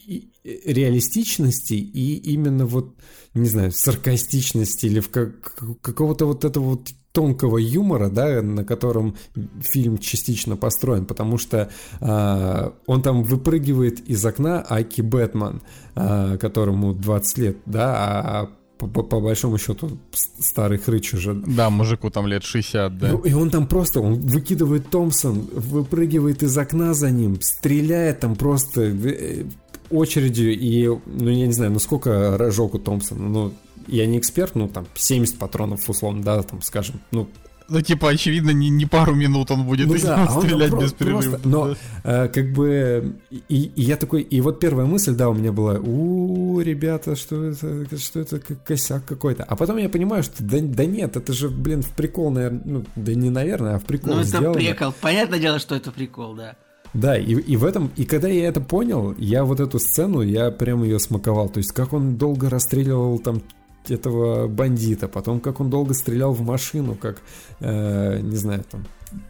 и- 0.06 0.30
реалистичности 0.42 1.74
и 1.74 2.16
именно 2.32 2.64
вот, 2.66 2.96
не 3.34 3.46
знаю, 3.48 3.72
саркастичности 3.72 4.86
или 4.86 5.00
в 5.00 5.10
как- 5.10 5.54
какого-то 5.82 6.24
вот 6.26 6.44
этого 6.44 6.64
вот 6.70 6.88
тонкого 7.12 7.58
юмора, 7.58 8.08
да, 8.08 8.40
на 8.42 8.64
котором 8.64 9.16
фильм 9.60 9.98
частично 9.98 10.56
построен, 10.56 11.06
потому 11.06 11.38
что 11.38 11.70
а, 12.00 12.72
он 12.86 13.02
там 13.02 13.24
выпрыгивает 13.24 14.08
из 14.08 14.24
окна 14.24 14.64
Аки 14.68 15.00
Бэтмен, 15.00 15.62
а, 15.94 16.36
которому 16.36 16.94
20 16.94 17.38
лет, 17.38 17.56
да, 17.66 17.94
а 17.96 18.50
по, 18.78 18.86
по- 18.86 19.02
по 19.02 19.20
большому 19.20 19.58
счету 19.58 19.98
старый 20.38 20.78
хрыч 20.78 21.12
уже. 21.14 21.34
Да, 21.34 21.68
мужику 21.68 22.10
там 22.10 22.26
лет 22.26 22.44
60, 22.44 22.98
да. 22.98 23.08
Ну, 23.12 23.18
и 23.18 23.32
он 23.32 23.50
там 23.50 23.66
просто, 23.66 24.00
он 24.00 24.14
выкидывает 24.14 24.88
Томпсон, 24.88 25.48
выпрыгивает 25.52 26.42
из 26.42 26.56
окна 26.56 26.94
за 26.94 27.10
ним, 27.10 27.40
стреляет 27.42 28.20
там 28.20 28.36
просто 28.36 28.82
э, 28.82 29.44
очередью, 29.90 30.58
и, 30.58 30.86
ну, 30.86 31.28
я 31.28 31.46
не 31.46 31.52
знаю, 31.52 31.72
ну, 31.72 31.78
сколько 31.78 32.38
рожок 32.38 32.74
у 32.74 32.78
Томпсона, 32.78 33.28
ну, 33.28 33.52
я 33.88 34.06
не 34.06 34.18
эксперт, 34.18 34.54
ну, 34.54 34.68
там, 34.68 34.86
70 34.94 35.38
патронов, 35.38 35.88
условно, 35.88 36.22
да, 36.22 36.42
там, 36.42 36.62
скажем, 36.62 37.00
ну, 37.10 37.28
ну, 37.72 37.80
типа, 37.82 38.08
очевидно, 38.10 38.50
не, 38.50 38.68
не 38.68 38.84
пару 38.84 39.14
минут 39.14 39.52
он 39.52 39.64
будет 39.64 39.86
ну, 39.86 39.94
да, 40.02 40.26
а 40.28 40.34
он 40.36 40.42
стрелять 40.42 40.70
про- 40.70 40.80
без 40.80 40.92
перерыва. 40.92 41.20
просто- 41.20 41.48
но 41.48 41.76
э, 42.02 42.26
как 42.28 42.52
бы 42.52 43.14
и, 43.30 43.38
и 43.48 43.82
я 43.82 43.96
такой, 43.96 44.22
и 44.22 44.40
вот 44.40 44.58
первая 44.58 44.86
мысль, 44.86 45.14
да, 45.14 45.28
у 45.28 45.34
меня 45.34 45.52
была, 45.52 45.74
у 45.78 46.58
ребята, 46.58 47.14
что 47.14 47.44
это, 47.44 47.96
что 47.96 48.18
это 48.18 48.40
косяк 48.40 49.04
какой-то. 49.04 49.44
А 49.44 49.54
потом 49.54 49.76
я 49.76 49.88
понимаю, 49.88 50.24
что 50.24 50.42
да, 50.42 50.58
да 50.60 50.84
нет, 50.84 51.16
это 51.16 51.32
же, 51.32 51.48
блин, 51.48 51.82
в 51.82 51.90
прикол, 51.90 52.32
наверное, 52.32 52.62
ну, 52.64 52.84
да 52.96 53.14
не 53.14 53.30
наверное, 53.30 53.76
а 53.76 53.78
в 53.78 53.84
прикол 53.84 54.14
Ну, 54.14 54.20
это 54.22 54.28
сделано. 54.28 54.54
прикол. 54.54 54.92
Понятное 55.00 55.38
дело, 55.38 55.60
что 55.60 55.76
это 55.76 55.92
прикол, 55.92 56.34
да. 56.34 56.56
Да, 56.92 57.16
и, 57.16 57.34
и 57.34 57.56
в 57.56 57.64
этом, 57.64 57.92
и 57.94 58.04
когда 58.04 58.26
я 58.26 58.48
это 58.48 58.60
понял, 58.60 59.14
я 59.16 59.44
вот 59.44 59.60
эту 59.60 59.78
сцену, 59.78 60.22
я 60.22 60.50
прям 60.50 60.82
ее 60.82 60.98
смаковал. 60.98 61.48
То 61.48 61.58
есть, 61.58 61.70
как 61.70 61.92
он 61.92 62.16
долго 62.16 62.50
расстреливал 62.50 63.20
там 63.20 63.42
этого 63.88 64.46
бандита, 64.48 65.08
потом 65.08 65.40
как 65.40 65.60
он 65.60 65.70
долго 65.70 65.94
стрелял 65.94 66.32
в 66.32 66.42
машину, 66.42 66.94
как, 66.94 67.20
э, 67.60 68.18
не 68.20 68.36
знаю, 68.36 68.64
там, 68.70 68.86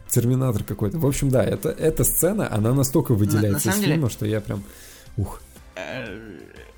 терминатор 0.09 0.63
какой-то. 0.63 0.97
В 0.99 1.05
общем, 1.05 1.29
да, 1.29 1.43
это, 1.43 1.69
эта 1.69 2.03
сцена, 2.03 2.53
она 2.53 2.73
настолько 2.73 3.13
выделяется 3.13 3.61
самом 3.61 3.75
из 3.75 3.79
деле- 3.81 3.93
фильма, 3.93 4.09
что 4.09 4.25
я 4.25 4.41
прям, 4.41 4.63
ух. 5.17 5.41
Э, 5.75 6.05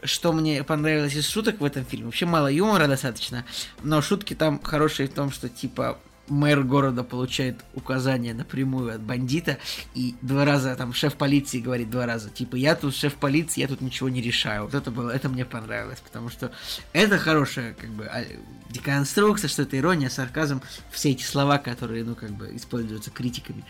Что 0.06 0.34
мне 0.34 0.64
понравилось 0.66 1.16
из 1.16 1.28
шуток 1.28 1.62
в 1.62 1.64
этом 1.64 1.86
фильме? 1.86 2.06
Вообще 2.08 2.26
мало 2.26 2.48
юмора 2.52 2.88
достаточно, 2.88 3.46
но 3.84 4.02
шутки 4.02 4.34
там 4.34 4.60
хорошие 4.62 5.08
в 5.08 5.14
том, 5.14 5.32
что 5.32 5.48
типа 5.48 5.98
мэр 6.28 6.64
города 6.64 7.04
получает 7.04 7.64
указания 7.74 8.34
напрямую 8.34 8.96
от 8.96 9.02
бандита, 9.02 9.58
и 9.94 10.16
два 10.22 10.46
раза 10.46 10.76
там 10.76 10.94
шеф 10.94 11.16
полиции 11.16 11.60
говорит 11.60 11.90
два 11.90 12.06
раза, 12.06 12.30
типа, 12.30 12.56
я 12.56 12.76
тут 12.76 12.96
шеф 12.96 13.16
полиции, 13.16 13.62
я 13.62 13.68
тут 13.68 13.82
ничего 13.82 14.10
не 14.10 14.22
решаю. 14.22 14.66
Вот 14.66 14.74
это 14.74 14.92
было, 14.92 15.10
это 15.10 15.30
мне 15.30 15.46
понравилось, 15.46 16.00
потому 16.00 16.30
что 16.30 16.52
это 16.94 17.18
хорошая, 17.18 17.74
как 17.74 17.90
бы, 17.90 18.06
а, 18.06 18.24
деконструкция, 18.70 19.48
что 19.48 19.64
это 19.64 19.78
ирония, 19.78 20.10
сарказм, 20.10 20.62
все 20.92 21.12
эти 21.12 21.24
слова, 21.24 21.58
которые, 21.58 22.04
ну, 22.04 22.16
как 22.16 22.32
бы, 22.32 22.56
используются 22.56 23.12
критиками. 23.12 23.66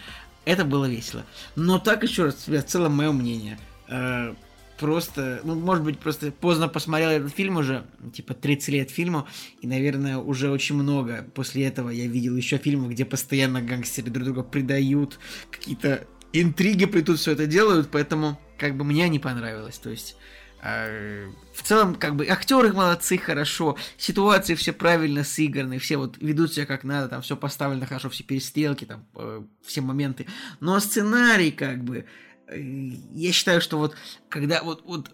Это 0.46 0.66
было 0.66 0.86
весело. 0.86 1.24
Но 1.56 1.80
так 1.80 2.04
еще 2.04 2.26
раз, 2.26 2.48
в 2.48 2.62
целом 2.64 2.96
мое 2.98 3.12
мнение. 3.12 3.58
Э, 3.88 4.34
просто, 4.80 5.42
ну, 5.44 5.56
может 5.56 5.84
быть, 5.84 6.00
просто 6.00 6.32
поздно 6.32 6.68
посмотрел 6.68 7.10
этот 7.10 7.34
фильм 7.34 7.58
уже, 7.58 7.86
типа 8.14 8.34
30 8.34 8.70
лет 8.70 8.92
фильму, 8.92 9.28
и, 9.62 9.68
наверное, 9.68 10.18
уже 10.18 10.50
очень 10.50 10.76
много 10.76 11.26
после 11.34 11.66
этого 11.66 11.90
я 11.90 12.08
видел 12.08 12.36
еще 12.36 12.58
фильмов, 12.58 12.92
где 12.92 13.06
постоянно 13.06 13.62
гангстеры 13.62 14.10
друг 14.12 14.26
друга 14.26 14.44
предают, 14.44 15.20
какие-то 15.52 16.06
интриги 16.34 16.86
плетут, 16.86 17.20
все 17.20 17.32
это 17.32 17.46
делают, 17.46 17.90
поэтому, 17.92 18.40
как 18.58 18.76
бы, 18.76 18.84
мне 18.84 19.08
не 19.10 19.20
понравилось, 19.20 19.78
то 19.78 19.90
есть... 19.90 20.16
э, 20.64 21.30
В 21.54 21.62
целом, 21.62 21.96
как 21.96 22.16
бы, 22.16 22.26
актеры 22.26 22.74
молодцы, 22.74 23.18
хорошо, 23.18 23.78
ситуации 23.98 24.56
все 24.56 24.74
правильно 24.74 25.24
сыграны, 25.24 25.78
все 25.78 25.98
вот 25.98 26.18
ведут 26.20 26.54
себя 26.54 26.66
как 26.66 26.84
надо, 26.84 27.08
там 27.10 27.22
все 27.22 27.36
поставлено 27.38 27.86
хорошо, 27.86 28.10
все 28.10 28.24
перестрелки, 28.24 28.86
там, 28.86 29.06
э, 29.16 29.44
все 29.64 29.82
моменты. 29.82 30.26
Но 30.60 30.80
сценарий, 30.80 31.52
как 31.52 31.84
бы, 31.84 32.06
я 32.52 33.32
считаю, 33.32 33.62
что 33.62 33.78
вот, 33.78 33.96
когда 34.30 34.64
вот, 34.64 34.84
вот, 34.86 35.10
э, 35.10 35.12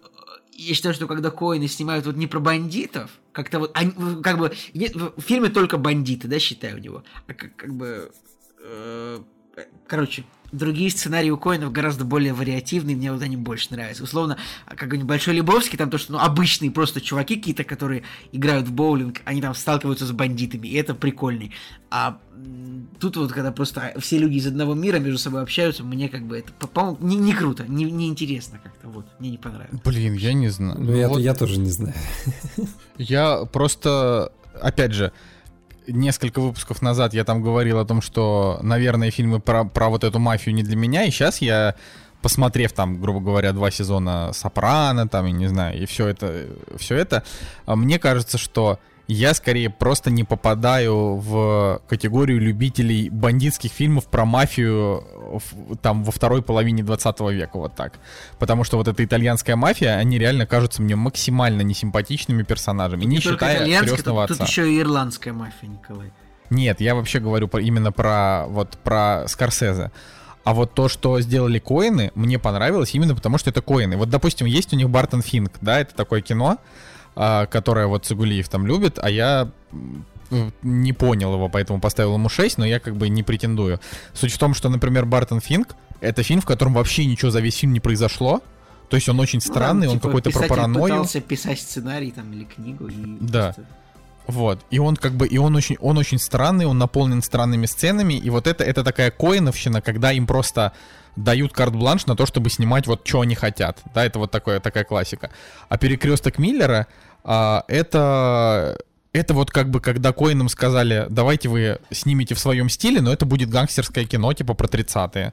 я 0.52 0.74
считаю, 0.74 0.94
что 0.94 1.06
когда 1.06 1.30
Коины 1.30 1.68
снимают 1.68 2.06
вот 2.06 2.16
не 2.16 2.26
про 2.26 2.40
бандитов, 2.40 3.10
как-то 3.32 3.60
вот, 3.60 3.70
они, 3.74 3.92
как 4.22 4.38
бы, 4.38 4.52
нет, 4.74 4.94
в 4.94 5.20
фильме 5.20 5.48
только 5.48 5.78
бандиты, 5.78 6.28
да, 6.28 6.38
считаю 6.38 6.76
у 6.76 6.80
него, 6.80 7.04
а 7.26 7.34
как, 7.34 7.56
как 7.56 7.74
бы, 7.74 8.12
э, 8.62 9.20
короче, 9.86 10.24
другие 10.52 10.90
сценарии 10.90 11.30
у 11.30 11.38
Коинов 11.38 11.72
гораздо 11.72 12.04
более 12.04 12.32
вариативные, 12.32 12.96
мне 12.96 13.12
вот 13.12 13.22
они 13.22 13.36
больше 13.36 13.68
нравятся. 13.70 14.04
Условно, 14.04 14.36
а 14.66 14.74
какой-нибудь 14.74 15.08
Большой 15.08 15.34
Лебовский, 15.34 15.78
там 15.78 15.90
то, 15.90 15.98
что, 15.98 16.12
ну, 16.12 16.18
обычные 16.18 16.70
просто 16.70 17.00
чуваки 17.00 17.36
какие-то, 17.36 17.64
которые 17.64 18.02
играют 18.32 18.66
в 18.66 18.72
боулинг, 18.72 19.20
они 19.24 19.40
там 19.40 19.54
сталкиваются 19.54 20.06
с 20.06 20.12
бандитами, 20.12 20.68
и 20.68 20.74
это 20.74 20.94
прикольный. 20.94 21.52
А 21.90 22.20
тут 23.00 23.16
вот, 23.16 23.32
когда 23.32 23.50
просто 23.52 23.92
все 23.98 24.18
люди 24.18 24.36
из 24.36 24.46
одного 24.46 24.74
мира 24.74 24.98
между 24.98 25.18
собой 25.18 25.42
общаются, 25.42 25.82
мне 25.82 26.08
как 26.08 26.22
бы 26.22 26.38
это, 26.38 26.52
по- 26.52 26.66
по-моему, 26.66 26.98
не, 27.00 27.16
не 27.16 27.32
круто, 27.34 27.64
не, 27.66 27.84
не 27.84 28.08
интересно 28.08 28.60
как-то, 28.62 28.88
вот, 28.88 29.06
мне 29.18 29.30
не 29.30 29.38
понравилось. 29.38 29.80
Блин, 29.84 30.14
я 30.14 30.32
не 30.32 30.48
знаю. 30.48 30.78
Ну, 30.80 30.94
я, 30.94 31.08
Вот 31.08 31.20
я 31.20 31.34
тоже 31.34 31.58
не 31.58 31.70
знаю. 31.70 31.94
Я 32.98 33.44
просто, 33.46 34.32
опять 34.60 34.92
же, 34.92 35.12
несколько 35.86 36.40
выпусков 36.40 36.82
назад 36.82 37.14
я 37.14 37.24
там 37.24 37.42
говорил 37.42 37.78
о 37.78 37.84
том, 37.84 38.02
что, 38.02 38.58
наверное, 38.62 39.10
фильмы 39.10 39.40
про, 39.40 39.64
про 39.64 39.88
вот 39.88 40.04
эту 40.04 40.18
мафию 40.18 40.54
не 40.54 40.62
для 40.62 40.76
меня, 40.76 41.04
и 41.04 41.10
сейчас 41.10 41.40
я, 41.40 41.74
посмотрев 42.22 42.72
там, 42.72 43.00
грубо 43.00 43.20
говоря, 43.20 43.52
два 43.52 43.70
сезона 43.70 44.32
Сопрано, 44.34 45.08
там, 45.08 45.26
я 45.26 45.32
не 45.32 45.46
знаю, 45.48 45.82
и 45.82 45.86
все 45.86 46.06
это, 46.06 46.46
все 46.76 46.96
это, 46.96 47.24
а, 47.66 47.76
мне 47.76 47.98
кажется, 47.98 48.38
что 48.38 48.78
я 49.12 49.34
скорее 49.34 49.70
просто 49.70 50.10
не 50.10 50.24
попадаю 50.24 51.16
в 51.16 51.80
категорию 51.88 52.40
любителей 52.40 53.08
бандитских 53.10 53.72
фильмов 53.72 54.06
про 54.06 54.24
мафию 54.24 55.04
в- 55.40 55.76
там 55.76 56.04
во 56.04 56.12
второй 56.12 56.42
половине 56.42 56.82
20 56.82 57.30
века, 57.32 57.58
вот 57.58 57.74
так. 57.74 57.94
Потому 58.38 58.64
что 58.64 58.76
вот 58.76 58.88
эта 58.88 59.04
итальянская 59.04 59.56
мафия, 59.56 59.96
они 59.96 60.18
реально 60.18 60.46
кажутся 60.46 60.82
мне 60.82 60.96
максимально 60.96 61.62
несимпатичными 61.62 62.42
персонажами, 62.42 63.04
не, 63.04 63.18
только 63.20 63.46
считая 63.46 63.80
крестного 63.82 64.26
тут, 64.26 64.32
отца. 64.32 64.44
тут 64.44 64.48
еще 64.48 64.72
и 64.72 64.80
ирландская 64.80 65.32
мафия, 65.34 65.68
Николай. 65.68 66.12
Нет, 66.50 66.80
я 66.80 66.94
вообще 66.94 67.20
говорю 67.20 67.48
про- 67.48 67.60
именно 67.62 67.92
про 67.92 68.46
вот 68.48 68.76
про 68.82 69.24
Скорсезе. 69.28 69.90
А 70.42 70.54
вот 70.54 70.72
то, 70.74 70.88
что 70.88 71.20
сделали 71.20 71.58
Коины, 71.58 72.12
мне 72.14 72.38
понравилось 72.38 72.94
именно 72.94 73.14
потому, 73.14 73.38
что 73.38 73.50
это 73.50 73.60
Коины. 73.60 73.96
Вот, 73.96 74.08
допустим, 74.08 74.46
есть 74.46 74.72
у 74.72 74.76
них 74.76 74.88
Бартон 74.88 75.20
Финк, 75.22 75.52
да, 75.60 75.80
это 75.80 75.94
такое 75.94 76.22
кино, 76.22 76.58
которое 77.50 77.86
вот 77.86 78.06
Цигулиев 78.06 78.48
там 78.48 78.66
любит, 78.66 78.98
а 79.02 79.10
я 79.10 79.50
не 80.62 80.92
понял 80.92 81.34
его, 81.34 81.48
поэтому 81.48 81.80
поставил 81.80 82.14
ему 82.14 82.28
6, 82.28 82.58
но 82.58 82.64
я 82.66 82.78
как 82.78 82.96
бы 82.96 83.08
не 83.08 83.22
претендую. 83.22 83.80
Суть 84.14 84.32
в 84.32 84.38
том, 84.38 84.54
что, 84.54 84.68
например, 84.68 85.04
Бартон 85.04 85.40
Финк— 85.40 85.74
это 86.00 86.22
фильм, 86.22 86.40
в 86.40 86.46
котором 86.46 86.72
вообще 86.74 87.04
ничего 87.04 87.30
за 87.30 87.40
весь 87.40 87.56
фильм 87.56 87.72
не 87.72 87.80
произошло. 87.80 88.40
То 88.88 88.96
есть 88.96 89.08
он 89.08 89.18
очень 89.20 89.40
странный, 89.40 89.86
Ну, 89.86 89.92
он 89.92 89.98
типа, 89.98 90.08
какой-то 90.08 90.30
про 90.30 90.48
паранойю. 90.48 90.84
пытался 90.94 91.20
писать 91.20 91.60
сценарий 91.60 92.10
там 92.10 92.32
или 92.32 92.44
книгу. 92.44 92.88
И 92.88 93.18
Да. 93.20 93.52
просто- 93.54 93.66
Вот. 94.26 94.60
И 94.70 94.78
он 94.78 94.96
как 94.96 95.12
бы, 95.14 95.26
и 95.26 95.38
он 95.38 95.56
очень, 95.56 95.76
он 95.80 95.98
очень 95.98 96.18
странный, 96.18 96.66
он 96.66 96.78
наполнен 96.78 97.22
странными 97.22 97.66
сценами. 97.66 98.14
И 98.14 98.30
вот 98.30 98.46
это, 98.46 98.62
это 98.64 98.84
такая 98.84 99.10
коиновщина, 99.10 99.80
когда 99.80 100.12
им 100.12 100.26
просто 100.26 100.72
дают 101.16 101.52
карт-бланш 101.52 102.06
на 102.06 102.14
то, 102.16 102.24
чтобы 102.26 102.50
снимать 102.50 102.86
вот 102.86 103.06
что 103.06 103.20
они 103.22 103.34
хотят. 103.34 103.78
Да, 103.94 104.04
это 104.04 104.20
вот 104.20 104.30
такое, 104.30 104.60
такая 104.60 104.84
классика. 104.84 105.30
А 105.68 105.76
перекресток 105.78 106.38
Миллера, 106.38 106.86
а, 107.24 107.64
это, 107.68 108.78
это 109.12 109.34
вот 109.34 109.50
как 109.50 109.70
бы, 109.70 109.80
когда 109.80 110.12
Коинам 110.12 110.48
сказали, 110.48 111.06
давайте 111.10 111.48
вы 111.48 111.78
снимете 111.90 112.34
в 112.34 112.38
своем 112.38 112.68
стиле, 112.68 113.00
но 113.00 113.12
это 113.12 113.26
будет 113.26 113.50
гангстерское 113.50 114.04
кино, 114.04 114.32
типа 114.32 114.54
про 114.54 114.66
30-е. 114.66 115.32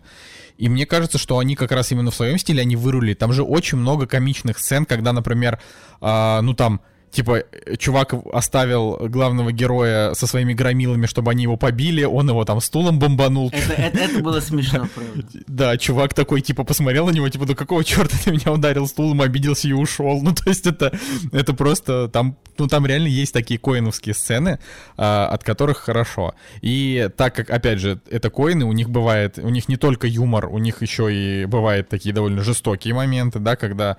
И 0.58 0.70
мне 0.70 0.86
кажется, 0.86 1.18
что 1.18 1.38
они 1.38 1.56
как 1.56 1.72
раз 1.72 1.92
именно 1.92 2.12
в 2.12 2.16
своем 2.16 2.38
стиле, 2.38 2.62
они 2.62 2.76
вырулили. 2.76 3.14
Там 3.14 3.32
же 3.34 3.44
очень 3.44 3.78
много 3.78 4.08
комичных 4.08 4.58
сцен, 4.58 4.86
когда, 4.86 5.14
например, 5.14 5.60
а, 6.02 6.42
ну 6.42 6.54
там, 6.54 6.82
типа, 7.12 7.44
чувак 7.78 8.14
оставил 8.34 8.98
главного 9.10 9.52
героя 9.52 10.14
со 10.14 10.28
своими 10.28 10.54
громилами, 10.54 11.06
чтобы 11.06 11.32
они 11.32 11.44
его 11.44 11.58
побили, 11.58 12.04
он 12.04 12.30
его 12.30 12.46
там 12.46 12.62
стулом 12.62 13.00
бомбанул. 13.00 13.50
Это, 13.52 13.74
это, 13.74 13.98
это 13.98 14.20
было 14.24 14.40
смешно, 14.40 14.88
правда. 14.94 15.24
Да, 15.48 15.78
чувак 15.78 16.14
такой, 16.14 16.42
типа, 16.42 16.64
посмотрел 16.64 17.08
на 17.08 17.12
него, 17.12 17.28
типа, 17.30 17.46
да 17.46 17.56
какого 17.56 17.84
черта 17.84 18.16
ты 18.24 18.32
меня 18.32 18.52
ударил 18.52 18.88
стулом, 18.88 19.22
обиделся 19.22 19.68
и 19.68 19.74
ушел. 19.74 20.22
Ну, 20.28 20.34
то 20.34 20.50
есть 20.50 20.68
это, 20.68 20.92
это 21.32 21.54
просто, 21.54 22.10
там, 22.10 22.38
ну, 22.58 22.68
там 22.68 22.86
реально 22.86 23.08
есть 23.08 23.34
такие 23.34 23.58
коиновские 23.58 24.14
сцены, 24.14 24.60
а, 24.98 25.28
от 25.28 25.42
которых 25.46 25.78
хорошо. 25.78 26.36
И 26.62 27.10
так 27.16 27.34
как, 27.34 27.50
опять 27.50 27.80
же, 27.80 28.02
это 28.12 28.30
коины, 28.30 28.66
у 28.66 28.74
них 28.74 28.90
бывает, 28.90 29.40
у 29.40 29.48
них 29.48 29.70
не 29.70 29.78
только 29.78 30.06
юмор, 30.06 30.48
у 30.48 30.58
них 30.58 30.82
еще 30.82 31.14
и 31.14 31.46
бывают 31.46 31.88
такие 31.88 32.14
довольно 32.14 32.44
жестокие 32.44 32.94
моменты, 32.94 33.40
да, 33.40 33.56
когда, 33.56 33.96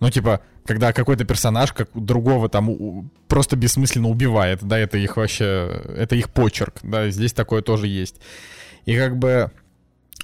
ну, 0.00 0.10
типа, 0.10 0.40
когда 0.64 0.92
какой-то 0.92 1.24
персонаж 1.24 1.72
как 1.72 1.88
другого 1.94 2.48
там 2.48 3.10
просто 3.28 3.56
бессмысленно 3.56 4.08
убивает, 4.08 4.60
да, 4.62 4.78
это 4.78 4.98
их 4.98 5.16
вообще, 5.16 5.82
это 5.96 6.16
их 6.16 6.30
почерк, 6.30 6.74
да, 6.82 7.10
здесь 7.10 7.32
такое 7.32 7.62
тоже 7.62 7.86
есть. 7.86 8.16
И 8.84 8.96
как 8.96 9.16
бы 9.18 9.50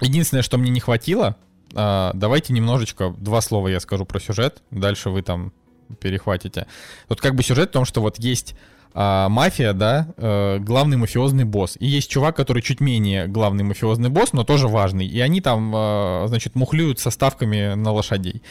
единственное, 0.01 0.43
что 0.43 0.59
мне 0.59 0.71
не 0.71 0.81
хватило, 0.81 1.37
а, 1.75 2.13
давайте 2.15 2.53
немножечко, 2.53 3.15
два 3.19 3.41
слова 3.41 3.69
я 3.69 3.81
скажу 3.81 4.05
про 4.05 4.21
сюжет, 4.21 4.63
дальше 4.71 5.11
вы 5.11 5.23
там 5.23 5.53
перехватите. 6.01 6.67
Вот 7.09 7.21
как 7.21 7.35
бы 7.35 7.43
сюжет 7.43 7.71
в 7.71 7.73
том, 7.73 7.85
что 7.85 8.01
вот 8.01 8.19
есть 8.19 8.55
а, 8.95 9.29
мафия, 9.29 9.73
да, 9.73 10.09
э, 10.17 10.59
главный 10.59 10.97
мафиозный 10.97 11.45
босс. 11.45 11.77
И 11.81 11.87
есть 11.87 12.11
чувак, 12.11 12.37
который 12.37 12.63
чуть 12.63 12.81
менее 12.81 13.27
главный 13.27 13.65
мафиозный 13.65 14.11
босс, 14.11 14.33
но 14.33 14.45
тоже 14.45 14.69
важный. 14.69 15.07
И 15.07 15.19
они 15.21 15.41
там, 15.41 15.73
э, 15.75 16.25
значит, 16.29 16.55
мухлюют 16.55 16.99
со 16.99 17.11
ставками 17.11 17.75
на 17.75 17.91
лошадей. 17.93 18.43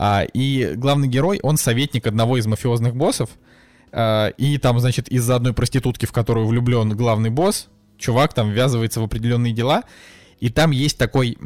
А, 0.00 0.22
и 0.32 0.74
главный 0.76 1.08
герой, 1.08 1.40
он 1.42 1.56
советник 1.56 2.06
одного 2.06 2.38
из 2.38 2.46
мафиозных 2.46 2.94
боссов. 2.94 3.30
А, 3.90 4.28
и 4.28 4.56
там, 4.58 4.78
значит, 4.78 5.08
из-за 5.08 5.34
одной 5.34 5.52
проститутки, 5.52 6.06
в 6.06 6.12
которую 6.12 6.46
влюблен 6.46 6.90
главный 6.90 7.30
босс, 7.30 7.66
чувак 7.98 8.32
там 8.32 8.50
ввязывается 8.50 9.00
в 9.00 9.04
определенные 9.04 9.52
дела. 9.52 9.82
И 10.38 10.50
там 10.50 10.70
есть 10.70 10.98
такой, 10.98 11.36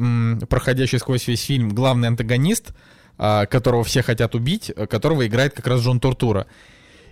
проходящий 0.49 0.99
сквозь 0.99 1.27
весь 1.27 1.43
фильм, 1.43 1.69
главный 1.69 2.09
антагонист, 2.09 2.75
а, 3.17 3.47
которого 3.47 3.83
все 3.83 4.03
хотят 4.03 4.35
убить, 4.35 4.71
которого 4.87 5.25
играет 5.25 5.55
как 5.55 5.65
раз 5.65 5.81
Джон 5.81 5.99
Тортура. 5.99 6.45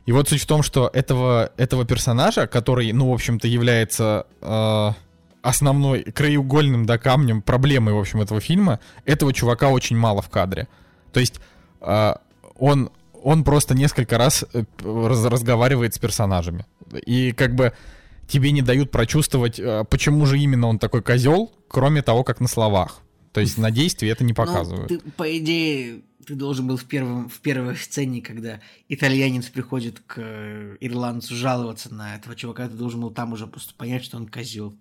И 0.06 0.12
вот 0.12 0.30
суть 0.30 0.44
в 0.44 0.48
том, 0.48 0.62
что 0.62 0.92
этого, 0.94 1.52
этого 1.58 1.86
персонажа, 1.86 2.46
который, 2.46 2.92
ну, 2.92 3.10
в 3.10 3.14
общем-то, 3.14 3.48
является 3.48 4.26
э, 4.42 4.90
основной 5.44 6.04
краеугольным, 6.04 6.88
да, 6.88 6.98
камнем, 6.98 7.44
проблемой, 7.44 7.94
в 7.94 8.00
общем, 8.00 8.22
этого 8.22 8.42
фильма, 8.42 8.80
этого 9.06 9.32
чувака 9.32 9.70
очень 9.70 9.96
мало 9.96 10.24
в 10.24 10.30
кадре. 10.30 10.68
То 11.12 11.20
есть 11.20 11.40
э, 11.82 12.14
он, 12.56 12.90
он 13.24 13.44
просто 13.44 13.76
несколько 13.76 14.18
раз 14.18 14.46
э, 14.54 14.64
раз, 14.84 15.26
разговаривает 15.26 15.96
с 15.96 16.00
персонажами. 16.00 16.66
И 17.06 17.32
как 17.32 17.56
бы 17.56 17.74
тебе 18.28 18.52
не 18.52 18.62
дают 18.62 18.92
прочувствовать, 18.92 19.60
э, 19.60 19.84
почему 19.90 20.26
же 20.26 20.40
именно 20.40 20.68
он 20.68 20.80
такой 20.80 21.02
козел, 21.02 21.52
кроме 21.68 22.02
того, 22.02 22.24
как 22.24 22.40
на 22.40 22.48
словах. 22.48 23.02
То 23.34 23.42
есть 23.42 23.58
на 23.58 23.72
действии 23.72 24.10
это 24.10 24.24
не 24.24 24.34
показывают. 24.34 24.90
Ну, 24.90 25.00
ты, 25.00 25.12
по 25.12 25.38
идее, 25.38 26.02
ты 26.26 26.36
должен 26.36 26.68
был 26.68 26.78
в, 26.78 26.86
первом, 26.86 27.30
в 27.30 27.40
первой 27.40 27.76
сцене, 27.76 28.22
когда 28.22 28.60
итальянец 28.90 29.48
приходит 29.48 30.02
к 30.06 30.16
э, 30.18 30.78
ирландцу 30.80 31.36
жаловаться 31.36 31.94
на 31.94 32.16
этого 32.16 32.36
чувака, 32.36 32.68
ты 32.68 32.76
должен 32.76 33.02
был 33.02 33.12
там 33.12 33.34
уже 33.34 33.48
просто 33.48 33.74
понять, 33.74 34.04
что 34.04 34.18
он 34.18 34.28
козел. 34.28 34.76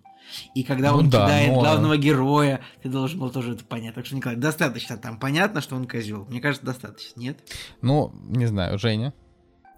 И 0.55 0.63
когда 0.63 0.93
ну, 0.93 0.99
он 0.99 1.11
да, 1.11 1.25
кидает 1.25 1.53
но... 1.53 1.61
главного 1.61 1.97
героя, 1.97 2.61
ты 2.83 2.89
должен 2.89 3.21
был 3.21 3.31
тоже 3.31 3.53
это 3.53 3.65
понять. 3.65 3.95
Так 3.95 4.07
что, 4.07 4.17
Николай, 4.17 4.37
достаточно 4.37 4.97
там 4.97 5.19
понятно, 5.19 5.61
что 5.61 5.77
он 5.77 5.87
козел. 5.87 6.27
Мне 6.29 6.41
кажется, 6.41 6.67
достаточно, 6.67 7.21
нет? 7.21 7.39
Ну, 7.83 8.13
не 8.29 8.47
знаю, 8.47 8.79
Женя. 8.79 9.13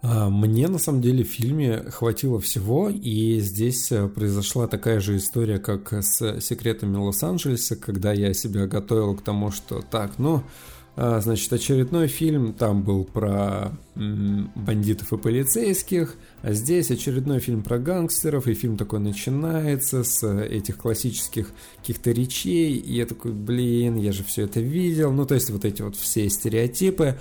А, 0.03 0.29
мне 0.29 0.67
на 0.67 0.79
самом 0.79 1.01
деле 1.01 1.23
в 1.23 1.29
фильме 1.29 1.77
хватило 1.89 2.39
всего, 2.41 2.89
и 2.89 3.39
здесь 3.39 3.89
э, 3.91 4.09
произошла 4.09 4.67
такая 4.67 4.99
же 4.99 5.15
история, 5.15 5.59
как 5.59 5.93
с 5.93 6.41
секретами 6.41 6.97
Лос-Анджелеса, 6.97 7.77
когда 7.77 8.11
я 8.11 8.33
себя 8.33 8.67
готовил 8.67 9.15
к 9.15 9.21
тому, 9.21 9.51
что 9.51 9.81
так, 9.81 10.19
ну, 10.19 10.43
значит, 10.95 11.51
очередной 11.51 12.07
фильм, 12.07 12.53
там 12.53 12.83
был 12.83 13.03
про 13.03 13.71
бандитов 13.95 15.11
и 15.11 15.17
полицейских, 15.17 16.15
а 16.41 16.53
здесь 16.53 16.91
очередной 16.91 17.39
фильм 17.39 17.63
про 17.63 17.79
гангстеров, 17.79 18.47
и 18.47 18.53
фильм 18.53 18.77
такой 18.77 18.99
начинается 18.99 20.03
с 20.03 20.27
этих 20.27 20.77
классических 20.77 21.51
каких-то 21.77 22.11
речей, 22.11 22.75
и 22.75 22.93
я 22.93 23.05
такой, 23.05 23.31
блин, 23.31 23.95
я 23.95 24.11
же 24.11 24.23
все 24.23 24.43
это 24.43 24.59
видел, 24.59 25.11
ну, 25.11 25.25
то 25.25 25.35
есть 25.35 25.49
вот 25.49 25.65
эти 25.65 25.81
вот 25.81 25.95
все 25.95 26.29
стереотипы, 26.29 27.19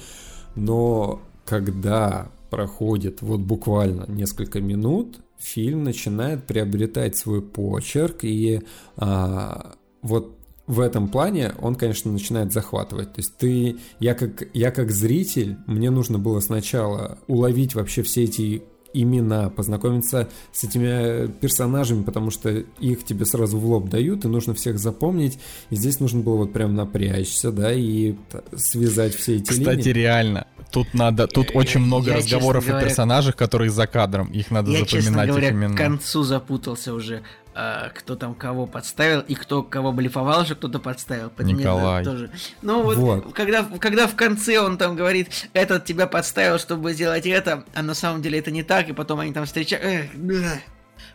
но 0.54 1.22
когда 1.46 2.30
проходит 2.50 3.22
вот 3.22 3.40
буквально 3.40 4.04
несколько 4.08 4.60
минут, 4.60 5.18
фильм 5.38 5.82
начинает 5.82 6.44
приобретать 6.44 7.16
свой 7.16 7.40
почерк, 7.40 8.24
и 8.24 8.60
а, 8.96 9.74
вот 10.02 10.38
в 10.72 10.80
этом 10.80 11.08
плане 11.08 11.52
он, 11.60 11.74
конечно, 11.74 12.10
начинает 12.10 12.50
захватывать. 12.50 13.12
То 13.12 13.20
есть 13.20 13.36
ты, 13.36 13.76
я 14.00 14.14
как, 14.14 14.48
я 14.54 14.70
как 14.70 14.90
зритель, 14.90 15.58
мне 15.66 15.90
нужно 15.90 16.18
было 16.18 16.40
сначала 16.40 17.18
уловить 17.26 17.74
вообще 17.74 18.02
все 18.02 18.24
эти 18.24 18.62
имена, 18.94 19.50
познакомиться 19.50 20.28
с 20.52 20.64
этими 20.64 21.26
персонажами, 21.26 22.04
потому 22.04 22.30
что 22.30 22.50
их 22.50 23.04
тебе 23.04 23.26
сразу 23.26 23.58
в 23.58 23.66
лоб 23.66 23.90
дают, 23.90 24.24
и 24.24 24.28
нужно 24.28 24.54
всех 24.54 24.78
запомнить. 24.78 25.38
И 25.68 25.76
здесь 25.76 26.00
нужно 26.00 26.20
было 26.20 26.36
вот 26.36 26.52
прям 26.54 26.74
напрячься, 26.74 27.52
да, 27.52 27.72
и 27.72 28.14
связать 28.56 29.14
все 29.14 29.36
эти 29.36 29.50
Кстати, 29.50 29.88
линии. 29.88 29.92
реально, 29.92 30.46
тут 30.72 30.94
надо, 30.94 31.26
тут 31.28 31.50
я, 31.50 31.58
очень 31.58 31.80
много 31.80 32.10
я, 32.10 32.16
разговоров 32.16 32.66
говоря, 32.66 32.84
о 32.84 32.88
персонажах, 32.88 33.36
которые 33.36 33.70
за 33.70 33.86
кадром, 33.86 34.28
их 34.28 34.50
надо 34.50 34.70
я, 34.70 34.80
запоминать 34.80 35.04
честно 35.04 35.26
говоря, 35.26 35.48
их 35.48 35.54
имена. 35.54 35.74
к 35.74 35.78
концу 35.78 36.22
запутался 36.22 36.94
уже. 36.94 37.22
А, 37.54 37.90
кто 37.90 38.16
там 38.16 38.34
кого 38.34 38.66
подставил 38.66 39.20
и 39.20 39.34
кто 39.34 39.62
кого 39.62 39.92
блефовал, 39.92 40.46
что 40.46 40.54
кто-то 40.54 40.78
подставил. 40.78 41.30
Поэтому 41.36 41.58
Николай. 41.58 42.02
Тоже. 42.02 42.30
Ну 42.62 42.82
вот, 42.82 42.96
вот, 42.96 43.34
Когда, 43.34 43.62
когда 43.62 44.06
в 44.06 44.16
конце 44.16 44.58
он 44.58 44.78
там 44.78 44.96
говорит, 44.96 45.50
этот 45.52 45.84
тебя 45.84 46.06
подставил, 46.06 46.58
чтобы 46.58 46.94
сделать 46.94 47.26
это, 47.26 47.64
а 47.74 47.82
на 47.82 47.92
самом 47.92 48.22
деле 48.22 48.38
это 48.38 48.50
не 48.50 48.62
так, 48.62 48.88
и 48.88 48.94
потом 48.94 49.20
они 49.20 49.34
там 49.34 49.44
встречаются. 49.44 50.62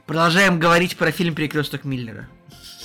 Продолжаем 0.06 0.60
говорить 0.60 0.96
про 0.96 1.12
фильм 1.12 1.34
«Перекресток 1.34 1.84
Миллера» 1.84 2.30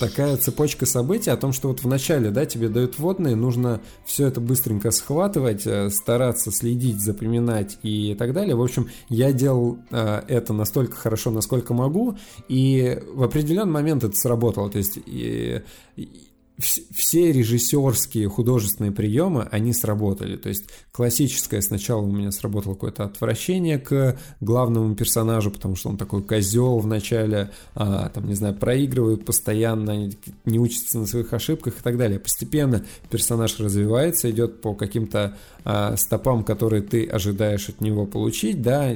такая 0.03 0.37
цепочка 0.37 0.85
событий 0.85 1.31
о 1.31 1.37
том, 1.37 1.53
что 1.53 1.69
вот 1.69 1.85
в 1.85 1.87
начале, 1.87 2.33
да, 2.33 2.45
тебе 2.45 2.69
дают 2.69 2.99
водные, 2.99 3.37
нужно 3.37 3.81
все 4.05 4.27
это 4.27 4.41
быстренько 4.41 4.91
схватывать, 4.91 5.65
э, 5.65 5.91
стараться 5.91 6.51
следить, 6.51 7.01
запоминать 7.01 7.79
и 7.85 8.16
так 8.19 8.33
далее. 8.33 8.57
В 8.57 8.62
общем, 8.62 8.89
я 9.09 9.33
делал 9.33 9.79
э, 9.93 10.23
это 10.27 10.53
настолько 10.53 10.97
хорошо, 10.97 11.31
насколько 11.31 11.73
могу, 11.73 12.19
и 12.49 13.01
в 13.15 13.23
определенный 13.23 13.70
момент 13.70 14.03
это 14.03 14.16
сработало. 14.16 14.69
То 14.70 14.79
есть 14.79 14.99
и, 15.07 15.62
все 16.63 17.33
режиссерские 17.33 18.29
художественные 18.29 18.93
приемы, 18.93 19.49
они 19.51 19.73
сработали. 19.73 20.37
То 20.37 20.49
есть 20.49 20.65
классическое 20.93 21.61
сначала 21.61 22.03
у 22.03 22.11
меня 22.11 22.31
сработало 22.31 22.75
какое-то 22.75 23.05
отвращение 23.05 23.79
к 23.79 24.19
главному 24.41 24.95
персонажу, 24.95 25.51
потому 25.51 25.77
что 25.77 25.91
он 25.91 25.97
такой 25.97 26.23
козел 26.23 26.79
в 26.79 26.87
начале, 26.87 27.51
а, 27.75 28.09
там, 28.11 28.27
не 28.29 28.35
знаю, 28.35 28.55
проигрывает 28.55 29.25
постоянно, 29.25 30.11
не 30.45 30.59
учится 30.59 30.99
на 30.99 31.07
своих 31.07 31.33
ошибках 31.33 31.79
и 31.79 31.83
так 31.83 31.97
далее. 31.97 32.19
Постепенно 32.19 32.85
персонаж 33.11 33.59
развивается, 33.59 34.31
идет 34.31 34.61
по 34.61 34.75
каким-то 34.75 35.37
а, 35.65 35.97
стопам, 35.97 36.45
которые 36.45 36.83
ты 36.83 37.07
ожидаешь 37.07 37.69
от 37.69 37.81
него 37.81 38.07
получить, 38.07 38.63
да. 38.63 38.95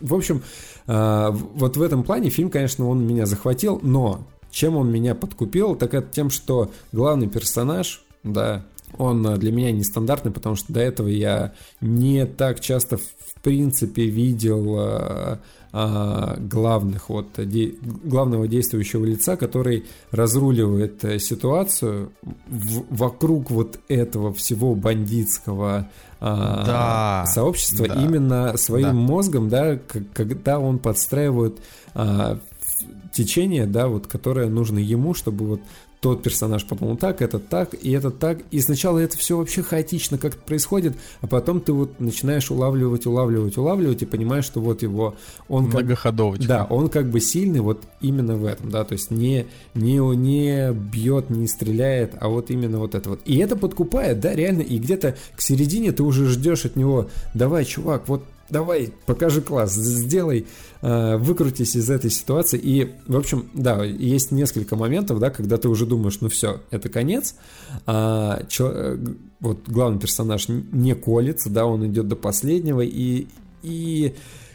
В 0.00 0.14
общем, 0.14 0.42
а, 0.86 1.30
вот 1.30 1.76
в 1.76 1.82
этом 1.82 2.02
плане 2.02 2.30
фильм, 2.30 2.50
конечно, 2.50 2.88
он 2.88 3.06
меня 3.06 3.26
захватил, 3.26 3.80
но 3.82 4.26
чем 4.56 4.74
он 4.76 4.90
меня 4.90 5.14
подкупил, 5.14 5.76
так 5.76 5.92
это 5.92 6.10
тем, 6.10 6.30
что 6.30 6.70
главный 6.90 7.28
персонаж, 7.28 8.02
да, 8.24 8.64
он 8.96 9.26
э, 9.26 9.36
для 9.36 9.52
меня 9.52 9.70
нестандартный, 9.70 10.32
потому 10.32 10.56
что 10.56 10.72
до 10.72 10.80
этого 10.80 11.08
я 11.08 11.52
не 11.82 12.24
так 12.24 12.60
часто 12.60 12.96
в 12.96 13.04
принципе 13.42 14.06
видел 14.06 14.76
а, 14.78 15.40
а, 15.72 16.36
главных 16.38 17.10
вот 17.10 17.26
де, 17.36 17.74
главного 17.82 18.48
действующего 18.48 19.04
лица, 19.04 19.36
который 19.36 19.84
разруливает 20.10 21.04
ситуацию 21.22 22.12
в, 22.46 22.84
вокруг 22.88 23.50
вот 23.50 23.78
этого 23.88 24.32
всего 24.32 24.74
бандитского 24.74 25.90
а, 26.18 26.64
да, 26.64 27.30
сообщества 27.30 27.88
да, 27.88 28.02
именно 28.02 28.56
своим 28.56 28.86
да. 28.86 28.92
мозгом, 28.94 29.48
да, 29.50 29.78
когда 30.14 30.58
он 30.58 30.78
подстраивает 30.78 31.58
а, 31.94 32.38
течение, 33.12 33.66
да, 33.66 33.88
вот, 33.88 34.06
которое 34.06 34.48
нужно 34.48 34.78
ему, 34.78 35.14
чтобы 35.14 35.46
вот 35.46 35.60
тот 36.00 36.22
персонаж 36.22 36.64
подумал 36.64 36.96
так, 36.96 37.22
этот 37.22 37.48
так, 37.48 37.74
и 37.74 37.90
этот 37.90 38.18
так. 38.18 38.40
И 38.50 38.60
сначала 38.60 38.98
это 38.98 39.16
все 39.16 39.36
вообще 39.36 39.62
хаотично 39.62 40.18
как-то 40.18 40.40
происходит, 40.40 40.94
а 41.20 41.26
потом 41.26 41.60
ты 41.60 41.72
вот 41.72 41.98
начинаешь 41.98 42.50
улавливать, 42.50 43.06
улавливать, 43.06 43.56
улавливать 43.56 44.02
и 44.02 44.06
понимаешь, 44.06 44.44
что 44.44 44.60
вот 44.60 44.82
его... 44.82 45.16
Он 45.48 45.64
Многоходовочка. 45.64 46.46
Как, 46.46 46.48
да, 46.48 46.64
он 46.64 46.90
как 46.90 47.10
бы 47.10 47.20
сильный 47.20 47.60
вот 47.60 47.82
именно 48.00 48.36
в 48.36 48.44
этом, 48.44 48.70
да, 48.70 48.84
то 48.84 48.92
есть 48.92 49.10
не, 49.10 49.46
не, 49.74 49.96
не 49.98 50.72
бьет, 50.72 51.30
не 51.30 51.48
стреляет, 51.48 52.14
а 52.20 52.28
вот 52.28 52.50
именно 52.50 52.78
вот 52.78 52.94
это 52.94 53.10
вот. 53.10 53.20
И 53.24 53.38
это 53.38 53.56
подкупает, 53.56 54.20
да, 54.20 54.34
реально, 54.34 54.60
и 54.62 54.78
где-то 54.78 55.16
к 55.34 55.40
середине 55.40 55.92
ты 55.92 56.02
уже 56.02 56.26
ждешь 56.26 56.66
от 56.66 56.76
него, 56.76 57.08
давай, 57.34 57.64
чувак, 57.64 58.08
вот 58.08 58.22
давай, 58.50 58.92
покажи 59.06 59.40
класс, 59.40 59.74
сделай, 59.74 60.46
э, 60.82 61.16
выкрутись 61.16 61.76
из 61.76 61.90
этой 61.90 62.10
ситуации. 62.10 62.58
И, 62.58 62.94
в 63.06 63.16
общем, 63.16 63.48
да, 63.54 63.84
есть 63.84 64.32
несколько 64.32 64.76
моментов, 64.76 65.18
да, 65.18 65.30
когда 65.30 65.56
ты 65.56 65.68
уже 65.68 65.86
думаешь, 65.86 66.18
ну 66.20 66.28
все, 66.28 66.60
это 66.70 66.88
конец. 66.88 67.34
А, 67.86 68.42
чел, 68.48 68.70
э, 68.72 68.98
вот 69.40 69.68
главный 69.68 70.00
персонаж 70.00 70.46
не 70.48 70.94
колется, 70.94 71.50
да, 71.50 71.66
он 71.66 71.86
идет 71.86 72.08
до 72.08 72.16
последнего, 72.16 72.80
и, 72.80 73.26
и 73.62 74.14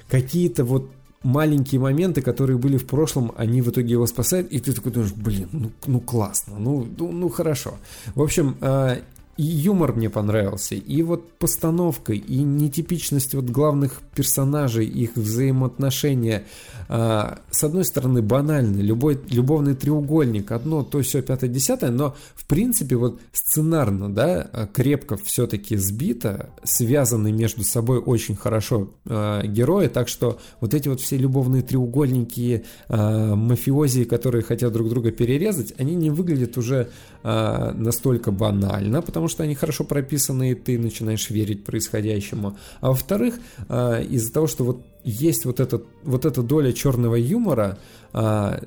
какие-то 0.09 0.63
вот 0.63 0.89
маленькие 1.23 1.79
моменты, 1.79 2.21
которые 2.21 2.57
были 2.57 2.77
в 2.77 2.87
прошлом, 2.87 3.31
они 3.37 3.61
в 3.61 3.69
итоге 3.69 3.91
его 3.91 4.07
спасают, 4.07 4.51
и 4.51 4.59
ты 4.59 4.73
такой 4.73 4.91
думаешь, 4.91 5.13
блин, 5.13 5.49
ну, 5.51 5.71
ну 5.85 5.99
классно, 5.99 6.57
ну, 6.57 6.87
ну, 6.97 7.11
ну 7.11 7.29
хорошо. 7.29 7.75
В 8.15 8.21
общем, 8.21 8.57
э, 8.61 9.01
и 9.37 9.43
юмор 9.43 9.93
мне 9.93 10.09
понравился, 10.09 10.75
и 10.75 11.01
вот 11.03 11.31
постановка, 11.33 12.13
и 12.13 12.37
нетипичность 12.37 13.33
вот 13.33 13.45
главных 13.45 14.01
персонажей, 14.15 14.85
их 14.85 15.15
взаимоотношения. 15.15 16.43
А, 16.89 17.39
с 17.49 17.63
одной 17.63 17.85
стороны, 17.85 18.21
банальный, 18.21 18.81
любой, 18.81 19.19
любовный 19.29 19.75
треугольник, 19.75 20.51
одно, 20.51 20.83
то 20.83 21.01
все, 21.01 21.21
пятое, 21.21 21.49
десятое, 21.49 21.89
но 21.89 22.15
в 22.35 22.45
принципе 22.45 22.97
вот 22.97 23.21
сценарно, 23.31 24.13
да, 24.13 24.69
крепко 24.73 25.15
все-таки 25.17 25.77
сбито, 25.77 26.49
связаны 26.63 27.31
между 27.31 27.63
собой 27.63 27.99
очень 27.99 28.35
хорошо 28.35 28.91
э, 29.05 29.47
герои, 29.47 29.87
так 29.87 30.09
что 30.09 30.39
вот 30.59 30.73
эти 30.73 30.89
вот 30.89 30.99
все 30.99 31.17
любовные 31.17 31.61
треугольники, 31.61 32.65
э, 32.89 33.35
мафиози, 33.35 34.03
которые 34.03 34.43
хотят 34.43 34.73
друг 34.73 34.89
друга 34.89 35.11
перерезать, 35.11 35.73
они 35.77 35.95
не 35.95 36.09
выглядят 36.09 36.57
уже 36.57 36.89
э, 37.23 37.71
настолько 37.73 38.31
банально, 38.31 39.01
потому 39.01 39.27
что 39.27 39.43
они 39.43 39.55
хорошо 39.55 39.83
прописаны, 39.83 40.51
и 40.51 40.55
ты 40.55 40.77
начинаешь 40.79 41.29
верить 41.29 41.63
происходящему. 41.63 42.57
А 42.79 42.89
во-вторых, 42.89 43.35
э, 43.69 44.05
из-за 44.09 44.33
того, 44.33 44.47
что 44.47 44.63
вот 44.63 44.81
есть 45.03 45.45
вот, 45.45 45.59
этот, 45.59 45.85
вот 46.03 46.25
эта 46.25 46.41
доля 46.41 46.73
черного 46.73 47.15
юмора, 47.15 47.77
э, 48.13 48.59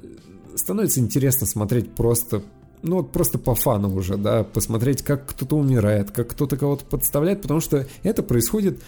становится 0.57 1.01
интересно 1.01 1.47
смотреть 1.47 1.95
просто 1.95 2.43
ну 2.83 2.97
вот 2.97 3.13
просто 3.13 3.39
по 3.39 3.55
фану 3.55 3.95
уже, 3.95 4.19
да, 4.19 4.45
посмотреть, 4.45 5.03
как 5.03 5.27
кто-то 5.27 5.57
умирает, 5.57 6.11
как 6.11 6.29
кто-то 6.29 6.59
кого-то 6.59 6.85
подставляет, 6.85 7.41
потому 7.41 7.61
что 7.61 7.87
это 8.03 8.23
происходит 8.23 8.83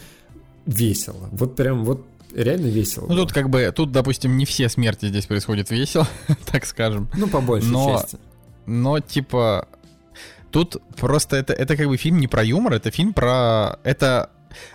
весело. 0.67 1.31
Вот 1.33 1.57
прям 1.57 1.85
вот 1.85 2.05
реально 2.35 2.67
весело. 2.67 3.05
Ну 3.05 3.15
было. 3.15 3.25
тут 3.25 3.33
как 3.33 3.49
бы, 3.49 3.73
тут, 3.75 3.93
допустим, 3.93 4.37
не 4.37 4.45
все 4.45 4.69
смерти 4.69 5.07
здесь 5.09 5.27
происходят 5.27 5.71
весело, 5.71 6.07
так 6.53 6.67
скажем. 6.67 7.09
Ну, 7.17 7.27
по 7.27 7.41
большей 7.41 7.71
Но- 7.71 7.99
части. 7.99 8.19
Но 8.67 9.01
типа 9.01 9.69
тут 10.51 10.77
просто 10.97 11.37
это 11.37 11.53
это 11.53 11.77
как 11.77 11.87
бы 11.87 11.97
фильм 11.97 12.19
не 12.19 12.29
про 12.29 12.45
юмор, 12.45 12.75
это 12.75 12.91
фильм 12.91 13.13
про 13.13 13.79
это 13.85 14.31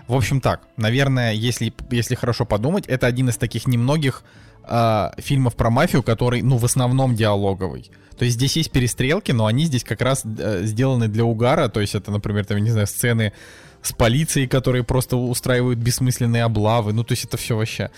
в 0.07 0.13
общем 0.13 0.41
так, 0.41 0.61
наверное, 0.77 1.33
если 1.33 1.73
если 1.89 2.15
хорошо 2.15 2.45
подумать, 2.45 2.85
это 2.87 3.07
один 3.07 3.29
из 3.29 3.37
таких 3.37 3.67
немногих 3.67 4.23
а, 4.63 5.13
фильмов 5.17 5.55
про 5.55 5.69
мафию, 5.69 6.03
который, 6.03 6.41
ну, 6.41 6.57
в 6.57 6.65
основном 6.65 7.15
диалоговый. 7.15 7.89
То 8.17 8.25
есть 8.25 8.37
здесь 8.37 8.55
есть 8.57 8.71
перестрелки, 8.71 9.31
но 9.31 9.47
они 9.47 9.65
здесь 9.65 9.83
как 9.83 10.01
раз 10.01 10.23
э, 10.23 10.61
сделаны 10.63 11.07
для 11.07 11.25
угара. 11.25 11.69
То 11.69 11.81
есть 11.81 11.95
это, 11.95 12.11
например, 12.11 12.45
там, 12.45 12.59
не 12.59 12.69
знаю, 12.69 12.85
сцены 12.85 13.33
с 13.81 13.93
полицией, 13.93 14.47
которые 14.47 14.83
просто 14.83 15.17
устраивают 15.17 15.79
бессмысленные 15.79 16.43
облавы. 16.43 16.93
Ну, 16.93 17.03
то 17.03 17.13
есть 17.13 17.25
это 17.25 17.37
все 17.37 17.55
вообще. 17.57 17.89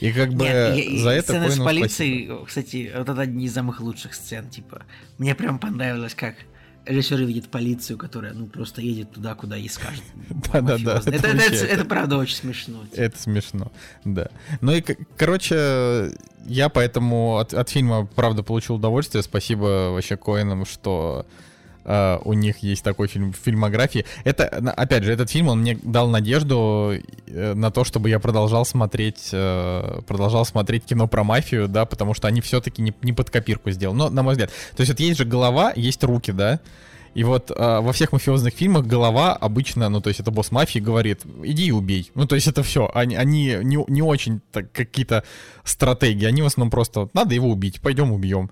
И 0.00 0.12
как 0.12 0.32
бы 0.32 0.44
Нет, 0.44 0.76
я- 0.76 0.98
за 0.98 1.10
и 1.14 1.18
это 1.18 1.32
сцена 1.32 1.50
с 1.50 1.58
полицией, 1.58 2.30
кстати, 2.46 2.92
вот 2.96 3.08
это 3.08 3.20
одни 3.20 3.46
из 3.46 3.54
самых 3.54 3.80
лучших 3.80 4.14
сцен, 4.14 4.48
типа. 4.48 4.82
Мне 5.18 5.34
прям 5.34 5.58
понравилось, 5.58 6.14
как 6.14 6.34
режиссер 6.86 7.22
видит 7.24 7.48
полицию, 7.48 7.98
которая, 7.98 8.32
ну, 8.32 8.46
просто 8.46 8.80
едет 8.80 9.12
туда, 9.12 9.34
куда 9.34 9.56
ей 9.56 9.68
скажут. 9.68 10.02
Да-да-да, 10.52 11.02
это 11.06 11.84
правда 11.84 12.16
очень 12.16 12.36
смешно. 12.36 12.84
типа. 12.90 13.00
Это 13.00 13.20
смешно, 13.20 13.72
да. 14.04 14.28
Ну 14.60 14.72
и, 14.72 14.82
короче, 15.16 16.12
я 16.46 16.68
поэтому 16.68 17.38
от 17.38 17.68
фильма, 17.68 18.06
правда, 18.06 18.42
получил 18.42 18.76
удовольствие. 18.76 19.22
Спасибо 19.22 19.90
вообще 19.92 20.16
Коинам, 20.16 20.64
что 20.64 21.26
э, 21.88 22.18
у 22.24 22.34
них 22.34 22.58
есть 22.58 22.84
такой 22.84 23.08
фильм 23.08 23.32
в 23.32 23.36
фильмографии. 23.36 24.04
Это, 24.24 24.46
опять 24.46 25.04
же, 25.04 25.12
этот 25.12 25.30
фильм, 25.30 25.48
он 25.48 25.60
мне 25.60 25.78
дал 25.82 26.08
надежду 26.08 26.92
э, 27.26 27.54
на 27.54 27.70
то, 27.70 27.84
чтобы 27.84 28.10
я 28.10 28.20
продолжал 28.20 28.64
смотреть, 28.64 29.30
э, 29.32 30.00
продолжал 30.06 30.44
смотреть 30.44 30.84
кино 30.84 31.08
про 31.08 31.24
мафию, 31.24 31.66
да, 31.66 31.86
потому 31.86 32.14
что 32.14 32.28
они 32.28 32.40
все-таки 32.40 32.82
не, 32.82 32.94
не 33.02 33.12
под 33.12 33.30
копирку 33.30 33.70
сделаны. 33.70 33.98
Но, 33.98 34.10
на 34.10 34.22
мой 34.22 34.34
взгляд, 34.34 34.50
то 34.76 34.82
есть 34.82 34.92
вот 34.92 35.00
есть 35.00 35.18
же 35.18 35.24
голова, 35.24 35.72
есть 35.74 36.04
руки, 36.04 36.30
да, 36.30 36.60
и 37.14 37.24
вот 37.24 37.50
э, 37.50 37.54
во 37.80 37.92
всех 37.92 38.12
мафиозных 38.12 38.54
фильмах 38.54 38.86
голова 38.86 39.34
обычно, 39.34 39.88
ну 39.88 40.00
то 40.00 40.08
есть 40.08 40.20
это 40.20 40.30
босс 40.30 40.50
мафии 40.50 40.78
говорит, 40.78 41.22
иди 41.42 41.66
и 41.66 41.72
убей. 41.72 42.10
Ну 42.14 42.26
то 42.26 42.34
есть 42.34 42.46
это 42.46 42.62
все. 42.62 42.90
Они, 42.94 43.16
они 43.16 43.56
не, 43.62 43.84
не 43.88 44.02
очень 44.02 44.40
так, 44.52 44.72
какие-то 44.72 45.24
стратегии. 45.64 46.26
Они 46.26 46.42
в 46.42 46.46
основном 46.46 46.70
просто 46.70 47.08
надо 47.14 47.34
его 47.34 47.48
убить, 47.48 47.80
пойдем 47.80 48.12
убьем. 48.12 48.50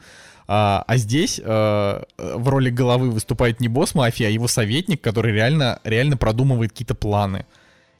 А, 0.49 0.85
а 0.87 0.97
здесь 0.97 1.41
э, 1.43 2.03
в 2.19 2.49
роли 2.49 2.71
головы 2.71 3.11
выступает 3.11 3.61
не 3.61 3.69
босс 3.69 3.95
мафии, 3.95 4.25
а 4.25 4.31
его 4.31 4.47
советник, 4.47 5.01
который 5.01 5.33
реально, 5.33 5.81
реально 5.85 6.17
продумывает 6.17 6.73
какие-то 6.73 6.95
планы. 6.95 7.47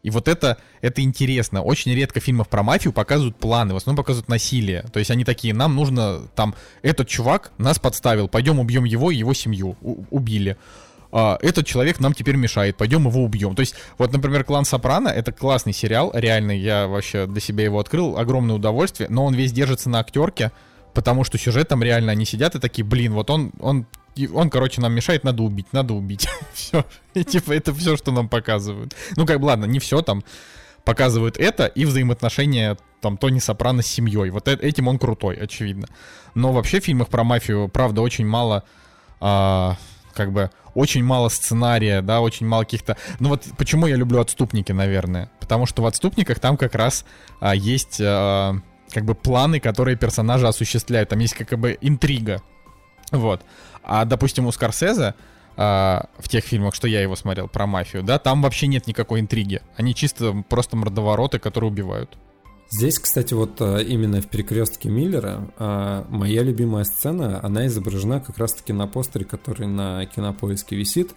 И 0.07 0.11
вот 0.11 0.29
это, 0.29 0.59
это 0.83 1.03
интересно. 1.03 1.63
Очень 1.63 1.93
редко 1.93 2.21
в 2.21 2.23
фильмах 2.23 2.47
про 2.47 2.63
мафию 2.63 2.93
показывают 2.93 3.37
планы, 3.37 3.75
в 3.75 3.77
основном 3.77 3.97
показывают 4.05 4.29
насилие. 4.29 4.85
То 4.93 5.01
есть 5.01 5.11
они 5.11 5.25
такие, 5.25 5.53
нам 5.53 5.75
нужно, 5.75 6.29
там, 6.37 6.55
этот 6.83 7.09
чувак 7.09 7.51
нас 7.59 7.81
подставил, 7.81 8.29
пойдем 8.29 8.61
убьем 8.61 8.85
его 8.85 9.11
и 9.11 9.17
его 9.17 9.35
семью. 9.35 9.77
У- 9.83 10.05
убили. 10.11 10.57
А, 11.11 11.39
этот 11.43 11.67
человек 11.67 11.99
нам 11.99 12.13
теперь 12.13 12.37
мешает, 12.37 12.77
пойдем 12.77 13.05
его 13.09 13.25
убьем. 13.25 13.57
То 13.57 13.61
есть, 13.61 13.75
вот, 13.99 14.13
например, 14.13 14.45
«Клан 14.45 14.65
Сопрано»— 14.65 15.09
это 15.11 15.33
классный 15.33 15.73
сериал, 15.73 16.13
реально, 16.15 16.53
я 16.53 16.87
вообще 16.87 17.27
для 17.27 17.41
себя 17.41 17.65
его 17.65 17.81
открыл, 17.81 18.17
огромное 18.17 18.55
удовольствие, 18.55 19.09
но 19.11 19.25
он 19.25 19.35
весь 19.35 19.51
держится 19.51 19.91
на 19.91 19.99
актерке, 19.99 20.53
потому 20.95 21.25
что 21.25 21.37
сюжет 21.37 21.67
там 21.67 21.83
реально, 21.83 22.13
они 22.13 22.27
сидят 22.27 22.55
и 22.55 22.61
такие, 22.61 22.85
блин, 22.85 23.13
вот 23.13 23.29
он, 23.29 23.51
он, 23.59 23.87
он, 24.33 24.51
короче, 24.51 24.81
нам 24.81 24.95
мешает, 24.95 25.25
надо 25.25 25.43
убить, 25.43 25.73
надо 25.73 25.95
убить. 25.95 26.29
все. 26.55 26.85
И 27.15 27.25
типа 27.25 27.53
это 27.53 27.75
все, 27.75 27.97
что 27.97 28.13
нам 28.13 28.29
показывают. 28.29 28.95
Ну, 29.17 29.27
как 29.27 29.41
бы, 29.41 29.47
ладно, 29.47 29.67
не 29.67 29.79
все 29.79 30.03
там. 30.03 30.25
Показывают 30.85 31.37
это 31.37 31.67
и 31.67 31.85
взаимоотношения 31.85 32.77
там 33.01 33.17
Тони 33.17 33.41
Сопрано 33.41 33.83
с 33.83 33.87
семьей. 33.87 34.31
Вот 34.31 34.47
э- 34.47 34.59
этим 34.61 34.89
он 34.89 34.99
крутой, 34.99 35.37
очевидно. 35.37 35.89
Но 36.35 36.53
вообще 36.53 36.81
в 36.81 36.85
фильмах 36.85 37.09
про 37.09 37.25
мафию, 37.25 37.69
правда, 37.69 38.03
очень 38.03 38.27
мало 38.27 38.63
а, 39.21 39.77
как 40.15 40.33
бы 40.33 40.51
очень 40.75 41.03
мало 41.03 41.29
сценария, 41.29 42.03
да, 42.03 42.21
очень 42.21 42.47
мало 42.47 42.65
каких-то... 42.65 42.97
Ну 43.19 43.31
вот 43.31 43.45
почему 43.57 43.87
я 43.87 43.97
люблю 43.97 44.21
«Отступники», 44.21 44.73
наверное. 44.73 45.31
Потому 45.41 45.67
что 45.67 45.83
в 45.83 45.87
«Отступниках» 45.87 46.39
там 46.39 46.57
как 46.57 46.75
раз 46.75 47.05
а, 47.41 47.55
есть 47.55 47.99
а, 48.01 48.57
как 48.91 49.05
бы 49.05 49.15
планы, 49.15 49.59
которые 49.59 49.97
персонажи 49.97 50.47
осуществляют. 50.47 51.09
Там 51.09 51.19
есть 51.19 51.35
как 51.35 51.59
бы 51.59 51.79
интрига. 51.81 52.43
Вот. 53.13 53.43
А, 53.83 54.05
допустим, 54.05 54.47
у 54.47 54.53
Скорсезе 54.53 55.15
а, 55.57 56.07
в 56.19 56.29
тех 56.29 56.45
фильмах, 56.45 56.75
что 56.75 56.89
я 56.89 57.01
его 57.01 57.17
смотрел 57.17 57.49
про 57.49 57.67
мафию, 57.67 58.03
да, 58.03 58.19
там 58.19 58.43
вообще 58.43 58.67
нет 58.67 58.87
никакой 58.87 59.21
интриги. 59.21 59.63
Они 59.77 59.95
чисто 59.95 60.45
просто 60.49 60.77
мордовороты, 60.77 61.39
которые 61.39 61.71
убивают. 61.71 62.17
Здесь, 62.69 62.99
кстати, 62.99 63.33
вот 63.33 63.61
а, 63.61 63.79
именно 63.79 64.21
в 64.21 64.29
перекрестке 64.29 64.89
Миллера 64.89 65.49
а, 65.57 66.05
моя 66.09 66.43
любимая 66.43 66.85
сцена, 66.85 67.41
она 67.43 67.67
изображена 67.67 68.21
как 68.21 68.39
раз-таки 68.39 68.73
на 68.73 68.87
постере, 68.87 69.25
который 69.25 69.67
на 69.69 70.05
кинопоиске 70.07 70.77
висит. 70.77 71.15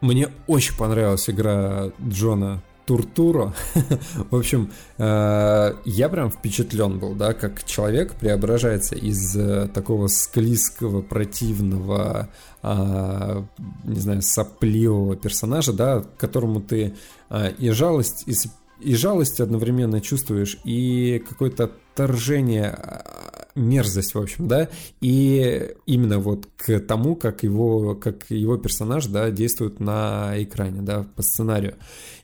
Мне 0.00 0.28
очень 0.46 0.76
понравилась 0.76 1.28
игра 1.28 1.90
Джона 2.06 2.62
Туртуро. 2.88 3.52
В 4.30 4.34
общем, 4.34 4.70
э, 4.96 5.74
я 5.84 6.08
прям 6.08 6.30
впечатлен 6.30 6.98
был, 6.98 7.14
да, 7.14 7.34
как 7.34 7.64
человек 7.64 8.14
преображается 8.14 8.94
из 8.94 9.36
э, 9.36 9.68
такого 9.68 10.06
склизкого, 10.06 11.02
противного, 11.02 12.30
а, 12.62 13.44
не 13.84 14.00
знаю, 14.00 14.22
сопливого 14.22 15.16
персонажа, 15.16 15.74
да, 15.74 16.02
которому 16.16 16.62
ты 16.62 16.94
а, 17.28 17.48
и 17.48 17.68
жалость, 17.70 18.24
и, 18.26 18.34
и 18.80 18.94
жалость 18.94 19.38
одновременно 19.40 20.00
чувствуешь, 20.00 20.58
и 20.64 21.22
какое-то 21.28 21.64
отторжение, 21.64 22.70
а, 22.70 23.37
мерзость, 23.58 24.14
в 24.14 24.18
общем, 24.18 24.48
да, 24.48 24.68
и 25.00 25.74
именно 25.86 26.18
вот 26.18 26.48
к 26.56 26.80
тому, 26.80 27.16
как 27.16 27.42
его, 27.42 27.94
как 27.94 28.30
его 28.30 28.56
персонаж, 28.56 29.06
да, 29.06 29.30
действует 29.30 29.80
на 29.80 30.32
экране, 30.36 30.82
да, 30.82 31.06
по 31.14 31.22
сценарию. 31.22 31.74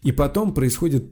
И 0.03 0.13
потом 0.13 0.55
происходит 0.55 1.05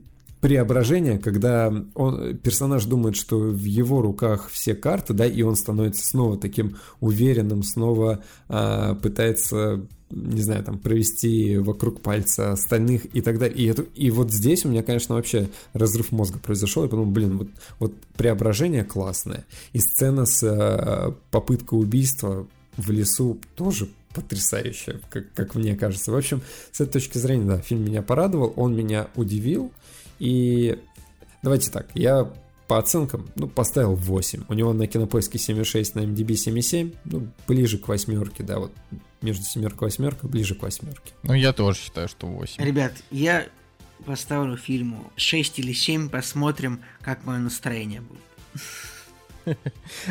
преображение, 0.43 1.19
когда 1.19 1.73
он, 1.95 2.37
персонаж 2.37 2.83
думает, 2.83 3.15
что 3.15 3.39
в 3.39 3.63
его 3.63 4.01
руках 4.01 4.49
все 4.51 4.75
карты, 4.75 5.13
да, 5.13 5.25
и 5.25 5.41
он 5.41 5.55
становится 5.55 6.05
снова 6.05 6.37
таким 6.37 6.75
уверенным, 6.99 7.63
снова 7.63 8.23
а, 8.49 8.95
пытается, 8.95 9.87
не 10.13 10.41
знаю, 10.41 10.63
там, 10.63 10.77
провести 10.77 11.57
вокруг 11.57 12.01
пальца 12.01 12.51
остальных 12.51 13.05
и 13.15 13.21
так 13.21 13.39
далее. 13.39 13.57
И, 13.57 13.65
это, 13.65 13.83
и 13.95 14.11
вот 14.11 14.31
здесь 14.31 14.65
у 14.65 14.69
меня, 14.69 14.83
конечно, 14.83 15.15
вообще 15.15 15.49
разрыв 15.73 16.11
мозга 16.11 16.39
произошел. 16.39 16.83
Я 16.83 16.89
подумал, 16.89 17.11
блин, 17.11 17.37
вот, 17.37 17.47
вот 17.79 17.93
преображение 18.15 18.83
классное. 18.83 19.45
И 19.73 19.79
сцена 19.79 20.25
с 20.25 20.43
а, 20.43 21.15
попыткой 21.31 21.79
убийства 21.79 22.47
в 22.77 22.91
лесу 22.91 23.39
тоже 23.55 23.89
потрясающая, 24.13 24.99
как, 25.09 25.33
как 25.33 25.55
мне 25.55 25.75
кажется. 25.75 26.11
В 26.11 26.15
общем, 26.15 26.41
с 26.71 26.81
этой 26.81 26.93
точки 26.93 27.17
зрения, 27.17 27.45
да, 27.45 27.57
фильм 27.59 27.85
меня 27.85 28.01
порадовал, 28.01 28.53
он 28.55 28.75
меня 28.75 29.07
удивил. 29.15 29.71
И 30.19 30.79
давайте 31.41 31.71
так, 31.71 31.87
я 31.95 32.31
по 32.67 32.77
оценкам, 32.77 33.27
ну, 33.35 33.47
поставил 33.47 33.95
8. 33.95 34.45
У 34.47 34.53
него 34.53 34.73
на 34.73 34.87
кинопоиске 34.87 35.37
7,6, 35.37 35.91
на 35.95 35.99
MDB 36.01 36.33
7,7. 36.33 36.95
Ну, 37.05 37.27
ближе 37.47 37.77
к 37.77 37.87
восьмерке, 37.87 38.43
да, 38.43 38.59
вот 38.59 38.71
между 39.23 39.43
семеркой 39.45 39.87
и 39.87 39.91
восьмеркой, 39.91 40.29
ближе 40.29 40.55
к 40.55 40.61
восьмерке. 40.61 41.13
Ну, 41.23 41.33
я 41.33 41.53
тоже 41.53 41.79
считаю, 41.79 42.07
что 42.07 42.27
8. 42.27 42.63
Ребят, 42.63 42.93
я 43.09 43.47
поставлю 44.05 44.57
фильму 44.57 45.11
6 45.15 45.59
или 45.59 45.73
7, 45.73 46.09
посмотрим, 46.09 46.81
как 47.01 47.25
мое 47.25 47.39
настроение 47.39 48.01
будет. 48.01 49.57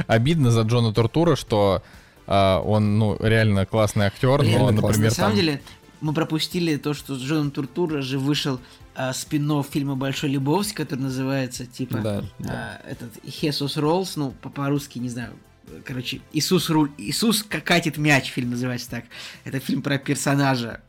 Обидно 0.07 0.51
за 0.51 0.63
Джона 0.63 0.93
Тортура, 0.93 1.37
что 1.37 1.83
а, 2.27 2.61
он, 2.61 2.99
ну, 2.99 3.17
реально 3.21 3.67
классный 3.67 4.07
актер, 4.07 4.41
Блин, 4.41 4.53
но, 4.53 4.59
классный. 4.59 4.83
например, 4.83 5.11
На 5.11 5.15
самом 5.15 5.31
там... 5.31 5.37
деле, 5.41 5.63
мы 6.01 6.13
пропустили 6.15 6.77
то, 6.77 6.95
что 6.95 7.15
с 7.15 7.21
Джоном 7.21 7.51
Туртура 7.51 8.03
же 8.03 8.19
вышел 8.19 8.61
а, 8.95 9.13
спин 9.13 9.63
фильма 9.63 9.97
Большой 9.97 10.31
Лебовский, 10.31 10.75
который 10.75 11.01
называется 11.01 11.67
типа 11.67 11.99
Да, 11.99 12.25
да. 12.39 12.81
а, 12.85 12.89
этот 12.91 13.11
Хесус 13.27 13.77
Роллс, 13.77 14.17
ну 14.17 14.33
по- 14.43 14.51
по-русски 14.51 14.99
не 14.99 15.09
знаю. 15.09 15.33
Короче, 15.85 16.21
Иисус 16.33 16.71
руль, 16.71 16.91
Иисус 16.99 17.43
катит 17.43 17.99
мяч, 17.99 18.31
фильм 18.31 18.51
называется 18.51 18.91
так. 18.91 19.05
Это 19.45 19.61
фильм 19.61 19.83
про 19.83 19.99
персонажа 19.99 20.81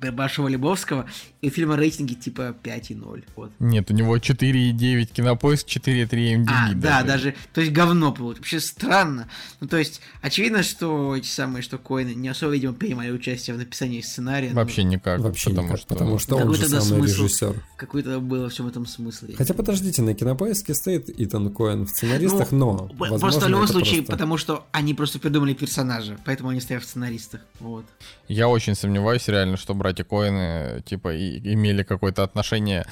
Б- 0.00 0.10
Большого 0.10 0.48
Лебовского, 0.48 1.06
и 1.40 1.48
у 1.48 1.50
фильма 1.50 1.76
рейтинги 1.76 2.14
типа 2.14 2.54
5,0. 2.62 3.24
Вот. 3.36 3.52
Нет, 3.58 3.90
у 3.90 3.94
него 3.94 4.16
4,9 4.16 5.06
кинопоиск, 5.06 5.66
4,3 5.68 6.44
MDB. 6.44 6.46
А, 6.48 6.72
да, 6.74 7.02
даже, 7.02 7.34
то 7.54 7.60
есть 7.60 7.72
говно 7.72 8.12
получилось. 8.12 8.38
Вообще 8.38 8.60
странно. 8.60 9.28
Ну, 9.60 9.68
то 9.68 9.76
есть, 9.76 10.00
очевидно, 10.22 10.62
что 10.62 11.16
эти 11.16 11.28
самые, 11.28 11.62
что 11.62 11.78
Коины 11.78 12.14
не 12.14 12.28
особо, 12.28 12.52
видимо, 12.52 12.72
принимали 12.74 13.10
участие 13.10 13.54
в 13.54 13.58
написании 13.58 14.00
сценария. 14.00 14.50
но 14.50 14.56
Вообще 14.56 14.84
никак. 14.84 15.20
Вообще 15.20 15.50
потому 15.50 15.68
никак, 15.68 15.78
что... 15.80 15.88
потому 15.88 16.18
что 16.18 16.36
он 16.36 16.54
же 16.54 16.68
самый 16.68 16.82
смысл? 16.82 17.22
режиссер. 17.22 17.62
Какой-то 17.76 18.20
было 18.20 18.44
во 18.44 18.48
всем 18.48 18.66
этом 18.66 18.86
смысл. 18.86 19.26
Хотя 19.36 19.54
подождите, 19.54 20.02
на 20.02 20.14
кинопоиске 20.14 20.74
стоит 20.74 21.08
Итан 21.20 21.50
Коэн 21.50 21.86
в 21.86 21.90
сценаристах, 21.90 22.50
Ну, 22.52 22.58
но 22.72 22.90
возможно, 22.98 23.18
просто 23.18 23.46
в 23.46 23.48
любом 23.48 23.66
случае, 23.68 23.96
просто- 23.96 24.12
потому 24.12 24.36
что 24.36 24.66
они 24.72 24.94
просто 24.94 25.18
придумали 25.18 25.54
персонажа, 25.54 26.16
поэтому 26.24 26.50
они 26.50 26.60
стоят 26.60 26.82
в 26.82 26.86
сценаристах. 26.86 27.40
Вот. 27.60 27.84
Я 28.28 28.48
очень 28.48 28.74
сомневаюсь 28.74 29.26
реально, 29.28 29.56
что 29.56 29.74
братья 29.86 30.04
Коины, 30.04 30.82
типа, 30.82 31.14
и- 31.14 31.38
имели 31.54 31.84
какое-то 31.84 32.24
отношение 32.24 32.84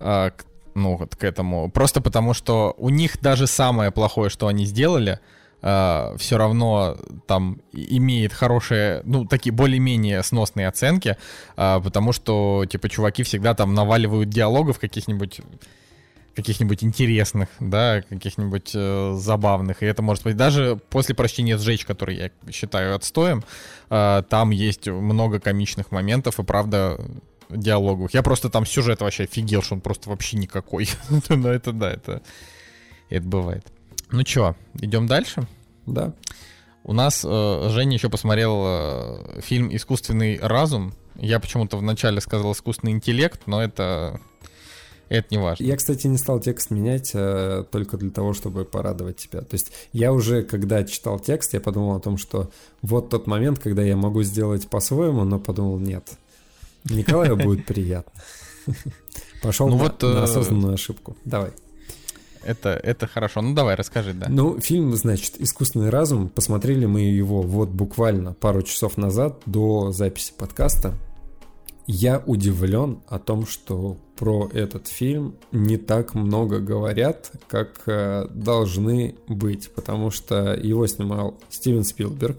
а, 0.00 0.30
к 0.30 0.44
ну, 0.74 0.96
вот 0.96 1.16
к 1.16 1.24
этому. 1.24 1.70
Просто 1.70 2.00
потому, 2.00 2.34
что 2.34 2.74
у 2.78 2.88
них 2.88 3.20
даже 3.20 3.46
самое 3.46 3.90
плохое, 3.90 4.30
что 4.30 4.46
они 4.46 4.64
сделали, 4.64 5.18
э, 5.60 6.16
все 6.18 6.38
равно 6.38 6.96
там 7.26 7.60
имеет 7.72 8.32
хорошие, 8.32 9.02
ну, 9.04 9.26
такие 9.26 9.52
более-менее 9.52 10.22
сносные 10.22 10.68
оценки, 10.68 11.16
э, 11.56 11.80
потому 11.84 12.12
что, 12.12 12.64
типа, 12.64 12.88
чуваки 12.88 13.22
всегда 13.22 13.54
там 13.54 13.74
наваливают 13.74 14.30
диалогов 14.30 14.78
каких-нибудь 14.78 15.40
каких-нибудь 16.34 16.82
интересных, 16.82 17.48
да, 17.60 18.02
каких-нибудь 18.02 18.72
э, 18.74 19.14
забавных. 19.16 19.82
И 19.82 19.86
это 19.86 20.02
может 20.02 20.24
быть 20.24 20.36
даже 20.36 20.78
после 20.88 21.14
прочтения 21.14 21.58
«Сжечь», 21.58 21.84
который 21.84 22.16
я 22.16 22.30
считаю 22.50 22.94
отстоем, 22.94 23.44
э, 23.90 24.22
там 24.28 24.50
есть 24.50 24.88
много 24.88 25.40
комичных 25.40 25.90
моментов 25.90 26.38
и, 26.38 26.42
правда, 26.42 26.98
диалогов. 27.50 28.14
Я 28.14 28.22
просто 28.22 28.48
там 28.48 28.64
сюжет 28.64 29.00
вообще 29.00 29.24
офигел, 29.24 29.62
что 29.62 29.74
он 29.74 29.80
просто 29.80 30.08
вообще 30.08 30.36
никакой. 30.36 30.88
Но 31.28 31.50
это 31.50 31.72
да, 31.72 31.92
это, 31.92 32.22
это 33.10 33.26
бывает. 33.26 33.66
Ну 34.10 34.22
чё, 34.22 34.56
идем 34.80 35.06
дальше? 35.06 35.46
Да. 35.86 36.14
У 36.84 36.92
нас 36.92 37.24
э, 37.24 37.68
Женя 37.70 37.96
еще 37.96 38.08
посмотрел 38.08 38.62
э, 38.64 39.40
фильм 39.40 39.74
«Искусственный 39.74 40.38
разум». 40.40 40.94
Я 41.14 41.38
почему-то 41.38 41.76
вначале 41.76 42.20
сказал 42.20 42.52
«Искусственный 42.52 42.92
интеллект», 42.92 43.42
но 43.46 43.62
это 43.62 44.20
это 45.12 45.28
не 45.30 45.38
важно. 45.38 45.64
Я, 45.64 45.76
кстати, 45.76 46.06
не 46.06 46.16
стал 46.16 46.40
текст 46.40 46.70
менять 46.70 47.10
э, 47.14 47.64
только 47.70 47.96
для 47.98 48.10
того, 48.10 48.32
чтобы 48.32 48.64
порадовать 48.64 49.18
тебя. 49.18 49.42
То 49.42 49.54
есть 49.54 49.72
я 49.92 50.12
уже, 50.12 50.42
когда 50.42 50.84
читал 50.84 51.18
текст, 51.18 51.52
я 51.52 51.60
подумал 51.60 51.96
о 51.96 52.00
том, 52.00 52.16
что 52.16 52.50
вот 52.80 53.10
тот 53.10 53.26
момент, 53.26 53.58
когда 53.58 53.82
я 53.82 53.96
могу 53.96 54.22
сделать 54.22 54.68
по-своему, 54.68 55.24
но 55.24 55.38
подумал, 55.38 55.78
нет, 55.78 56.12
Николаю 56.84 57.36
будет 57.36 57.66
приятно. 57.66 58.12
Пошел 59.42 59.68
ну 59.68 59.76
на, 59.76 59.82
вот, 59.82 60.02
на 60.02 60.06
э, 60.06 60.22
осознанную 60.22 60.74
ошибку. 60.74 61.16
Давай. 61.24 61.50
Это, 62.42 62.70
это 62.70 63.06
хорошо. 63.06 63.42
Ну 63.42 63.54
давай, 63.54 63.74
расскажи, 63.74 64.14
да. 64.14 64.26
Ну, 64.28 64.58
фильм, 64.60 64.94
значит, 64.96 65.34
«Искусственный 65.38 65.90
разум». 65.90 66.28
Посмотрели 66.28 66.86
мы 66.86 67.02
его 67.02 67.42
вот 67.42 67.68
буквально 67.68 68.32
пару 68.32 68.62
часов 68.62 68.96
назад 68.96 69.42
до 69.46 69.92
записи 69.92 70.32
подкаста 70.36 70.94
я 71.86 72.22
удивлен 72.26 73.00
о 73.08 73.18
том, 73.18 73.46
что 73.46 73.96
про 74.16 74.48
этот 74.52 74.88
фильм 74.88 75.36
не 75.50 75.76
так 75.76 76.14
много 76.14 76.60
говорят, 76.60 77.32
как 77.48 77.82
э, 77.86 78.26
должны 78.30 79.16
быть, 79.26 79.70
потому 79.74 80.10
что 80.10 80.54
его 80.54 80.86
снимал 80.86 81.40
Стивен 81.50 81.84
Спилберг, 81.84 82.38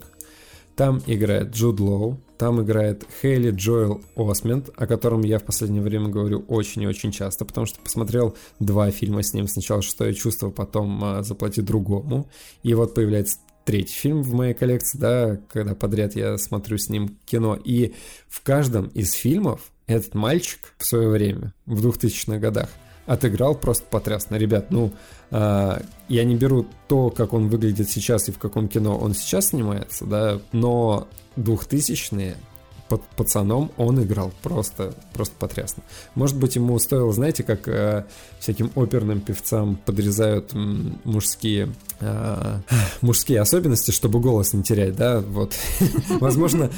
там 0.76 1.02
играет 1.06 1.54
Джуд 1.54 1.78
Лоу, 1.80 2.20
там 2.36 2.60
играет 2.62 3.06
Хейли 3.22 3.50
Джоэл 3.52 4.02
Осмент, 4.16 4.70
о 4.76 4.86
котором 4.86 5.22
я 5.22 5.38
в 5.38 5.44
последнее 5.44 5.82
время 5.82 6.08
говорю 6.08 6.44
очень 6.48 6.82
и 6.82 6.86
очень 6.86 7.12
часто, 7.12 7.44
потому 7.44 7.66
что 7.66 7.78
посмотрел 7.80 8.36
два 8.58 8.90
фильма 8.90 9.22
с 9.22 9.34
ним. 9.34 9.46
Сначала 9.46 9.82
«Шестое 9.82 10.14
чувство», 10.14 10.50
потом 10.50 11.02
э, 11.04 11.22
«Заплати 11.22 11.62
другому». 11.62 12.28
И 12.62 12.74
вот 12.74 12.94
появляется 12.94 13.38
третий 13.64 13.94
фильм 13.94 14.22
в 14.22 14.32
моей 14.32 14.54
коллекции, 14.54 14.98
да, 14.98 15.38
когда 15.48 15.74
подряд 15.74 16.16
я 16.16 16.38
смотрю 16.38 16.78
с 16.78 16.88
ним 16.88 17.16
кино. 17.26 17.58
И 17.62 17.94
в 18.28 18.42
каждом 18.42 18.86
из 18.88 19.12
фильмов 19.12 19.60
этот 19.86 20.14
мальчик 20.14 20.60
в 20.78 20.84
свое 20.84 21.08
время, 21.08 21.52
в 21.66 21.86
2000-х 21.86 22.38
годах, 22.38 22.68
отыграл 23.06 23.54
просто 23.54 23.84
потрясно. 23.84 24.36
Ребят, 24.36 24.70
ну, 24.70 24.92
э, 25.30 25.80
я 26.08 26.24
не 26.24 26.36
беру 26.36 26.66
то, 26.88 27.10
как 27.10 27.32
он 27.32 27.48
выглядит 27.48 27.90
сейчас 27.90 28.28
и 28.28 28.32
в 28.32 28.38
каком 28.38 28.68
кино 28.68 28.96
он 28.96 29.14
сейчас 29.14 29.48
снимается, 29.48 30.04
да, 30.06 30.40
но 30.52 31.08
2000-е 31.36 32.36
под 32.88 33.02
пацаном 33.16 33.70
он 33.76 34.02
играл 34.02 34.32
просто, 34.42 34.94
просто 35.12 35.34
потрясно. 35.38 35.82
Может 36.14 36.38
быть, 36.38 36.56
ему 36.56 36.78
стоило, 36.78 37.12
знаете, 37.12 37.42
как 37.42 37.66
э, 37.68 38.04
всяким 38.38 38.70
оперным 38.74 39.20
певцам 39.20 39.76
подрезают 39.76 40.52
м, 40.54 41.00
мужские 41.04 41.72
э, 42.00 42.60
мужские 43.00 43.40
особенности, 43.40 43.90
чтобы 43.90 44.20
голос 44.20 44.52
не 44.52 44.62
терять, 44.62 44.96
да, 44.96 45.20
вот. 45.20 45.54
Возможно, 46.20 46.70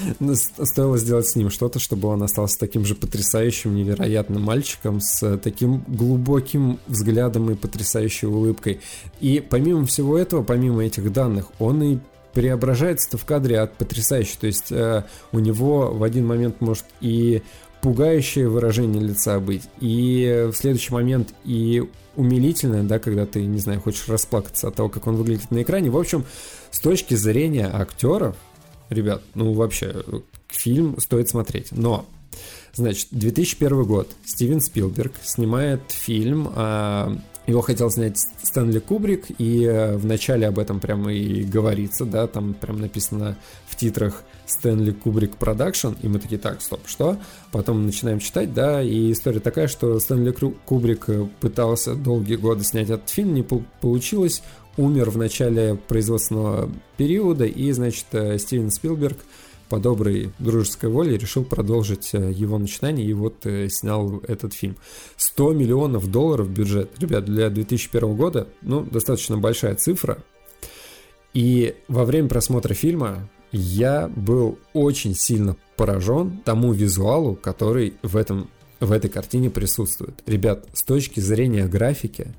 стоило 0.63 0.99
сделать 0.99 1.29
с 1.29 1.37
ним 1.37 1.51
что-то, 1.51 1.79
чтобы 1.79 2.09
он 2.09 2.23
остался 2.23 2.59
таким 2.59 2.85
же 2.85 2.95
потрясающим, 2.95 3.75
невероятным 3.75 4.43
мальчиком 4.43 5.01
с 5.01 5.37
таким 5.39 5.85
глубоким 5.87 6.79
взглядом 6.87 7.51
и 7.51 7.55
потрясающей 7.55 8.29
улыбкой. 8.29 8.81
И 9.21 9.41
помимо 9.41 9.87
всего 9.87 10.17
этого, 10.19 10.43
помимо 10.43 10.85
этих 10.85 11.13
данных, 11.13 11.51
он 11.59 11.83
и 11.83 11.99
преображается-то 12.37 13.17
в 13.17 13.25
кадре 13.25 13.59
от 13.61 13.73
потрясающе. 13.79 14.37
То 14.39 14.47
есть 14.47 14.71
э, 14.71 15.05
у 15.33 15.39
него 15.39 15.91
в 15.91 16.03
один 16.03 16.27
момент 16.27 16.61
может 16.61 16.85
и 17.01 17.43
пугающее 17.81 18.47
выражение 18.47 19.03
лица 19.03 19.41
быть, 19.41 19.63
и 19.81 20.49
в 20.53 20.55
следующий 20.55 20.93
момент 20.93 21.33
и 21.45 21.83
умилительное, 22.15 22.83
да, 22.83 22.99
когда 22.99 23.25
ты, 23.25 23.47
не 23.47 23.59
знаю, 23.59 23.81
хочешь 23.81 24.07
расплакаться 24.09 24.69
от 24.69 24.75
того, 24.75 24.91
как 24.91 25.07
он 25.07 25.17
выглядит 25.17 25.51
на 25.51 25.63
экране. 25.63 25.89
В 25.89 25.97
общем, 25.97 26.27
с 26.71 26.79
точки 26.79 27.15
зрения 27.15 27.71
актеров, 27.73 28.37
ребят, 28.91 29.23
ну 29.35 29.55
вообще, 29.55 30.05
фильм 30.49 31.01
стоит 31.01 31.31
смотреть. 31.31 31.73
Но 31.73 32.05
Значит, 32.75 33.09
2001 33.13 33.85
год. 33.85 34.11
Стивен 34.27 34.61
Спилберг 34.61 35.15
снимает 35.23 35.81
фильм 35.89 36.53
а, 36.55 37.17
его 37.47 37.61
хотел 37.61 37.91
снять 37.91 38.19
Стэнли 38.43 38.81
Кубрик, 38.81 39.27
и 39.39 39.65
э, 39.65 39.97
в 39.97 40.05
начале 40.05 40.47
об 40.47 40.59
этом 40.59 40.81
прямо 40.81 41.13
и 41.13 41.45
говорится, 41.45 42.05
да, 42.05 42.27
там 42.27 42.55
прям 42.55 42.81
написано 42.81 43.37
в 43.69 43.77
титрах 43.77 44.25
Stanley 44.47 44.93
Kubrick 44.93 45.37
Production, 45.37 45.93
и 46.03 46.09
мы 46.09 46.19
такие, 46.19 46.39
так, 46.39 46.61
стоп, 46.61 46.81
что? 46.87 47.19
Потом 47.53 47.87
начинаем 47.87 48.19
читать, 48.19 48.53
да, 48.53 48.83
и 48.83 49.13
история 49.13 49.41
такая, 49.41 49.69
что 49.69 49.99
Стэнли 50.01 50.33
Кубрик 50.65 51.09
э, 51.09 51.27
пытался 51.41 51.95
долгие 51.95 52.37
годы 52.37 52.65
снять 52.65 52.91
этот 52.91 53.11
фильм, 53.11 53.35
не 53.35 53.43
получилось, 53.43 54.43
умер 54.77 55.11
в 55.11 55.17
начале 55.17 55.77
производственного 55.77 56.71
периода, 56.97 57.45
и, 57.45 57.71
значит, 57.73 58.07
э, 58.13 58.39
Стивен 58.39 58.71
Спилберг– 58.71 59.19
по 59.69 59.79
доброй 59.79 60.33
дружеской 60.39 60.91
воле 60.91 61.19
решил 61.19 61.45
продолжить 61.45 62.11
э, 62.13 62.33
его 62.33 62.59
начинание 62.59 63.07
и 63.07 63.13
вот 63.13 63.47
э, 63.47 63.69
снял 63.69 64.21
этот 64.27 64.55
фильм. 64.55 64.77
100 65.17 65.53
миллионов 65.53 66.11
долларов 66.11 66.49
бюджет. 66.51 66.91
Ребят, 66.99 67.25
для 67.25 67.51
2001 67.51 68.17
года, 68.17 68.49
ну, 68.63 68.83
достаточно 68.83 69.37
большая 69.37 69.75
цифра. 69.75 70.19
И 71.35 71.75
во 71.89 72.05
время 72.05 72.29
просмотра 72.29 72.75
фильма 72.75 73.29
я 73.53 74.09
был 74.09 74.59
очень 74.73 75.15
сильно 75.15 75.57
поражен 75.77 76.41
тому 76.45 76.73
визуалу, 76.73 77.35
который 77.37 77.95
в, 78.03 78.17
этом, 78.17 78.51
в 78.81 78.93
этой 78.93 79.11
картине 79.11 79.51
присутствует. 79.51 80.23
Ребят, 80.27 80.67
с 80.73 80.83
точки 80.83 81.21
зрения 81.21 81.67
графики, 81.67 82.35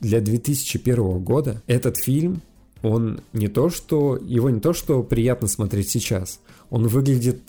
для 0.00 0.20
2001 0.20 1.18
года 1.20 1.62
этот 1.66 1.96
фильм 1.98 2.42
он 2.82 3.22
не 3.32 3.48
то 3.48 3.70
что, 3.70 4.16
его 4.16 4.50
не 4.50 4.60
то 4.60 4.72
что 4.72 5.02
приятно 5.02 5.48
смотреть 5.48 5.90
сейчас, 5.90 6.38
он 6.70 6.86
выглядит 6.86 7.40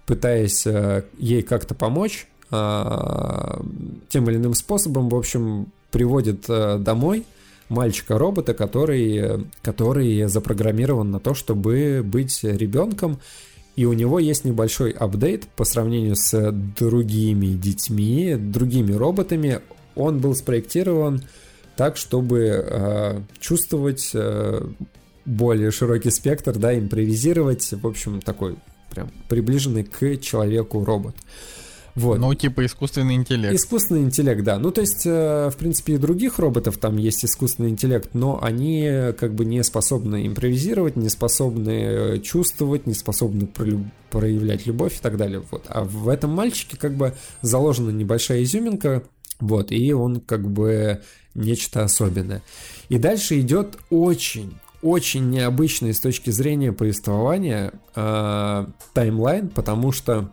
пытаясь 0.06 0.68
э, 0.68 1.04
ей 1.18 1.44
как-то 1.44 1.76
помочь, 1.76 2.28
э, 2.52 3.62
тем 4.10 4.30
или 4.30 4.36
иным 4.36 4.54
способом, 4.54 5.08
в 5.08 5.16
общем, 5.16 5.68
приводит 5.92 6.50
э, 6.50 6.78
домой 6.78 7.26
мальчика-робота, 7.70 8.54
который, 8.54 9.48
который 9.62 10.28
запрограммирован 10.28 11.10
на 11.10 11.22
то, 11.22 11.34
чтобы 11.34 12.02
быть 12.04 12.44
ребенком, 12.44 13.20
и 13.76 13.86
у 13.86 13.94
него 13.94 14.20
есть 14.20 14.46
небольшой 14.46 14.92
апдейт 14.92 15.46
по 15.56 15.66
сравнению 15.66 16.16
с 16.16 16.52
другими 16.52 17.48
детьми, 17.48 18.36
другими 18.36 18.94
роботами. 18.94 19.60
Он 19.96 20.20
был 20.20 20.36
спроектирован 20.36 21.22
так, 21.76 21.98
чтобы 21.98 22.40
э, 22.40 23.22
чувствовать 23.40 24.12
э, 24.14 24.66
более 25.26 25.72
широкий 25.72 26.10
спектр, 26.10 26.58
да, 26.58 26.78
импровизировать, 26.78 27.74
в 27.74 27.86
общем, 27.86 28.22
такой 28.22 28.56
прям 28.92 29.12
приближенный 29.28 29.84
к 29.84 30.18
человеку 30.18 30.86
робот. 30.86 31.16
Вот. 31.96 32.20
Ну, 32.20 32.34
типа 32.34 32.66
искусственный 32.66 33.16
интеллект. 33.16 33.56
Искусственный 33.56 34.02
интеллект, 34.02 34.44
да. 34.44 34.60
Ну, 34.60 34.72
то 34.72 34.82
есть, 34.82 35.06
э, 35.06 35.50
в 35.50 35.56
принципе, 35.56 35.94
и 35.94 35.98
других 35.98 36.40
роботов 36.40 36.78
там 36.78 36.98
есть 36.98 37.24
искусственный 37.24 37.70
интеллект, 37.70 38.10
но 38.14 38.38
они 38.44 39.14
как 39.18 39.34
бы 39.34 39.46
не 39.46 39.64
способны 39.64 40.28
импровизировать, 40.28 40.98
не 40.98 41.08
способны 41.08 41.70
э, 41.70 42.20
чувствовать, 42.20 42.86
не 42.86 42.94
способны 42.94 43.48
проявлять 44.10 44.66
любовь 44.66 44.98
и 44.98 45.02
так 45.02 45.16
далее. 45.16 45.42
Вот. 45.50 45.66
А 45.70 45.86
в 45.86 46.10
этом 46.10 46.32
мальчике 46.32 46.76
как 46.78 46.96
бы 46.96 47.14
заложена 47.42 47.92
небольшая 47.92 48.44
изюминка, 48.44 49.04
вот, 49.40 49.72
и 49.72 49.94
он 49.94 50.20
как 50.20 50.50
бы 50.50 51.02
нечто 51.34 51.84
особенное. 51.84 52.42
И 52.90 52.98
дальше 52.98 53.40
идет 53.40 53.78
очень 53.90 54.54
очень 54.82 55.32
необычный 55.32 55.96
с 55.96 56.00
точки 56.00 56.30
зрения 56.30 56.72
повествования 56.72 57.72
э, 57.96 58.66
таймлайн, 58.94 59.50
потому 59.50 59.92
что 59.92 60.30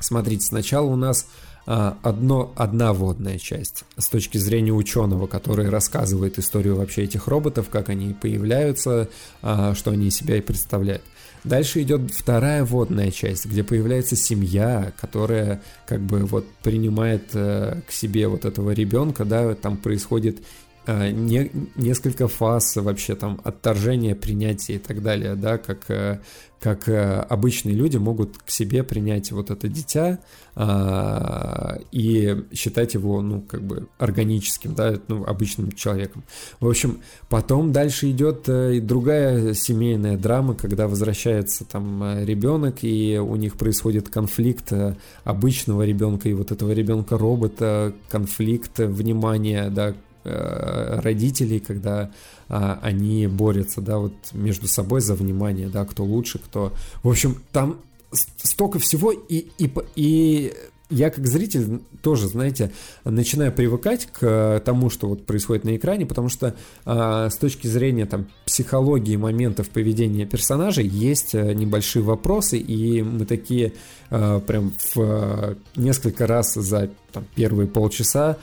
Смотрите, 0.00 0.44
сначала 0.44 0.86
у 0.86 0.96
нас 0.96 1.26
а, 1.66 1.98
одно, 2.02 2.52
одна 2.56 2.92
водная 2.92 3.38
часть 3.38 3.84
с 3.98 4.08
точки 4.08 4.38
зрения 4.38 4.72
ученого, 4.72 5.26
который 5.26 5.68
рассказывает 5.68 6.38
историю 6.38 6.76
вообще 6.76 7.02
этих 7.04 7.26
роботов, 7.26 7.66
как 7.70 7.88
они 7.88 8.14
появляются, 8.14 9.08
а, 9.42 9.74
что 9.74 9.90
они 9.90 10.06
из 10.08 10.14
себя 10.14 10.36
и 10.36 10.40
представляют. 10.40 11.02
Дальше 11.42 11.82
идет 11.82 12.12
вторая 12.12 12.64
водная 12.64 13.10
часть, 13.10 13.46
где 13.46 13.62
появляется 13.62 14.16
семья, 14.16 14.92
которая 15.00 15.60
как 15.86 16.00
бы 16.00 16.24
вот 16.24 16.44
принимает 16.62 17.30
э, 17.34 17.82
к 17.86 17.92
себе 17.92 18.26
вот 18.26 18.44
этого 18.44 18.72
ребенка, 18.72 19.24
да, 19.24 19.54
там 19.54 19.76
происходит 19.76 20.38
не, 20.86 21.50
несколько 21.74 22.28
фаз 22.28 22.76
вообще 22.76 23.14
там 23.14 23.40
отторжения, 23.44 24.14
принятия 24.14 24.74
и 24.74 24.78
так 24.78 25.02
далее, 25.02 25.34
да, 25.34 25.58
как 25.58 25.90
э, 25.90 26.20
как 26.60 26.88
э, 26.88 27.20
обычные 27.28 27.74
люди 27.74 27.96
могут 27.96 28.38
к 28.38 28.50
себе 28.50 28.82
принять 28.82 29.30
вот 29.30 29.50
это 29.50 29.68
дитя 29.68 30.18
э, 30.54 31.82
и 31.92 32.44
считать 32.52 32.94
его, 32.94 33.20
ну, 33.20 33.42
как 33.42 33.62
бы 33.62 33.88
органическим, 33.98 34.74
да, 34.74 34.98
ну, 35.08 35.24
обычным 35.24 35.72
человеком. 35.72 36.24
В 36.58 36.68
общем, 36.68 37.02
потом 37.28 37.72
дальше 37.72 38.10
идет 38.10 38.48
э, 38.48 38.76
и 38.76 38.80
другая 38.80 39.52
семейная 39.52 40.16
драма, 40.16 40.54
когда 40.54 40.88
возвращается 40.88 41.64
там 41.64 42.02
э, 42.02 42.24
ребенок, 42.24 42.82
и 42.82 43.18
у 43.18 43.36
них 43.36 43.56
происходит 43.56 44.08
конфликт 44.08 44.72
э, 44.72 44.96
обычного 45.24 45.82
ребенка 45.82 46.28
и 46.28 46.32
вот 46.32 46.52
этого 46.52 46.72
ребенка-робота, 46.72 47.92
конфликт 48.08 48.78
внимания, 48.78 49.68
да, 49.68 49.94
родителей, 50.26 51.60
когда 51.60 52.10
а, 52.48 52.78
они 52.82 53.26
борются, 53.26 53.80
да, 53.80 53.98
вот 53.98 54.14
между 54.32 54.68
собой 54.68 55.00
за 55.00 55.14
внимание, 55.14 55.68
да, 55.68 55.84
кто 55.84 56.04
лучше, 56.04 56.38
кто... 56.38 56.72
В 57.02 57.08
общем, 57.08 57.42
там 57.52 57.80
столько 58.12 58.78
всего, 58.78 59.12
и, 59.12 59.46
и, 59.58 59.72
и 59.96 60.52
я 60.88 61.10
как 61.10 61.26
зритель 61.26 61.80
тоже, 62.00 62.28
знаете, 62.28 62.70
начинаю 63.04 63.52
привыкать 63.52 64.06
к 64.12 64.62
тому, 64.64 64.88
что 64.90 65.08
вот 65.08 65.26
происходит 65.26 65.64
на 65.64 65.76
экране, 65.76 66.06
потому 66.06 66.28
что 66.28 66.54
э, 66.84 67.28
с 67.30 67.36
точки 67.36 67.66
зрения 67.66 68.06
там 68.06 68.28
психологии 68.44 69.16
моментов 69.16 69.68
поведения 69.70 70.26
персонажей 70.26 70.86
есть 70.86 71.34
э, 71.34 71.54
небольшие 71.54 72.04
вопросы, 72.04 72.58
и 72.58 73.02
мы 73.02 73.26
такие 73.26 73.72
э, 74.10 74.40
прям 74.46 74.72
в 74.78 75.00
э, 75.00 75.56
несколько 75.74 76.28
раз 76.28 76.54
за 76.54 76.90
там, 77.12 77.24
первые 77.34 77.66
полчаса 77.66 78.38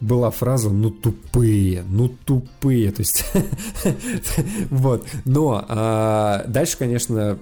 была 0.00 0.30
фраза 0.30 0.70
«ну 0.70 0.90
тупые», 0.90 1.82
«ну 1.88 2.08
тупые», 2.08 2.90
то 2.92 3.00
есть 3.00 3.24
вот, 4.70 5.06
но 5.24 5.64
а, 5.68 6.44
дальше, 6.46 6.76
конечно, 6.76 7.38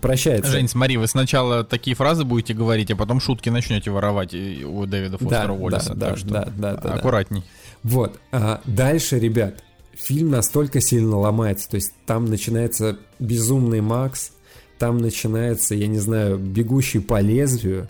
прощается. 0.00 0.50
Жень, 0.50 0.68
смотри, 0.68 0.96
вы 0.96 1.06
сначала 1.06 1.64
такие 1.64 1.96
фразы 1.96 2.24
будете 2.24 2.54
говорить, 2.54 2.90
а 2.90 2.96
потом 2.96 3.20
шутки 3.20 3.48
начнете 3.48 3.90
воровать 3.90 4.34
у 4.34 4.86
Дэвида 4.86 5.18
Фостера 5.18 5.48
да, 5.48 5.52
Уоллиса, 5.52 5.94
да, 5.94 6.06
так 6.06 6.14
да, 6.14 6.16
что 6.16 6.28
да, 6.28 6.44
да, 6.56 6.74
да, 6.76 6.94
аккуратней. 6.94 7.44
Вот, 7.82 8.18
а, 8.32 8.60
дальше, 8.64 9.18
ребят, 9.18 9.62
фильм 9.94 10.30
настолько 10.30 10.80
сильно 10.80 11.16
ломается, 11.16 11.68
то 11.70 11.76
есть 11.76 11.92
там 12.06 12.26
начинается 12.26 12.98
безумный 13.18 13.80
Макс, 13.80 14.32
там 14.78 14.98
начинается, 14.98 15.74
я 15.74 15.86
не 15.86 15.98
знаю, 15.98 16.38
бегущий 16.38 16.98
по 16.98 17.20
лезвию, 17.20 17.88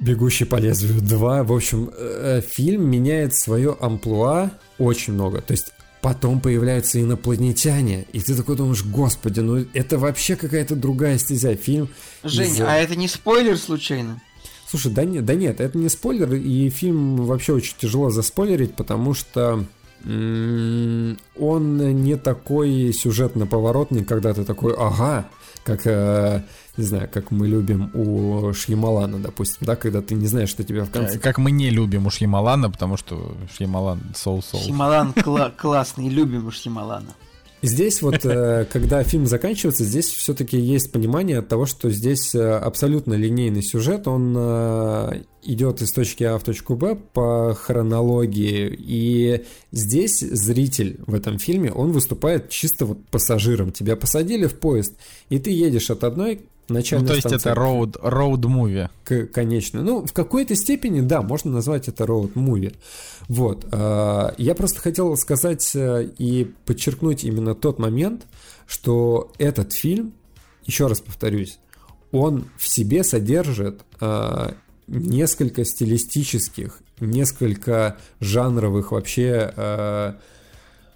«Бегущий 0.00 0.44
по 0.44 0.56
лезвию 0.56 1.00
2». 1.00 1.44
В 1.44 1.52
общем, 1.52 1.90
э, 1.96 2.40
фильм 2.40 2.88
меняет 2.88 3.34
свое 3.34 3.76
амплуа 3.80 4.50
очень 4.78 5.12
много. 5.12 5.40
То 5.42 5.52
есть 5.52 5.72
потом 6.00 6.40
появляются 6.40 7.00
инопланетяне, 7.00 8.06
и 8.12 8.20
ты 8.20 8.34
такой 8.34 8.56
думаешь, 8.56 8.84
господи, 8.84 9.40
ну 9.40 9.64
это 9.74 9.98
вообще 9.98 10.36
какая-то 10.36 10.74
другая 10.74 11.18
стезя. 11.18 11.54
Фильм... 11.54 11.88
Женя, 12.24 12.50
из... 12.50 12.60
а 12.60 12.76
это 12.76 12.96
не 12.96 13.08
спойлер 13.08 13.58
случайно? 13.58 14.20
Слушай, 14.66 14.92
да 14.92 15.04
нет, 15.04 15.24
да 15.24 15.34
нет, 15.34 15.60
это 15.60 15.76
не 15.76 15.88
спойлер, 15.88 16.32
и 16.34 16.70
фильм 16.70 17.16
вообще 17.16 17.54
очень 17.54 17.74
тяжело 17.78 18.10
заспойлерить, 18.10 18.74
потому 18.74 19.14
что 19.14 19.64
он 20.04 21.16
не 21.36 22.16
такой 22.16 22.92
сюжетно 22.92 23.46
поворотный, 23.46 24.04
когда 24.04 24.32
ты 24.32 24.44
такой, 24.44 24.74
ага, 24.78 25.28
как 25.64 25.86
э, 25.86 26.42
не 26.76 26.84
знаю, 26.84 27.08
как 27.12 27.30
мы 27.30 27.46
любим 27.48 27.90
у 27.94 28.52
Шьямалана, 28.52 29.18
допустим, 29.18 29.66
да, 29.66 29.76
когда 29.76 30.00
ты 30.00 30.14
не 30.14 30.26
знаешь, 30.26 30.48
что 30.48 30.64
тебя 30.64 30.84
в 30.84 30.90
конце... 30.90 31.18
Как 31.18 31.38
мы 31.38 31.50
не 31.50 31.70
любим 31.70 32.06
у 32.06 32.10
Шьямалана, 32.10 32.70
потому 32.70 32.96
что 32.96 33.36
Шьямалан 33.56 34.00
соу-соу. 34.14 34.60
Шьямалан 34.60 35.12
кла- 35.12 35.54
классный, 35.54 36.08
любим 36.08 36.46
у 36.46 36.50
Шьямалана. 36.50 37.14
Здесь 37.62 38.00
вот, 38.00 38.24
э, 38.24 38.66
когда 38.72 39.02
фильм 39.02 39.26
заканчивается, 39.26 39.84
здесь 39.84 40.08
все-таки 40.08 40.58
есть 40.58 40.92
понимание 40.92 41.42
того, 41.42 41.66
что 41.66 41.90
здесь 41.90 42.34
э, 42.34 42.40
абсолютно 42.40 43.14
линейный 43.14 43.62
сюжет, 43.62 44.08
он 44.08 44.34
э, 44.36 45.22
идет 45.42 45.82
из 45.82 45.92
точки 45.92 46.24
А 46.24 46.38
в 46.38 46.42
точку 46.42 46.74
Б 46.74 46.96
по 46.96 47.54
хронологии, 47.54 48.74
и 48.78 49.44
здесь 49.72 50.20
зритель 50.20 51.00
в 51.06 51.14
этом 51.14 51.38
фильме, 51.38 51.70
он 51.70 51.92
выступает 51.92 52.48
чисто 52.48 52.86
вот 52.86 53.06
пассажиром. 53.06 53.72
Тебя 53.72 53.96
посадили 53.96 54.46
в 54.46 54.58
поезд, 54.58 54.94
и 55.28 55.38
ты 55.38 55.50
едешь 55.50 55.90
от 55.90 56.04
одной 56.04 56.42
начальной 56.70 57.02
Ну, 57.02 57.08
то 57.08 57.14
есть 57.14 57.26
станции. 57.26 57.50
это 57.50 57.60
роуд, 57.60 57.96
роуд 58.02 58.44
муви. 58.44 58.88
Конечно. 59.04 59.82
Ну, 59.82 60.04
в 60.06 60.12
какой-то 60.12 60.54
степени, 60.54 61.00
да, 61.00 61.22
можно 61.22 61.50
назвать 61.50 61.88
это 61.88 62.06
роуд 62.06 62.36
муви. 62.36 62.72
Вот. 63.28 63.66
А, 63.72 64.34
я 64.38 64.54
просто 64.54 64.80
хотел 64.80 65.16
сказать 65.16 65.70
э, 65.74 66.08
и 66.18 66.52
подчеркнуть 66.64 67.24
именно 67.24 67.54
тот 67.54 67.78
момент, 67.78 68.26
что 68.66 69.32
этот 69.38 69.72
фильм, 69.72 70.12
еще 70.64 70.86
раз 70.86 71.00
повторюсь, 71.00 71.58
он 72.12 72.46
в 72.56 72.68
себе 72.68 73.04
содержит 73.04 73.82
а, 74.00 74.54
несколько 74.86 75.64
стилистических, 75.64 76.80
несколько 77.00 77.98
жанровых 78.20 78.92
вообще 78.92 79.52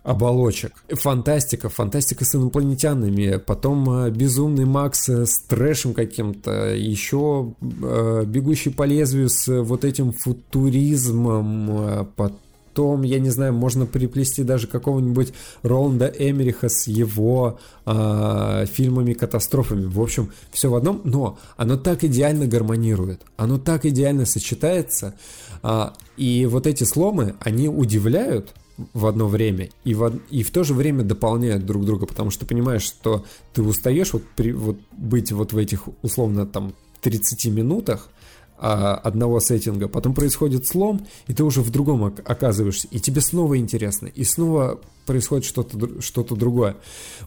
оболочек. 0.04 0.72
Фантастика, 0.90 1.68
фантастика 1.70 2.24
с 2.24 2.34
инопланетянами, 2.34 3.38
потом 3.38 3.90
э, 3.90 4.10
Безумный 4.10 4.66
Макс 4.66 5.08
с 5.08 5.40
трэшем 5.48 5.94
каким-то, 5.94 6.74
еще 6.74 7.54
э, 7.60 8.24
Бегущий 8.26 8.70
по 8.70 8.82
лезвию 8.82 9.30
с 9.30 9.62
вот 9.62 9.84
этим 9.84 10.12
футуризмом, 10.12 11.70
э, 11.70 12.04
потом, 12.16 13.00
я 13.02 13.18
не 13.18 13.30
знаю, 13.30 13.54
можно 13.54 13.86
приплести 13.86 14.42
даже 14.42 14.66
какого-нибудь 14.66 15.32
Роланда 15.62 16.12
Эмериха 16.18 16.68
с 16.68 16.86
его 16.86 17.58
э, 17.86 18.66
фильмами-катастрофами. 18.70 19.86
В 19.86 20.02
общем, 20.02 20.32
все 20.52 20.68
в 20.68 20.74
одном, 20.74 21.00
но 21.04 21.38
оно 21.56 21.78
так 21.78 22.04
идеально 22.04 22.46
гармонирует, 22.46 23.22
оно 23.38 23.56
так 23.56 23.86
идеально 23.86 24.26
сочетается, 24.26 25.14
э, 25.62 25.86
и 26.18 26.44
вот 26.44 26.66
эти 26.66 26.84
сломы, 26.84 27.36
они 27.40 27.68
удивляют, 27.70 28.52
в 28.92 29.06
одно 29.06 29.28
время 29.28 29.70
и 29.84 29.94
в, 29.94 30.20
и 30.30 30.42
в 30.42 30.50
то 30.50 30.64
же 30.64 30.74
время 30.74 31.02
дополняют 31.02 31.64
друг 31.64 31.84
друга, 31.84 32.06
потому 32.06 32.30
что 32.30 32.46
понимаешь, 32.46 32.82
что 32.82 33.24
ты 33.52 33.62
устаешь 33.62 34.12
вот, 34.12 34.22
при, 34.36 34.52
вот 34.52 34.78
быть 34.92 35.32
вот 35.32 35.52
в 35.52 35.58
этих 35.58 35.88
условно 36.02 36.46
там 36.46 36.74
30 37.00 37.46
минутах, 37.46 38.08
а, 38.56 38.94
одного 38.94 39.40
сеттинга, 39.40 39.88
потом 39.88 40.14
происходит 40.14 40.66
слом, 40.66 41.06
и 41.26 41.34
ты 41.34 41.44
уже 41.44 41.60
в 41.60 41.70
другом 41.70 42.04
оказываешься, 42.04 42.88
и 42.90 43.00
тебе 43.00 43.20
снова 43.20 43.58
интересно, 43.58 44.06
и 44.06 44.24
снова 44.24 44.80
происходит 45.06 45.44
что-то 45.44 46.00
что 46.00 46.22
другое. 46.22 46.76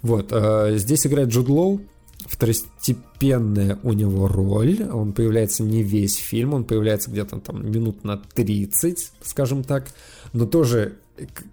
Вот, 0.01 0.29
а, 0.31 0.75
здесь 0.77 1.05
играет 1.05 1.29
Джуд 1.29 1.49
Лоу, 1.49 1.81
второстепенная 2.25 3.77
у 3.83 3.93
него 3.93 4.27
роль, 4.27 4.83
он 4.83 5.13
появляется 5.13 5.63
не 5.63 5.83
весь 5.83 6.15
фильм, 6.15 6.53
он 6.53 6.63
появляется 6.63 7.11
где-то 7.11 7.39
там 7.39 7.69
минут 7.69 8.03
на 8.03 8.17
30, 8.17 9.11
скажем 9.21 9.63
так, 9.63 9.89
но 10.33 10.45
тоже 10.45 10.97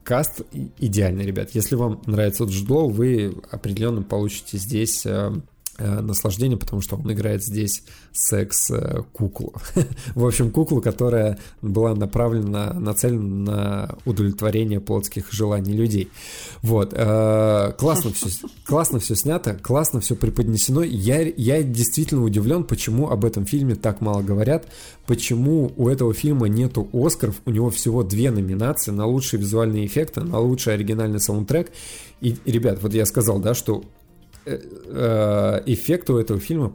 каст 0.03 0.43
идеальный, 0.79 1.25
ребят. 1.25 1.51
Если 1.53 1.75
вам 1.77 2.03
нравится 2.07 2.45
Джуд 2.45 2.69
Лоу, 2.69 2.89
вы 2.91 3.35
определенно 3.51 4.03
получите 4.03 4.59
здесь 4.59 5.07
Э, 5.15 5.33
наслаждение, 5.79 6.59
потому 6.59 6.83
что 6.83 6.97
он 6.97 7.13
играет 7.13 7.43
здесь 7.43 7.83
секс-куклу. 8.13 9.55
В 10.15 10.25
общем, 10.25 10.51
куклу, 10.51 10.81
которая 10.81 11.39
была 11.63 11.95
направлена, 11.95 12.73
нацелена 12.73 13.45
на 13.45 13.99
удовлетворение 14.05 14.81
плотских 14.81 15.33
желаний 15.33 15.73
людей. 15.73 16.11
Вот. 16.63 16.93
Э, 16.95 17.73
классно 17.77 18.13
все, 18.13 18.29
классно 18.65 18.99
все 19.01 19.15
снято, 19.15 19.55
классно 19.55 20.01
все 20.01 20.15
преподнесено. 20.15 20.83
Я, 20.83 21.23
я 21.23 21.63
действительно 21.63 22.23
удивлен, 22.23 22.65
почему 22.65 23.11
об 23.11 23.25
этом 23.25 23.47
фильме 23.47 23.75
так 23.75 24.01
мало 24.01 24.23
говорят, 24.23 24.67
почему 25.07 25.73
у 25.77 25.89
этого 25.89 26.15
фильма 26.15 26.49
нету 26.49 26.89
Оскаров, 26.93 27.41
у 27.45 27.51
него 27.51 27.71
всего 27.71 28.03
две 28.03 28.31
номинации 28.31 28.91
на 28.91 29.07
лучшие 29.07 29.41
визуальные 29.41 29.87
эффекты, 29.87 30.21
на 30.21 30.39
лучший 30.39 30.75
оригинальный 30.75 31.21
саундтрек. 31.21 31.73
И, 32.21 32.37
ребят, 32.45 32.79
вот 32.81 32.95
я 32.95 33.05
сказал, 33.07 33.39
да, 33.39 33.55
что 33.55 33.83
Э, 33.83 33.83
э, 33.85 34.04
эффект 34.47 36.11
у 36.11 36.19
этого 36.19 36.41
фильма 36.41 36.75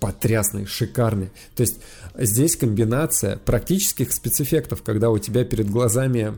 потрясный, 0.00 0.66
шикарный. 0.66 1.30
То 1.54 1.60
есть 1.62 1.80
здесь 2.16 2.56
комбинация 2.56 3.36
практических 3.36 4.12
спецэффектов, 4.12 4.82
когда 4.82 5.10
у 5.10 5.18
тебя 5.18 5.44
перед 5.44 5.70
глазами 5.70 6.34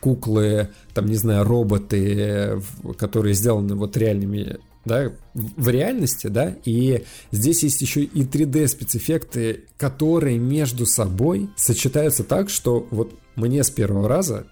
куклы, 0.00 0.70
там, 0.94 1.06
не 1.06 1.16
знаю, 1.16 1.44
роботы, 1.44 2.60
которые 2.96 3.34
сделаны 3.34 3.74
вот 3.76 3.96
реальными, 3.96 4.58
да, 4.84 5.12
в 5.34 5.68
реальности, 5.68 6.26
да, 6.26 6.56
и 6.64 7.04
здесь 7.30 7.62
есть 7.62 7.82
еще 7.82 8.02
и 8.02 8.24
3D 8.24 8.66
спецэффекты, 8.66 9.64
которые 9.76 10.38
между 10.38 10.86
собой 10.86 11.50
сочетаются 11.56 12.24
так, 12.24 12.50
что 12.50 12.88
вот 12.90 13.14
мне 13.36 13.62
с 13.62 13.70
первого 13.70 14.08
раза 14.08 14.46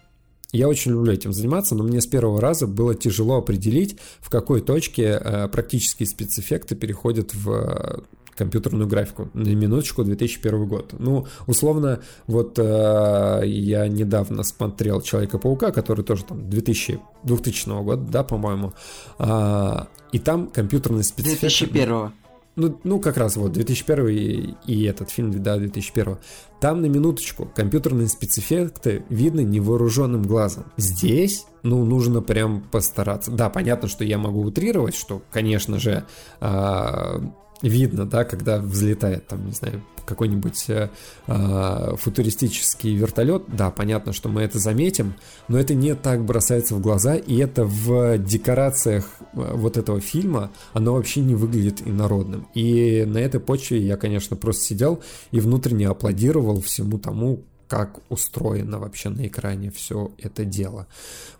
я 0.52 0.68
очень 0.68 0.92
люблю 0.92 1.12
этим 1.12 1.32
заниматься, 1.32 1.74
но 1.74 1.84
мне 1.84 2.00
с 2.00 2.06
первого 2.06 2.40
раза 2.40 2.66
было 2.66 2.94
тяжело 2.94 3.36
определить, 3.36 3.96
в 4.20 4.30
какой 4.30 4.60
точке 4.60 5.20
э, 5.20 5.48
практические 5.48 6.06
спецэффекты 6.06 6.74
переходят 6.74 7.32
в 7.34 7.50
э, 7.50 8.00
компьютерную 8.34 8.88
графику. 8.88 9.28
На 9.34 9.54
минуточку 9.54 10.02
2001 10.02 10.66
год. 10.66 10.94
Ну, 10.98 11.26
условно, 11.46 12.00
вот 12.26 12.58
э, 12.58 13.42
я 13.44 13.86
недавно 13.86 14.42
смотрел 14.42 15.00
Человека-паука, 15.00 15.70
который 15.72 16.04
тоже 16.04 16.24
там 16.24 16.48
2000, 16.48 17.00
2000 17.22 17.82
года, 17.84 18.02
да, 18.10 18.24
по-моему. 18.24 18.72
Э, 19.18 19.84
и 20.12 20.18
там 20.18 20.48
компьютерные 20.48 21.04
спецэффекты... 21.04 21.66
2001 21.68 22.12
ну, 22.60 22.80
ну, 22.84 23.00
как 23.00 23.16
раз 23.16 23.36
вот 23.36 23.52
2001 23.52 24.08
и, 24.08 24.54
и 24.66 24.84
этот 24.84 25.10
фильм, 25.10 25.42
да, 25.42 25.56
2001. 25.56 26.18
Там 26.60 26.82
на 26.82 26.86
минуточку 26.86 27.50
компьютерные 27.54 28.06
спецэффекты 28.06 29.04
видны 29.08 29.40
невооруженным 29.40 30.22
глазом. 30.22 30.66
Здесь, 30.76 31.46
ну, 31.62 31.84
нужно 31.84 32.20
прям 32.20 32.62
постараться. 32.70 33.30
Да, 33.30 33.48
понятно, 33.48 33.88
что 33.88 34.04
я 34.04 34.18
могу 34.18 34.42
утрировать, 34.42 34.94
что, 34.94 35.22
конечно 35.30 35.78
же, 35.78 36.04
э, 36.40 37.20
видно, 37.62 38.06
да, 38.06 38.24
когда 38.24 38.58
взлетает, 38.58 39.26
там, 39.26 39.46
не 39.46 39.52
знаю, 39.52 39.82
какой-нибудь 40.04 40.64
э, 40.68 40.90
э, 41.26 41.94
футуристический 41.96 42.96
вертолет, 42.96 43.44
да, 43.48 43.70
понятно, 43.70 44.12
что 44.12 44.28
мы 44.28 44.42
это 44.42 44.58
заметим, 44.58 45.14
но 45.48 45.58
это 45.58 45.74
не 45.74 45.94
так 45.94 46.24
бросается 46.24 46.74
в 46.74 46.80
глаза, 46.80 47.14
и 47.14 47.36
это 47.36 47.64
в 47.64 48.18
декорациях 48.18 49.06
э, 49.32 49.52
вот 49.54 49.76
этого 49.76 50.00
фильма, 50.00 50.50
оно 50.72 50.94
вообще 50.94 51.20
не 51.20 51.34
выглядит 51.34 51.86
инородным. 51.86 52.48
И 52.54 53.04
на 53.06 53.18
этой 53.18 53.40
почве 53.40 53.80
я, 53.80 53.96
конечно, 53.96 54.36
просто 54.36 54.64
сидел 54.64 55.00
и 55.30 55.40
внутренне 55.40 55.88
аплодировал 55.88 56.60
всему 56.60 56.98
тому, 56.98 57.44
как 57.68 58.00
устроено 58.08 58.80
вообще 58.80 59.10
на 59.10 59.26
экране 59.28 59.70
все 59.70 60.10
это 60.18 60.44
дело. 60.44 60.88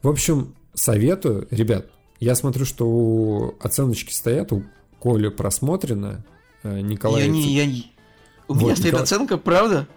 В 0.01 0.09
общем, 0.09 0.55
советую, 0.75 1.49
ребят, 1.51 1.87
я 2.21 2.37
смотрю, 2.37 2.65
что 2.65 3.57
оценочки 3.61 4.13
стоят, 4.13 4.53
у 4.53 4.63
Коли 5.01 5.29
просмотрено. 5.29 6.25
Э, 6.63 6.81
Николай... 6.81 7.23
Я 7.23 7.29
не, 7.29 7.55
я, 7.55 7.83
у 8.47 8.55
вот, 8.55 8.63
меня 8.63 8.77
стоит 8.77 8.87
Николай... 8.87 9.03
оценка, 9.05 9.39
правда? 9.39 9.89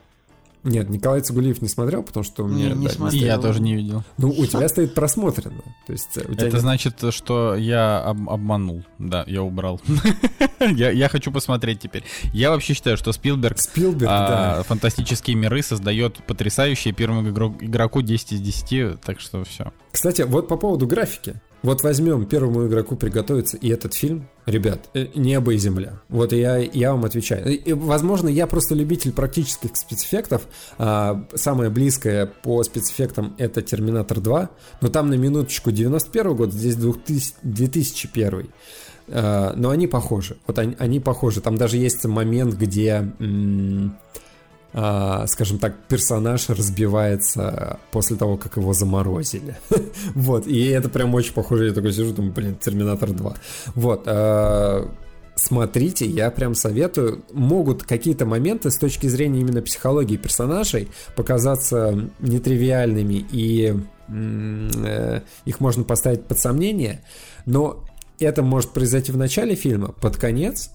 Нет, 0.63 0.89
Николай 0.89 1.19
Цигулиев 1.19 1.61
не 1.61 1.67
смотрел, 1.67 2.03
потому 2.03 2.23
что 2.23 2.45
у 2.45 2.47
меня... 2.47 2.69
Не, 2.69 2.79
не 2.81 2.87
да, 2.87 2.93
смотрел. 2.93 3.21
Я 3.21 3.37
тоже 3.37 3.61
не 3.61 3.75
видел. 3.75 4.03
Ну, 4.17 4.29
у 4.29 4.45
тебя 4.45 4.69
стоит 4.69 4.93
просмотрено. 4.93 5.61
То 5.85 5.91
есть, 5.91 6.17
у 6.17 6.21
тебя 6.21 6.33
Это 6.33 6.45
нет... 6.45 6.61
значит, 6.61 7.03
что 7.09 7.55
я 7.55 8.01
об 8.01 8.29
обманул. 8.29 8.83
Да, 8.97 9.25
я 9.27 9.43
убрал. 9.43 9.81
я, 10.61 10.89
я 10.91 11.09
хочу 11.09 11.33
посмотреть 11.33 11.81
теперь. 11.81 12.05
Я 12.31 12.51
вообще 12.51 12.73
считаю, 12.73 12.95
что 12.95 13.11
Спилберг, 13.11 13.59
Спилберг 13.59 14.09
а, 14.09 14.55
да. 14.57 14.63
фантастические 14.63 15.35
миры 15.35 15.61
создает 15.63 16.23
потрясающие 16.25 16.93
первому 16.93 17.29
игроку 17.29 18.01
10 18.01 18.31
из 18.31 18.39
10, 18.39 19.01
так 19.01 19.19
что 19.19 19.43
все. 19.43 19.73
Кстати, 19.91 20.21
вот 20.21 20.47
по 20.47 20.55
поводу 20.55 20.87
графики. 20.87 21.41
Вот 21.63 21.81
возьмем 21.81 22.25
первому 22.25 22.67
игроку 22.67 22.97
приготовиться 22.97 23.55
и 23.55 23.69
этот 23.69 23.93
фильм, 23.93 24.27
ребят, 24.45 24.89
э, 24.93 25.07
небо 25.15 25.53
и 25.53 25.57
земля. 25.57 26.01
Вот 26.09 26.33
я, 26.33 26.57
я 26.57 26.91
вам 26.91 27.05
отвечаю. 27.05 27.57
И, 27.57 27.71
возможно, 27.71 28.27
я 28.27 28.47
просто 28.47 28.75
любитель 28.75 29.13
практических 29.13 29.77
спецэффектов. 29.77 30.41
А, 30.77 31.25
самое 31.35 31.69
близкое 31.69 32.25
по 32.25 32.61
спецэффектам 32.63 33.35
это 33.37 33.61
Терминатор 33.61 34.19
2, 34.19 34.49
но 34.81 34.87
там 34.89 35.09
на 35.09 35.13
минуточку 35.13 35.71
91 35.71 36.35
год, 36.35 36.51
здесь 36.51 36.75
2000, 36.75 37.35
2001. 37.43 38.49
А, 39.07 39.53
но 39.55 39.69
они 39.69 39.87
похожи. 39.87 40.35
Вот 40.45 40.59
они, 40.59 40.75
они 40.79 40.99
похожи. 40.99 41.39
Там 41.39 41.55
даже 41.55 41.77
есть 41.77 42.03
момент, 42.03 42.55
где... 42.55 43.13
М- 43.19 43.97
скажем 44.73 45.59
так, 45.59 45.75
персонаж 45.87 46.49
разбивается 46.49 47.79
после 47.91 48.17
того, 48.17 48.37
как 48.37 48.57
его 48.57 48.73
заморозили. 48.73 49.55
вот, 50.15 50.47
и 50.47 50.65
это 50.65 50.89
прям 50.89 51.13
очень 51.13 51.33
похоже, 51.33 51.67
я 51.67 51.73
такой 51.73 51.93
сижу, 51.93 52.11
думаю, 52.11 52.33
блин, 52.33 52.55
Терминатор 52.55 53.11
2. 53.11 53.35
Вот, 53.75 54.03
а, 54.07 54.89
смотрите, 55.35 56.05
я 56.05 56.31
прям 56.31 56.55
советую. 56.55 57.23
Могут 57.33 57.83
какие-то 57.83 58.25
моменты 58.25 58.71
с 58.71 58.77
точки 58.77 59.07
зрения 59.07 59.41
именно 59.41 59.61
психологии 59.61 60.17
персонажей 60.17 60.89
показаться 61.15 62.09
нетривиальными, 62.19 63.25
и 63.31 63.75
э, 64.07 65.21
их 65.45 65.59
можно 65.59 65.83
поставить 65.83 66.25
под 66.25 66.39
сомнение, 66.39 67.03
но 67.45 67.83
это 68.19 68.41
может 68.41 68.71
произойти 68.71 69.11
в 69.11 69.17
начале 69.17 69.55
фильма, 69.55 69.89
под 69.89 70.17
конец, 70.17 70.71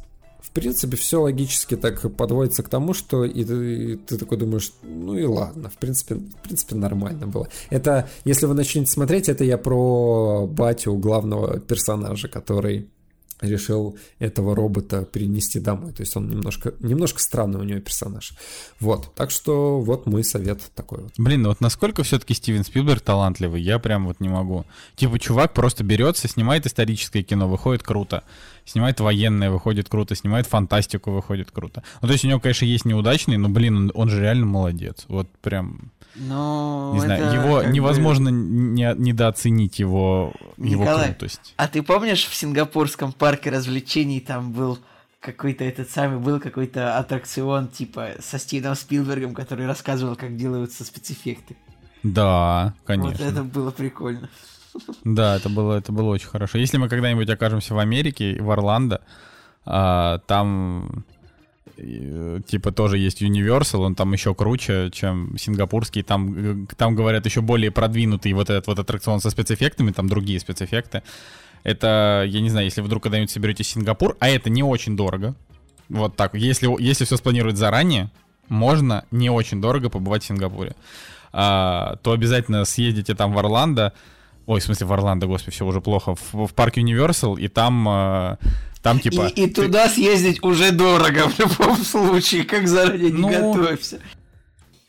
в 0.48 0.50
принципе, 0.50 0.96
все 0.96 1.20
логически 1.20 1.76
так 1.76 2.16
подводится 2.16 2.62
к 2.62 2.70
тому, 2.70 2.94
что 2.94 3.24
и 3.24 3.44
ты, 3.44 3.92
и 3.92 3.96
ты 3.96 4.16
такой 4.16 4.38
думаешь, 4.38 4.72
ну 4.82 5.14
и 5.14 5.24
ладно, 5.24 5.68
в 5.68 5.76
принципе, 5.76 6.14
в 6.14 6.42
принципе 6.42 6.74
нормально 6.74 7.26
было. 7.26 7.48
Это, 7.68 8.08
если 8.24 8.46
вы 8.46 8.54
начнете 8.54 8.90
смотреть, 8.90 9.28
это 9.28 9.44
я 9.44 9.58
про 9.58 10.46
батю 10.46 10.94
главного 10.94 11.60
персонажа, 11.60 12.28
который 12.28 12.88
решил 13.40 13.96
этого 14.18 14.54
робота 14.56 15.04
перенести 15.04 15.60
домой. 15.60 15.92
То 15.92 16.02
есть 16.02 16.16
он 16.16 16.28
немножко, 16.28 16.74
немножко 16.80 17.20
странный 17.20 17.60
у 17.60 17.62
него 17.62 17.80
персонаж. 17.80 18.32
Вот. 18.80 19.14
Так 19.14 19.30
что 19.30 19.80
вот 19.80 20.06
мой 20.06 20.24
совет 20.24 20.60
такой 20.74 21.02
вот. 21.02 21.12
Блин, 21.18 21.42
ну 21.42 21.50
вот 21.50 21.60
насколько 21.60 22.02
все-таки 22.02 22.34
Стивен 22.34 22.64
Спилберг 22.64 23.00
талантливый, 23.00 23.62
я 23.62 23.78
прям 23.78 24.06
вот 24.06 24.20
не 24.20 24.28
могу. 24.28 24.64
Типа 24.96 25.18
чувак 25.18 25.54
просто 25.54 25.84
берется, 25.84 26.28
снимает 26.28 26.66
историческое 26.66 27.22
кино, 27.22 27.48
выходит 27.48 27.82
круто. 27.82 28.24
Снимает 28.68 29.00
военное, 29.00 29.50
выходит 29.50 29.88
круто. 29.88 30.14
Снимает 30.14 30.46
фантастику, 30.46 31.10
выходит 31.10 31.50
круто. 31.50 31.82
Ну 32.02 32.08
то 32.08 32.12
есть 32.12 32.24
у 32.24 32.28
него, 32.28 32.38
конечно, 32.38 32.66
есть 32.66 32.84
неудачные, 32.84 33.38
но, 33.38 33.48
блин, 33.48 33.76
он, 33.76 33.92
он 33.94 34.10
же 34.10 34.20
реально 34.20 34.44
молодец. 34.44 35.06
Вот 35.08 35.26
прям... 35.40 35.90
Но 36.16 36.90
не 36.94 37.00
знаю, 37.00 37.32
его 37.32 37.62
невозможно 37.62 38.30
бы... 38.30 38.36
не, 38.36 38.92
недооценить 38.98 39.78
его, 39.78 40.34
Николай, 40.56 40.94
его 40.94 41.04
крутость. 41.04 41.54
А 41.56 41.68
ты 41.68 41.82
помнишь 41.82 42.26
в 42.26 42.34
сингапурском 42.34 43.12
парке 43.12 43.50
развлечений 43.50 44.20
там 44.20 44.52
был 44.52 44.78
какой-то 45.20 45.64
этот 45.64 45.90
самый 45.90 46.18
был 46.18 46.38
какой-то 46.38 46.98
аттракцион 46.98 47.68
типа 47.68 48.16
со 48.20 48.38
Стивеном 48.38 48.74
Спилбергом, 48.74 49.34
который 49.34 49.66
рассказывал, 49.66 50.16
как 50.16 50.36
делаются 50.36 50.84
спецэффекты. 50.84 51.56
Да, 52.02 52.74
конечно. 52.84 53.24
Вот 53.24 53.32
это 53.32 53.42
было 53.44 53.70
прикольно. 53.70 54.28
Да, 55.04 55.36
это 55.36 55.48
было, 55.48 55.78
это 55.78 55.92
было 55.92 56.10
очень 56.10 56.28
хорошо. 56.28 56.58
Если 56.58 56.78
мы 56.78 56.88
когда-нибудь 56.88 57.28
окажемся 57.28 57.74
в 57.74 57.78
Америке, 57.78 58.40
в 58.40 58.50
Орландо, 58.50 59.00
а, 59.64 60.18
там 60.26 61.04
типа 61.76 62.72
тоже 62.72 62.98
есть 62.98 63.22
Universal, 63.22 63.80
он 63.80 63.94
там 63.94 64.12
еще 64.12 64.34
круче, 64.34 64.90
чем 64.92 65.36
сингапурский. 65.38 66.02
Там, 66.02 66.66
там 66.76 66.94
говорят, 66.96 67.24
еще 67.24 67.40
более 67.40 67.70
продвинутый 67.70 68.32
вот 68.32 68.50
этот 68.50 68.66
вот 68.66 68.78
аттракцион 68.78 69.20
со 69.20 69.30
спецэффектами, 69.30 69.92
там 69.92 70.08
другие 70.08 70.40
спецэффекты. 70.40 71.02
Это, 71.62 72.24
я 72.26 72.40
не 72.40 72.50
знаю, 72.50 72.66
если 72.66 72.80
вдруг 72.80 73.02
когда-нибудь 73.02 73.30
соберете 73.30 73.64
Сингапур, 73.64 74.16
а 74.20 74.28
это 74.28 74.50
не 74.50 74.62
очень 74.62 74.96
дорого. 74.96 75.34
Вот 75.88 76.16
так. 76.16 76.34
Если, 76.34 76.68
если 76.82 77.04
все 77.04 77.16
спланировать 77.16 77.56
заранее, 77.56 78.10
можно 78.48 79.04
не 79.10 79.30
очень 79.30 79.60
дорого 79.60 79.88
побывать 79.88 80.22
в 80.22 80.26
Сингапуре, 80.26 80.74
а, 81.32 81.96
то 82.02 82.12
обязательно 82.12 82.64
съездите 82.64 83.14
там 83.14 83.32
в 83.32 83.38
Орландо. 83.38 83.92
Ой, 84.48 84.60
в 84.60 84.64
смысле 84.64 84.86
в 84.86 84.92
Орландо, 84.94 85.26
господи, 85.26 85.54
все 85.54 85.66
уже 85.66 85.82
плохо. 85.82 86.14
В, 86.14 86.46
в 86.46 86.54
парк 86.54 86.78
Universal, 86.78 87.38
и 87.38 87.48
там, 87.48 87.86
а, 87.86 88.38
там 88.82 88.98
типа... 88.98 89.26
И, 89.26 89.44
и 89.44 89.50
туда 89.50 89.90
съездить 89.90 90.42
уже 90.42 90.72
дорого 90.72 91.28
в 91.28 91.38
любом 91.38 91.76
случае, 91.76 92.44
как 92.44 92.66
заранее 92.66 93.10
не 93.10 93.18
Ну, 93.18 93.28
готовься. 93.28 94.00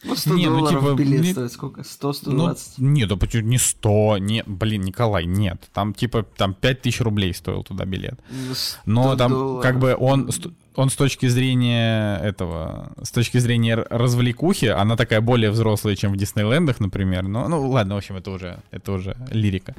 Ну, 0.03 0.15
100 0.15 0.33
не, 0.35 0.49
ну, 0.49 0.67
типа, 0.69 0.93
билет 0.93 1.21
не- 1.21 1.31
стоит 1.33 1.51
сколько? 1.51 1.83
100, 1.83 2.07
Ну, 2.07 2.13
120? 2.13 2.77
нет, 2.77 3.09
да 3.09 3.17
почему 3.17 3.43
не 3.43 3.57
100, 3.57 4.17
нет, 4.19 4.47
блин, 4.47 4.81
Николай, 4.83 5.25
нет. 5.25 5.69
Там 5.73 5.93
типа, 5.93 6.23
там 6.23 6.53
5000 6.53 7.01
рублей 7.01 7.33
стоил 7.33 7.63
туда 7.63 7.83
билет. 7.85 8.17
Ну, 8.29 8.53
100 8.55 8.79
Но 8.85 9.15
там 9.17 9.31
долларов. 9.31 9.61
как 9.63 9.79
бы 9.79 9.95
он, 9.99 10.29
он 10.75 10.89
с 10.89 10.95
точки 10.95 11.27
зрения 11.27 12.17
этого, 12.19 12.93
с 13.03 13.11
точки 13.11 13.39
зрения 13.39 13.75
развлекухи, 13.75 14.67
она 14.67 14.95
такая 14.95 15.19
более 15.19 15.51
взрослая, 15.51 15.95
чем 15.97 16.13
в 16.13 16.17
Диснейлендах, 16.17 16.79
например. 16.79 17.23
Но, 17.23 17.49
ну 17.49 17.69
ладно, 17.69 17.95
в 17.95 17.97
общем, 17.97 18.15
это 18.15 18.31
уже, 18.31 18.59
это 18.71 18.93
уже 18.93 19.17
лирика. 19.31 19.75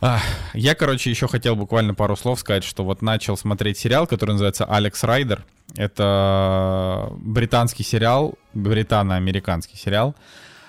Я, 0.00 0.74
короче, 0.74 1.10
еще 1.10 1.26
хотел 1.26 1.56
буквально 1.56 1.94
пару 1.94 2.16
слов 2.16 2.40
сказать, 2.40 2.64
что 2.64 2.84
вот 2.84 3.02
начал 3.02 3.36
смотреть 3.36 3.78
сериал, 3.78 4.06
который 4.06 4.32
называется 4.32 4.64
«Алекс 4.64 5.02
Райдер». 5.02 5.44
Это 5.76 7.10
британский 7.18 7.82
сериал, 7.82 8.34
британо-американский 8.54 9.76
сериал 9.76 10.14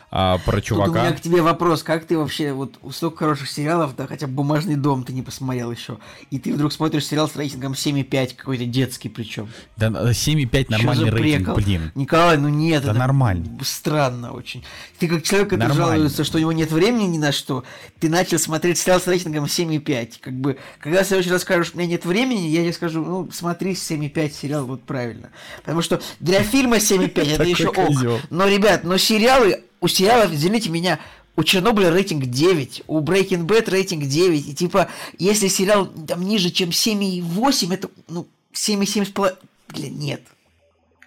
а, 0.09 0.37
про 0.39 0.61
Тут 0.61 0.71
у 0.71 0.75
меня 0.75 0.85
чувака. 0.87 1.11
к 1.13 1.21
тебе 1.21 1.41
вопрос, 1.41 1.83
как 1.83 2.05
ты 2.05 2.17
вообще, 2.17 2.53
вот 2.53 2.75
столько 2.91 3.17
хороших 3.17 3.49
сериалов, 3.49 3.95
да, 3.95 4.07
хотя 4.07 4.25
бы 4.27 4.33
«Бумажный 4.33 4.75
дом» 4.75 5.03
ты 5.03 5.11
не 5.11 5.21
посмотрел 5.21 5.71
еще, 5.71 5.97
и 6.31 6.39
ты 6.39 6.53
вдруг 6.53 6.71
смотришь 6.71 7.05
сериал 7.05 7.27
с 7.29 7.35
рейтингом 7.35 7.73
7,5, 7.73 8.35
какой-то 8.35 8.65
детский 8.65 9.09
причем. 9.09 9.49
Да, 9.75 9.87
7,5 9.87 10.65
нормальный 10.69 11.11
за 11.11 11.17
рейтинг, 11.17 11.39
прикол? 11.45 11.55
блин. 11.55 11.91
Николай, 11.95 12.37
ну 12.37 12.47
нет, 12.47 12.83
Да 12.83 12.91
это 12.91 12.99
нормально. 12.99 13.45
странно 13.63 14.31
очень. 14.31 14.63
Ты 14.99 15.07
как 15.09 15.23
человек, 15.23 15.49
который 15.49 15.67
Нормально. 15.67 15.93
жалуется, 15.95 16.23
что 16.23 16.37
у 16.37 16.41
него 16.41 16.51
нет 16.53 16.71
времени 16.71 17.03
ни 17.07 17.17
на 17.17 17.31
что, 17.33 17.63
ты 17.99 18.09
начал 18.09 18.39
смотреть 18.39 18.77
сериал 18.77 19.01
с 19.01 19.07
рейтингом 19.07 19.43
7,5. 19.45 20.13
Как 20.21 20.33
бы, 20.33 20.57
когда 20.79 21.03
в 21.03 21.07
следующий 21.07 21.31
раз 21.31 21.41
скажешь, 21.41 21.71
у 21.73 21.77
меня 21.77 21.87
нет 21.89 22.05
времени, 22.05 22.47
я 22.47 22.61
тебе 22.61 22.73
скажу, 22.73 23.03
ну, 23.03 23.29
смотри 23.31 23.73
7,5 23.73 24.31
сериал, 24.31 24.65
вот 24.65 24.83
правильно. 24.83 25.31
Потому 25.57 25.81
что 25.81 25.99
для 26.21 26.43
фильма 26.43 26.77
7,5 26.77 27.33
это 27.33 27.43
еще 27.43 27.67
ок. 27.69 28.21
Но, 28.29 28.47
ребят, 28.47 28.83
но 28.85 28.97
сериалы, 28.97 29.63
у 29.81 29.87
сериалов, 29.87 30.31
извините 30.33 30.69
меня, 30.69 30.99
у 31.35 31.43
Чернобыля 31.43 31.91
рейтинг 31.91 32.25
9, 32.25 32.83
у 32.87 32.99
Breaking 33.01 33.45
Bad 33.45 33.69
рейтинг 33.69 34.05
9. 34.05 34.47
И 34.47 34.55
типа, 34.55 34.89
если 35.19 35.47
сериал 35.47 35.85
там 35.85 36.23
ниже, 36.23 36.49
чем 36.49 36.69
7,8, 36.69 37.73
это, 37.73 37.89
ну, 38.09 38.27
7,7 38.53 39.05
с 39.05 39.09
половиной... 39.09 39.39
Блин, 39.69 39.99
нет. 39.99 40.21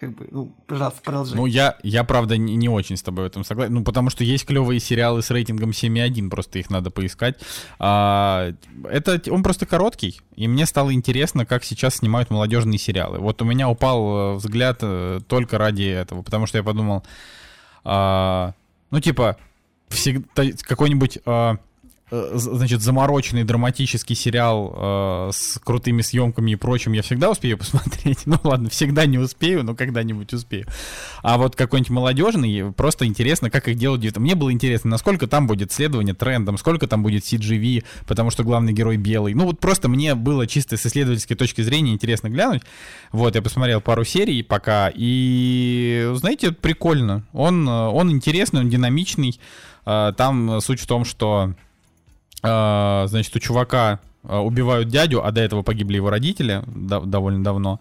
Как 0.00 0.14
бы, 0.14 0.26
ну, 0.30 0.52
пожалуйста, 0.66 1.00
продолжай. 1.02 1.36
Ну, 1.36 1.44
я, 1.44 1.76
я 1.82 2.04
правда, 2.04 2.38
не, 2.38 2.56
не 2.56 2.70
очень 2.70 2.96
с 2.96 3.02
тобой 3.02 3.24
в 3.24 3.26
этом 3.26 3.44
согласен. 3.44 3.74
Ну, 3.74 3.84
потому 3.84 4.08
что 4.08 4.24
есть 4.24 4.46
клевые 4.46 4.80
сериалы 4.80 5.20
с 5.20 5.30
рейтингом 5.30 5.70
7,1, 5.70 6.30
просто 6.30 6.58
их 6.58 6.70
надо 6.70 6.90
поискать. 6.90 7.38
А, 7.78 8.52
это 8.88 9.20
он 9.30 9.42
просто 9.42 9.66
короткий, 9.66 10.20
и 10.36 10.48
мне 10.48 10.64
стало 10.64 10.94
интересно, 10.94 11.44
как 11.44 11.64
сейчас 11.64 11.96
снимают 11.96 12.30
молодежные 12.30 12.78
сериалы. 12.78 13.18
Вот 13.18 13.42
у 13.42 13.44
меня 13.44 13.68
упал 13.68 14.16
э, 14.16 14.34
взгляд 14.36 14.78
э, 14.80 15.20
только 15.26 15.58
ради 15.58 15.82
этого, 15.82 16.22
потому 16.22 16.46
что 16.46 16.56
я 16.56 16.64
подумал, 16.64 17.04
а, 17.84 18.54
ну, 18.90 19.00
типа, 19.00 19.36
всегда 19.88 20.44
какой-нибудь. 20.62 21.18
а, 21.26 21.58
значит, 22.10 22.82
замороченный 22.82 23.44
драматический 23.44 24.16
сериал 24.16 24.74
э, 24.76 25.30
с 25.32 25.58
крутыми 25.62 26.02
съемками 26.02 26.52
и 26.52 26.56
прочим 26.56 26.92
я 26.92 27.02
всегда 27.02 27.30
успею 27.30 27.58
посмотреть. 27.58 28.26
Ну 28.26 28.36
ладно, 28.42 28.68
всегда 28.68 29.06
не 29.06 29.18
успею, 29.18 29.62
но 29.64 29.74
когда-нибудь 29.74 30.32
успею. 30.32 30.66
А 31.22 31.38
вот 31.38 31.56
какой-нибудь 31.56 31.90
молодежный, 31.90 32.72
просто 32.72 33.06
интересно, 33.06 33.50
как 33.50 33.68
их 33.68 33.76
делают. 33.76 34.16
Мне 34.16 34.34
было 34.34 34.52
интересно, 34.52 34.90
насколько 34.90 35.26
там 35.26 35.46
будет 35.46 35.72
следование 35.72 36.14
трендам, 36.14 36.58
сколько 36.58 36.86
там 36.86 37.02
будет 37.02 37.22
CGV, 37.22 37.84
потому 38.06 38.30
что 38.30 38.42
главный 38.42 38.72
герой 38.72 38.96
белый. 38.96 39.34
Ну 39.34 39.44
вот 39.44 39.60
просто 39.60 39.88
мне 39.88 40.14
было 40.14 40.46
чисто 40.46 40.76
с 40.76 40.86
исследовательской 40.86 41.36
точки 41.36 41.62
зрения 41.62 41.92
интересно 41.92 42.28
глянуть. 42.28 42.62
Вот, 43.12 43.34
я 43.34 43.42
посмотрел 43.42 43.80
пару 43.80 44.04
серий 44.04 44.42
пока, 44.42 44.90
и, 44.94 46.10
знаете, 46.14 46.52
прикольно. 46.52 47.24
Он, 47.32 47.68
э, 47.68 47.88
он 47.88 48.10
интересный, 48.10 48.60
он 48.60 48.68
динамичный. 48.68 49.38
Э, 49.86 50.12
Там 50.16 50.60
суть 50.60 50.80
в 50.80 50.86
том, 50.86 51.04
что 51.04 51.54
а, 52.42 53.06
значит, 53.08 53.34
у 53.36 53.38
чувака 53.38 54.00
а, 54.22 54.40
убивают 54.40 54.88
дядю, 54.88 55.24
а 55.24 55.30
до 55.30 55.40
этого 55.40 55.62
погибли 55.62 55.96
его 55.96 56.10
родители 56.10 56.62
довольно 56.66 57.44
давно. 57.44 57.80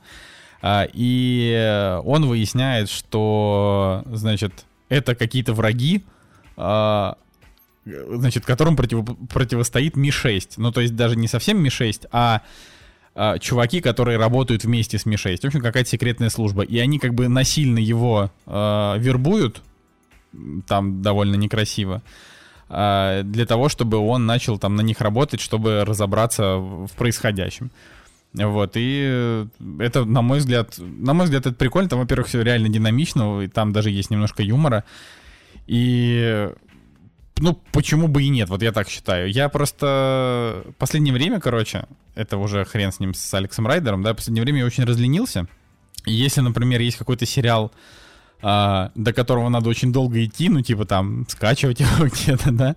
А, 0.62 0.88
И 0.92 2.02
он 2.06 2.26
выясняет, 2.28 2.90
что, 2.90 4.04
значит, 4.12 4.66
это 4.90 5.16
какие-то 5.16 5.54
враги, 5.54 6.04
значит, 7.86 8.46
которым 8.46 8.76
против- 8.76 9.18
противостоит 9.32 9.96
Ми-6. 9.96 10.54
Ну, 10.58 10.72
то 10.72 10.82
есть 10.82 10.96
даже 10.96 11.16
не 11.16 11.28
совсем 11.28 11.62
Ми-6, 11.62 12.08
а 12.12 12.42
чуваки, 13.40 13.82
которые 13.82 14.18
работают 14.18 14.64
вместе 14.64 14.98
с 14.98 15.06
Ми-6. 15.06 15.42
В 15.42 15.46
общем, 15.46 15.62
какая-то 15.62 15.90
секретная 15.90 16.30
служба. 16.30 16.64
И 16.64 16.78
они 16.80 17.00
как 17.00 17.14
бы 17.14 17.28
насильно 17.28 17.80
его 17.80 18.32
вербуют, 18.46 19.62
там 20.68 21.02
довольно 21.02 21.36
некрасиво, 21.36 22.02
для 22.70 23.46
того, 23.48 23.68
чтобы 23.68 23.98
он 23.98 24.26
начал 24.26 24.60
там 24.60 24.76
на 24.76 24.82
них 24.82 25.02
работать, 25.02 25.42
чтобы 25.42 25.84
разобраться 25.86 26.58
в 26.58 26.90
происходящем. 26.96 27.72
Вот, 28.34 28.74
и 28.76 29.48
это, 29.80 30.06
на 30.06 30.22
мой 30.22 30.38
взгляд, 30.38 30.76
на 30.78 31.16
мой 31.16 31.26
взгляд, 31.26 31.48
это 31.48 31.56
прикольно. 31.56 31.90
Там, 31.90 32.00
во-первых, 32.00 32.28
все 32.28 32.44
реально 32.44 32.70
динамично, 32.70 33.42
и 33.42 33.48
там 33.48 33.74
даже 33.74 33.90
есть 33.90 34.12
немножко 34.12 34.44
юмора. 34.44 34.84
И, 35.66 36.48
ну, 37.40 37.60
почему 37.72 38.08
бы 38.08 38.22
и 38.22 38.30
нет, 38.30 38.50
вот 38.50 38.62
я 38.62 38.72
так 38.72 38.88
считаю. 38.88 39.32
Я 39.32 39.50
просто 39.50 40.64
последнее 40.78 41.14
время, 41.14 41.40
короче, 41.40 41.88
это 42.14 42.38
уже 42.38 42.66
хрен 42.66 42.92
с 42.92 43.00
ним, 43.00 43.16
с 43.16 43.34
Алексом 43.34 43.66
Райдером, 43.66 44.04
да, 44.04 44.14
последнее 44.14 44.44
время 44.44 44.60
я 44.60 44.66
очень 44.68 44.84
разленился. 44.84 45.48
И 46.06 46.14
если, 46.14 46.42
например, 46.42 46.82
есть 46.82 46.98
какой-то 46.98 47.26
сериал, 47.26 47.72
а, 48.42 48.92
до 48.96 49.14
которого 49.14 49.50
надо 49.50 49.70
очень 49.70 49.92
долго 49.92 50.24
идти, 50.24 50.50
ну, 50.50 50.62
типа 50.62 50.86
там, 50.86 51.26
скачивать 51.28 51.80
его 51.80 52.08
где-то, 52.08 52.52
да, 52.52 52.76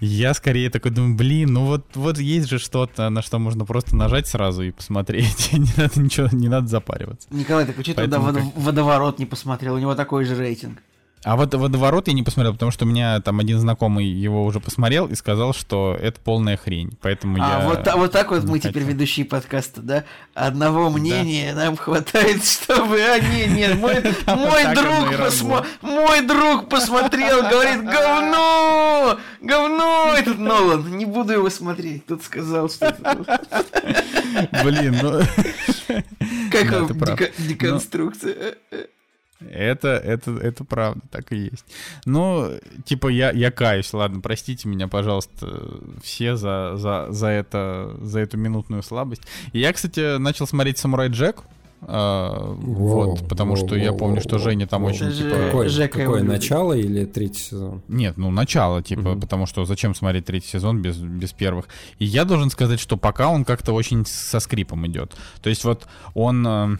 я 0.00 0.34
скорее 0.34 0.70
такой 0.70 0.90
думаю, 0.90 1.16
блин, 1.16 1.52
ну 1.52 1.64
вот, 1.64 1.86
вот 1.94 2.18
есть 2.18 2.48
же 2.48 2.58
что-то, 2.58 3.08
на 3.10 3.22
что 3.22 3.38
можно 3.38 3.64
просто 3.64 3.96
нажать 3.96 4.26
сразу 4.26 4.62
и 4.62 4.70
посмотреть, 4.70 5.50
не 5.52 5.70
надо 5.76 6.00
ничего, 6.00 6.28
не 6.32 6.48
надо 6.48 6.66
запариваться. 6.68 7.28
Николай, 7.30 7.66
так 7.66 7.76
что 7.80 7.94
тогда 7.94 8.18
водо- 8.18 8.52
водоворот 8.56 9.18
не 9.18 9.26
посмотрел? 9.26 9.74
У 9.74 9.78
него 9.78 9.94
такой 9.94 10.24
же 10.24 10.36
рейтинг. 10.36 10.82
А 11.26 11.34
вот 11.34 11.52
«Водоворот» 11.52 12.06
я 12.06 12.14
не 12.14 12.22
посмотрел, 12.22 12.52
потому 12.52 12.70
что 12.70 12.84
у 12.84 12.88
меня 12.88 13.20
там 13.20 13.40
один 13.40 13.58
знакомый 13.58 14.06
его 14.06 14.44
уже 14.44 14.60
посмотрел 14.60 15.06
и 15.08 15.16
сказал, 15.16 15.52
что 15.54 15.98
это 16.00 16.20
полная 16.20 16.56
хрень, 16.56 16.96
поэтому 17.02 17.36
А 17.44 17.62
я... 17.62 17.68
вот, 17.68 17.82
та- 17.82 17.96
вот 17.96 18.12
так 18.12 18.30
вот 18.30 18.44
мы 18.44 18.60
теперь 18.60 18.84
хочу. 18.84 18.86
ведущие 18.94 19.26
подкаста, 19.26 19.82
да? 19.82 20.04
Одного 20.34 20.88
мнения 20.88 21.52
нам 21.52 21.76
хватает, 21.76 22.44
чтобы... 22.48 23.00
А, 23.00 23.18
не, 23.18 23.46
не, 23.46 23.74
мой, 23.74 23.94
мой 24.26 24.72
друг 24.72 24.86
оно 24.86 25.12
и 25.12 25.16
посмо- 25.16 25.66
мой 25.82 26.20
друг 26.20 26.68
посмотрел, 26.68 27.42
говорит, 27.42 27.82
говно! 27.82 29.18
Говно 29.40 30.14
этот 30.16 30.38
Нолан! 30.38 30.96
Не 30.96 31.06
буду 31.06 31.32
его 31.32 31.50
смотреть. 31.50 32.06
Тут 32.06 32.22
сказал, 32.22 32.70
что... 32.70 32.96
Блин, 34.62 34.96
ну... 35.02 35.20
Как 36.52 36.70
Да, 36.70 37.16
дека- 37.16 37.32
деконструкция? 37.36 38.54
Это, 39.40 39.88
это, 39.88 40.30
это 40.32 40.64
правда, 40.64 41.00
так 41.10 41.32
и 41.32 41.36
есть. 41.36 41.64
Ну, 42.06 42.52
типа, 42.84 43.08
я, 43.08 43.30
я 43.32 43.50
каюсь, 43.50 43.92
ладно, 43.92 44.20
простите 44.20 44.68
меня, 44.68 44.88
пожалуйста, 44.88 45.80
все 46.02 46.36
за, 46.36 46.72
за, 46.76 47.06
за, 47.10 47.26
это, 47.28 47.96
за 48.00 48.20
эту 48.20 48.38
минутную 48.38 48.82
слабость. 48.82 49.22
И 49.52 49.60
я, 49.60 49.72
кстати, 49.72 50.16
начал 50.18 50.46
смотреть 50.46 50.78
«Самурай 50.78 51.08
Джек», 51.08 51.42
а, 51.82 52.54
вот, 52.56 53.28
потому 53.28 53.54
что 53.56 53.76
я 53.76 53.92
помню, 53.92 54.20
что 54.20 54.38
Женя 54.38 54.66
там 54.66 54.82
Воу. 54.82 54.90
очень, 54.90 55.12
типа... 55.12 55.36
Какой, 55.36 55.68
Жека 55.68 55.98
какое 55.98 56.22
начало 56.22 56.72
или 56.72 57.04
третий 57.04 57.42
сезон? 57.42 57.82
Нет, 57.86 58.16
ну 58.16 58.30
начало, 58.30 58.82
типа, 58.82 59.10
Мгм. 59.10 59.20
потому 59.20 59.46
что 59.46 59.64
зачем 59.66 59.94
смотреть 59.94 60.24
третий 60.24 60.48
сезон 60.48 60.80
без, 60.80 60.96
без 60.96 61.32
первых. 61.32 61.66
И 61.98 62.06
я 62.06 62.24
должен 62.24 62.50
сказать, 62.50 62.80
что 62.80 62.96
пока 62.96 63.28
он 63.28 63.44
как-то 63.44 63.72
очень 63.72 64.06
со 64.06 64.40
скрипом 64.40 64.86
идет. 64.86 65.14
То 65.42 65.50
есть 65.50 65.64
вот 65.64 65.86
он... 66.14 66.78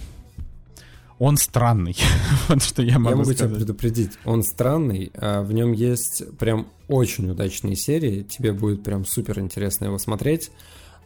Он 1.19 1.37
странный. 1.37 1.97
вот 2.49 2.63
что 2.63 2.83
я 2.83 2.99
могу 2.99 3.11
Я 3.11 3.17
могу 3.17 3.33
тебя 3.33 3.47
сказать. 3.47 3.57
предупредить, 3.57 4.13
он 4.25 4.43
странный, 4.43 5.11
а 5.15 5.43
в 5.43 5.53
нем 5.53 5.73
есть 5.73 6.25
прям 6.39 6.69
очень 6.89 7.31
удачные 7.31 7.77
серии, 7.77 8.23
тебе 8.23 8.53
будет 8.53 8.83
прям 8.83 9.07
супер 9.07 9.39
интересно 9.41 9.87
его 9.87 9.99
смотреть, 9.99 10.51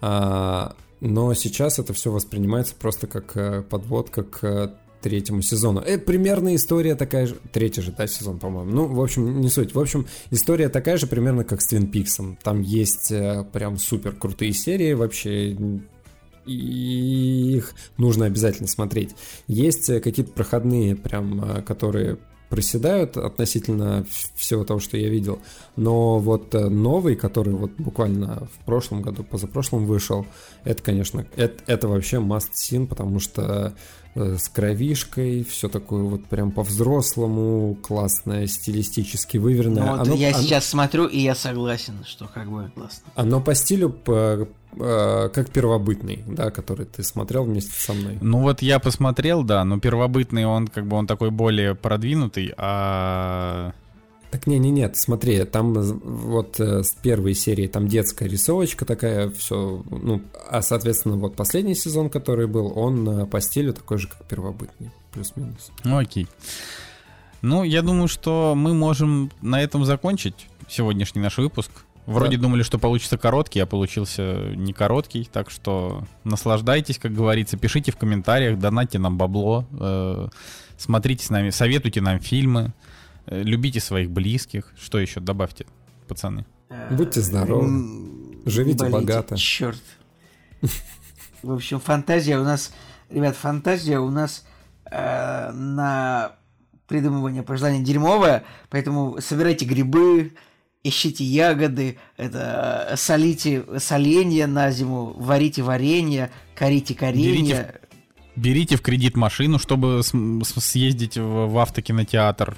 А, 0.00 0.74
но 1.00 1.32
сейчас 1.34 1.78
это 1.78 1.92
все 1.92 2.10
воспринимается 2.10 2.74
просто 2.74 3.06
как 3.06 3.36
э, 3.36 3.62
подводка 3.62 4.22
к 4.22 4.44
э, 4.44 4.70
третьему 5.00 5.42
сезону. 5.42 5.80
Это 5.80 6.04
примерно 6.04 6.54
история 6.54 6.94
такая 6.94 7.26
же, 7.26 7.36
третий 7.52 7.80
же, 7.80 7.92
да, 7.96 8.06
сезон, 8.06 8.38
по-моему. 8.38 8.70
Ну, 8.70 8.86
в 8.86 9.00
общем, 9.00 9.40
не 9.40 9.48
суть. 9.48 9.74
В 9.74 9.80
общем, 9.80 10.06
история 10.30 10.68
такая 10.68 10.96
же 10.98 11.06
примерно 11.06 11.44
как 11.44 11.62
с 11.62 11.66
Твин 11.66 11.86
Пиксом. 11.86 12.38
Там 12.42 12.60
есть 12.60 13.10
э, 13.10 13.44
прям 13.52 13.78
супер 13.78 14.12
крутые 14.12 14.52
серии 14.52 14.92
вообще. 14.92 15.56
Их 16.52 17.74
нужно 17.96 18.26
обязательно 18.26 18.68
смотреть. 18.68 19.14
Есть 19.46 19.88
э, 19.88 20.00
какие-то 20.00 20.32
проходные, 20.32 20.96
прям, 20.96 21.44
э, 21.44 21.62
которые 21.62 22.18
проседают 22.50 23.16
относительно 23.16 24.04
всего 24.34 24.64
того, 24.64 24.80
что 24.80 24.96
я 24.96 25.08
видел. 25.08 25.38
Но 25.76 26.18
вот 26.18 26.54
э, 26.54 26.68
новый, 26.68 27.14
который 27.14 27.54
вот 27.54 27.70
буквально 27.78 28.48
в 28.52 28.64
прошлом 28.66 29.02
году, 29.02 29.22
позапрошлом 29.22 29.86
вышел, 29.86 30.26
это, 30.64 30.82
конечно, 30.82 31.26
это, 31.36 31.62
это 31.66 31.88
вообще 31.88 32.16
must 32.16 32.50
seen, 32.54 32.86
потому 32.86 33.20
что 33.20 33.74
с 34.14 34.48
кровишкой, 34.48 35.44
все 35.44 35.68
такое 35.68 36.02
вот 36.02 36.26
прям 36.26 36.50
по-взрослому, 36.50 37.76
классное, 37.76 38.46
стилистически 38.46 39.36
выверенное. 39.38 39.84
Ну, 39.84 39.90
вот 39.92 40.00
оно, 40.00 40.14
я 40.14 40.30
оно... 40.30 40.42
сейчас 40.42 40.66
смотрю, 40.66 41.06
и 41.06 41.20
я 41.20 41.34
согласен, 41.34 42.04
что 42.04 42.26
как 42.26 42.50
бы 42.50 42.70
классно. 42.74 43.10
Оно 43.14 43.40
по 43.40 43.54
стилю 43.54 43.90
по, 43.90 44.48
по, 44.72 45.30
как 45.32 45.50
первобытный, 45.50 46.24
да, 46.26 46.50
который 46.50 46.86
ты 46.86 47.04
смотрел 47.04 47.44
вместе 47.44 47.72
со 47.72 47.92
мной. 47.92 48.18
Ну 48.20 48.40
вот 48.40 48.62
я 48.62 48.80
посмотрел, 48.80 49.44
да, 49.44 49.64
но 49.64 49.78
первобытный 49.78 50.44
он 50.44 50.66
как 50.66 50.86
бы 50.86 50.96
он 50.96 51.06
такой 51.06 51.30
более 51.30 51.76
продвинутый, 51.76 52.52
а 52.56 53.72
так 54.30 54.46
не, 54.46 54.58
не, 54.58 54.70
нет, 54.70 54.96
смотри, 54.96 55.44
там 55.44 55.72
вот 55.72 56.60
э, 56.60 56.82
с 56.84 56.92
первой 56.92 57.34
серии 57.34 57.66
там 57.66 57.88
детская 57.88 58.28
рисовочка 58.28 58.84
такая, 58.84 59.30
все, 59.30 59.82
ну, 59.90 60.22
а 60.48 60.62
соответственно 60.62 61.16
вот 61.16 61.34
последний 61.34 61.74
сезон, 61.74 62.10
который 62.10 62.46
был, 62.46 62.72
он 62.76 63.08
э, 63.08 63.26
по 63.26 63.40
стилю 63.40 63.72
такой 63.72 63.98
же, 63.98 64.08
как 64.08 64.24
первобытный, 64.28 64.90
плюс-минус. 65.12 65.72
Ну, 65.84 65.98
окей. 65.98 66.28
Ну, 67.42 67.64
я 67.64 67.82
думаю, 67.82 68.08
что 68.08 68.54
мы 68.56 68.74
можем 68.74 69.30
на 69.42 69.60
этом 69.60 69.84
закончить 69.84 70.46
сегодняшний 70.68 71.20
наш 71.22 71.38
выпуск. 71.38 71.70
Вроде 72.06 72.36
да. 72.36 72.42
думали, 72.42 72.62
что 72.62 72.78
получится 72.78 73.18
короткий, 73.18 73.60
а 73.60 73.66
получился 73.66 74.54
не 74.54 74.72
короткий, 74.72 75.28
так 75.30 75.50
что 75.50 76.04
наслаждайтесь, 76.24 76.98
как 76.98 77.14
говорится, 77.14 77.56
пишите 77.56 77.92
в 77.92 77.96
комментариях, 77.96 78.58
донатьте 78.58 78.98
нам 78.98 79.16
бабло, 79.16 79.66
э, 79.72 80.28
смотрите 80.76 81.24
с 81.24 81.30
нами, 81.30 81.50
советуйте 81.50 82.00
нам 82.00 82.20
фильмы. 82.20 82.72
Э, 83.26 83.42
любите 83.42 83.80
своих 83.80 84.10
близких. 84.10 84.72
Что 84.80 84.98
еще? 84.98 85.20
Добавьте, 85.20 85.66
пацаны. 86.08 86.46
Будьте 86.90 87.20
здоровы. 87.20 87.68
Живите 88.46 88.84
Болите, 88.84 88.98
богато. 88.98 89.36
Черт. 89.36 89.82
В 91.42 91.52
общем, 91.52 91.80
фантазия 91.80 92.38
у 92.38 92.44
нас, 92.44 92.72
ребят, 93.08 93.36
фантазия 93.36 93.98
у 93.98 94.10
нас 94.10 94.44
э, 94.90 95.50
на 95.52 96.36
придумывание 96.86 97.42
пожелания 97.42 97.82
дерьмовая, 97.82 98.44
поэтому 98.68 99.20
собирайте 99.20 99.64
грибы, 99.64 100.32
ищите 100.82 101.24
ягоды, 101.24 101.98
это 102.16 102.88
э, 102.90 102.96
солите 102.96 103.64
соленья 103.78 104.46
на 104.46 104.70
зиму, 104.70 105.14
варите 105.16 105.62
варенье, 105.62 106.30
корите 106.54 106.94
коренья. 106.94 107.32
Берите 107.32 107.80
берите 108.40 108.76
в 108.76 108.82
кредит 108.82 109.16
машину, 109.16 109.58
чтобы 109.58 110.02
съездить 110.02 111.16
в, 111.16 111.46
в 111.46 111.58
автокинотеатр. 111.58 112.56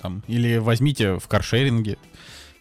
Там, 0.00 0.22
или 0.28 0.58
возьмите 0.58 1.18
в 1.18 1.26
каршеринге. 1.28 1.98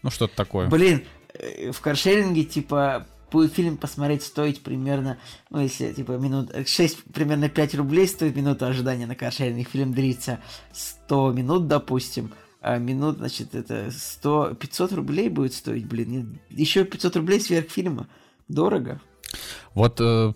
Ну, 0.01 0.09
что-то 0.09 0.35
такое. 0.35 0.67
Блин, 0.69 1.03
э, 1.33 1.71
в 1.71 1.79
каршеринге, 1.81 2.43
типа, 2.43 3.05
фильм 3.53 3.77
посмотреть 3.77 4.23
стоить 4.23 4.61
примерно, 4.61 5.17
ну, 5.49 5.59
если, 5.59 5.91
типа, 5.91 6.13
минут, 6.13 6.51
6, 6.65 7.03
примерно 7.13 7.49
5 7.49 7.75
рублей 7.75 8.07
стоит 8.07 8.35
минута 8.35 8.67
ожидания 8.67 9.07
на 9.07 9.15
каршеринге. 9.15 9.65
Фильм 9.69 9.93
длится 9.93 10.39
100 10.73 11.31
минут, 11.33 11.67
допустим. 11.67 12.31
А 12.61 12.77
минут, 12.77 13.17
значит, 13.17 13.55
это 13.55 13.91
100, 13.91 14.55
500 14.55 14.93
рублей 14.93 15.29
будет 15.29 15.53
стоить, 15.53 15.85
блин. 15.85 16.39
Еще 16.49 16.85
500 16.85 17.17
рублей 17.17 17.41
сверх 17.41 17.69
фильма. 17.69 18.07
Дорого. 18.47 19.01
Вот 19.73 19.99
э, 19.99 20.33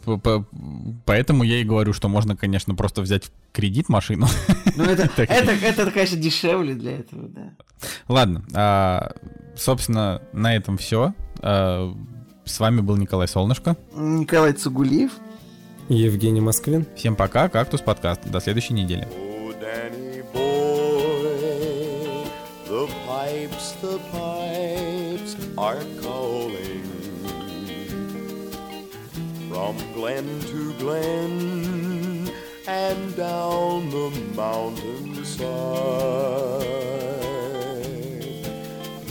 поэтому 1.05 1.43
я 1.43 1.61
и 1.61 1.63
говорю, 1.63 1.93
что 1.93 2.07
можно, 2.07 2.35
конечно, 2.35 2.75
просто 2.75 3.01
взять 3.01 3.31
кредит 3.51 3.89
машину. 3.89 4.27
Ну, 4.75 4.83
это, 4.83 5.09
это, 5.23 5.51
это, 5.51 5.91
конечно, 5.91 6.17
дешевле 6.17 6.73
для 6.73 6.99
этого, 6.99 7.27
да. 7.29 7.51
Ладно, 8.07 8.43
а, 8.53 9.11
собственно, 9.55 10.21
на 10.33 10.55
этом 10.55 10.77
все. 10.77 11.13
А, 11.41 11.93
с 12.45 12.59
вами 12.59 12.81
был 12.81 12.97
Николай 12.97 13.27
Солнышко. 13.27 13.77
Николай 13.95 14.53
Цугулиев. 14.53 15.11
Евгений 15.89 16.41
Москвин. 16.41 16.85
Всем 16.95 17.15
пока, 17.15 17.49
Кактус 17.49 17.81
подкаст. 17.81 18.21
До 18.29 18.39
следующей 18.39 18.73
недели. 18.73 19.07
the 22.69 22.87
pipes, 23.07 23.71
the 23.81 23.97
pipes 24.11 25.35
are 25.57 25.81
From 29.57 29.75
glen 29.93 30.39
to 30.51 30.71
glen 30.73 32.31
and 32.67 33.15
down 33.15 33.89
the 33.89 34.11
mountainside. 34.35 35.41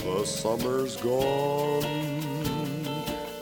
The 0.05 0.23
summer's 0.25 0.95
gone 0.95 1.83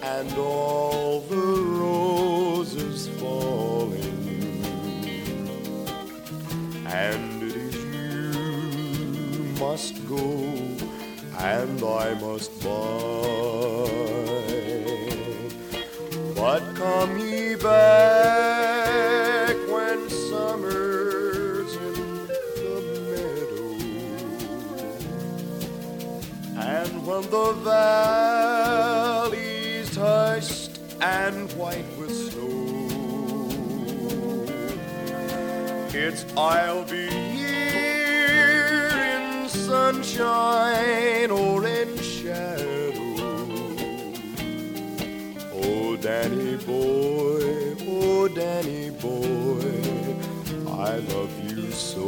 and 0.01 0.33
all 0.33 1.19
the 1.29 1.45
roses 1.85 3.07
falling. 3.19 4.65
And 6.87 7.43
it 7.43 7.55
is 7.55 7.75
you 9.35 9.43
must 9.59 9.93
go 10.09 10.25
and 11.37 11.83
I 11.83 12.15
must 12.15 12.63
buy. 12.63 14.14
But 16.45 16.63
come 16.75 17.17
ye 17.17 17.55
back 17.55 18.35
when 19.67 20.07
summer's 20.11 21.75
in 21.75 22.27
the 22.27 22.75
meadow, 23.09 23.71
and 26.55 26.91
when 27.07 27.23
the 27.31 27.53
valley's 28.43 29.41
hushed 29.95 30.77
and 31.01 31.51
white 31.53 31.89
with 31.97 32.13
snow. 32.13 32.53
It's 35.95 36.25
I'll 36.37 36.83
be 36.83 37.09
here 37.09 38.89
in 39.15 39.49
sunshine 39.49 41.31
or 41.31 41.65
Danny 46.05 46.55
boy, 46.57 47.75
oh 47.87 48.27
Danny 48.27 48.91
boy, 48.91 49.57
I 50.69 50.97
love 50.99 51.33
you 51.49 51.71
so. 51.71 52.05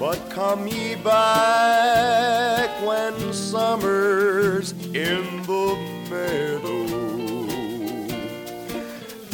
But 0.00 0.18
come 0.30 0.66
ye 0.66 0.96
back 0.96 2.70
when 2.84 3.32
summer's 3.32 4.72
in 4.72 5.42
the 5.44 5.76
meadow 6.10 6.83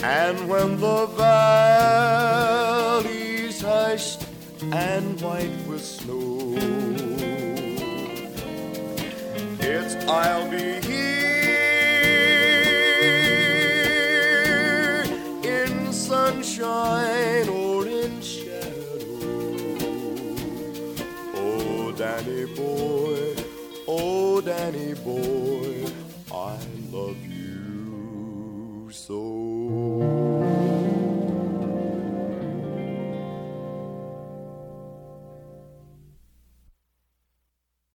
and 0.03 0.49
when 0.49 0.81
the 0.81 1.07
valley's 1.17 2.01
hushed 3.61 4.27
and 4.73 5.21
white 5.21 5.51
with 5.67 5.85
snow, 5.85 6.55
it's 9.61 9.95
I'll 10.09 10.51
be 10.51 10.81
here 10.81 11.21
in 15.45 15.93
sunshine 15.93 17.49
or 17.49 17.87
in 17.87 18.23
shadow. 18.23 18.71
Oh, 21.35 21.93
Danny 21.93 22.47
boy, 22.55 23.37
oh, 23.87 24.41
Danny 24.41 24.95
boy, 24.95 25.85
I 26.33 26.57
love 26.91 27.19
you 27.25 27.30
so. 29.11 30.30